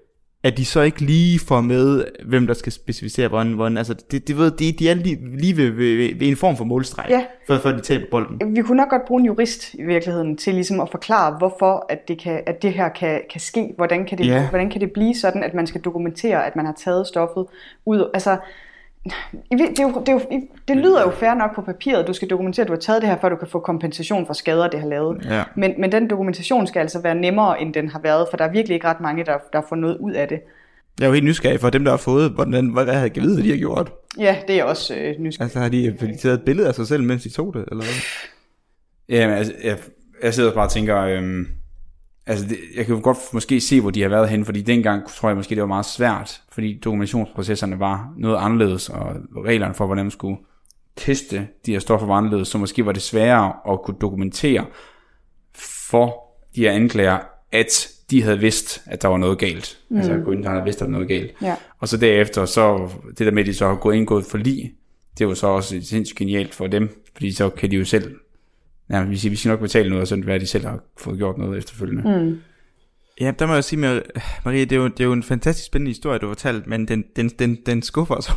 at 0.44 0.58
de 0.58 0.66
så 0.66 0.82
ikke 0.82 1.02
lige 1.02 1.40
får 1.40 1.62
med, 1.62 2.06
hvem 2.26 2.48
der 2.48 2.54
skal 2.54 2.72
specificere 2.72 3.28
hvordan, 3.28 3.54
hvordan 3.54 3.78
altså 3.78 3.94
det, 4.12 4.28
det 4.28 4.38
ved, 4.38 4.52
de, 4.52 4.72
de 4.72 4.90
er 4.90 4.94
lige, 4.94 5.38
lige 5.38 5.58
ved, 5.58 5.70
ved, 5.70 6.16
ved, 6.20 6.28
en 6.28 6.36
form 6.36 6.58
for 6.58 6.64
målstreg, 6.64 7.06
ja. 7.10 7.26
før, 7.48 7.60
før 7.60 7.72
de 7.72 7.82
taber 7.82 8.06
bolden. 8.12 8.56
Vi 8.56 8.62
kunne 8.62 8.78
nok 8.78 8.90
godt 8.90 9.06
bruge 9.08 9.20
en 9.20 9.26
jurist 9.26 9.74
i 9.74 9.84
virkeligheden 9.84 10.38
til 10.38 10.54
ligesom 10.54 10.80
at 10.80 10.90
forklare, 10.92 11.38
hvorfor 11.38 11.86
at 11.90 12.08
det, 12.08 12.20
kan, 12.20 12.44
at 12.46 12.62
det 12.62 12.74
her 12.74 12.90
kan, 12.90 13.22
kan 13.30 13.42
ske, 13.42 13.74
hvordan 13.78 14.06
kan, 14.06 14.18
det, 14.18 14.26
ja. 14.28 14.50
hvordan 14.50 14.70
kan 14.70 14.82
det 14.82 14.92
blive 14.92 15.16
sådan, 15.16 15.44
at 15.44 15.54
man 15.54 15.68
skal 15.68 15.82
dokumentere, 15.82 16.46
at 16.46 16.56
man 16.56 16.66
har 16.66 16.74
taget 16.74 17.08
stoffet 17.08 17.46
ud, 17.86 18.10
altså 18.14 18.38
det, 19.04 19.80
er 19.80 19.84
jo, 19.84 20.00
det, 20.00 20.10
er 20.10 20.14
jo, 20.14 20.22
det 20.68 20.78
lyder 20.78 21.02
jo 21.02 21.12
fair 21.12 21.34
nok 21.34 21.56
på 21.56 21.62
papiret, 21.62 22.08
du 22.08 22.14
skal 22.14 22.28
dokumentere, 22.28 22.64
at 22.64 22.68
du 22.68 22.74
har 22.74 22.80
taget 22.80 23.02
det 23.02 23.10
her, 23.10 23.18
før 23.22 23.30
du 23.30 23.36
kan 23.36 23.48
få 23.48 23.60
kompensation 23.60 24.26
for 24.26 24.34
skader, 24.34 24.70
det 24.70 24.80
har 24.80 24.88
lavet. 24.88 25.26
Ja. 25.26 25.44
Men, 25.56 25.74
men 25.78 25.92
den 25.92 26.10
dokumentation 26.10 26.68
skal 26.68 26.80
altså 26.80 27.02
være 27.02 27.16
nemmere, 27.16 27.62
end 27.62 27.74
den 27.74 27.90
har 27.90 28.00
været, 28.00 28.28
for 28.30 28.38
der 28.38 28.46
er 28.46 28.52
virkelig 28.52 28.76
ikke 28.76 28.88
ret 28.88 29.02
mange, 29.02 29.26
der, 29.26 29.38
der 29.54 29.62
får 29.70 29.76
noget 29.76 29.98
ud 29.98 30.12
af 30.12 30.28
det. 30.28 30.40
Jeg 31.00 31.06
er 31.06 31.10
jo 31.10 31.14
helt 31.14 31.26
nysgerrig 31.26 31.60
for 31.60 31.70
dem, 31.70 31.84
der 31.84 31.92
har 31.92 31.98
fået, 31.98 32.32
hvordan, 32.32 32.70
hvad 32.70 32.86
har 32.86 33.02
jeg 33.02 33.12
givet, 33.12 33.44
de 33.44 33.50
har 33.50 33.58
gjort. 33.58 33.92
Ja, 34.20 34.38
det 34.48 34.60
er 34.60 34.64
også 34.64 34.96
øh, 34.96 35.16
nysgerrig. 35.20 35.46
Altså 35.46 35.60
har 35.60 35.70
de, 35.70 35.98
de 36.00 36.18
taget 36.18 36.38
et 36.38 36.46
billede 36.46 36.68
af 36.68 36.76
sig 36.76 36.88
selv, 36.88 37.04
mens 37.04 37.24
de 37.24 37.30
tog 37.30 37.54
det, 37.54 37.66
eller 37.72 37.84
hvad? 37.84 37.94
Jamen, 39.10 39.38
altså, 39.38 39.54
jeg, 39.64 39.78
jeg 40.24 40.34
sidder 40.34 40.54
bare 40.54 40.66
og 40.66 40.72
tænker, 40.72 40.98
øhm, 40.98 41.48
altså 42.30 42.46
det, 42.48 42.58
jeg 42.76 42.86
kan 42.86 42.96
jo 42.96 43.02
godt 43.04 43.18
måske 43.34 43.62
se, 43.62 43.82
hvor 43.82 43.90
de 43.90 44.02
har 44.02 44.10
været 44.10 44.30
hen, 44.30 44.46
fordi 44.46 44.62
dengang 44.62 45.08
tror 45.08 45.30
jeg 45.30 45.36
måske, 45.36 45.56
det 45.56 45.62
var 45.62 45.68
meget 45.68 45.86
svært, 45.86 46.42
fordi 46.52 46.80
dokumentationsprocesserne 46.84 47.80
var 47.80 48.14
noget 48.18 48.38
anderledes, 48.38 48.90
og 48.90 49.16
reglerne 49.46 49.74
for, 49.74 49.86
hvordan 49.86 50.06
man 50.06 50.12
skulle 50.12 50.38
teste 50.96 51.48
de 51.66 51.72
her 51.72 51.80
stoffer 51.80 52.08
var 52.08 52.16
anderledes, 52.16 52.48
så 52.48 52.58
måske 52.58 52.86
var 52.86 52.92
det 52.92 53.02
sværere 53.02 53.54
at 53.72 53.82
kunne 53.82 53.98
dokumentere 54.02 54.66
for 55.90 56.16
de 56.56 56.62
her 56.62 56.72
anklager, 56.72 57.20
at 57.52 57.88
de 58.10 58.24
havde 58.24 58.40
vidst, 58.40 58.82
at 58.86 59.02
der 59.02 59.08
var 59.08 59.18
noget 59.18 59.38
galt. 59.38 59.80
Mm. 59.90 59.98
Altså 59.98 60.14
Grønland 60.26 60.48
havde 60.48 60.64
vidst, 60.64 60.78
at 60.78 60.80
der 60.80 60.86
var 60.86 60.92
noget 60.92 61.08
galt. 61.08 61.32
Ja. 61.42 61.56
Og 61.80 61.88
så 61.88 61.98
derefter, 61.98 62.46
så 62.46 62.90
det 63.10 63.20
der 63.20 63.32
med, 63.32 63.44
at 63.44 63.48
de 63.48 63.54
så 63.54 63.68
har 63.68 63.76
gået 63.76 63.96
indgået 63.96 64.26
for 64.26 64.38
lige, 64.38 64.74
det 65.20 65.28
var 65.28 65.34
så 65.34 65.48
også 65.48 65.82
sindssygt 65.82 66.18
genialt 66.18 66.56
for 66.56 66.68
dem, 66.68 67.04
fordi 67.14 67.32
så 67.32 67.50
kan 67.50 67.72
de 67.72 67.76
jo 67.76 67.86
selv, 67.86 68.16
ja, 68.90 69.04
vi 69.04 69.18
siger, 69.18 69.30
vi 69.30 69.36
skal 69.36 69.50
nok 69.50 69.60
betale 69.60 69.90
noget, 69.90 70.02
og 70.02 70.08
sådan 70.08 70.24
hvad 70.24 70.40
de 70.40 70.48
selv 70.48 70.66
har 70.66 70.80
fået 70.98 71.18
gjort 71.18 71.38
noget 71.38 71.58
efterfølgende. 71.58 72.24
Mm. 72.24 72.40
Ja, 73.22 73.32
der 73.40 73.46
må 73.46 73.54
jeg 73.54 73.64
sige, 73.64 73.80
Marie, 74.46 74.66
det 74.66 74.72
er, 74.72 74.76
jo, 74.76 74.88
det 74.88 75.00
er 75.00 75.06
jo 75.06 75.14
en 75.14 75.24
fantastisk 75.24 75.68
spændende 75.68 75.90
historie, 75.90 76.20
du 76.20 76.28
har 76.28 76.34
fortalt, 76.34 76.68
men 76.68 76.88
den, 76.88 77.04
den, 77.16 77.30
den, 77.30 77.58
den 77.66 77.82
skuffer 77.82 78.22
så 78.22 78.32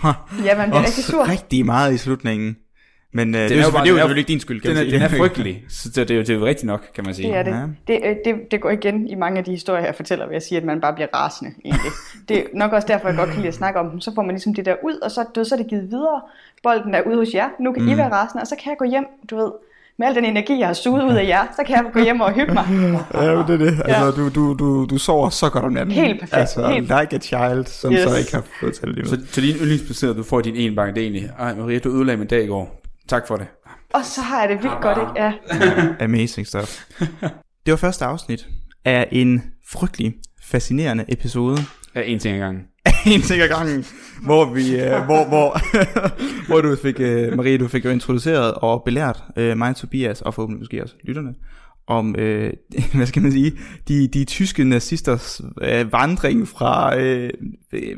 ja, 0.44 0.56
man 0.56 0.68
bliver 0.68 0.82
rigtig 0.82 1.04
sur. 1.04 1.28
rigtig 1.28 1.66
meget 1.66 1.94
i 1.94 1.98
slutningen. 1.98 2.56
Men 3.14 3.34
øh, 3.34 3.40
det, 3.40 3.52
er 3.52 3.64
jo, 3.64 3.70
bare, 3.70 3.84
det 3.84 3.88
er 3.88 3.92
jo 3.92 3.98
selvfølgelig 3.98 4.20
ikke 4.20 4.28
din 4.28 4.40
skyld, 4.40 4.60
kan 4.60 4.70
den, 4.70 4.86
er, 4.86 4.90
den 4.90 5.02
er 5.02 5.08
frygtelig, 5.20 5.64
så 5.68 5.90
det, 5.94 6.10
er 6.10 6.14
jo, 6.14 6.20
det 6.20 6.30
er 6.30 6.34
jo 6.34 6.46
rigtigt 6.46 6.66
nok, 6.66 6.90
kan 6.94 7.04
man 7.04 7.14
sige. 7.14 7.28
Det 7.28 7.36
er 7.36 7.42
det. 7.42 7.50
Ja. 7.50 7.66
Det, 7.86 8.00
øh, 8.04 8.16
det, 8.24 8.50
det 8.50 8.60
går 8.60 8.70
igen 8.70 9.08
i 9.08 9.14
mange 9.14 9.38
af 9.38 9.44
de 9.44 9.50
historier, 9.50 9.84
jeg 9.84 9.94
fortæller, 9.94 10.26
ved 10.26 10.36
at 10.36 10.42
sige, 10.42 10.58
at 10.58 10.64
man 10.64 10.80
bare 10.80 10.94
bliver 10.94 11.08
rasende, 11.14 11.50
egentlig. 11.64 11.90
det 12.28 12.38
er 12.38 12.42
nok 12.54 12.72
også 12.72 12.88
derfor, 12.88 13.08
jeg 13.08 13.16
godt 13.16 13.28
kan 13.30 13.38
lide 13.38 13.48
at 13.48 13.54
snakke 13.54 13.80
om 13.80 13.90
dem. 13.90 14.00
Så 14.00 14.14
får 14.14 14.22
man 14.22 14.34
ligesom 14.34 14.54
det 14.54 14.66
der 14.66 14.74
ud, 14.84 14.94
og 15.02 15.10
så, 15.10 15.44
så 15.44 15.54
er 15.54 15.56
det 15.56 15.66
givet 15.66 15.90
videre. 15.90 16.20
Bolden 16.62 16.94
er 16.94 17.02
ude 17.02 17.16
hos 17.16 17.34
jer, 17.34 17.48
nu 17.60 17.72
kan 17.72 17.82
mm. 17.82 17.88
I 17.88 17.96
være 17.96 18.12
rasende, 18.12 18.40
og 18.40 18.46
så 18.46 18.56
kan 18.62 18.70
jeg 18.70 18.78
gå 18.78 18.84
hjem, 18.84 19.04
du 19.30 19.36
ved, 19.36 19.52
med 20.02 20.08
al 20.08 20.14
den 20.14 20.24
energi, 20.24 20.58
jeg 20.58 20.66
har 20.66 20.74
suget 20.74 21.04
ud 21.04 21.14
af 21.14 21.26
jer, 21.26 21.46
så 21.56 21.62
kan 21.66 21.76
jeg 21.76 21.84
gå 21.92 22.00
hjem 22.00 22.20
og 22.20 22.32
hygge 22.32 22.54
mig. 22.54 22.66
ja, 23.14 23.38
det 23.38 23.50
er 23.50 23.56
det. 23.56 23.82
Altså, 23.84 24.04
ja. 24.04 24.10
du, 24.10 24.28
du, 24.28 24.54
du, 24.58 24.86
du 24.90 24.98
sover 24.98 25.28
så 25.30 25.50
godt 25.50 25.64
om 25.64 25.72
natten. 25.72 25.94
Helt 25.94 26.20
perfekt. 26.20 26.40
Altså, 26.40 26.68
Helt. 26.68 26.82
like 26.82 27.16
a 27.16 27.18
child, 27.18 27.66
som 27.66 27.92
yes. 27.92 28.02
så 28.02 28.16
ikke 28.16 28.32
har 28.32 28.44
fået 28.60 28.74
til 28.74 28.96
det. 28.96 29.08
Så, 29.08 29.18
så 29.30 29.40
din 29.40 29.56
yndlingsbaseret, 29.56 30.16
du 30.16 30.22
får 30.22 30.40
din 30.40 30.56
en 30.56 30.74
bank, 30.74 30.94
det 30.94 31.00
er 31.00 31.04
egentlig, 31.04 31.30
ej 31.38 31.54
Maria, 31.54 31.78
du 31.78 31.88
ødelagde 31.88 32.18
min 32.18 32.28
dag 32.28 32.44
i 32.44 32.46
går. 32.46 32.82
Tak 33.08 33.26
for 33.28 33.36
det. 33.36 33.46
Og 33.94 34.04
så 34.04 34.20
har 34.20 34.40
jeg 34.40 34.48
det 34.48 34.62
vildt 34.62 34.80
godt, 34.80 34.98
ikke? 34.98 35.22
Ja. 35.24 35.32
Amazing 36.04 36.46
stuff. 36.46 36.84
Det 37.66 37.70
var 37.72 37.76
første 37.76 38.04
afsnit 38.04 38.46
af 38.84 39.08
en 39.12 39.42
frygtelig 39.68 40.14
fascinerende 40.42 41.04
episode. 41.08 41.58
Af 41.94 42.02
en 42.06 42.18
ting 42.18 42.34
ad 42.34 42.40
gangen. 42.40 42.62
en 43.06 43.22
ting 43.22 43.42
ad 43.42 43.48
gangen, 43.48 43.84
hvor 44.22 44.44
vi, 44.44 44.80
øh, 44.80 45.04
hvor, 45.04 45.28
hvor, 45.28 45.60
hvor 46.48 46.60
du 46.60 46.76
fik, 46.82 47.00
øh, 47.00 47.36
Marie, 47.36 47.58
du 47.58 47.68
fik 47.68 47.84
jo 47.84 47.90
introduceret 47.90 48.54
og 48.54 48.82
belært 48.84 49.24
øh, 49.36 49.58
mig, 49.58 49.76
Tobias, 49.76 50.22
og 50.22 50.34
forhåbentlig 50.34 50.60
måske 50.60 50.82
også 50.82 50.94
lytterne, 51.04 51.34
om, 51.86 52.16
øh, 52.18 52.52
hvad 52.94 53.06
skal 53.06 53.22
man 53.22 53.32
sige, 53.32 53.52
de, 53.88 54.08
de 54.08 54.24
tyske 54.24 54.64
nazisters 54.64 55.40
øh, 55.62 55.92
vandring 55.92 56.48
fra 56.48 56.98
øh, 56.98 57.30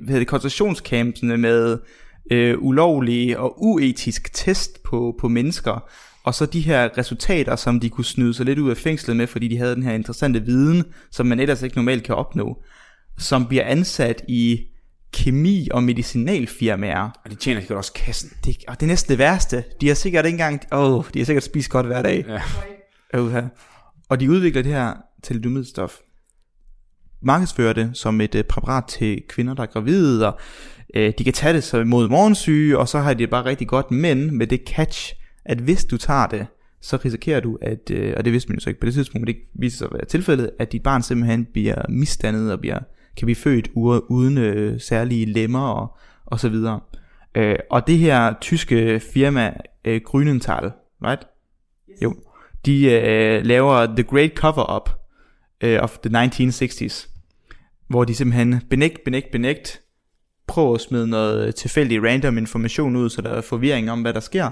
hvad 0.04 0.18
det, 0.18 0.26
koncentrationscampsene 0.26 1.36
med 1.36 1.78
øh, 2.30 2.56
ulovlige 2.58 3.38
og 3.38 3.64
uetisk 3.64 4.32
test 4.32 4.82
på, 4.82 5.16
på 5.20 5.28
mennesker, 5.28 5.88
og 6.24 6.34
så 6.34 6.46
de 6.46 6.60
her 6.60 6.98
resultater, 6.98 7.56
som 7.56 7.80
de 7.80 7.90
kunne 7.90 8.04
snyde 8.04 8.34
sig 8.34 8.46
lidt 8.46 8.58
ud 8.58 8.70
af 8.70 8.76
fængslet 8.76 9.16
med, 9.16 9.26
fordi 9.26 9.48
de 9.48 9.58
havde 9.58 9.74
den 9.74 9.82
her 9.82 9.92
interessante 9.92 10.42
viden, 10.42 10.84
som 11.10 11.26
man 11.26 11.40
ellers 11.40 11.62
ikke 11.62 11.76
normalt 11.76 12.04
kan 12.04 12.14
opnå, 12.14 12.62
som 13.18 13.46
bliver 13.46 13.64
ansat 13.64 14.22
i 14.28 14.60
kemi- 15.14 15.68
og 15.70 15.82
medicinalfirmaer. 15.82 17.10
Og 17.24 17.30
de 17.30 17.34
tjener 17.34 17.60
sikkert 17.60 17.78
også 17.78 17.92
kassen. 17.92 18.30
Det, 18.44 18.56
og 18.68 18.74
det 18.80 18.82
er 18.82 18.86
næsten 18.86 19.10
det 19.10 19.18
værste. 19.18 19.64
De 19.80 19.88
har 19.88 19.94
sikkert 19.94 20.26
ikke 20.26 20.34
engang... 20.34 20.62
Åh, 20.72 20.94
oh, 20.94 21.04
de 21.14 21.18
har 21.18 21.26
sikkert 21.26 21.42
spist 21.42 21.70
godt 21.70 21.86
hver 21.86 22.02
dag. 22.02 22.24
Ja. 22.28 23.20
Uh, 23.20 23.34
og 24.08 24.20
de 24.20 24.30
udvikler 24.30 24.62
det 24.62 24.72
her 24.72 24.94
thalidomidstof. 25.24 25.94
Markedsfører 27.22 27.72
det 27.72 27.90
som 27.94 28.20
et 28.20 28.34
uh, 28.34 28.42
præparat 28.42 28.84
til 28.84 29.22
kvinder, 29.28 29.54
der 29.54 29.62
er 29.62 29.66
gravide, 29.66 30.26
og 30.26 30.38
øh, 30.94 31.12
de 31.18 31.24
kan 31.24 31.32
tage 31.32 31.54
det 31.54 31.64
så 31.64 31.84
mod 31.84 32.08
morgensyge, 32.08 32.78
og 32.78 32.88
så 32.88 32.98
har 32.98 33.14
de 33.14 33.18
det 33.18 33.30
bare 33.30 33.44
rigtig 33.44 33.68
godt, 33.68 33.90
men 33.90 34.38
med 34.38 34.46
det 34.46 34.60
catch, 34.66 35.14
at 35.44 35.58
hvis 35.58 35.84
du 35.84 35.96
tager 35.96 36.26
det, 36.26 36.46
så 36.80 36.96
risikerer 36.96 37.40
du, 37.40 37.58
at, 37.62 37.90
øh, 37.90 38.14
og 38.16 38.24
det 38.24 38.32
vidste 38.32 38.48
man 38.48 38.56
jo 38.56 38.60
så 38.60 38.70
ikke 38.70 38.80
på 38.80 38.86
det 38.86 38.94
tidspunkt, 38.94 39.26
men 39.26 39.34
det 39.34 39.42
viser 39.54 39.78
sig 39.78 39.84
at 39.84 39.92
være 39.92 40.04
tilfældet, 40.04 40.50
at 40.58 40.72
dit 40.72 40.82
barn 40.82 41.02
simpelthen 41.02 41.46
bliver 41.52 41.82
misdannet 41.88 42.52
og 42.52 42.60
bliver, 42.60 42.78
kan 43.16 43.26
blive 43.26 43.36
født 43.36 43.68
uden 44.08 44.38
øh, 44.38 44.80
særlige 44.80 45.26
lemmer 45.26 45.68
og, 45.68 45.96
og 46.26 46.40
så 46.40 46.48
videre. 46.48 46.80
Øh, 47.34 47.56
og 47.70 47.86
det 47.86 47.98
her 47.98 48.34
tyske 48.40 49.00
firma, 49.12 49.54
øh, 49.84 50.00
Grünenthal, 50.08 50.70
right? 51.02 51.26
Yes. 51.90 52.02
Jo. 52.02 52.14
De 52.66 52.92
øh, 52.92 53.44
laver 53.44 53.86
The 53.86 54.02
Great 54.02 54.32
Cover-Up 54.44 54.90
øh, 55.60 55.82
of 55.82 55.98
the 55.98 56.24
1960s, 56.24 57.08
hvor 57.88 58.04
de 58.04 58.14
simpelthen 58.14 58.62
benægt, 58.70 59.04
benægt, 59.04 59.30
benægt 59.32 59.80
prøve 60.46 60.74
at 60.74 60.80
smide 60.80 61.08
noget 61.08 61.54
tilfældig 61.54 62.04
random 62.04 62.38
information 62.38 62.96
ud, 62.96 63.10
så 63.10 63.22
der 63.22 63.30
er 63.30 63.40
forvirring 63.40 63.90
om, 63.90 64.02
hvad 64.02 64.12
der 64.12 64.20
sker. 64.20 64.50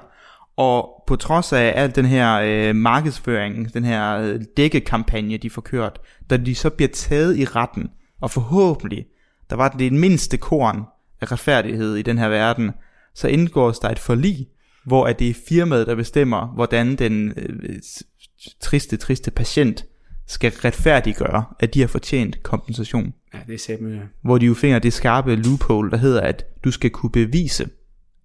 Og 0.56 1.04
på 1.06 1.16
trods 1.16 1.52
af 1.52 1.72
al 1.76 1.94
den 1.94 2.04
her 2.04 2.40
øh, 2.44 2.76
markedsføring, 2.76 3.74
den 3.74 3.84
her 3.84 4.18
øh, 4.18 4.40
dækkekampagne, 4.56 5.36
de 5.36 5.50
får 5.50 5.62
kørt, 5.62 6.00
da 6.30 6.36
de 6.36 6.54
så 6.54 6.70
bliver 6.70 6.88
taget 6.88 7.38
i 7.38 7.44
retten, 7.44 7.90
og 8.22 8.30
forhåbentlig, 8.30 9.06
der 9.50 9.56
var 9.56 9.68
det 9.68 9.92
mindste 9.92 10.36
korn 10.36 10.82
af 11.20 11.32
retfærdighed 11.32 11.94
i 11.94 12.02
den 12.02 12.18
her 12.18 12.28
verden, 12.28 12.70
så 13.14 13.28
indgår 13.28 13.70
der 13.70 13.88
et 13.88 13.98
forlig, 13.98 14.48
hvor 14.84 15.06
at 15.06 15.18
det 15.18 15.28
er 15.28 15.34
firmaet, 15.48 15.86
der 15.86 15.94
bestemmer, 15.94 16.46
hvordan 16.46 16.96
den 16.96 17.32
øh, 17.36 17.80
triste, 18.60 18.96
triste 18.96 19.30
patient 19.30 19.84
skal 20.26 20.52
retfærdiggøre, 20.52 21.44
at 21.60 21.74
de 21.74 21.80
har 21.80 21.86
fortjent 21.86 22.42
kompensation. 22.42 23.14
Ja, 23.34 23.38
det 23.46 23.54
er 23.54 23.58
simpelthen. 23.58 24.02
Hvor 24.22 24.38
de 24.38 24.46
jo 24.46 24.54
finder 24.54 24.78
det 24.78 24.92
skarpe 24.92 25.36
loophole, 25.36 25.90
der 25.90 25.96
hedder, 25.96 26.20
at 26.20 26.44
du 26.64 26.70
skal 26.70 26.90
kunne 26.90 27.12
bevise, 27.12 27.68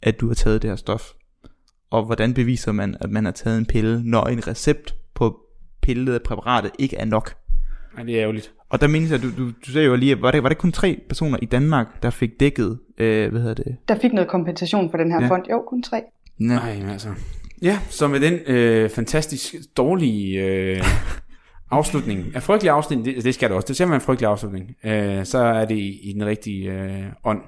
at 0.01 0.19
du 0.19 0.27
har 0.27 0.35
taget 0.35 0.61
det 0.61 0.69
her 0.69 0.75
stof. 0.75 1.11
Og 1.89 2.05
hvordan 2.05 2.33
beviser 2.33 2.71
man, 2.71 2.97
at 3.01 3.09
man 3.09 3.25
har 3.25 3.31
taget 3.31 3.57
en 3.57 3.65
pille, 3.65 4.03
når 4.03 4.23
en 4.23 4.47
recept 4.47 4.95
på 5.13 5.39
pillet 5.81 6.23
præparatet 6.23 6.71
ikke 6.79 6.97
er 6.97 7.05
nok? 7.05 7.35
Ja, 7.97 8.03
det 8.03 8.15
er 8.15 8.21
ærgerligt. 8.21 8.53
Og 8.69 8.81
der 8.81 8.87
mindes 8.87 9.11
jeg, 9.11 9.21
du, 9.21 9.27
du, 9.37 9.51
du 9.65 9.71
sagde 9.71 9.87
jo 9.87 9.95
lige, 9.95 10.21
var 10.21 10.31
det, 10.31 10.43
var 10.43 10.49
det 10.49 10.57
kun 10.57 10.71
tre 10.71 10.99
personer 11.09 11.37
i 11.41 11.45
Danmark, 11.45 12.03
der 12.03 12.09
fik 12.09 12.39
dækket, 12.39 12.79
øh, 12.97 13.31
hvad 13.31 13.41
hedder 13.41 13.63
det? 13.63 13.75
Der 13.87 13.99
fik 14.01 14.13
noget 14.13 14.29
kompensation 14.29 14.91
for 14.91 14.97
den 14.97 15.11
her 15.11 15.21
ja. 15.21 15.27
fond. 15.27 15.43
Jo, 15.49 15.63
kun 15.67 15.83
tre. 15.83 16.01
Nej, 16.37 16.83
altså. 16.91 17.09
Ja, 17.61 17.79
så 17.89 18.07
med 18.07 18.19
den 18.19 18.33
øh, 18.47 18.89
fantastisk 18.89 19.55
dårlige 19.77 20.43
øh, 20.45 20.83
afslutning. 21.71 22.25
En 22.35 22.41
frygtelig 22.41 22.71
afslutning, 22.71 23.15
det, 23.15 23.23
det 23.23 23.33
skal 23.33 23.49
det 23.49 23.55
også. 23.55 23.67
Det 23.67 23.77
ser 23.77 23.85
man 23.85 23.95
en 23.95 24.01
frygtelig 24.01 24.29
afslutning. 24.29 24.75
Øh, 24.83 25.25
så 25.25 25.37
er 25.37 25.65
det 25.65 25.75
i, 25.75 26.09
i 26.09 26.13
den 26.13 26.25
rigtige 26.25 26.71
øh, 26.71 27.03
ånd. 27.23 27.41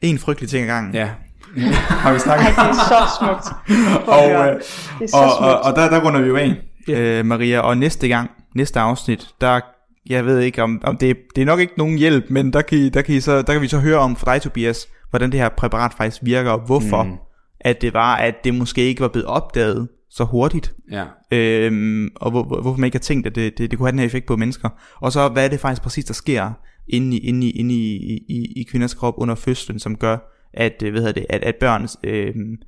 En 0.00 0.18
frygtelig 0.18 0.50
ting 0.50 0.62
ad 0.62 0.68
gangen. 0.68 0.94
Ja. 0.94 1.10
har 2.04 2.12
vi 2.12 2.18
snakket? 2.18 2.46
Ej, 2.46 2.66
det 2.66 2.70
er 2.70 2.74
så 2.74 3.18
smukt. 3.18 3.46
og, 4.16 4.30
øh, 4.30 4.54
det 4.98 5.04
er 5.04 5.06
så 5.06 5.16
og, 5.16 5.30
smukt. 5.38 5.52
Og, 5.52 5.60
og 5.60 5.76
der, 5.76 5.90
der 5.90 6.04
runder 6.06 6.20
vi 6.20 6.28
jo 6.28 6.36
af, 6.36 6.54
yeah. 6.90 7.18
øh, 7.18 7.26
Maria. 7.26 7.60
Og 7.60 7.76
næste 7.76 8.08
gang, 8.08 8.30
næste 8.54 8.80
afsnit, 8.80 9.28
der 9.40 9.60
jeg 10.06 10.26
ved 10.26 10.40
ikke 10.40 10.62
om, 10.62 10.80
om 10.84 10.96
det, 10.96 11.16
det 11.36 11.42
er 11.42 11.46
nok 11.46 11.60
ikke 11.60 11.72
nogen 11.76 11.98
hjælp, 11.98 12.24
men 12.28 12.52
der 12.52 12.62
kan, 12.62 12.90
der, 12.94 13.02
kan 13.02 13.14
I 13.14 13.20
så, 13.20 13.42
der 13.42 13.52
kan 13.52 13.62
vi 13.62 13.68
så 13.68 13.78
høre 13.78 13.98
om 13.98 14.16
for 14.16 14.24
dig, 14.26 14.42
Tobias, 14.42 14.88
hvordan 15.10 15.32
det 15.32 15.40
her 15.40 15.48
præparat 15.48 15.94
faktisk 15.96 16.22
virker, 16.24 16.50
og 16.50 16.60
hvorfor 16.60 17.02
mm. 17.02 17.16
at 17.60 17.82
det 17.82 17.94
var, 17.94 18.16
at 18.16 18.44
det 18.44 18.54
måske 18.54 18.82
ikke 18.82 19.00
var 19.00 19.08
blevet 19.08 19.26
opdaget 19.26 19.88
så 20.10 20.24
hurtigt. 20.24 20.74
Ja. 20.90 21.04
Øhm, 21.32 22.08
og 22.16 22.30
hvor, 22.30 22.42
hvor, 22.42 22.60
hvorfor 22.60 22.80
man 22.80 22.84
ikke 22.84 22.96
har 22.96 23.00
tænkt, 23.00 23.26
at 23.26 23.34
det, 23.34 23.58
det, 23.58 23.70
det 23.70 23.78
kunne 23.78 23.86
have 23.86 23.92
den 23.92 23.98
her 23.98 24.06
effekt 24.06 24.26
på 24.26 24.36
mennesker. 24.36 24.68
Og 25.00 25.12
så 25.12 25.28
hvad 25.28 25.44
er 25.44 25.48
det 25.48 25.60
faktisk 25.60 25.82
præcis, 25.82 26.04
der 26.04 26.14
sker 26.14 26.50
inde 26.88 27.16
i, 27.16 27.20
inde 27.20 27.46
i, 27.46 27.50
inde 27.50 27.74
i, 27.74 27.96
i, 28.28 28.52
i 28.56 28.62
kvinders 28.70 28.94
krop 28.94 29.14
under 29.16 29.34
fødslen, 29.34 29.78
som 29.78 29.96
gør, 29.96 30.18
at, 30.54 30.82
øh, 30.84 30.90
hvad 30.90 31.00
hedder 31.00 31.12
det, 31.12 31.26
at, 31.30 31.42
at 31.42 31.54
børn 31.60 31.88
øhm, 32.04 32.58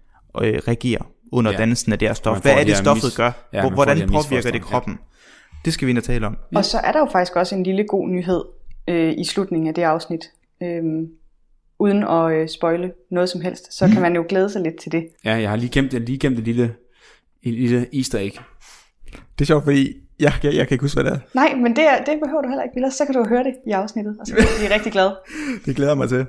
øh, 0.43 0.61
reagerer 0.69 1.07
under 1.33 1.53
ja. 1.53 1.57
dannelsen 1.57 1.93
af 1.93 1.99
deres 1.99 2.17
stof. 2.17 2.43
Hvad 2.43 2.53
er 2.53 2.65
det, 2.65 2.77
stoffet 2.77 3.05
mis... 3.05 3.17
gør? 3.17 3.31
Ja, 3.53 3.71
Hvordan 3.71 4.09
påvirker 4.09 4.51
det 4.51 4.63
kroppen? 4.63 4.93
Ja. 4.93 5.14
Det 5.65 5.73
skal 5.73 5.87
vi 5.87 5.91
ind 5.91 5.99
og 5.99 6.05
tale 6.05 6.27
om. 6.27 6.37
Og 6.55 6.65
så 6.65 6.79
er 6.79 6.93
der 6.93 6.99
jo 6.99 7.09
faktisk 7.13 7.37
også 7.37 7.55
en 7.55 7.63
lille 7.63 7.85
god 7.85 8.09
nyhed 8.09 8.45
øh, 8.89 9.15
i 9.19 9.25
slutningen 9.25 9.69
af 9.69 9.75
det 9.75 9.83
afsnit. 9.83 10.31
Øhm, 10.63 11.09
uden 11.79 12.03
at 12.03 12.33
øh, 12.33 12.49
spoile 12.49 12.93
noget 13.11 13.29
som 13.29 13.41
helst, 13.41 13.75
så 13.75 13.87
mm. 13.87 13.93
kan 13.93 14.03
man 14.03 14.15
jo 14.15 14.25
glæde 14.29 14.51
sig 14.51 14.63
lidt 14.63 14.81
til 14.81 14.93
det. 14.93 15.09
Ja, 15.25 15.35
jeg 15.35 15.51
har 15.51 15.57
lige 15.57 15.71
gemt, 15.71 15.93
jeg 15.93 16.01
lige 16.01 16.19
gemt 16.19 16.39
et 16.39 16.45
lille 16.45 16.75
en 17.43 17.55
lille 17.55 17.87
easter 17.97 18.19
egg. 18.19 18.39
Det 19.39 19.41
er 19.41 19.45
sjovt, 19.45 19.65
fordi 19.65 19.97
jeg, 20.21 20.33
jeg, 20.43 20.55
jeg 20.55 20.69
kan 20.69 20.75
ikke 20.75 20.83
huske, 20.85 21.03
hvad 21.03 21.11
det 21.11 21.19
er. 21.19 21.21
Nej, 21.35 21.55
men 21.55 21.77
det, 21.77 21.85
det 22.07 22.21
behøver 22.23 22.43
du 22.43 22.49
heller 22.49 22.63
ikke, 22.63 22.77
Ellers 22.77 22.95
så 22.95 23.05
kan 23.05 23.15
du 23.15 23.29
høre 23.29 23.45
det 23.45 23.55
i 23.67 23.71
afsnittet, 23.71 24.17
og 24.21 24.27
så 24.27 24.35
bliver 24.35 24.69
vi 24.69 24.75
rigtig 24.75 24.93
glad. 24.93 25.11
det 25.67 25.77
glæder 25.77 25.95
mig 25.95 26.09
til. 26.09 26.27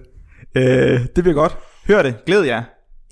Øh, 0.55 0.99
det 1.15 1.23
bliver 1.23 1.33
godt. 1.33 1.57
Hør 1.87 2.03
det. 2.03 2.25
Glæd 2.25 2.43
jer. 2.43 2.63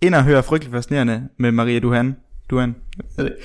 Ind 0.02 0.16
og 0.16 0.24
hør 0.24 0.42
frygtelig 0.42 0.74
fascinerende 0.74 1.30
med 1.40 1.52
Maria 1.52 1.80
Duhan. 1.80 2.16
Duhan. 2.50 2.76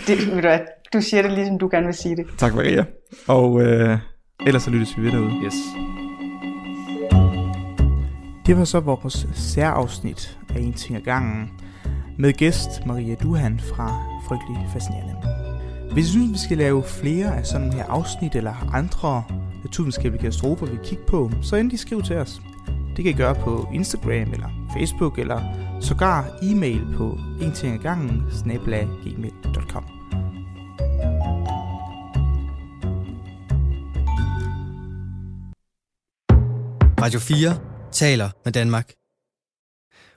Det, 0.06 0.34
ved 0.34 0.42
du, 0.42 0.58
du 0.92 1.00
siger 1.00 1.22
det 1.22 1.32
ligesom 1.32 1.58
du 1.58 1.68
gerne 1.70 1.86
vil 1.86 1.94
sige 1.94 2.16
det. 2.16 2.26
Tak 2.38 2.54
Maria. 2.54 2.84
Og 3.26 3.62
øh, 3.62 3.98
ellers 4.46 4.62
så 4.62 4.70
lyttes 4.70 4.98
vi 4.98 5.02
ved 5.02 5.12
derude. 5.12 5.32
Yes. 5.44 5.54
Det 8.46 8.58
var 8.58 8.64
så 8.64 8.80
vores 8.80 9.26
særafsnit 9.34 10.38
af 10.54 10.60
En 10.60 10.72
ting 10.72 10.96
ad 10.96 11.02
gangen 11.02 11.50
med 12.18 12.32
gæst 12.32 12.86
Maria 12.86 13.14
Duhan 13.14 13.60
fra 13.60 14.02
Frygtelig 14.28 14.68
Fascinerende. 14.72 15.14
Hvis 15.92 16.08
I 16.08 16.10
synes, 16.10 16.32
vi 16.32 16.38
skal 16.38 16.58
lave 16.58 16.82
flere 16.82 17.36
af 17.36 17.46
sådan 17.46 17.72
her 17.72 17.84
afsnit 17.84 18.34
eller 18.34 18.74
andre 18.74 19.24
naturvidenskabelige 19.64 20.22
katastrofer, 20.22 20.66
vi 20.66 20.78
kigger 20.84 21.04
på, 21.04 21.30
så 21.42 21.56
endelig 21.56 21.78
skriv 21.78 22.02
til 22.02 22.16
os. 22.16 22.40
Det 22.96 23.04
kan 23.04 23.14
I 23.14 23.16
gøre 23.16 23.34
på 23.34 23.68
Instagram 23.74 24.32
eller 24.32 24.48
Facebook 24.78 25.18
eller 25.18 25.42
sågar 25.80 26.38
e-mail 26.42 26.86
på 26.96 27.18
entingagangen 27.40 28.22
Radio 37.00 37.20
4 37.20 37.58
taler 37.92 38.30
med 38.44 38.52
Danmark. 38.52 38.92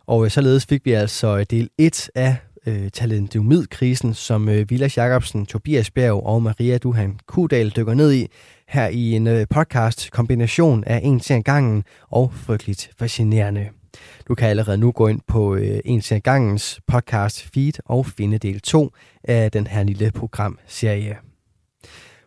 Og 0.07 0.25
øh, 0.25 0.31
således 0.31 0.65
fik 0.65 0.85
vi 0.85 0.91
altså 0.91 1.37
øh, 1.37 1.45
del 1.49 1.69
1 1.77 2.09
af 2.15 2.35
øh, 2.67 2.89
talentomid-krisen, 2.93 4.13
som 4.13 4.49
øh, 4.49 4.69
Vilas 4.69 4.97
Jacobsen, 4.97 5.45
Tobias 5.45 5.91
Bjerg 5.91 6.25
og 6.25 6.43
Maria 6.43 6.77
Duhan 6.77 7.19
Kudal 7.27 7.69
dykker 7.69 7.93
ned 7.93 8.13
i 8.13 8.27
her 8.67 8.87
i 8.87 9.11
en 9.11 9.27
øh, 9.27 9.47
podcast 9.49 10.11
kombination 10.11 10.83
af 10.83 10.99
en 11.03 11.19
til 11.19 11.43
gangen 11.43 11.83
og 12.09 12.33
frygteligt 12.33 12.91
fascinerende. 12.99 13.80
Du 14.27 14.35
kan 14.35 14.49
allerede 14.49 14.77
nu 14.77 14.91
gå 14.91 15.07
ind 15.07 15.19
på 15.27 15.55
øh, 15.55 15.79
en 15.85 16.01
til 16.01 16.21
gangens 16.21 16.81
podcast 16.87 17.49
feed 17.53 17.73
og 17.85 18.05
finde 18.05 18.37
del 18.37 18.59
2 18.59 18.91
af 19.23 19.51
den 19.51 19.67
her 19.67 19.83
lille 19.83 20.11
programserie. 20.11 21.17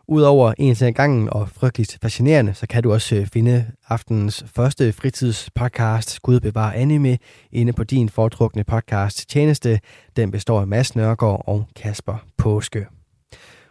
Udover 0.07 0.53
en 0.57 0.75
til 0.75 0.93
gangen 0.93 1.29
og 1.29 1.49
frygteligt 1.49 1.97
fascinerende, 2.01 2.53
så 2.53 2.67
kan 2.67 2.83
du 2.83 2.93
også 2.93 3.15
øh, 3.15 3.27
finde 3.27 3.65
aftenens 3.87 4.45
første 4.55 4.93
fritidspodcast, 4.93 6.21
Gud 6.21 6.39
bevare 6.39 6.75
anime, 6.75 7.17
inde 7.51 7.73
på 7.73 7.83
din 7.83 8.09
foretrukne 8.09 8.63
podcast 8.63 9.29
tjeneste. 9.29 9.79
Den 10.15 10.31
består 10.31 10.61
af 10.61 10.67
Mads 10.67 10.95
Nørgaard 10.95 11.43
og 11.47 11.65
Kasper 11.75 12.25
Påske. 12.37 12.85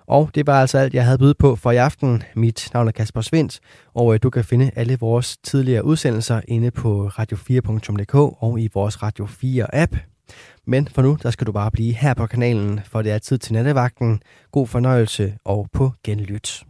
Og 0.07 0.31
det 0.35 0.47
var 0.47 0.61
altså 0.61 0.79
alt, 0.79 0.95
jeg 0.95 1.05
havde 1.05 1.19
byde 1.19 1.35
på 1.35 1.57
for 1.57 1.71
i 1.71 1.77
aften. 1.77 2.23
Mit 2.35 2.71
navn 2.75 2.89
er 2.89 2.93
Kasper 2.93 3.21
Svendt, 3.21 3.61
og 3.95 4.15
øh, 4.15 4.21
du 4.23 4.31
kan 4.31 4.45
finde 4.45 4.71
alle 4.77 4.99
vores 5.01 5.37
tidligere 5.37 5.85
udsendelser 5.85 6.41
inde 6.49 6.71
på 6.71 7.09
radio4.dk 7.09 8.15
og 8.15 8.61
i 8.61 8.69
vores 8.75 9.03
Radio 9.03 9.25
4-app. 9.25 9.97
Men 10.67 10.89
for 10.89 11.03
nu, 11.03 11.19
der 11.23 11.31
skal 11.31 11.47
du 11.47 11.53
bare 11.53 11.71
blive 11.71 11.93
her 11.93 12.15
på 12.15 12.27
kanalen, 12.27 12.81
for 12.85 13.03
det 13.03 13.13
er 13.13 13.19
tid 13.19 13.39
til 13.39 13.53
nattevagten. 13.53 14.23
God 14.53 14.67
fornøjelse 14.67 15.35
og 15.45 15.69
på 15.73 15.93
genlyt. 16.05 16.65